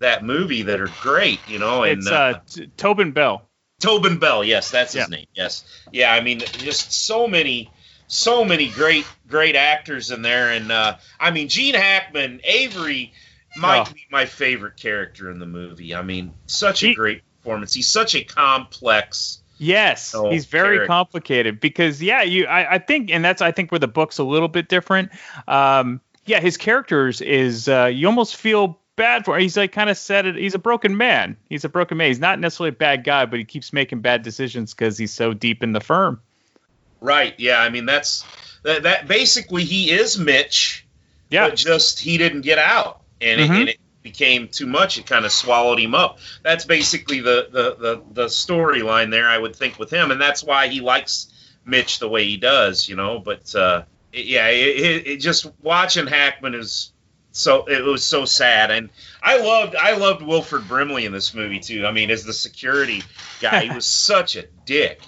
that 0.00 0.22
movie 0.24 0.62
that 0.62 0.80
are 0.80 0.90
great. 1.00 1.40
You 1.48 1.58
know, 1.58 1.82
and 1.84 1.98
It's 1.98 2.06
uh, 2.10 2.40
T- 2.46 2.70
Tobin 2.76 3.12
Bell. 3.12 3.42
Tobin 3.80 4.18
Bell, 4.18 4.42
yes, 4.44 4.70
that's 4.70 4.92
his 4.92 5.08
Yeah. 5.08 5.16
name. 5.16 5.26
Yes, 5.34 5.64
yeah. 5.92 6.12
I 6.12 6.20
mean, 6.20 6.40
just 6.40 6.92
so 6.92 7.26
many, 7.28 7.70
so 8.08 8.44
many 8.44 8.68
great, 8.68 9.06
great 9.28 9.54
actors 9.56 10.10
in 10.10 10.20
there, 10.20 10.50
and 10.50 10.70
uh, 10.72 10.96
I 11.20 11.30
mean, 11.30 11.48
Gene 11.48 11.74
Hackman, 11.74 12.40
Avery 12.44 13.12
might 13.56 13.88
Oh. 13.88 13.92
be 13.92 14.06
my 14.10 14.26
favorite 14.26 14.76
character 14.76 15.30
in 15.30 15.38
the 15.38 15.46
movie. 15.46 15.94
I 15.94 16.02
mean, 16.02 16.32
such 16.46 16.84
a 16.84 16.94
great 16.94 17.22
performance. 17.38 17.72
He's 17.74 17.88
such 17.88 18.14
a 18.14 18.22
complex. 18.24 19.40
Yes, 19.60 20.14
he's 20.30 20.46
very 20.46 20.76
character. 20.76 20.86
complicated 20.86 21.60
because 21.60 22.00
yeah, 22.00 22.22
you 22.22 22.46
I, 22.46 22.74
I 22.74 22.78
think 22.78 23.10
and 23.10 23.24
that's 23.24 23.42
I 23.42 23.50
think 23.50 23.72
where 23.72 23.80
the 23.80 23.88
book's 23.88 24.18
a 24.18 24.24
little 24.24 24.46
bit 24.48 24.68
different. 24.68 25.10
Um, 25.48 26.00
yeah, 26.26 26.38
his 26.40 26.56
characters 26.56 27.20
is 27.20 27.68
uh, 27.68 27.86
you 27.86 28.06
almost 28.06 28.36
feel 28.36 28.78
bad 28.94 29.24
for. 29.24 29.36
He's 29.36 29.56
like 29.56 29.72
kind 29.72 29.90
of 29.90 29.96
said 29.98 30.26
it. 30.26 30.36
He's 30.36 30.54
a 30.54 30.60
broken 30.60 30.96
man. 30.96 31.36
He's 31.48 31.64
a 31.64 31.68
broken 31.68 31.96
man. 31.96 32.08
He's 32.08 32.20
not 32.20 32.38
necessarily 32.38 32.68
a 32.68 32.78
bad 32.78 33.02
guy, 33.02 33.26
but 33.26 33.40
he 33.40 33.44
keeps 33.44 33.72
making 33.72 34.00
bad 34.00 34.22
decisions 34.22 34.74
because 34.74 34.96
he's 34.96 35.12
so 35.12 35.32
deep 35.34 35.64
in 35.64 35.72
the 35.72 35.80
firm. 35.80 36.20
Right. 37.00 37.34
Yeah. 37.38 37.58
I 37.60 37.68
mean, 37.70 37.86
that's 37.86 38.24
that. 38.62 38.84
that 38.84 39.08
basically, 39.08 39.64
he 39.64 39.90
is 39.90 40.18
Mitch. 40.18 40.86
Yeah. 41.30 41.48
But 41.48 41.56
just 41.56 41.98
he 41.98 42.16
didn't 42.16 42.42
get 42.42 42.58
out, 42.58 43.00
and, 43.20 43.40
it, 43.40 43.50
Mhm. 43.50 43.60
and 43.60 43.68
it 43.70 43.78
became 44.02 44.48
too 44.48 44.66
much. 44.66 44.98
It 44.98 45.06
kind 45.06 45.24
of 45.24 45.32
swallowed 45.32 45.78
him 45.80 45.94
up. 45.94 46.18
That's 46.42 46.64
basically 46.64 47.20
the 47.20 47.48
the 47.50 47.76
the, 47.76 48.02
the 48.12 48.24
storyline 48.26 49.10
there. 49.10 49.28
I 49.28 49.38
would 49.38 49.54
think 49.56 49.78
with 49.78 49.90
him, 49.90 50.10
and 50.10 50.20
that's 50.20 50.42
why 50.42 50.68
he 50.68 50.80
likes 50.80 51.28
Mitch 51.64 51.98
the 51.98 52.08
way 52.08 52.24
he 52.24 52.36
does. 52.36 52.88
You 52.88 52.96
know. 52.96 53.18
But 53.18 53.54
uh, 53.54 53.82
it- 54.12 54.26
yeah, 54.26 54.48
it, 54.48 54.76
it, 54.78 55.06
it 55.06 55.16
just 55.18 55.46
watching 55.62 56.06
Hackman 56.06 56.54
is 56.54 56.92
so 57.30 57.66
it 57.66 57.84
was 57.84 58.02
so 58.02 58.24
sad 58.24 58.70
and 58.70 58.88
i 59.22 59.36
loved 59.38 59.76
i 59.76 59.94
loved 59.96 60.22
wilford 60.22 60.66
brimley 60.66 61.04
in 61.04 61.12
this 61.12 61.34
movie 61.34 61.60
too 61.60 61.84
i 61.86 61.92
mean 61.92 62.10
as 62.10 62.24
the 62.24 62.32
security 62.32 63.02
guy 63.40 63.64
he 63.64 63.70
was 63.74 63.84
such 63.86 64.34
a 64.34 64.44
dick 64.64 65.02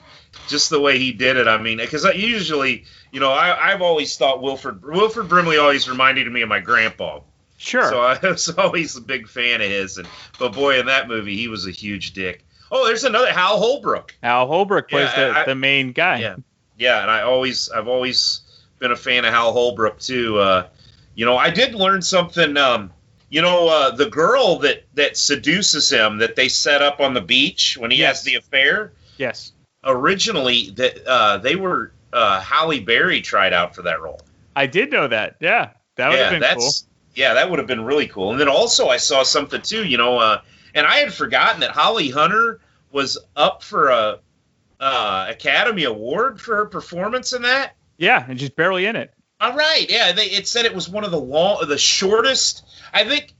just 0.47 0.69
the 0.69 0.79
way 0.79 0.99
he 0.99 1.13
did 1.13 1.39
it 1.39 1.49
i 1.49 1.57
mean 1.61 1.79
because 1.79 2.05
usually 2.15 2.85
you 3.11 3.21
know 3.21 3.33
I, 3.33 3.73
i've 3.73 3.81
always 3.81 4.17
thought 4.19 4.43
wilford 4.43 4.85
wilford 4.85 5.31
brimley 5.31 5.57
always 5.57 5.89
reminded 5.89 6.31
me 6.31 6.43
of 6.43 6.49
my 6.51 6.61
grandpa 6.61 7.21
Sure. 7.61 7.89
so 7.91 8.01
i 8.01 8.19
was 8.23 8.49
always 8.49 8.97
a 8.97 9.01
big 9.03 9.29
fan 9.29 9.61
of 9.61 9.69
his 9.69 9.99
and 9.99 10.09
but 10.39 10.53
boy 10.55 10.81
in 10.81 10.87
that 10.87 11.09
movie 11.09 11.37
he 11.37 11.47
was 11.49 11.67
a 11.67 11.71
huge 11.71 12.13
dick 12.13 12.45
oh 12.73 12.87
there's 12.87 13.05
another 13.05 13.31
hal 13.33 13.59
holbrook 13.59 14.15
Hal 14.23 14.47
Holbrook 14.47 14.89
plays 14.89 15.11
Yeah, 15.17 15.29
the, 15.33 15.39
I- 15.41 15.45
the 15.45 15.55
main 15.55 15.93
guy. 15.93 16.21
yeah, 16.21 16.37
yeah, 16.79 17.03
and 17.03 17.11
I 17.11 17.21
always, 17.23 17.69
I've 17.69 17.89
always 17.89 18.41
been 18.79 18.91
a 18.93 18.97
fan 18.97 19.27
of 19.27 19.35
Hal 19.35 19.53
Holbrook 19.53 19.99
too. 19.99 20.39
Uh, 20.39 20.67
you 21.15 21.27
know, 21.27 21.37
I 21.37 21.51
did 21.51 21.75
learn 21.75 22.01
something. 22.01 22.57
Um, 22.57 22.91
you 23.29 23.43
know, 23.43 23.69
uh, 23.69 23.91
the 23.95 24.09
girl 24.09 24.61
that 24.61 24.85
that 24.95 25.19
seduces 25.19 25.91
him, 25.93 26.19
that 26.19 26.37
they 26.37 26.49
set 26.49 26.81
up 26.81 26.99
on 27.01 27.13
the 27.13 27.21
beach 27.21 27.77
when 27.79 27.91
he 27.91 28.01
has 28.01 28.23
the 28.23 28.37
affair. 28.37 28.93
Yes. 29.19 29.53
Originally, 29.85 30.71
that 30.71 31.07
uh, 31.07 31.37
they 31.39 31.55
were 31.57 31.93
uh, 32.15 32.41
Halle 32.41 32.81
Berry 32.81 33.21
tried 33.21 33.53
out 33.53 33.75
for 33.75 33.83
that 33.83 34.01
role. 34.01 34.21
I 34.57 34.67
did 34.67 34.91
know 34.91 35.07
that. 35.09 35.37
Yeah, 35.41 35.71
that 35.97 36.09
would 36.09 36.17
yeah, 36.17 36.23
have 36.23 36.33
been 36.33 36.41
that's 36.41 36.87
yeah, 37.15 37.35
that 37.35 37.51
would 37.51 37.59
have 37.59 37.69
been 37.69 37.85
really 37.85 38.07
cool. 38.07 38.31
And 38.31 38.41
then 38.41 38.49
also, 38.49 38.89
I 38.89 38.99
saw 38.99 39.23
something 39.23 39.63
too. 39.63 39.85
You 39.87 39.97
know, 39.97 40.19
uh, 40.19 40.43
and 40.75 40.87
I 40.87 40.97
had 40.97 41.13
forgotten 41.13 41.61
that 41.61 41.71
Holly 41.71 42.11
Hunter 42.11 42.61
was 42.93 43.19
up 43.37 43.63
for 43.63 43.89
a 43.89 44.19
uh, 44.79 45.27
Academy 45.29 45.85
Award 45.85 46.41
for 46.41 46.57
her 46.57 46.67
performance 46.67 47.33
in 47.33 47.43
that. 47.43 47.77
Yeah, 47.99 48.25
and 48.27 48.41
she's 48.41 48.51
barely 48.51 48.87
in 48.87 48.97
it. 48.97 49.13
All 49.41 49.55
right, 49.55 49.87
yeah, 49.89 50.13
they, 50.13 50.27
it 50.27 50.47
said 50.47 50.67
it 50.67 50.75
was 50.75 50.89
one 50.89 51.05
of 51.05 51.11
the 51.11 51.21
long, 51.21 51.67
the 51.67 51.79
shortest. 51.79 52.65
I 52.93 53.05
think 53.05 53.33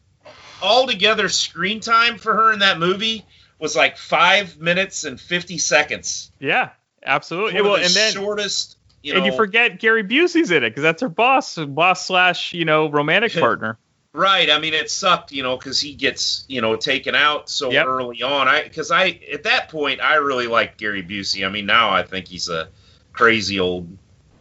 altogether 0.63 1.29
screen 1.29 1.81
time 1.81 2.19
for 2.19 2.35
her 2.35 2.53
in 2.53 2.61
that 2.61 2.79
movie 2.79 3.25
was 3.59 3.77
like 3.77 3.97
five 3.97 4.59
minutes 4.59 5.05
and 5.05 5.21
fifty 5.21 5.59
seconds. 5.59 6.33
Yeah, 6.39 6.71
absolutely. 7.05 7.55
One 7.55 7.61
of 7.61 7.67
well, 7.67 7.77
the 7.77 7.85
and 7.87 7.95
then 7.95 8.13
shortest. 8.13 8.77
You 9.03 9.15
and 9.15 9.27
you 9.27 9.33
forget 9.33 9.79
Gary 9.79 10.05
Busey's 10.05 10.51
in 10.51 10.63
it 10.63 10.71
because 10.71 10.83
that's 10.83 11.01
her 11.03 11.09
boss, 11.09 11.57
boss 11.57 12.07
slash 12.07 12.53
you 12.53 12.65
know 12.65 12.91
romantic 12.91 13.33
partner. 13.33 13.79
Right. 14.13 14.51
I 14.51 14.59
mean, 14.59 14.75
it 14.75 14.91
sucked, 14.91 15.31
you 15.31 15.43
know, 15.45 15.57
because 15.57 15.81
he 15.81 15.95
gets, 15.95 16.45
you 16.49 16.61
know, 16.61 16.75
taken 16.75 17.15
out 17.15 17.49
so 17.49 17.71
Yep. 17.71 17.87
early 17.87 18.23
on. 18.23 18.49
I 18.49 18.65
because 18.65 18.91
I 18.91 19.21
at 19.33 19.45
that 19.45 19.69
point 19.69 20.01
I 20.01 20.17
really 20.17 20.49
liked 20.49 20.79
Gary 20.79 21.03
Busey. 21.03 21.47
I 21.47 21.49
mean, 21.49 21.67
now 21.67 21.91
I 21.91 22.03
think 22.03 22.27
he's 22.27 22.49
a 22.49 22.69
crazy 23.13 23.61
old 23.61 23.97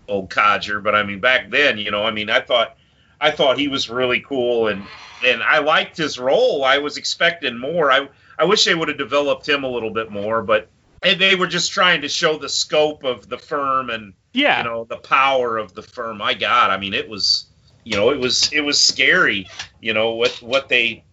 old 0.08 0.30
codger, 0.32 0.80
but 0.82 0.96
I 0.96 1.04
mean, 1.04 1.20
back 1.20 1.52
then, 1.52 1.78
you 1.78 1.92
know, 1.92 2.04
I 2.04 2.12
mean, 2.12 2.30
I 2.30 2.40
thought 2.42 2.76
I 3.22 3.32
thought 3.32 3.60
he 3.60 3.68
was 3.68 3.90
really 3.90 4.22
cool 4.22 4.68
and 4.68 4.90
and 5.22 5.44
I 5.44 5.60
liked 5.60 5.98
his 5.98 6.18
role. 6.18 6.64
I 6.64 6.80
was 6.80 6.98
expecting 6.98 7.58
more. 7.58 7.92
I 7.92 8.10
I 8.40 8.46
wish 8.46 8.66
they 8.66 8.74
would 8.74 8.88
have 8.88 8.98
developed 8.98 9.48
him 9.48 9.64
a 9.64 9.70
little 9.70 9.92
bit 9.92 10.10
more, 10.10 10.42
but 10.42 10.68
and 11.04 11.20
they 11.20 11.36
were 11.36 11.48
just 11.48 11.72
trying 11.72 12.02
to 12.02 12.10
show 12.10 12.38
the 12.38 12.50
scope 12.50 13.04
of 13.04 13.28
the 13.30 13.38
firm 13.38 13.90
and 13.90 14.14
Yeah. 14.34 14.60
you 14.60 14.64
know 14.66 14.84
the 14.86 14.98
power 14.98 15.58
of 15.58 15.74
the 15.74 15.82
firm. 15.82 16.18
My 16.18 16.34
God, 16.34 16.72
I 16.72 16.78
mean, 16.78 16.94
it 16.94 17.08
was 17.10 17.46
you 17.84 17.96
know 17.96 18.12
it 18.12 18.20
was 18.20 18.52
it 18.54 18.62
was 18.62 18.80
scary. 18.80 19.48
You 19.82 19.94
know 19.94 20.12
what 20.12 20.42
what 20.42 20.70
they 20.70 21.04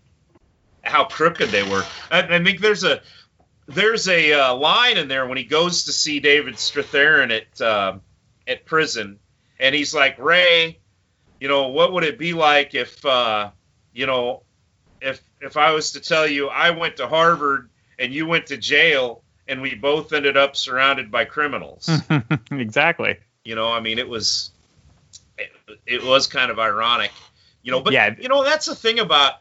how 0.83 1.05
crooked 1.05 1.49
they 1.51 1.63
were. 1.63 1.85
I, 2.11 2.23
I 2.23 2.45
think 2.45 2.61
there's 2.61 2.85
a 2.85 3.01
there's 3.67 4.09
a 4.09 4.33
uh, 4.33 4.55
line 4.55 4.97
in 4.97 5.09
there 5.09 5.27
when 5.27 5.39
he 5.39 5.45
goes 5.45 5.85
to 5.85 5.93
see 5.93 6.21
David 6.21 6.55
Strathairn 6.55 7.31
at 7.37 7.61
uh, 7.61 7.99
at 8.47 8.65
prison, 8.65 9.19
and 9.59 9.75
he's 9.75 9.95
like 9.95 10.19
Ray, 10.19 10.79
you 11.41 11.49
know 11.49 11.69
what 11.69 11.93
would 11.93 12.05
it 12.05 12.19
be 12.19 12.33
like 12.33 12.75
if 12.75 13.05
uh, 13.05 13.51
you 13.93 14.07
know 14.07 14.43
if 15.01 15.21
if 15.41 15.57
I 15.57 15.73
was 15.73 15.93
to 15.93 16.01
tell 16.01 16.27
you 16.27 16.49
I 16.49 16.71
went 16.71 16.97
to 16.99 17.07
Harvard 17.09 17.71
and 17.99 18.13
you 18.13 18.27
went 18.27 18.47
to 18.47 18.57
jail 18.57 19.23
and 19.49 19.61
we 19.61 19.75
both 19.75 20.13
ended 20.13 20.37
up 20.37 20.57
surrounded 20.57 21.11
by 21.11 21.25
criminals. 21.25 21.89
exactly. 22.51 23.17
You 23.45 23.55
know, 23.55 23.71
I 23.71 23.81
mean, 23.81 23.99
it 23.99 24.09
was 24.09 24.51
it, 25.39 25.53
it 25.87 26.05
was 26.05 26.27
kind 26.27 26.51
of 26.51 26.59
ironic, 26.59 27.13
you 27.63 27.71
know. 27.73 27.81
But 27.81 27.93
Yeah. 27.93 28.15
you 28.19 28.29
know, 28.29 28.45
that's 28.45 28.67
the 28.67 28.75
thing 28.75 28.99
about 28.99 29.35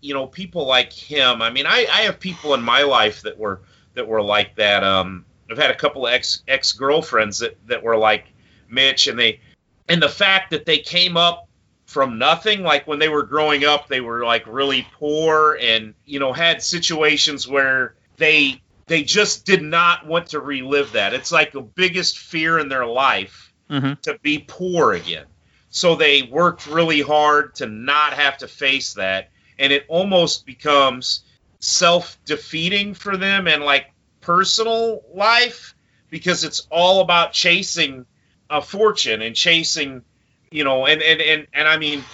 you 0.00 0.14
know 0.14 0.26
people 0.26 0.66
like 0.66 0.92
him. 0.92 1.42
I 1.42 1.50
mean, 1.50 1.66
I 1.66 1.86
I 1.90 2.02
have 2.02 2.18
people 2.18 2.54
in 2.54 2.62
my 2.62 2.82
life 2.82 3.22
that 3.22 3.38
were 3.38 3.60
that 3.94 4.06
were 4.06 4.22
like 4.22 4.56
that. 4.56 4.82
Um, 4.82 5.24
I've 5.50 5.58
had 5.58 5.70
a 5.70 5.76
couple 5.76 6.06
of 6.06 6.12
ex 6.12 6.42
ex 6.48 6.72
girlfriends 6.72 7.38
that 7.38 7.56
that 7.68 7.82
were 7.82 7.96
like 7.96 8.26
Mitch, 8.68 9.06
and 9.06 9.18
they 9.18 9.40
and 9.88 10.02
the 10.02 10.08
fact 10.08 10.50
that 10.50 10.66
they 10.66 10.78
came 10.78 11.16
up 11.16 11.48
from 11.86 12.18
nothing 12.18 12.62
like 12.62 12.86
when 12.86 12.98
they 12.98 13.08
were 13.10 13.24
growing 13.24 13.64
up 13.64 13.86
they 13.88 14.00
were 14.00 14.24
like 14.24 14.46
really 14.46 14.86
poor 14.94 15.58
and 15.60 15.92
you 16.06 16.18
know 16.18 16.32
had 16.32 16.62
situations 16.62 17.46
where 17.46 17.94
they 18.16 18.62
they 18.86 19.02
just 19.02 19.46
did 19.46 19.62
not 19.62 20.06
want 20.06 20.28
to 20.28 20.40
relive 20.40 20.92
that 20.92 21.14
it's 21.14 21.32
like 21.32 21.52
the 21.52 21.60
biggest 21.60 22.18
fear 22.18 22.58
in 22.58 22.68
their 22.68 22.86
life 22.86 23.48
Mm-hmm. 23.70 23.94
to 24.02 24.18
be 24.18 24.44
poor 24.46 24.92
again 24.92 25.24
so 25.70 25.94
they 25.94 26.24
worked 26.24 26.66
really 26.66 27.00
hard 27.00 27.54
to 27.54 27.66
not 27.66 28.12
have 28.12 28.36
to 28.38 28.48
face 28.48 28.94
that 28.94 29.30
and 29.58 29.72
it 29.72 29.86
almost 29.88 30.44
becomes 30.44 31.24
self-defeating 31.60 32.92
for 32.92 33.16
them 33.16 33.48
and 33.48 33.62
like 33.62 33.92
personal 34.20 35.02
life 35.14 35.74
because 36.10 36.44
it's 36.44 36.66
all 36.70 37.00
about 37.00 37.32
chasing 37.32 38.04
a 38.50 38.60
fortune 38.60 39.22
and 39.22 39.34
chasing 39.34 40.02
you 40.50 40.64
know 40.64 40.86
and 40.86 41.00
and 41.02 41.22
and, 41.22 41.46
and 41.54 41.66
i 41.66 41.78
mean 41.78 42.04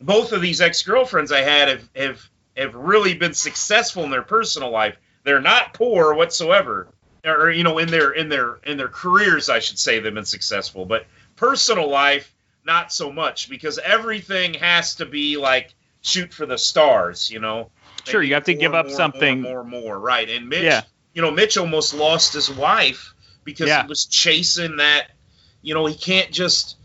both 0.00 0.32
of 0.32 0.40
these 0.40 0.60
ex-girlfriends 0.60 1.32
i 1.32 1.40
had 1.40 1.68
have 1.68 1.90
have 1.96 2.30
have 2.56 2.74
really 2.74 3.14
been 3.14 3.34
successful 3.34 4.04
in 4.04 4.10
their 4.10 4.22
personal 4.22 4.70
life 4.70 4.96
they're 5.24 5.40
not 5.40 5.74
poor 5.74 6.14
whatsoever 6.14 6.88
or 7.24 7.50
you 7.50 7.62
know 7.64 7.78
in 7.78 7.88
their 7.88 8.10
in 8.12 8.28
their 8.28 8.56
in 8.64 8.76
their 8.76 8.88
careers 8.88 9.48
i 9.48 9.58
should 9.60 9.78
say 9.78 9.98
they've 10.00 10.14
been 10.14 10.24
successful 10.24 10.84
but 10.84 11.06
personal 11.36 11.88
life 11.88 12.34
not 12.64 12.92
so 12.92 13.12
much 13.12 13.48
because 13.48 13.78
everything 13.78 14.54
has 14.54 14.96
to 14.96 15.06
be 15.06 15.36
like 15.36 15.74
shoot 16.00 16.32
for 16.34 16.46
the 16.46 16.58
stars 16.58 17.30
you 17.30 17.38
know 17.40 17.70
Sure, 18.04 18.20
you 18.22 18.34
have 18.34 18.42
to 18.44 18.52
more, 18.54 18.60
give 18.60 18.74
up 18.74 18.86
more, 18.86 18.96
something. 18.96 19.40
more, 19.42 19.62
more, 19.62 19.80
more, 19.82 19.98
right? 20.00 20.28
And 20.28 20.48
Mitch, 20.48 20.64
Yeah. 20.64 20.82
you 21.14 21.22
know, 21.22 21.30
Mitch 21.30 21.56
almost 21.56 21.94
lost 21.94 22.32
his 22.32 22.50
wife 22.50 23.14
because 23.44 23.68
Yeah. 23.68 23.82
he 23.82 23.88
was 23.88 24.06
chasing 24.06 24.78
that. 24.78 25.12
You 25.60 25.74
know, 25.74 25.86
he 25.86 25.94
can't 25.94 26.32
just. 26.32 26.78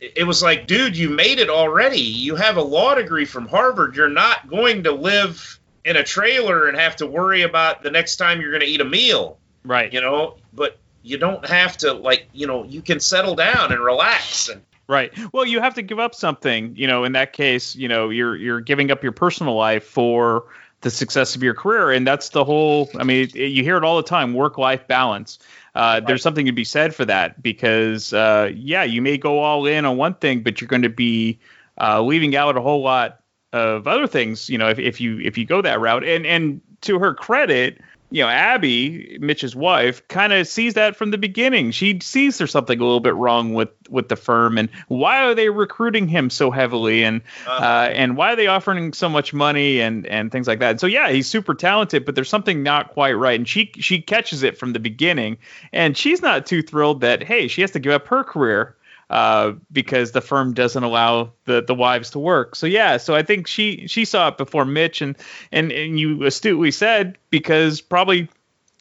It 0.00 0.26
was 0.26 0.42
like, 0.42 0.66
dude, 0.66 0.96
you 0.96 1.10
made 1.10 1.38
it 1.38 1.48
already. 1.48 2.00
You 2.00 2.34
have 2.34 2.56
a 2.56 2.62
law 2.62 2.96
degree 2.96 3.24
from 3.24 3.46
Harvard. 3.46 3.94
You're 3.94 4.08
not 4.08 4.48
going 4.48 4.82
to 4.82 4.90
live 4.90 5.60
in 5.86 5.96
a 5.96 6.02
trailer 6.02 6.66
and 6.66 6.76
have 6.76 6.96
to 6.96 7.06
worry 7.06 7.42
about 7.42 7.82
the 7.82 7.90
next 7.90 8.16
time 8.16 8.40
you're 8.40 8.50
going 8.50 8.60
to 8.60 8.66
eat 8.66 8.80
a 8.80 8.84
meal. 8.84 9.38
Right. 9.64 9.92
You 9.92 10.00
know, 10.00 10.36
but 10.52 10.78
you 11.02 11.16
don't 11.16 11.46
have 11.46 11.76
to 11.78 11.92
like, 11.92 12.28
you 12.32 12.46
know, 12.46 12.64
you 12.64 12.82
can 12.82 12.98
settle 13.00 13.36
down 13.36 13.72
and 13.72 13.80
relax 13.80 14.48
and 14.48 14.62
Right. 14.88 15.12
Well, 15.32 15.44
you 15.44 15.60
have 15.60 15.74
to 15.74 15.82
give 15.82 15.98
up 15.98 16.14
something. 16.14 16.76
You 16.76 16.86
know, 16.86 17.02
in 17.02 17.12
that 17.12 17.32
case, 17.32 17.74
you 17.74 17.88
know, 17.88 18.08
you're 18.08 18.36
you're 18.36 18.60
giving 18.60 18.92
up 18.92 19.02
your 19.02 19.10
personal 19.10 19.56
life 19.56 19.82
for 19.82 20.44
the 20.82 20.90
success 20.90 21.34
of 21.34 21.42
your 21.42 21.54
career, 21.54 21.90
and 21.90 22.06
that's 22.06 22.28
the 22.28 22.44
whole. 22.44 22.88
I 22.96 23.02
mean, 23.02 23.28
you 23.34 23.64
hear 23.64 23.76
it 23.76 23.82
all 23.82 23.96
the 23.96 24.04
time: 24.04 24.32
work-life 24.32 24.86
balance. 24.86 25.40
Uh, 25.74 25.98
There's 25.98 26.22
something 26.22 26.46
to 26.46 26.52
be 26.52 26.62
said 26.62 26.94
for 26.94 27.04
that 27.04 27.42
because, 27.42 28.12
uh, 28.12 28.52
yeah, 28.54 28.84
you 28.84 29.02
may 29.02 29.18
go 29.18 29.40
all 29.40 29.66
in 29.66 29.84
on 29.84 29.96
one 29.96 30.14
thing, 30.14 30.44
but 30.44 30.60
you're 30.60 30.68
going 30.68 30.82
to 30.82 30.88
be 30.88 31.40
uh, 31.80 32.00
leaving 32.00 32.36
out 32.36 32.56
a 32.56 32.60
whole 32.60 32.82
lot 32.82 33.20
of 33.56 33.86
other 33.86 34.06
things. 34.06 34.48
You 34.48 34.58
know, 34.58 34.68
if, 34.68 34.78
if 34.78 35.00
you 35.00 35.18
if 35.20 35.38
you 35.38 35.44
go 35.44 35.62
that 35.62 35.80
route, 35.80 36.04
and 36.04 36.26
and 36.26 36.60
to 36.82 36.98
her 36.98 37.14
credit, 37.14 37.80
you 38.10 38.22
know, 38.22 38.28
Abby, 38.28 39.18
Mitch's 39.20 39.56
wife, 39.56 40.06
kind 40.08 40.32
of 40.32 40.46
sees 40.46 40.74
that 40.74 40.94
from 40.94 41.10
the 41.10 41.18
beginning. 41.18 41.72
She 41.72 41.98
sees 42.00 42.38
there's 42.38 42.52
something 42.52 42.78
a 42.78 42.82
little 42.82 43.00
bit 43.00 43.14
wrong 43.14 43.54
with 43.54 43.70
with 43.88 44.08
the 44.08 44.16
firm, 44.16 44.58
and 44.58 44.68
why 44.88 45.24
are 45.24 45.34
they 45.34 45.48
recruiting 45.48 46.06
him 46.06 46.30
so 46.30 46.50
heavily, 46.50 47.02
and 47.02 47.22
uh, 47.46 47.90
and 47.92 48.16
why 48.16 48.32
are 48.32 48.36
they 48.36 48.46
offering 48.46 48.92
so 48.92 49.08
much 49.08 49.32
money, 49.34 49.80
and 49.80 50.06
and 50.06 50.30
things 50.30 50.46
like 50.46 50.60
that. 50.60 50.70
And 50.70 50.80
so 50.80 50.86
yeah, 50.86 51.10
he's 51.10 51.26
super 51.26 51.54
talented, 51.54 52.04
but 52.04 52.14
there's 52.14 52.28
something 52.28 52.62
not 52.62 52.90
quite 52.90 53.14
right, 53.14 53.38
and 53.38 53.48
she 53.48 53.72
she 53.78 54.00
catches 54.00 54.42
it 54.44 54.56
from 54.56 54.72
the 54.72 54.80
beginning, 54.80 55.38
and 55.72 55.96
she's 55.96 56.22
not 56.22 56.46
too 56.46 56.62
thrilled 56.62 57.00
that 57.00 57.22
hey, 57.22 57.48
she 57.48 57.62
has 57.62 57.72
to 57.72 57.80
give 57.80 57.92
up 57.92 58.06
her 58.08 58.22
career. 58.22 58.76
Uh, 59.08 59.52
because 59.70 60.12
the 60.12 60.20
firm 60.20 60.54
doesn't 60.54 60.82
allow 60.82 61.32
the 61.44 61.62
the 61.62 61.74
wives 61.74 62.10
to 62.10 62.18
work. 62.18 62.56
So 62.56 62.66
yeah, 62.66 62.96
so 62.96 63.14
I 63.14 63.22
think 63.22 63.46
she 63.46 63.86
she 63.86 64.04
saw 64.04 64.28
it 64.28 64.36
before 64.36 64.64
Mitch, 64.64 65.00
and 65.00 65.16
and 65.52 65.70
and 65.72 65.98
you 65.98 66.24
astutely 66.24 66.70
said 66.70 67.18
because 67.30 67.80
probably 67.80 68.28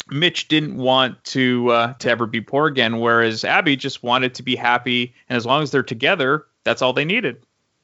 Mitch 0.10 0.47
didn't 0.47 0.77
want 0.77 1.23
to 1.26 1.69
uh, 1.69 1.93
to 1.93 2.10
ever 2.10 2.26
be 2.26 2.41
poor 2.41 2.68
again, 2.68 2.99
whereas 2.99 3.43
Abby 3.43 3.76
just 3.76 4.03
wanted 4.03 4.35
to 4.35 4.43
be 4.43 4.56
happy, 4.56 5.14
and 5.30 5.38
as 5.38 5.45
long 5.45 5.64
as 5.64 5.72
they're 5.72 5.84
together, 5.84 6.45
that's 6.64 6.81
all 6.81 6.93
they 6.93 7.06
needed. 7.06 7.43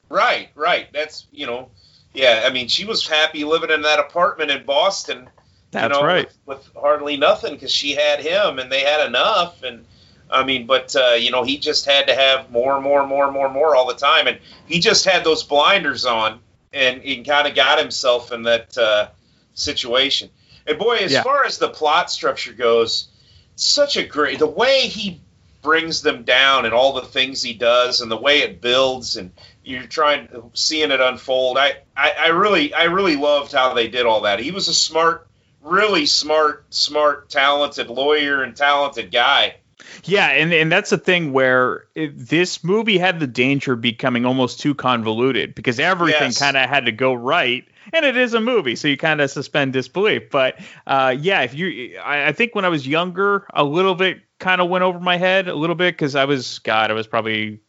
Right, 0.09 0.49
right. 0.55 0.88
That's 0.93 1.27
you 1.31 1.45
know, 1.45 1.69
yeah. 2.13 2.43
I 2.45 2.51
mean, 2.51 2.68
she 2.68 2.85
was 2.85 3.07
happy 3.07 3.43
living 3.43 3.69
in 3.69 3.84
that 3.84 3.99
apartment 3.99 4.51
in 4.51 4.65
Boston. 4.65 5.30
That's 5.72 5.95
you 5.95 6.01
know, 6.01 6.05
right. 6.05 6.30
With, 6.45 6.57
with 6.57 6.69
hardly 6.76 7.18
nothing 7.18 7.53
because 7.53 7.72
she 7.72 7.95
had 7.95 8.19
him 8.19 8.59
and 8.59 8.72
they 8.72 8.81
had 8.81 9.07
enough. 9.07 9.63
And 9.63 9.85
I 10.31 10.43
mean, 10.43 10.65
but 10.65 10.95
uh, 10.95 11.15
you 11.19 11.31
know, 11.31 11.43
he 11.43 11.57
just 11.57 11.85
had 11.85 12.07
to 12.07 12.15
have 12.15 12.49
more 12.51 12.75
and 12.75 12.83
more 12.83 13.01
and 13.01 13.09
more 13.09 13.25
and 13.25 13.33
more 13.33 13.45
and 13.45 13.53
more 13.53 13.75
all 13.75 13.87
the 13.87 13.95
time. 13.95 14.27
And 14.27 14.39
he 14.65 14.79
just 14.79 15.05
had 15.05 15.23
those 15.23 15.43
blinders 15.43 16.05
on 16.05 16.39
and 16.73 17.01
he 17.01 17.23
kind 17.23 17.47
of 17.47 17.55
got 17.55 17.79
himself 17.79 18.31
in 18.31 18.43
that 18.43 18.77
uh, 18.77 19.09
situation. 19.53 20.29
And 20.65 20.77
boy, 20.79 20.97
as 20.97 21.11
Yeah. 21.11 21.23
far 21.23 21.45
as 21.45 21.57
the 21.57 21.69
plot 21.69 22.09
structure 22.11 22.53
goes, 22.53 23.07
such 23.55 23.97
a 23.97 24.03
great 24.03 24.39
the 24.39 24.47
way 24.47 24.87
he 24.87 25.19
brings 25.61 26.01
them 26.01 26.23
down 26.23 26.65
and 26.65 26.73
all 26.73 26.93
the 26.93 27.01
things 27.03 27.43
he 27.43 27.53
does 27.53 28.01
and 28.01 28.09
the 28.09 28.17
way 28.17 28.39
it 28.39 28.61
builds 28.61 29.15
and 29.17 29.31
you're 29.63 29.83
trying 29.83 30.27
seeing 30.53 30.89
it 30.91 30.99
unfold. 30.99 31.57
I, 31.57 31.77
I, 31.95 32.13
I 32.17 32.27
really 32.29 32.73
I 32.73 32.85
really 32.85 33.15
loved 33.15 33.51
how 33.51 33.73
they 33.73 33.87
did 33.87 34.05
all 34.05 34.21
that. 34.21 34.39
He 34.39 34.51
was 34.51 34.67
a 34.69 34.73
smart, 34.73 35.27
really 35.61 36.05
smart, 36.07 36.65
smart, 36.73 37.29
talented 37.29 37.89
lawyer 37.89 38.41
and 38.41 38.55
talented 38.55 39.11
guy. 39.11 39.55
Yeah, 40.03 40.27
and 40.30 40.53
and 40.53 40.72
that's 40.72 40.89
the 40.89 40.97
thing 40.97 41.34
where 41.34 41.85
it, 41.95 42.18
this 42.18 42.63
movie 42.63 42.97
had 42.97 43.19
the 43.19 43.27
danger 43.27 43.73
of 43.73 43.81
becoming 43.81 44.26
almost 44.26 44.59
too 44.59 44.73
convoluted 44.76 45.55
because 45.55 45.80
everything 45.80 46.22
Yes. 46.30 46.39
kind 46.39 46.57
of 46.57 46.69
had 46.69 46.85
to 46.85 46.91
go 46.91 47.13
right, 47.13 47.65
and 47.93 48.05
it 48.05 48.18
is 48.18 48.34
a 48.34 48.41
movie, 48.41 48.76
so 48.76 48.88
you 48.88 48.97
kind 48.97 49.22
of 49.22 49.30
suspend 49.31 49.73
disbelief. 49.73 50.30
But 50.31 50.59
uh, 50.88 51.15
yeah, 51.19 51.41
if 51.41 51.53
you, 51.53 51.97
I, 51.99 52.27
I 52.27 52.31
think 52.31 52.55
when 52.55 52.65
I 52.65 52.69
was 52.69 52.88
younger, 52.88 53.45
a 53.53 53.63
little 53.63 53.95
bit 53.95 54.22
kind 54.39 54.61
of 54.61 54.69
went 54.69 54.84
over 54.84 54.99
my 54.99 55.18
head 55.18 55.47
a 55.47 55.55
little 55.55 55.76
bit 55.76 55.93
because 55.93 56.15
I 56.15 56.26
was 56.26 56.59
God, 56.59 56.89
I 56.91 56.93
was 56.93 57.07
probably 57.07 57.59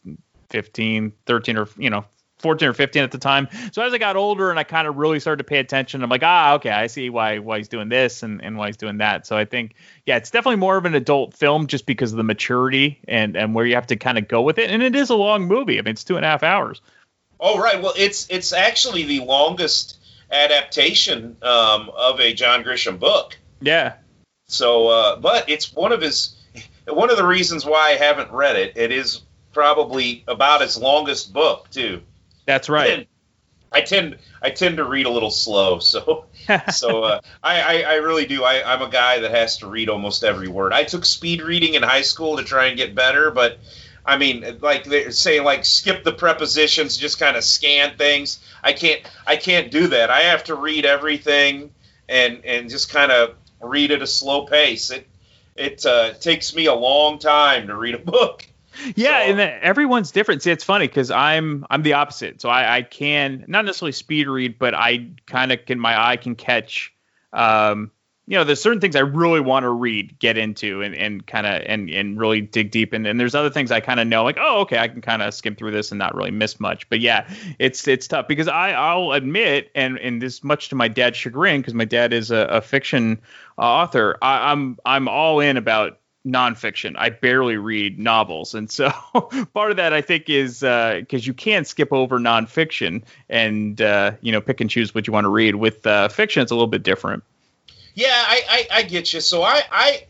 15, 0.49 1.13
13 1.25 1.57
or 1.57 1.67
you 1.77 1.89
know 1.89 2.05
14 2.43 2.67
or 2.67 2.73
15 2.73 3.01
at 3.01 3.11
the 3.11 3.17
time. 3.17 3.47
So 3.71 3.81
as 3.81 3.93
I 3.93 3.97
got 3.97 4.15
older 4.15 4.51
and 4.51 4.59
I 4.59 4.63
kind 4.63 4.87
of 4.87 4.97
really 4.97 5.19
started 5.19 5.37
to 5.39 5.49
pay 5.49 5.57
attention, 5.57 6.03
I'm 6.03 6.09
like, 6.09 6.21
ah, 6.23 6.53
okay, 6.55 6.69
I 6.69 6.87
see 6.87 7.09
why 7.09 7.39
why 7.39 7.57
he's 7.57 7.67
doing 7.67 7.89
this 7.89 8.21
and, 8.21 8.43
and 8.43 8.57
why 8.57 8.67
he's 8.67 8.77
doing 8.77 8.97
that. 8.97 9.25
So 9.25 9.35
I 9.35 9.45
think, 9.45 9.73
yeah, 10.05 10.17
it's 10.17 10.29
definitely 10.29 10.57
more 10.57 10.77
of 10.77 10.85
an 10.85 10.93
adult 10.93 11.33
film 11.33 11.65
just 11.65 11.87
because 11.87 12.11
of 12.11 12.17
the 12.17 12.23
maturity 12.23 12.99
and 13.07 13.35
and 13.35 13.55
where 13.55 13.65
you 13.65 13.73
have 13.73 13.87
to 13.87 13.95
kind 13.95 14.19
of 14.19 14.27
go 14.27 14.41
with 14.43 14.59
it. 14.59 14.69
And 14.69 14.83
it 14.83 14.95
is 14.95 15.09
a 15.09 15.15
long 15.15 15.47
movie. 15.47 15.79
I 15.79 15.81
mean, 15.81 15.93
it's 15.93 16.03
two 16.03 16.17
and 16.17 16.25
a 16.25 16.27
half 16.27 16.43
hours. 16.43 16.81
Oh 17.39 17.57
right, 17.59 17.81
well 17.81 17.93
it's 17.97 18.27
it's 18.29 18.53
actually 18.53 19.03
the 19.03 19.21
longest 19.21 19.97
adaptation 20.31 21.37
um, 21.41 21.89
of 21.95 22.19
a 22.19 22.33
John 22.33 22.63
Grisham 22.63 22.99
book. 22.99 23.37
Yeah. 23.61 23.93
So, 24.47 24.87
uh, 24.87 25.15
but 25.17 25.49
it's 25.49 25.73
one 25.73 25.91
of 25.91 26.01
his 26.01 26.35
one 26.87 27.09
of 27.09 27.17
the 27.17 27.25
reasons 27.25 27.65
why 27.65 27.91
I 27.91 27.91
haven't 27.93 28.31
read 28.31 28.55
it. 28.55 28.73
It 28.75 28.91
is 28.91 29.21
probably 29.53 30.23
about 30.27 30.61
his 30.61 30.77
longest 30.77 31.31
book 31.31 31.69
too. 31.69 32.01
That's 32.45 32.69
right. 32.69 33.07
I 33.73 33.81
tend 33.81 34.17
I 34.41 34.51
tend 34.51 34.77
to 34.77 34.83
read 34.83 35.07
a 35.07 35.09
little 35.09 35.31
slow, 35.31 35.79
so 35.79 36.25
so 36.71 37.03
uh, 37.03 37.21
I, 37.41 37.61
I 37.61 37.81
I 37.81 37.95
really 37.95 38.25
do. 38.25 38.43
I, 38.43 38.73
I'm 38.73 38.81
a 38.81 38.89
guy 38.89 39.19
that 39.19 39.31
has 39.31 39.57
to 39.57 39.67
read 39.67 39.89
almost 39.89 40.23
every 40.23 40.47
word. 40.47 40.73
I 40.73 40.83
took 40.83 41.05
speed 41.05 41.41
reading 41.41 41.73
in 41.73 41.81
high 41.81 42.03
school 42.03 42.37
to 42.37 42.43
try 42.43 42.65
and 42.65 42.77
get 42.77 42.93
better, 42.93 43.31
but 43.31 43.59
I 44.05 44.17
mean, 44.17 44.59
like 44.61 44.83
they're 44.83 45.11
saying, 45.11 45.43
like 45.43 45.65
skip 45.65 46.03
the 46.03 46.13
prepositions, 46.13 46.97
just 46.97 47.19
kind 47.19 47.35
of 47.35 47.43
scan 47.43 47.97
things. 47.97 48.39
I 48.63 48.73
can't 48.73 49.01
I 49.25 49.37
can't 49.37 49.71
do 49.71 49.87
that. 49.87 50.11
I 50.11 50.21
have 50.21 50.43
to 50.45 50.55
read 50.55 50.85
everything 50.85 51.71
and 52.07 52.45
and 52.45 52.69
just 52.69 52.91
kind 52.91 53.11
of 53.11 53.35
read 53.59 53.91
at 53.91 54.01
a 54.01 54.07
slow 54.07 54.45
pace. 54.45 54.91
It 54.91 55.07
it 55.55 55.85
uh, 55.85 56.13
takes 56.13 56.53
me 56.53 56.65
a 56.65 56.73
long 56.73 57.17
time 57.17 57.67
to 57.67 57.75
read 57.75 57.95
a 57.95 57.99
book. 57.99 58.45
Yeah, 58.95 59.19
and 59.19 59.37
then 59.39 59.59
everyone's 59.61 60.11
different. 60.11 60.41
See, 60.41 60.51
it's 60.51 60.63
funny 60.63 60.87
because 60.87 61.11
I'm 61.11 61.65
I'm 61.69 61.83
the 61.83 61.93
opposite. 61.93 62.41
So 62.41 62.49
I, 62.49 62.77
I 62.77 62.81
can 62.81 63.45
not 63.47 63.65
necessarily 63.65 63.91
speed 63.91 64.27
read, 64.27 64.57
but 64.59 64.73
I 64.73 65.09
kind 65.25 65.51
of 65.51 65.65
can 65.65 65.79
my 65.79 66.09
eye 66.09 66.17
can 66.17 66.35
catch. 66.35 66.93
Um, 67.31 67.91
you 68.25 68.37
know, 68.37 68.45
there's 68.45 68.61
certain 68.61 68.79
things 68.79 68.95
I 68.95 69.01
really 69.01 69.41
want 69.41 69.63
to 69.63 69.69
read, 69.69 70.17
get 70.17 70.37
into, 70.37 70.81
and, 70.81 70.95
and 70.95 71.27
kind 71.27 71.45
of 71.45 71.61
and 71.65 71.89
and 71.89 72.17
really 72.17 72.39
dig 72.39 72.71
deep. 72.71 72.93
And, 72.93 73.05
and 73.05 73.19
there's 73.19 73.35
other 73.35 73.49
things 73.49 73.69
I 73.69 73.81
kind 73.81 73.99
of 73.99 74.07
know, 74.07 74.23
like 74.23 74.37
oh, 74.39 74.61
okay, 74.61 74.77
I 74.77 74.87
can 74.87 75.01
kind 75.01 75.21
of 75.21 75.33
skim 75.33 75.55
through 75.55 75.71
this 75.71 75.91
and 75.91 75.99
not 75.99 76.15
really 76.15 76.31
miss 76.31 76.59
much. 76.59 76.87
But 76.89 77.01
yeah, 77.01 77.27
it's 77.59 77.85
it's 77.87 78.07
tough 78.07 78.29
because 78.29 78.47
I 78.47 78.71
I'll 78.71 79.11
admit, 79.11 79.71
and 79.75 79.97
and 79.99 80.21
this 80.21 80.41
much 80.41 80.69
to 80.69 80.75
my 80.75 80.87
dad's 80.87 81.17
chagrin, 81.17 81.59
because 81.59 81.73
my 81.73 81.85
dad 81.85 82.13
is 82.13 82.31
a, 82.31 82.45
a 82.45 82.61
fiction 82.61 83.21
author. 83.57 84.17
I, 84.21 84.51
I'm 84.51 84.77
I'm 84.85 85.09
all 85.09 85.41
in 85.41 85.57
about 85.57 85.99
nonfiction. 86.25 86.95
I 86.97 87.09
barely 87.09 87.57
read 87.57 87.99
novels, 87.99 88.53
and 88.53 88.69
so 88.69 88.89
part 89.53 89.71
of 89.71 89.77
that 89.77 89.93
I 89.93 90.01
think 90.01 90.29
is 90.29 90.61
because 90.61 91.27
you 91.27 91.33
can 91.33 91.65
skip 91.65 91.91
over 91.91 92.19
nonfiction 92.19 93.03
and 93.29 93.81
uh, 93.81 94.13
you 94.21 94.31
know 94.31 94.41
pick 94.41 94.61
and 94.61 94.69
choose 94.69 94.95
what 94.95 95.07
you 95.07 95.13
want 95.13 95.25
to 95.25 95.29
read. 95.29 95.55
With 95.55 95.85
uh, 95.85 96.07
fiction, 96.09 96.41
it's 96.41 96.51
a 96.51 96.55
little 96.55 96.67
bit 96.67 96.83
different. 96.83 97.23
Yeah, 97.95 98.07
I, 98.11 98.41
I, 98.49 98.77
I 98.79 98.83
get 98.83 99.13
you. 99.13 99.21
So 99.21 99.43
I, 99.43 99.61
I 99.71 100.03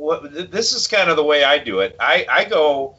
th- 0.00 0.50
this 0.50 0.72
is 0.72 0.86
kind 0.86 1.10
of 1.10 1.16
the 1.16 1.24
way 1.24 1.42
I 1.42 1.58
do 1.58 1.80
it. 1.80 1.96
I, 1.98 2.26
I 2.30 2.44
go, 2.44 2.96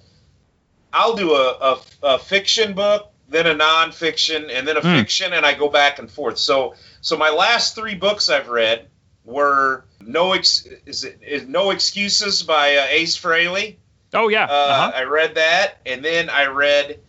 I'll 0.91 1.15
do 1.15 1.33
a, 1.33 1.51
a, 1.61 1.79
a 2.03 2.19
fiction 2.19 2.73
book, 2.73 3.11
then 3.29 3.47
a 3.47 3.55
nonfiction, 3.55 4.49
and 4.51 4.67
then 4.67 4.75
a 4.75 4.81
Hmm. 4.81 4.95
fiction, 4.97 5.31
and 5.33 5.45
I 5.45 5.53
go 5.53 5.69
back 5.69 5.99
and 5.99 6.09
forth. 6.11 6.37
So 6.37 6.75
so 7.01 7.15
my 7.15 7.29
last 7.29 7.75
three 7.75 7.95
books 7.95 8.29
I've 8.29 8.49
read 8.49 8.87
were 9.23 9.85
no 10.01 10.33
ex, 10.33 10.65
is 10.85 11.03
it 11.03 11.19
is 11.25 11.47
no 11.47 11.71
excuses 11.71 12.43
by 12.43 12.75
uh, 12.77 12.85
Ace 12.89 13.17
Frehley. 13.17 13.75
Oh 14.13 14.27
yeah, 14.29 14.45
uh, 14.45 14.91
I 14.95 15.03
read 15.03 15.35
that, 15.35 15.75
and 15.85 16.03
then 16.03 16.29
I 16.29 16.45
read 16.47 16.99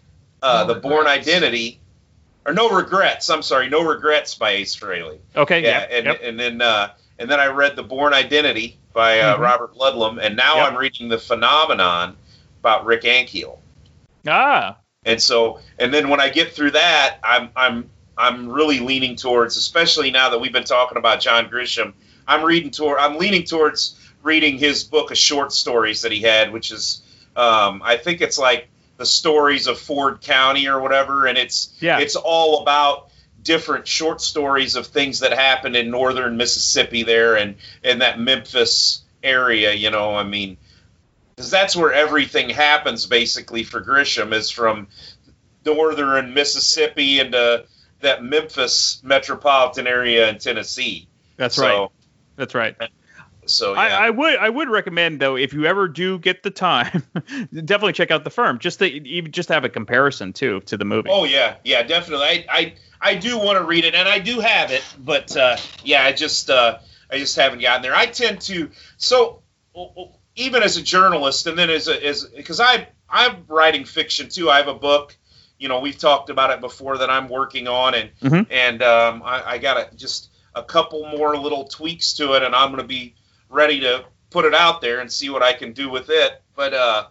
uh, 0.43 0.65
the 0.65 0.75
Bourne 0.75 1.07
Identity, 1.07 1.81
or 2.47 2.53
No 2.53 2.69
Regrets. 2.71 3.31
I'm 3.31 3.43
sorry, 3.43 3.69
No 3.69 3.83
Regrets 3.85 4.35
by 4.35 4.51
Ace 4.53 4.77
Frehley. 4.77 5.19
Okay, 5.37 5.62
Yeah, 5.62 5.81
yep, 5.81 5.89
and 5.93 6.07
yep. 6.07 6.21
and 6.23 6.39
then 6.41 6.61
uh, 6.61 6.91
and 7.19 7.31
then 7.31 7.41
I 7.41 7.47
read 7.47 7.77
The 7.77 7.83
Bourne 7.83 8.12
Identity 8.15 8.79
by 8.93 9.21
uh, 9.21 9.37
Mhm. 9.37 9.41
Robert 9.41 9.75
Ludlum, 9.77 10.19
and 10.21 10.37
now 10.37 10.57
Yep. 10.57 10.67
I'm 10.73 10.77
reading 10.77 11.09
The 11.09 11.19
Phenomenon 11.19 12.17
about 12.61 12.85
Rick 12.85 13.03
Ankiel. 13.03 13.59
Ah, 14.29 14.77
And 15.07 15.23
so, 15.23 15.61
and 15.79 15.95
then 15.95 16.09
when 16.11 16.21
I 16.21 16.29
get 16.29 16.53
through 16.53 16.73
that, 16.73 17.19
I'm 17.25 17.49
I'm 17.57 17.91
I'm 18.19 18.51
really 18.51 18.81
leaning 18.81 19.17
towards, 19.17 19.57
especially 19.57 20.11
now 20.11 20.29
that 20.31 20.39
we've 20.41 20.53
been 20.53 20.65
talking 20.65 20.99
about 20.99 21.21
John 21.21 21.49
Grisham, 21.49 21.95
I'm 22.31 22.44
reading 22.44 22.70
toward 22.70 22.98
I'm 23.01 23.19
leaning 23.19 23.43
towards 23.43 23.97
reading 24.23 24.57
his 24.57 24.85
book 24.85 25.11
of 25.11 25.19
short 25.19 25.52
stories 25.52 26.02
that 26.02 26.12
he 26.12 26.20
had, 26.20 26.52
which 26.52 26.70
is 26.70 27.02
um, 27.35 27.82
I 27.85 27.97
think 27.97 28.20
it's 28.20 28.39
like 28.39 28.69
the 28.98 29.05
stories 29.07 29.66
of 29.66 29.78
Ford 29.81 30.20
County 30.20 30.69
or 30.69 30.81
whatever, 30.81 31.27
and 31.27 31.36
it's 31.36 31.77
Yeah. 31.81 31.98
it's 31.98 32.15
all 32.15 32.62
about 32.62 33.09
different 33.43 33.89
short 33.89 34.20
stories 34.20 34.77
of 34.77 34.86
things 34.86 35.20
that 35.20 35.32
happened 35.32 35.74
in 35.74 35.90
northern 35.90 36.36
Mississippi 36.36 37.02
there 37.02 37.35
and 37.36 37.57
in 37.82 37.98
that 37.98 38.20
Memphis 38.20 39.02
area. 39.24 39.73
You 39.73 39.90
know, 39.90 40.15
I 40.15 40.23
mean, 40.23 40.57
because 41.35 41.51
that's 41.51 41.74
where 41.74 41.93
everything 41.93 42.48
happens 42.51 43.07
basically 43.07 43.65
for 43.65 43.81
Grisham 43.81 44.32
is 44.32 44.51
from 44.51 44.86
northern 45.66 46.32
Mississippi 46.32 47.19
into 47.19 47.65
that 48.02 48.23
Memphis 48.23 49.01
metropolitan 49.02 49.89
area 49.89 50.28
in 50.28 50.39
Tennessee. 50.39 51.09
that's 51.36 51.57
So- 51.57 51.62
right. 51.65 51.89
That's 52.36 52.55
right. 52.55 52.77
So 53.47 53.74
yeah. 53.74 53.81
I, 53.81 54.07
I 54.07 54.11
would 54.11 54.36
I 54.36 54.48
would 54.48 54.69
recommend 54.69 55.20
though 55.20 55.36
if 55.36 55.52
you 55.52 55.66
ever 55.66 55.89
do 55.89 56.19
get 56.19 56.43
the 56.43 56.51
time, 56.51 57.02
definitely 57.52 57.94
check 57.94 58.11
out 58.11 58.24
the 58.24 58.31
firm 58.31 58.59
just 58.59 58.78
to 58.81 58.86
even 58.86 59.32
just 59.32 59.48
to 59.48 59.55
have 59.55 59.65
a 59.65 59.69
comparison 59.69 60.32
too 60.32 60.61
to 60.62 60.77
the 60.77 60.85
movie. 60.85 61.11
Oh 61.11 61.24
yeah, 61.24 61.57
yeah, 61.65 61.82
definitely. 61.82 62.27
I 62.27 62.44
I, 62.48 62.74
I 63.01 63.15
do 63.15 63.39
want 63.39 63.59
to 63.59 63.65
read 63.65 63.85
it, 63.85 63.94
and 63.94 64.09
I 64.09 64.19
do 64.19 64.40
have 64.40 64.70
it, 64.70 64.85
but 64.98 65.36
uh, 65.36 65.57
yeah, 65.82 66.05
I 66.05 66.12
just 66.12 66.51
uh, 66.51 66.78
I 67.11 67.19
just 67.19 67.35
haven't 67.36 67.61
gotten 67.61 67.82
there. 67.82 67.94
I 67.94 68.07
tend 68.07 68.40
to 68.43 68.70
so 68.98 69.43
even 70.36 70.62
as 70.62 70.77
a 70.77 70.82
journalist, 70.82 71.47
and 71.47 71.59
then 71.59 71.70
as 71.70 71.89
a 71.89 72.07
as 72.07 72.24
because 72.24 72.61
I 72.61 72.89
I'm 73.09 73.44
writing 73.48 73.85
fiction 73.85 74.28
too. 74.28 74.51
I 74.51 74.59
have 74.59 74.69
a 74.69 74.74
book. 74.74 75.16
You 75.59 75.69
know, 75.69 75.81
we've 75.81 75.98
talked 75.98 76.31
about 76.31 76.51
it 76.51 76.61
before 76.61 76.98
that 76.98 77.11
I'm 77.11 77.28
working 77.28 77.69
on, 77.69 77.94
and 77.94 78.11
Mhm. 78.23 78.47
and 78.51 78.82
um, 78.82 79.23
I, 79.24 79.52
I 79.52 79.59
got 79.59 79.77
a, 79.77 79.97
just 79.97 80.30
a 80.55 80.63
couple 80.63 81.07
more 81.09 81.37
little 81.37 81.65
tweaks 81.65 82.15
to 82.15 82.35
it, 82.35 82.43
and 82.43 82.55
I'm 82.55 82.71
going 82.71 82.83
to 82.83 82.87
be 82.89 83.15
ready 83.49 83.81
to 83.81 84.05
put 84.31 84.45
it 84.45 84.55
out 84.55 84.81
there 84.81 85.01
and 85.01 85.11
see 85.11 85.31
what 85.31 85.43
I 85.43 85.53
can 85.53 85.73
do 85.73 85.91
with 85.91 86.07
it. 86.09 86.43
But 86.55 86.75
uh, 86.75 87.07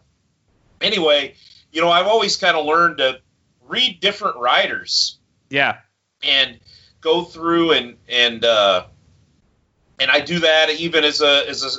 anyway, 0.81 1.35
you 1.71 1.81
know, 1.81 1.89
I've 1.89 2.07
always 2.07 2.37
kind 2.37 2.55
of 2.57 2.65
learned 2.65 2.97
to 2.97 3.19
read 3.67 3.99
different 3.99 4.37
writers 4.37 5.19
Yeah. 5.49 5.77
and 6.23 6.59
go 7.01 7.23
through 7.23 7.71
and 7.73 7.97
and 8.07 8.43
uh, 8.43 8.85
and 9.99 10.09
I 10.09 10.19
do 10.21 10.39
that 10.39 10.69
even 10.71 11.03
as 11.03 11.21
a 11.21 11.47
as 11.47 11.63
a 11.63 11.69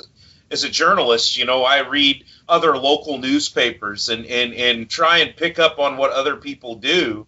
as 0.53 0.63
a 0.63 0.69
journalist. 0.69 1.37
You 1.37 1.45
know, 1.45 1.63
I 1.63 1.79
read 1.87 2.23
other 2.47 2.77
local 2.77 3.17
newspapers 3.17 4.09
and 4.09 4.25
and 4.25 4.53
and 4.53 4.89
try 4.89 5.19
and 5.19 5.35
pick 5.35 5.59
up 5.59 5.79
on 5.79 5.97
what 5.97 6.11
other 6.11 6.37
people 6.37 6.75
do, 6.75 7.25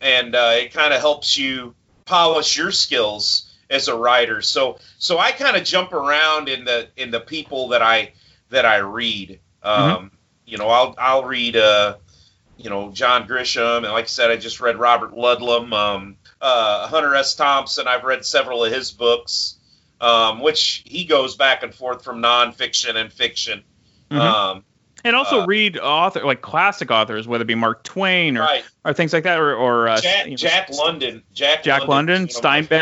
and 0.00 0.34
uh, 0.34 0.52
it 0.54 0.72
kind 0.72 0.92
of 0.94 1.00
helps 1.00 1.36
you 1.36 1.74
polish 2.04 2.56
your 2.56 2.70
skills 2.70 3.50
as 3.70 3.88
a 3.88 3.96
writer. 3.96 4.42
So 4.42 4.78
so 4.98 5.18
I 5.18 5.32
kind 5.32 5.56
of 5.56 5.64
jump 5.64 5.92
around 5.92 6.48
in 6.48 6.64
the 6.64 6.88
in 6.96 7.10
the 7.10 7.20
people 7.20 7.68
that 7.68 7.82
I 7.82 8.12
that 8.50 8.64
I 8.64 8.76
read. 8.78 9.40
Um, 9.62 10.10
You 10.46 10.58
know, 10.58 10.68
I'll 10.68 10.94
I'll 10.98 11.24
read 11.24 11.56
uh, 11.56 11.96
you 12.58 12.68
know 12.68 12.92
John 12.92 13.26
Grisham, 13.26 13.78
and 13.84 13.92
like 13.92 14.04
I 14.04 14.08
said, 14.08 14.30
I 14.30 14.36
just 14.36 14.60
read 14.60 14.76
Robert 14.76 15.12
Ludlum, 15.12 15.72
um, 15.72 16.16
uh, 16.40 16.86
Hunter 16.88 17.14
S. 17.14 17.34
Thompson. 17.34 17.88
I've 17.88 18.04
read 18.04 18.24
several 18.24 18.62
of 18.64 18.70
his 18.72 18.92
books, 18.92 19.56
um, 20.02 20.40
which 20.40 20.82
he 20.84 21.06
goes 21.06 21.36
back 21.36 21.62
and 21.62 21.74
forth 21.74 22.04
from 22.04 22.20
nonfiction 22.20 22.96
and 22.96 23.10
fiction. 23.10 23.64
Mhm. 24.10 24.20
Um, 24.20 24.64
And 25.04 25.14
also 25.14 25.42
uh, 25.42 25.46
read 25.46 25.78
author 25.78 26.24
like 26.24 26.40
classic 26.40 26.90
authors, 26.90 27.28
whether 27.28 27.42
it 27.42 27.46
be 27.46 27.54
Mark 27.54 27.82
Twain 27.84 28.38
or, 28.38 28.40
Right. 28.40 28.64
or 28.84 28.94
things 28.94 29.12
like 29.12 29.24
that, 29.24 29.38
or, 29.38 29.54
or 29.54 29.86
uh, 29.88 30.00
Jack, 30.00 30.24
you 30.24 30.30
know, 30.32 30.36
Jack 30.36 30.70
London. 30.70 31.22
Jack, 31.34 31.62
Jack 31.62 31.86
London, 31.86 32.22
London, 32.22 32.28
is 32.28 32.42
one 32.42 32.54
of 32.54 32.68
my 32.68 32.76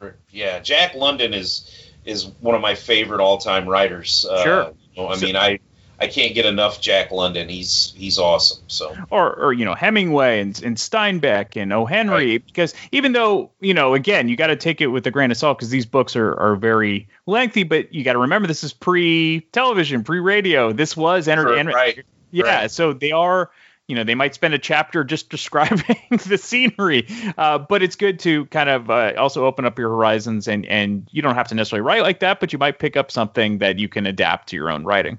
Steinbeck. 0.00 0.14
Yeah, 0.30 0.58
Jack 0.60 0.94
London 0.94 1.34
is 1.34 1.90
is 2.04 2.26
one 2.40 2.54
of 2.54 2.60
my 2.60 2.74
favorite 2.74 3.20
all 3.20 3.38
time 3.38 3.66
writers. 3.66 4.24
Uh, 4.30 4.42
Sure. 4.44 4.72
you 4.94 5.02
know, 5.02 5.08
I 5.08 5.16
So- 5.16 5.26
mean, 5.26 5.36
I 5.36 5.58
I 6.04 6.08
can't 6.08 6.34
get 6.34 6.44
enough 6.44 6.80
Jack 6.80 7.10
London. 7.10 7.48
He's 7.48 7.94
he's 7.96 8.18
awesome. 8.18 8.62
So 8.68 8.94
or 9.10 9.34
or 9.34 9.52
you 9.54 9.64
know 9.64 9.74
Hemingway 9.74 10.40
and, 10.40 10.62
and 10.62 10.76
Steinbeck 10.76 11.60
and 11.60 11.72
O. 11.72 11.86
Henry 11.86 12.38
because 12.38 12.74
even 12.92 13.12
though 13.12 13.50
you 13.60 13.72
know 13.72 13.94
again 13.94 14.28
you 14.28 14.36
got 14.36 14.48
to 14.48 14.56
take 14.56 14.80
it 14.82 14.88
with 14.88 15.06
a 15.06 15.10
grain 15.10 15.30
of 15.30 15.36
salt 15.38 15.58
because 15.58 15.70
these 15.70 15.86
books 15.86 16.14
are 16.14 16.34
are 16.34 16.56
very 16.56 17.08
lengthy 17.26 17.62
but 17.62 17.92
you 17.92 18.04
got 18.04 18.12
to 18.12 18.18
remember 18.18 18.46
this 18.46 18.62
is 18.62 18.74
pre 18.74 19.40
television 19.52 20.04
pre 20.04 20.20
radio 20.20 20.72
this 20.72 20.94
was 20.96 21.24
Sure, 21.24 21.32
entertainment 21.32 21.74
right, 21.74 22.04
yeah 22.30 22.60
right. 22.60 22.70
so 22.70 22.92
they 22.92 23.12
are 23.12 23.50
you 23.86 23.94
know 23.94 24.04
they 24.04 24.14
might 24.14 24.34
spend 24.34 24.52
a 24.52 24.58
chapter 24.58 25.04
just 25.04 25.30
describing 25.36 25.96
the 26.26 26.36
scenery 26.38 27.06
uh, 27.38 27.58
but 27.58 27.82
it's 27.82 27.96
good 27.96 28.18
to 28.20 28.44
kind 28.46 28.68
of 28.68 28.90
uh, 28.90 29.12
also 29.16 29.46
open 29.46 29.64
up 29.64 29.78
your 29.78 29.88
horizons 29.88 30.48
and 30.48 30.66
and 30.66 31.08
you 31.12 31.22
don't 31.22 31.34
have 31.34 31.48
to 31.48 31.54
necessarily 31.54 31.82
write 31.82 32.02
like 32.02 32.20
that 32.20 32.40
but 32.40 32.52
you 32.52 32.58
might 32.58 32.78
pick 32.78 32.96
up 32.96 33.10
something 33.10 33.58
that 33.58 33.78
you 33.78 33.88
can 33.88 34.06
adapt 34.06 34.48
to 34.50 34.56
your 34.56 34.70
own 34.70 34.84
writing 34.84 35.18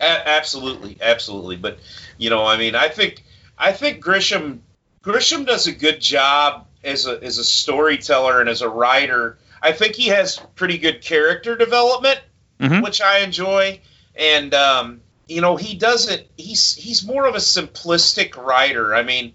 A- 0.00 0.28
absolutely, 0.28 0.98
absolutely. 1.00 1.56
But 1.56 1.78
you 2.18 2.30
know, 2.30 2.44
I 2.44 2.56
mean, 2.56 2.74
I 2.74 2.88
think 2.88 3.24
I 3.58 3.72
think 3.72 4.04
Grisham 4.04 4.58
Grisham 5.02 5.46
does 5.46 5.66
a 5.66 5.72
good 5.72 6.00
job 6.00 6.66
as 6.84 7.06
a 7.06 7.22
as 7.22 7.38
a 7.38 7.44
storyteller 7.44 8.40
and 8.40 8.48
as 8.48 8.62
a 8.62 8.68
writer. 8.68 9.38
I 9.62 9.72
think 9.72 9.94
he 9.94 10.08
has 10.08 10.38
pretty 10.54 10.78
good 10.78 11.02
character 11.02 11.56
development, 11.56 12.20
Mhm. 12.60 12.82
which 12.82 13.00
I 13.00 13.18
enjoy. 13.20 13.80
And 14.14 14.52
um, 14.54 15.00
you 15.26 15.40
know, 15.40 15.56
he 15.56 15.74
doesn't. 15.76 16.24
He's 16.36 16.74
he's 16.74 17.04
more 17.04 17.26
of 17.26 17.34
a 17.34 17.38
simplistic 17.38 18.36
writer. 18.36 18.94
I 18.94 19.02
mean, 19.02 19.32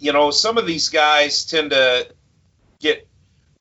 you 0.00 0.12
know, 0.12 0.30
some 0.30 0.58
of 0.58 0.66
these 0.66 0.88
guys 0.88 1.44
tend 1.44 1.70
to 1.70 2.08
get 2.80 3.06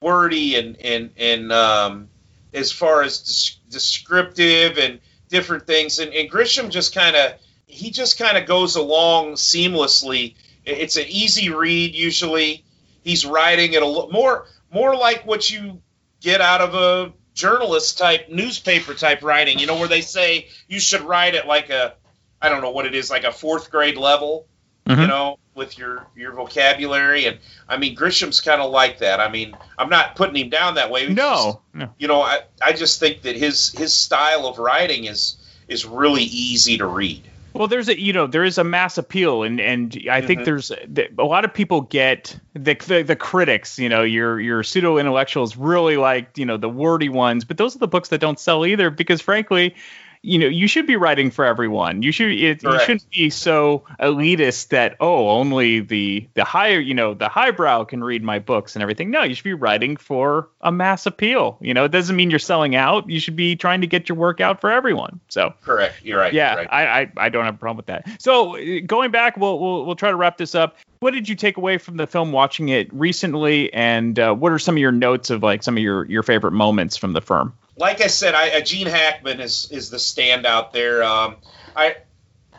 wordy 0.01 0.55
and 0.55 0.77
and 0.77 1.11
and 1.17 1.51
um, 1.51 2.09
as 2.53 2.71
far 2.71 3.01
as 3.03 3.19
des- 3.19 3.71
descriptive 3.71 4.77
and 4.77 4.99
different 5.29 5.67
things. 5.67 5.99
And, 5.99 6.13
and 6.13 6.29
Grisham 6.29 6.69
just 6.69 6.93
kind 6.93 7.15
of 7.15 7.33
he 7.65 7.91
just 7.91 8.17
kind 8.17 8.37
of 8.37 8.45
goes 8.45 8.75
along 8.75 9.33
seamlessly. 9.33 10.35
It's 10.65 10.95
an 10.95 11.05
easy 11.07 11.49
read 11.49 11.95
usually. 11.95 12.63
He's 13.03 13.25
writing 13.25 13.73
it 13.73 13.83
a 13.83 13.85
lo- 13.85 14.09
more 14.11 14.47
more 14.71 14.95
like 14.95 15.25
what 15.25 15.49
you 15.49 15.81
get 16.21 16.41
out 16.41 16.61
of 16.61 16.75
a 16.75 17.13
journalist 17.33 17.97
type 17.97 18.29
newspaper 18.29 18.93
type 18.93 19.21
writing. 19.21 19.59
You 19.59 19.67
know 19.67 19.77
where 19.77 19.87
they 19.87 20.01
say 20.01 20.47
you 20.67 20.79
should 20.79 21.01
write 21.01 21.35
at 21.35 21.47
like 21.47 21.69
a 21.69 21.95
I 22.41 22.49
don't 22.49 22.61
know 22.61 22.71
what 22.71 22.85
it 22.85 22.95
is 22.95 23.09
like 23.09 23.23
a 23.23 23.31
fourth 23.31 23.71
grade 23.71 23.97
level 23.97 24.47
Mm-hmm. 24.87 25.01
you 25.01 25.07
know, 25.07 25.39
with 25.55 25.77
your 25.77 26.05
your 26.15 26.31
vocabulary. 26.33 27.25
And 27.25 27.39
I 27.67 27.77
mean, 27.77 27.95
Grisham's 27.95 28.41
kind 28.41 28.61
of 28.61 28.71
like 28.71 28.99
that. 28.99 29.19
I 29.19 29.29
mean, 29.29 29.55
I'm 29.77 29.89
not 29.89 30.15
putting 30.15 30.35
him 30.35 30.49
down 30.49 30.75
that 30.75 30.89
way. 30.91 31.07
No 31.09 31.61
just- 31.75 31.91
you 31.99 32.07
know, 32.07 32.21
I 32.21 32.41
I 32.61 32.73
just 32.73 32.99
think 32.99 33.21
that 33.23 33.35
his 33.35 33.71
his 33.71 33.93
style 33.93 34.45
of 34.47 34.57
writing 34.59 35.05
is 35.05 35.37
is 35.67 35.85
really 35.85 36.23
easy 36.23 36.77
to 36.77 36.85
read. 36.85 37.23
Well, 37.53 37.67
there's 37.67 37.89
a 37.89 37.99
you 37.99 38.13
know 38.13 38.27
there 38.27 38.43
is 38.43 38.59
a 38.59 38.63
mass 38.63 38.97
appeal, 38.99 39.41
and 39.43 39.59
and 39.59 39.97
I 40.11 40.21
think 40.21 40.41
Mhm. 40.41 40.45
there's 40.45 40.71
a 40.71 41.23
lot 41.23 41.43
of 41.43 41.51
people 41.53 41.81
get 41.81 42.37
the, 42.53 42.75
the 42.75 43.01
the 43.01 43.15
critics, 43.15 43.79
you 43.79 43.89
know, 43.89 44.03
your 44.03 44.39
your 44.39 44.61
pseudo 44.61 44.97
intellectuals 44.99 45.57
really 45.57 45.97
like 45.97 46.37
you 46.37 46.45
know 46.45 46.57
the 46.57 46.69
wordy 46.69 47.09
ones, 47.09 47.45
but 47.45 47.57
those 47.57 47.75
are 47.75 47.79
the 47.79 47.87
books 47.87 48.09
that 48.09 48.19
don't 48.21 48.39
sell 48.39 48.63
either 48.63 48.91
because 48.91 49.21
frankly, 49.21 49.75
you 50.21 50.39
know, 50.39 50.47
you 50.47 50.67
should 50.67 50.87
be 50.87 50.95
writing 50.95 51.31
for 51.31 51.45
everyone. 51.45 52.01
You 52.01 52.11
should 52.11 52.31
it, 52.31 52.63
you 52.63 52.79
shouldn't 52.79 53.09
be 53.09 53.29
so 53.29 53.83
elitist 53.99 54.69
that 54.69 54.95
oh 54.99 55.29
only 55.29 55.79
the 55.79 56.27
the 56.33 56.43
higher 56.43 56.79
you 56.79 56.93
know 56.93 57.13
the 57.13 57.29
highbrow 57.29 57.85
can 57.85 58.03
read 58.03 58.23
my 58.23 58.39
books 58.39 58.75
and 58.75 58.83
everything. 58.83 59.11
No, 59.11 59.23
you 59.23 59.35
should 59.35 59.43
be 59.43 59.53
writing 59.53 59.97
for 59.97 60.49
a 60.61 60.71
mass 60.71 61.05
appeal. 61.05 61.57
You 61.61 61.73
know, 61.73 61.85
it 61.85 61.91
doesn't 61.91 62.15
mean 62.15 62.29
you're 62.29 62.39
selling 62.39 62.75
out. 62.75 63.09
You 63.09 63.19
should 63.19 63.35
be 63.35 63.55
trying 63.55 63.81
to 63.81 63.87
get 63.87 64.09
your 64.09 64.17
work 64.17 64.41
out 64.41 64.61
for 64.61 64.71
everyone. 64.71 65.19
So. 65.29 65.53
Correct. 65.61 66.03
You're 66.03 66.19
right. 66.19 66.33
Yeah, 66.33 66.53
you're 66.53 66.65
right. 66.65 66.73
I, 66.73 67.01
I 67.01 67.11
I 67.17 67.29
don't 67.29 67.45
have 67.45 67.55
a 67.55 67.57
problem 67.57 67.77
with 67.77 67.87
that. 67.87 68.21
So 68.21 68.57
uh, 68.57 68.81
going 68.85 69.11
back, 69.11 69.37
we'll 69.37 69.59
we'll 69.59 69.85
we'll 69.85 69.95
try 69.95 70.09
to 70.09 70.15
wrap 70.15 70.37
this 70.37 70.55
up. 70.55 70.77
What 70.99 71.11
did 71.11 71.29
you 71.29 71.35
take 71.35 71.57
away 71.57 71.77
from 71.77 71.97
the 71.97 72.07
film 72.07 72.31
watching 72.31 72.69
it 72.69 72.91
recently, 72.91 73.71
and 73.71 74.17
uh, 74.17 74.33
what 74.33 74.51
are 74.51 74.59
some 74.59 74.75
of 74.75 74.79
your 74.79 74.91
notes 74.91 75.29
of 75.29 75.43
like 75.43 75.63
some 75.63 75.77
of 75.77 75.83
your 75.83 76.05
your 76.05 76.23
favorite 76.23 76.53
moments 76.53 76.97
from 76.97 77.13
the 77.13 77.21
firm? 77.21 77.53
Like 77.77 78.01
I 78.01 78.07
said, 78.07 78.33
I, 78.33 78.57
uh, 78.57 78.61
Gene 78.61 78.87
Hackman 78.87 79.39
is 79.39 79.69
is 79.71 79.89
the 79.89 79.97
standout 79.97 80.71
there. 80.71 81.03
Um, 81.03 81.37
I 81.75 81.97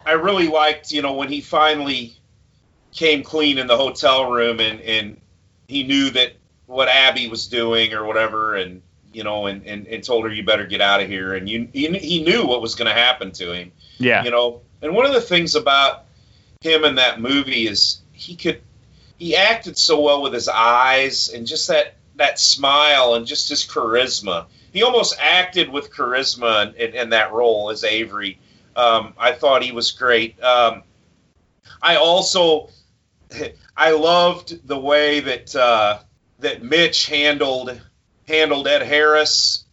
I 0.07 0.12
really 0.12 0.49
liked, 0.49 0.93
you 0.93 1.03
know, 1.03 1.15
when 1.15 1.28
he 1.28 1.40
finally 1.40 2.16
came 2.93 3.23
clean 3.23 3.59
in 3.59 3.66
the 3.66 3.77
hotel 3.77 4.31
room 4.31 4.61
and 4.61 4.81
and 4.81 5.20
he 5.66 5.82
knew 5.82 6.11
that 6.11 6.32
what 6.66 6.89
Abby 6.89 7.28
was 7.28 7.49
doing 7.49 7.93
or 7.93 8.05
whatever, 8.05 8.55
and 8.55 8.81
you 9.12 9.24
know, 9.24 9.47
and 9.47 9.66
and, 9.66 9.86
and 9.86 10.05
told 10.05 10.24
her 10.24 10.32
you 10.32 10.45
better 10.45 10.66
get 10.66 10.81
out 10.81 11.03
of 11.03 11.09
here, 11.09 11.35
and 11.35 11.49
you 11.49 11.69
he, 11.73 11.89
he 11.99 12.23
knew 12.23 12.47
what 12.47 12.62
was 12.62 12.74
going 12.74 12.89
to 12.89 12.95
happen 12.95 13.32
to 13.32 13.53
him. 13.53 13.73
Yeah. 13.99 14.23
You 14.23 14.31
know, 14.31 14.62
and 14.81 14.95
one 14.95 15.07
of 15.07 15.12
the 15.12 15.20
things 15.20 15.57
about 15.57 16.05
him 16.61 16.85
in 16.85 16.97
that 16.97 17.20
movie 17.20 17.66
is 17.66 18.01
he 18.12 18.36
could 18.36 18.62
he 19.19 19.35
acted 19.36 19.77
so 19.77 20.01
well 20.01 20.23
with 20.23 20.32
his 20.32 20.49
eyes 20.49 21.28
and 21.28 21.47
just 21.47 21.69
that 21.69 21.97
that 22.16 22.39
smile 22.39 23.15
and 23.15 23.27
just 23.27 23.49
his 23.49 23.65
charisma. 23.65 24.47
He 24.73 24.82
almost 24.82 25.16
acted 25.20 25.69
with 25.70 25.93
charisma 25.93 26.74
in, 26.74 26.95
in, 26.95 27.11
that 27.11 27.32
role 27.32 27.70
as 27.70 27.85
Avery. 27.85 28.39
Um, 28.77 29.15
I 29.19 29.32
thought 29.32 29.62
he 29.62 29.73
was 29.73 29.93
great. 29.93 30.43
Um, 30.43 30.82
I 31.82 31.97
also 31.97 32.70
I 33.77 33.93
loved 33.93 34.66
the 34.66 34.78
way 34.78 35.20
that 35.20 35.55
uh, 35.55 36.01
that 36.40 36.62
Mitch 36.62 37.07
handled 37.07 37.81
handled 38.27 38.69
Ed 38.69 38.82
Harris 38.82 39.65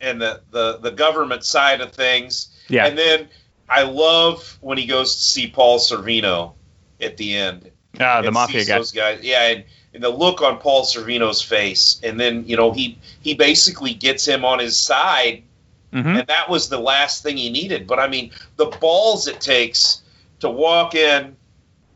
and 0.00 0.20
the, 0.20 0.40
the 0.50 0.78
the 0.78 0.90
government 0.90 1.44
side 1.44 1.80
of 1.80 1.92
things. 1.92 2.48
Yeah. 2.68 2.86
And 2.86 2.96
then 2.96 3.28
I 3.68 3.82
love 3.82 4.58
when 4.60 4.78
he 4.78 4.86
goes 4.86 5.16
to 5.16 5.22
see 5.22 5.48
Paul 5.48 5.78
Sorvino 5.78 6.54
at 7.00 7.16
the 7.16 7.34
end. 7.34 7.70
Ah, 8.00 8.22
the 8.22 8.32
mafia 8.32 8.64
guy. 8.64 8.78
Those 8.78 8.92
guys, 8.92 9.20
yeah, 9.22 9.48
and, 9.48 9.64
and 9.94 10.02
the 10.02 10.08
look 10.10 10.42
on 10.42 10.58
Paul 10.58 10.84
Sorvino's 10.84 11.40
face, 11.40 12.00
and 12.02 12.18
then 12.20 12.44
you 12.46 12.56
know 12.56 12.72
he 12.72 12.98
he 13.22 13.34
basically 13.34 13.94
gets 13.94 14.26
him 14.26 14.44
on 14.44 14.58
his 14.58 14.76
side, 14.76 15.44
Mhm. 15.92 16.18
and 16.20 16.26
that 16.26 16.48
was 16.50 16.68
the 16.68 16.78
last 16.80 17.22
thing 17.22 17.36
he 17.36 17.50
needed. 17.50 17.86
But 17.86 18.00
I 18.00 18.08
mean, 18.08 18.32
the 18.56 18.66
balls 18.66 19.28
it 19.28 19.40
takes 19.40 20.02
to 20.40 20.50
walk 20.50 20.94
in 20.94 21.36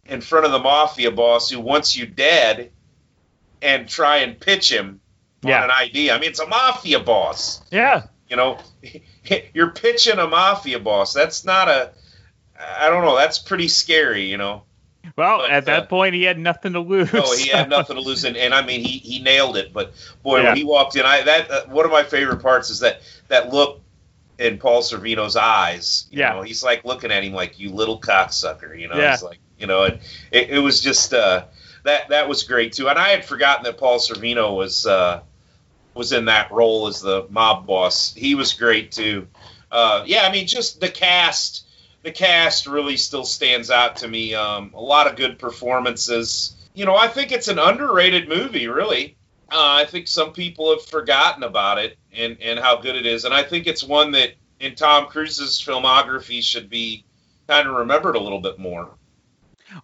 in 0.06 0.20
front 0.20 0.46
of 0.46 0.52
the 0.52 0.58
mafia 0.60 1.10
boss 1.10 1.50
who 1.50 1.60
wants 1.60 1.96
you 1.96 2.06
dead, 2.06 2.70
and 3.60 3.88
try 3.88 4.18
and 4.18 4.38
pitch 4.38 4.70
him 4.70 5.00
Yeah. 5.42 5.58
on 5.58 5.64
an 5.64 5.70
idea. 5.72 6.14
I 6.14 6.18
mean, 6.20 6.30
it's 6.30 6.38
a 6.40 6.46
mafia 6.46 7.00
boss. 7.00 7.60
Yeah. 7.70 8.04
You 8.30 8.36
know, 8.36 8.58
you're 9.54 9.70
pitching 9.72 10.18
a 10.18 10.26
mafia 10.28 10.78
boss. 10.78 11.12
That's 11.12 11.44
not 11.44 11.68
a. 11.68 11.90
I 12.80 12.88
don't 12.90 13.04
know. 13.04 13.16
That's 13.16 13.38
pretty 13.38 13.68
scary. 13.68 14.30
You 14.30 14.36
know. 14.36 14.62
Well, 15.16 15.42
at 15.42 15.64
that 15.66 15.88
point, 15.88 16.14
he 16.14 16.22
had 16.24 16.38
nothing 16.38 16.74
to 16.74 16.80
lose. 16.80 17.12
No, 17.12 17.32
he 17.32 17.48
had 17.48 17.68
nothing 17.76 17.96
to 17.96 18.02
lose, 18.02 18.24
and, 18.24 18.36
and 18.36 18.52
I 18.54 18.64
mean, 18.64 18.80
he, 18.84 18.98
he 18.98 19.20
nailed 19.22 19.56
it. 19.56 19.72
But 19.72 19.94
boy, 20.22 20.38
Yeah. 20.40 20.48
when 20.48 20.56
he 20.56 20.64
walked 20.64 20.96
in, 20.96 21.04
I 21.04 21.22
that 21.22 21.50
uh, 21.50 21.64
one 21.66 21.84
of 21.84 21.90
my 21.90 22.02
favorite 22.02 22.42
parts 22.42 22.70
is 22.70 22.80
that 22.80 23.00
that 23.28 23.52
look 23.52 23.80
in 24.38 24.58
Paul 24.58 24.82
Sorvino's 24.82 25.36
eyes. 25.36 26.06
You 26.10 26.20
Yeah. 26.20 26.34
know, 26.34 26.42
he's 26.42 26.62
like 26.62 26.84
looking 26.84 27.10
at 27.10 27.24
him 27.24 27.32
like 27.32 27.58
you 27.58 27.70
little 27.70 28.00
cocksucker. 28.00 28.78
You 28.78 28.88
know, 28.88 28.96
Yeah. 28.96 29.14
it's 29.14 29.22
like 29.22 29.38
you 29.58 29.66
know, 29.66 29.84
and 29.84 29.98
it, 30.30 30.50
it 30.50 30.58
was 30.58 30.80
just 30.80 31.12
uh, 31.14 31.44
that 31.84 32.08
that 32.10 32.28
was 32.28 32.42
great 32.42 32.72
too. 32.74 32.88
And 32.88 32.98
I 32.98 33.08
had 33.08 33.24
forgotten 33.24 33.64
that 33.64 33.78
Paul 33.78 33.98
Sorvino 33.98 34.56
was 34.56 34.86
uh, 34.86 35.22
was 35.94 36.12
in 36.12 36.26
that 36.26 36.52
role 36.52 36.86
as 36.86 37.00
the 37.00 37.26
mob 37.30 37.66
boss. 37.66 38.12
He 38.14 38.34
was 38.34 38.52
great 38.52 38.92
too. 38.92 39.26
Uh, 39.70 40.02
yeah, 40.06 40.22
I 40.22 40.32
mean, 40.32 40.46
just 40.46 40.80
the 40.80 40.88
cast. 40.88 41.64
The 42.08 42.14
cast 42.14 42.66
really 42.66 42.96
still 42.96 43.26
stands 43.26 43.70
out 43.70 43.96
to 43.96 44.08
me. 44.08 44.34
Um, 44.34 44.70
a 44.72 44.80
lot 44.80 45.06
of 45.06 45.16
good 45.16 45.38
performances. 45.38 46.56
You 46.72 46.86
know, 46.86 46.96
I 46.96 47.06
think 47.06 47.32
it's 47.32 47.48
an 47.48 47.58
underrated 47.58 48.30
movie, 48.30 48.66
really. 48.66 49.14
Uh, 49.52 49.82
I 49.82 49.84
think 49.84 50.08
some 50.08 50.32
people 50.32 50.70
have 50.70 50.82
forgotten 50.86 51.42
about 51.42 51.76
it 51.76 51.98
and, 52.10 52.38
and 52.40 52.58
how 52.58 52.76
good 52.76 52.96
it 52.96 53.04
is. 53.04 53.26
And 53.26 53.34
I 53.34 53.42
think 53.42 53.66
it's 53.66 53.84
one 53.84 54.12
that 54.12 54.30
in 54.58 54.74
Tom 54.74 55.08
Cruise's 55.08 55.62
filmography 55.62 56.42
should 56.42 56.70
be 56.70 57.04
kind 57.46 57.68
of 57.68 57.74
remembered 57.74 58.16
a 58.16 58.20
little 58.20 58.40
bit 58.40 58.58
more. 58.58 58.88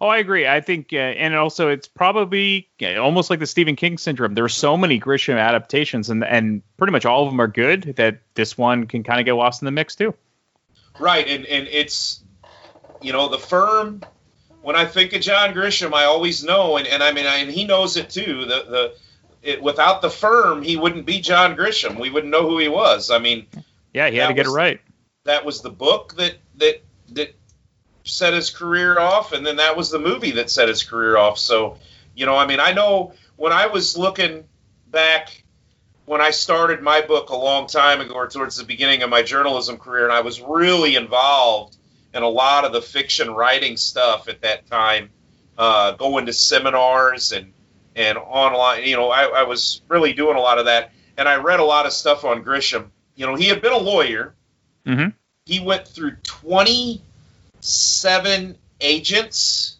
Oh, 0.01 0.07
I 0.07 0.17
agree. 0.17 0.47
I 0.47 0.61
think, 0.61 0.93
uh, 0.93 0.95
and 0.95 1.35
also 1.35 1.69
it's 1.69 1.87
probably 1.87 2.67
almost 2.81 3.29
like 3.29 3.37
the 3.37 3.45
Stephen 3.45 3.75
King 3.75 3.99
syndrome. 3.99 4.33
There 4.33 4.45
are 4.45 4.49
so 4.49 4.75
many 4.75 4.99
Grisham 4.99 5.39
adaptations, 5.39 6.09
and 6.09 6.23
and 6.23 6.63
pretty 6.77 6.91
much 6.91 7.05
all 7.05 7.25
of 7.25 7.31
them 7.31 7.39
are 7.39 7.47
good. 7.47 7.93
That 7.97 8.21
this 8.33 8.57
one 8.57 8.87
can 8.87 9.03
kind 9.03 9.19
of 9.19 9.27
get 9.27 9.33
lost 9.33 9.61
in 9.61 9.67
the 9.67 9.71
mix 9.71 9.95
too. 9.95 10.15
Right, 10.99 11.27
and 11.27 11.45
and 11.45 11.67
it's 11.67 12.23
you 13.01 13.13
know 13.13 13.29
the 13.29 13.39
firm. 13.39 14.01
When 14.61 14.75
I 14.75 14.85
think 14.85 15.13
of 15.13 15.21
John 15.21 15.53
Grisham, 15.53 15.93
I 15.93 16.05
always 16.05 16.43
know, 16.43 16.77
and, 16.77 16.87
and 16.87 17.03
I 17.03 17.11
mean, 17.11 17.27
I, 17.27 17.37
and 17.37 17.51
he 17.51 17.65
knows 17.65 17.97
it 17.97 18.09
too. 18.09 18.45
The 18.45 18.63
the 18.63 18.95
it, 19.43 19.61
without 19.61 20.01
the 20.01 20.09
firm, 20.09 20.63
he 20.63 20.75
wouldn't 20.75 21.05
be 21.05 21.21
John 21.21 21.55
Grisham. 21.55 21.99
We 21.99 22.09
wouldn't 22.09 22.31
know 22.31 22.49
who 22.49 22.57
he 22.57 22.67
was. 22.67 23.11
I 23.11 23.19
mean, 23.19 23.45
yeah, 23.93 24.09
he 24.09 24.17
had 24.17 24.29
to 24.29 24.33
get 24.33 24.47
was, 24.47 24.55
it 24.55 24.57
right. 24.57 24.81
That 25.25 25.45
was 25.45 25.61
the 25.61 25.69
book 25.69 26.15
that 26.15 26.35
that 26.55 26.81
that 27.11 27.35
set 28.03 28.33
his 28.33 28.49
career 28.49 28.99
off, 28.99 29.33
and 29.33 29.45
then 29.45 29.57
that 29.57 29.77
was 29.77 29.91
the 29.91 29.99
movie 29.99 30.31
that 30.31 30.49
set 30.49 30.67
his 30.67 30.83
career 30.83 31.17
off. 31.17 31.37
So, 31.37 31.77
you 32.15 32.25
know, 32.25 32.35
I 32.35 32.47
mean, 32.47 32.59
I 32.59 32.73
know 32.73 33.13
when 33.35 33.53
I 33.53 33.67
was 33.67 33.97
looking 33.97 34.45
back 34.87 35.43
when 36.05 36.21
I 36.21 36.31
started 36.31 36.81
my 36.81 37.01
book 37.01 37.29
a 37.29 37.35
long 37.35 37.67
time 37.67 37.99
ago, 38.01 38.13
or 38.13 38.27
towards 38.27 38.57
the 38.57 38.63
beginning 38.63 39.03
of 39.03 39.09
my 39.09 39.23
journalism 39.23 39.77
career, 39.77 40.03
and 40.03 40.13
I 40.13 40.21
was 40.21 40.41
really 40.41 40.95
involved 40.95 41.77
in 42.13 42.23
a 42.23 42.29
lot 42.29 42.63
of 42.63 42.71
the 42.73 42.81
fiction 42.81 43.31
writing 43.31 43.75
stuff 43.75 44.29
at 44.29 44.41
that 44.41 44.67
time, 44.67 45.09
uh, 45.57 45.91
going 45.93 46.27
to 46.27 46.33
seminars 46.33 47.31
and 47.31 47.51
and 47.95 48.17
online. 48.17 48.83
You 48.83 48.95
know, 48.95 49.09
I, 49.09 49.23
I 49.23 49.43
was 49.43 49.81
really 49.87 50.13
doing 50.13 50.37
a 50.37 50.41
lot 50.41 50.59
of 50.59 50.65
that, 50.65 50.91
and 51.17 51.27
I 51.27 51.37
read 51.37 51.59
a 51.59 51.65
lot 51.65 51.85
of 51.85 51.93
stuff 51.93 52.23
on 52.23 52.43
Grisham. 52.43 52.89
You 53.15 53.25
know, 53.25 53.35
he 53.35 53.45
had 53.45 53.61
been 53.61 53.73
a 53.73 53.77
lawyer. 53.77 54.35
Mm-hmm. 54.85 55.09
He 55.45 55.59
went 55.59 55.87
through 55.87 56.17
twenty-seven 56.23 57.01
agents. 58.81 59.77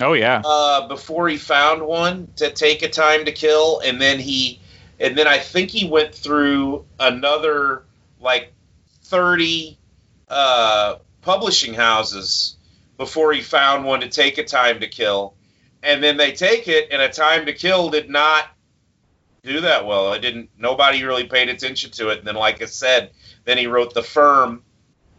Oh 0.00 0.14
yeah. 0.14 0.42
Uh, 0.44 0.88
before 0.88 1.28
he 1.28 1.36
found 1.36 1.80
one 1.86 2.28
to 2.36 2.50
take 2.50 2.82
a 2.82 2.88
time 2.88 3.24
to 3.26 3.32
kill, 3.32 3.80
and 3.80 4.00
then 4.00 4.18
he 4.18 4.58
and 5.00 5.16
then 5.16 5.26
I 5.26 5.38
think 5.38 5.70
he 5.70 5.88
went 5.88 6.14
through 6.14 6.84
another 6.98 7.84
like 8.20 8.52
30 9.02 9.78
uh, 10.28 10.96
publishing 11.22 11.74
houses 11.74 12.56
before 12.96 13.32
he 13.32 13.40
found 13.40 13.84
one 13.84 14.00
to 14.00 14.08
take 14.08 14.38
a 14.38 14.44
time 14.44 14.80
to 14.80 14.88
kill. 14.88 15.34
And 15.82 16.02
then 16.02 16.16
they 16.16 16.32
take 16.32 16.68
it, 16.68 16.88
and 16.90 17.02
a 17.02 17.10
time 17.10 17.44
to 17.46 17.52
kill 17.52 17.90
did 17.90 18.08
not 18.08 18.46
do 19.42 19.60
that 19.60 19.84
well. 19.84 20.14
It 20.14 20.20
didn't. 20.20 20.48
Nobody 20.58 21.02
really 21.02 21.26
paid 21.26 21.50
attention 21.50 21.90
to 21.92 22.08
it. 22.08 22.18
And 22.18 22.26
then, 22.26 22.36
like 22.36 22.62
I 22.62 22.64
said, 22.64 23.10
then 23.44 23.58
he 23.58 23.66
wrote 23.66 23.92
the 23.92 24.02
firm, 24.02 24.62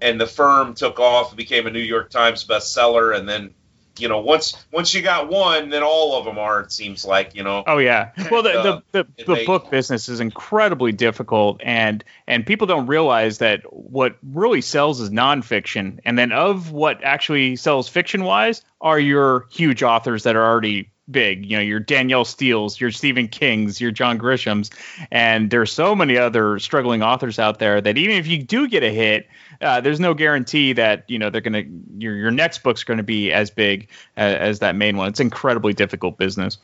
and 0.01 0.19
the 0.19 0.25
firm 0.25 0.73
took 0.73 0.99
off, 0.99 1.29
and 1.29 1.37
became 1.37 1.67
a 1.67 1.71
New 1.71 1.79
York 1.79 2.09
Times 2.09 2.43
bestseller, 2.45 3.15
and 3.15 3.29
then 3.29 3.53
you 3.99 4.07
know 4.07 4.19
once 4.19 4.65
once 4.71 4.93
you 4.93 5.01
got 5.01 5.29
one 5.29 5.69
then 5.69 5.83
all 5.83 6.17
of 6.17 6.25
them 6.25 6.37
are 6.37 6.61
it 6.61 6.71
seems 6.71 7.05
like 7.05 7.35
you 7.35 7.43
know. 7.43 7.63
Oh 7.67 7.77
yeah. 7.77 8.11
Well 8.31 8.43
the 8.43 8.59
Uh, 8.59 8.81
the, 8.91 9.03
the, 9.03 9.23
the 9.25 9.45
book 9.45 9.69
business 9.69 10.09
is 10.09 10.19
incredibly 10.19 10.91
difficult 10.91 11.61
and 11.63 12.03
and 12.27 12.45
people 12.45 12.67
don't 12.67 12.87
realize 12.87 13.39
that 13.39 13.61
what 13.71 14.17
really 14.23 14.61
sells 14.61 15.01
is 15.01 15.09
nonfiction 15.09 15.99
and 16.05 16.17
then 16.17 16.31
of 16.31 16.71
what 16.71 17.03
actually 17.03 17.55
sells 17.55 17.87
fiction 17.87 18.23
wise 18.23 18.61
are 18.81 18.99
your 18.99 19.47
huge 19.51 19.83
authors 19.83 20.23
that 20.23 20.35
are 20.35 20.45
already 20.45 20.89
big 21.11 21.45
you 21.45 21.55
know 21.55 21.61
your 21.61 21.79
danielle 21.79 22.25
steel's 22.25 22.79
your 22.81 22.89
stephen 22.89 23.27
king's 23.27 23.79
your 23.79 23.91
john 23.91 24.17
grisham's 24.17 24.71
and 25.11 25.51
there's 25.51 25.71
so 25.71 25.95
many 25.95 26.17
other 26.17 26.57
struggling 26.57 27.03
authors 27.03 27.37
out 27.37 27.59
there 27.59 27.79
that 27.79 27.95
even 27.97 28.15
if 28.15 28.25
you 28.25 28.41
do 28.41 28.67
get 28.67 28.81
a 28.81 28.89
hit 28.89 29.27
uh, 29.61 29.79
there's 29.79 29.99
no 29.99 30.13
guarantee 30.15 30.73
that 30.73 31.03
you 31.07 31.19
know 31.19 31.29
they're 31.29 31.41
gonna 31.41 31.63
your 31.97 32.15
your 32.15 32.31
next 32.31 32.63
book's 32.63 32.83
gonna 32.83 33.03
be 33.03 33.31
as 33.31 33.51
big 33.51 33.87
as, 34.17 34.35
as 34.35 34.59
that 34.59 34.75
main 34.75 34.97
one. 34.97 35.07
It's 35.07 35.19
incredibly 35.19 35.73
difficult 35.73 36.17
business. 36.17 36.57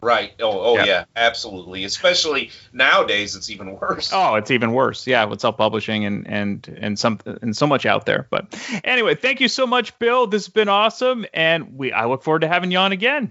right 0.00 0.32
oh 0.40 0.60
oh 0.60 0.76
Yeah. 0.78 0.84
yeah. 0.84 1.04
absolutely 1.14 1.84
especially 1.84 2.50
nowadays 2.72 3.36
it's 3.36 3.50
even 3.50 3.78
worse 3.78 4.10
Oh, 4.12 4.34
it's 4.36 4.50
even 4.50 4.72
worse. 4.72 5.06
Yeah, 5.06 5.24
with 5.26 5.40
self 5.42 5.56
publishing 5.58 6.04
and 6.06 6.26
and 6.26 6.78
and 6.80 6.98
some 6.98 7.18
and 7.42 7.56
so 7.56 7.66
much 7.66 7.86
out 7.86 8.04
there. 8.06 8.26
But 8.30 8.46
anyway, 8.82 9.14
thank 9.14 9.40
you 9.40 9.48
so 9.48 9.66
much, 9.66 9.96
Bill. 9.98 10.26
This 10.26 10.46
has 10.46 10.52
been 10.52 10.68
awesome, 10.68 11.24
and 11.34 11.76
we 11.76 11.92
I 11.92 12.06
look 12.06 12.22
forward 12.22 12.40
to 12.40 12.48
having 12.48 12.70
you 12.72 12.78
on 12.78 12.92
again. 12.92 13.30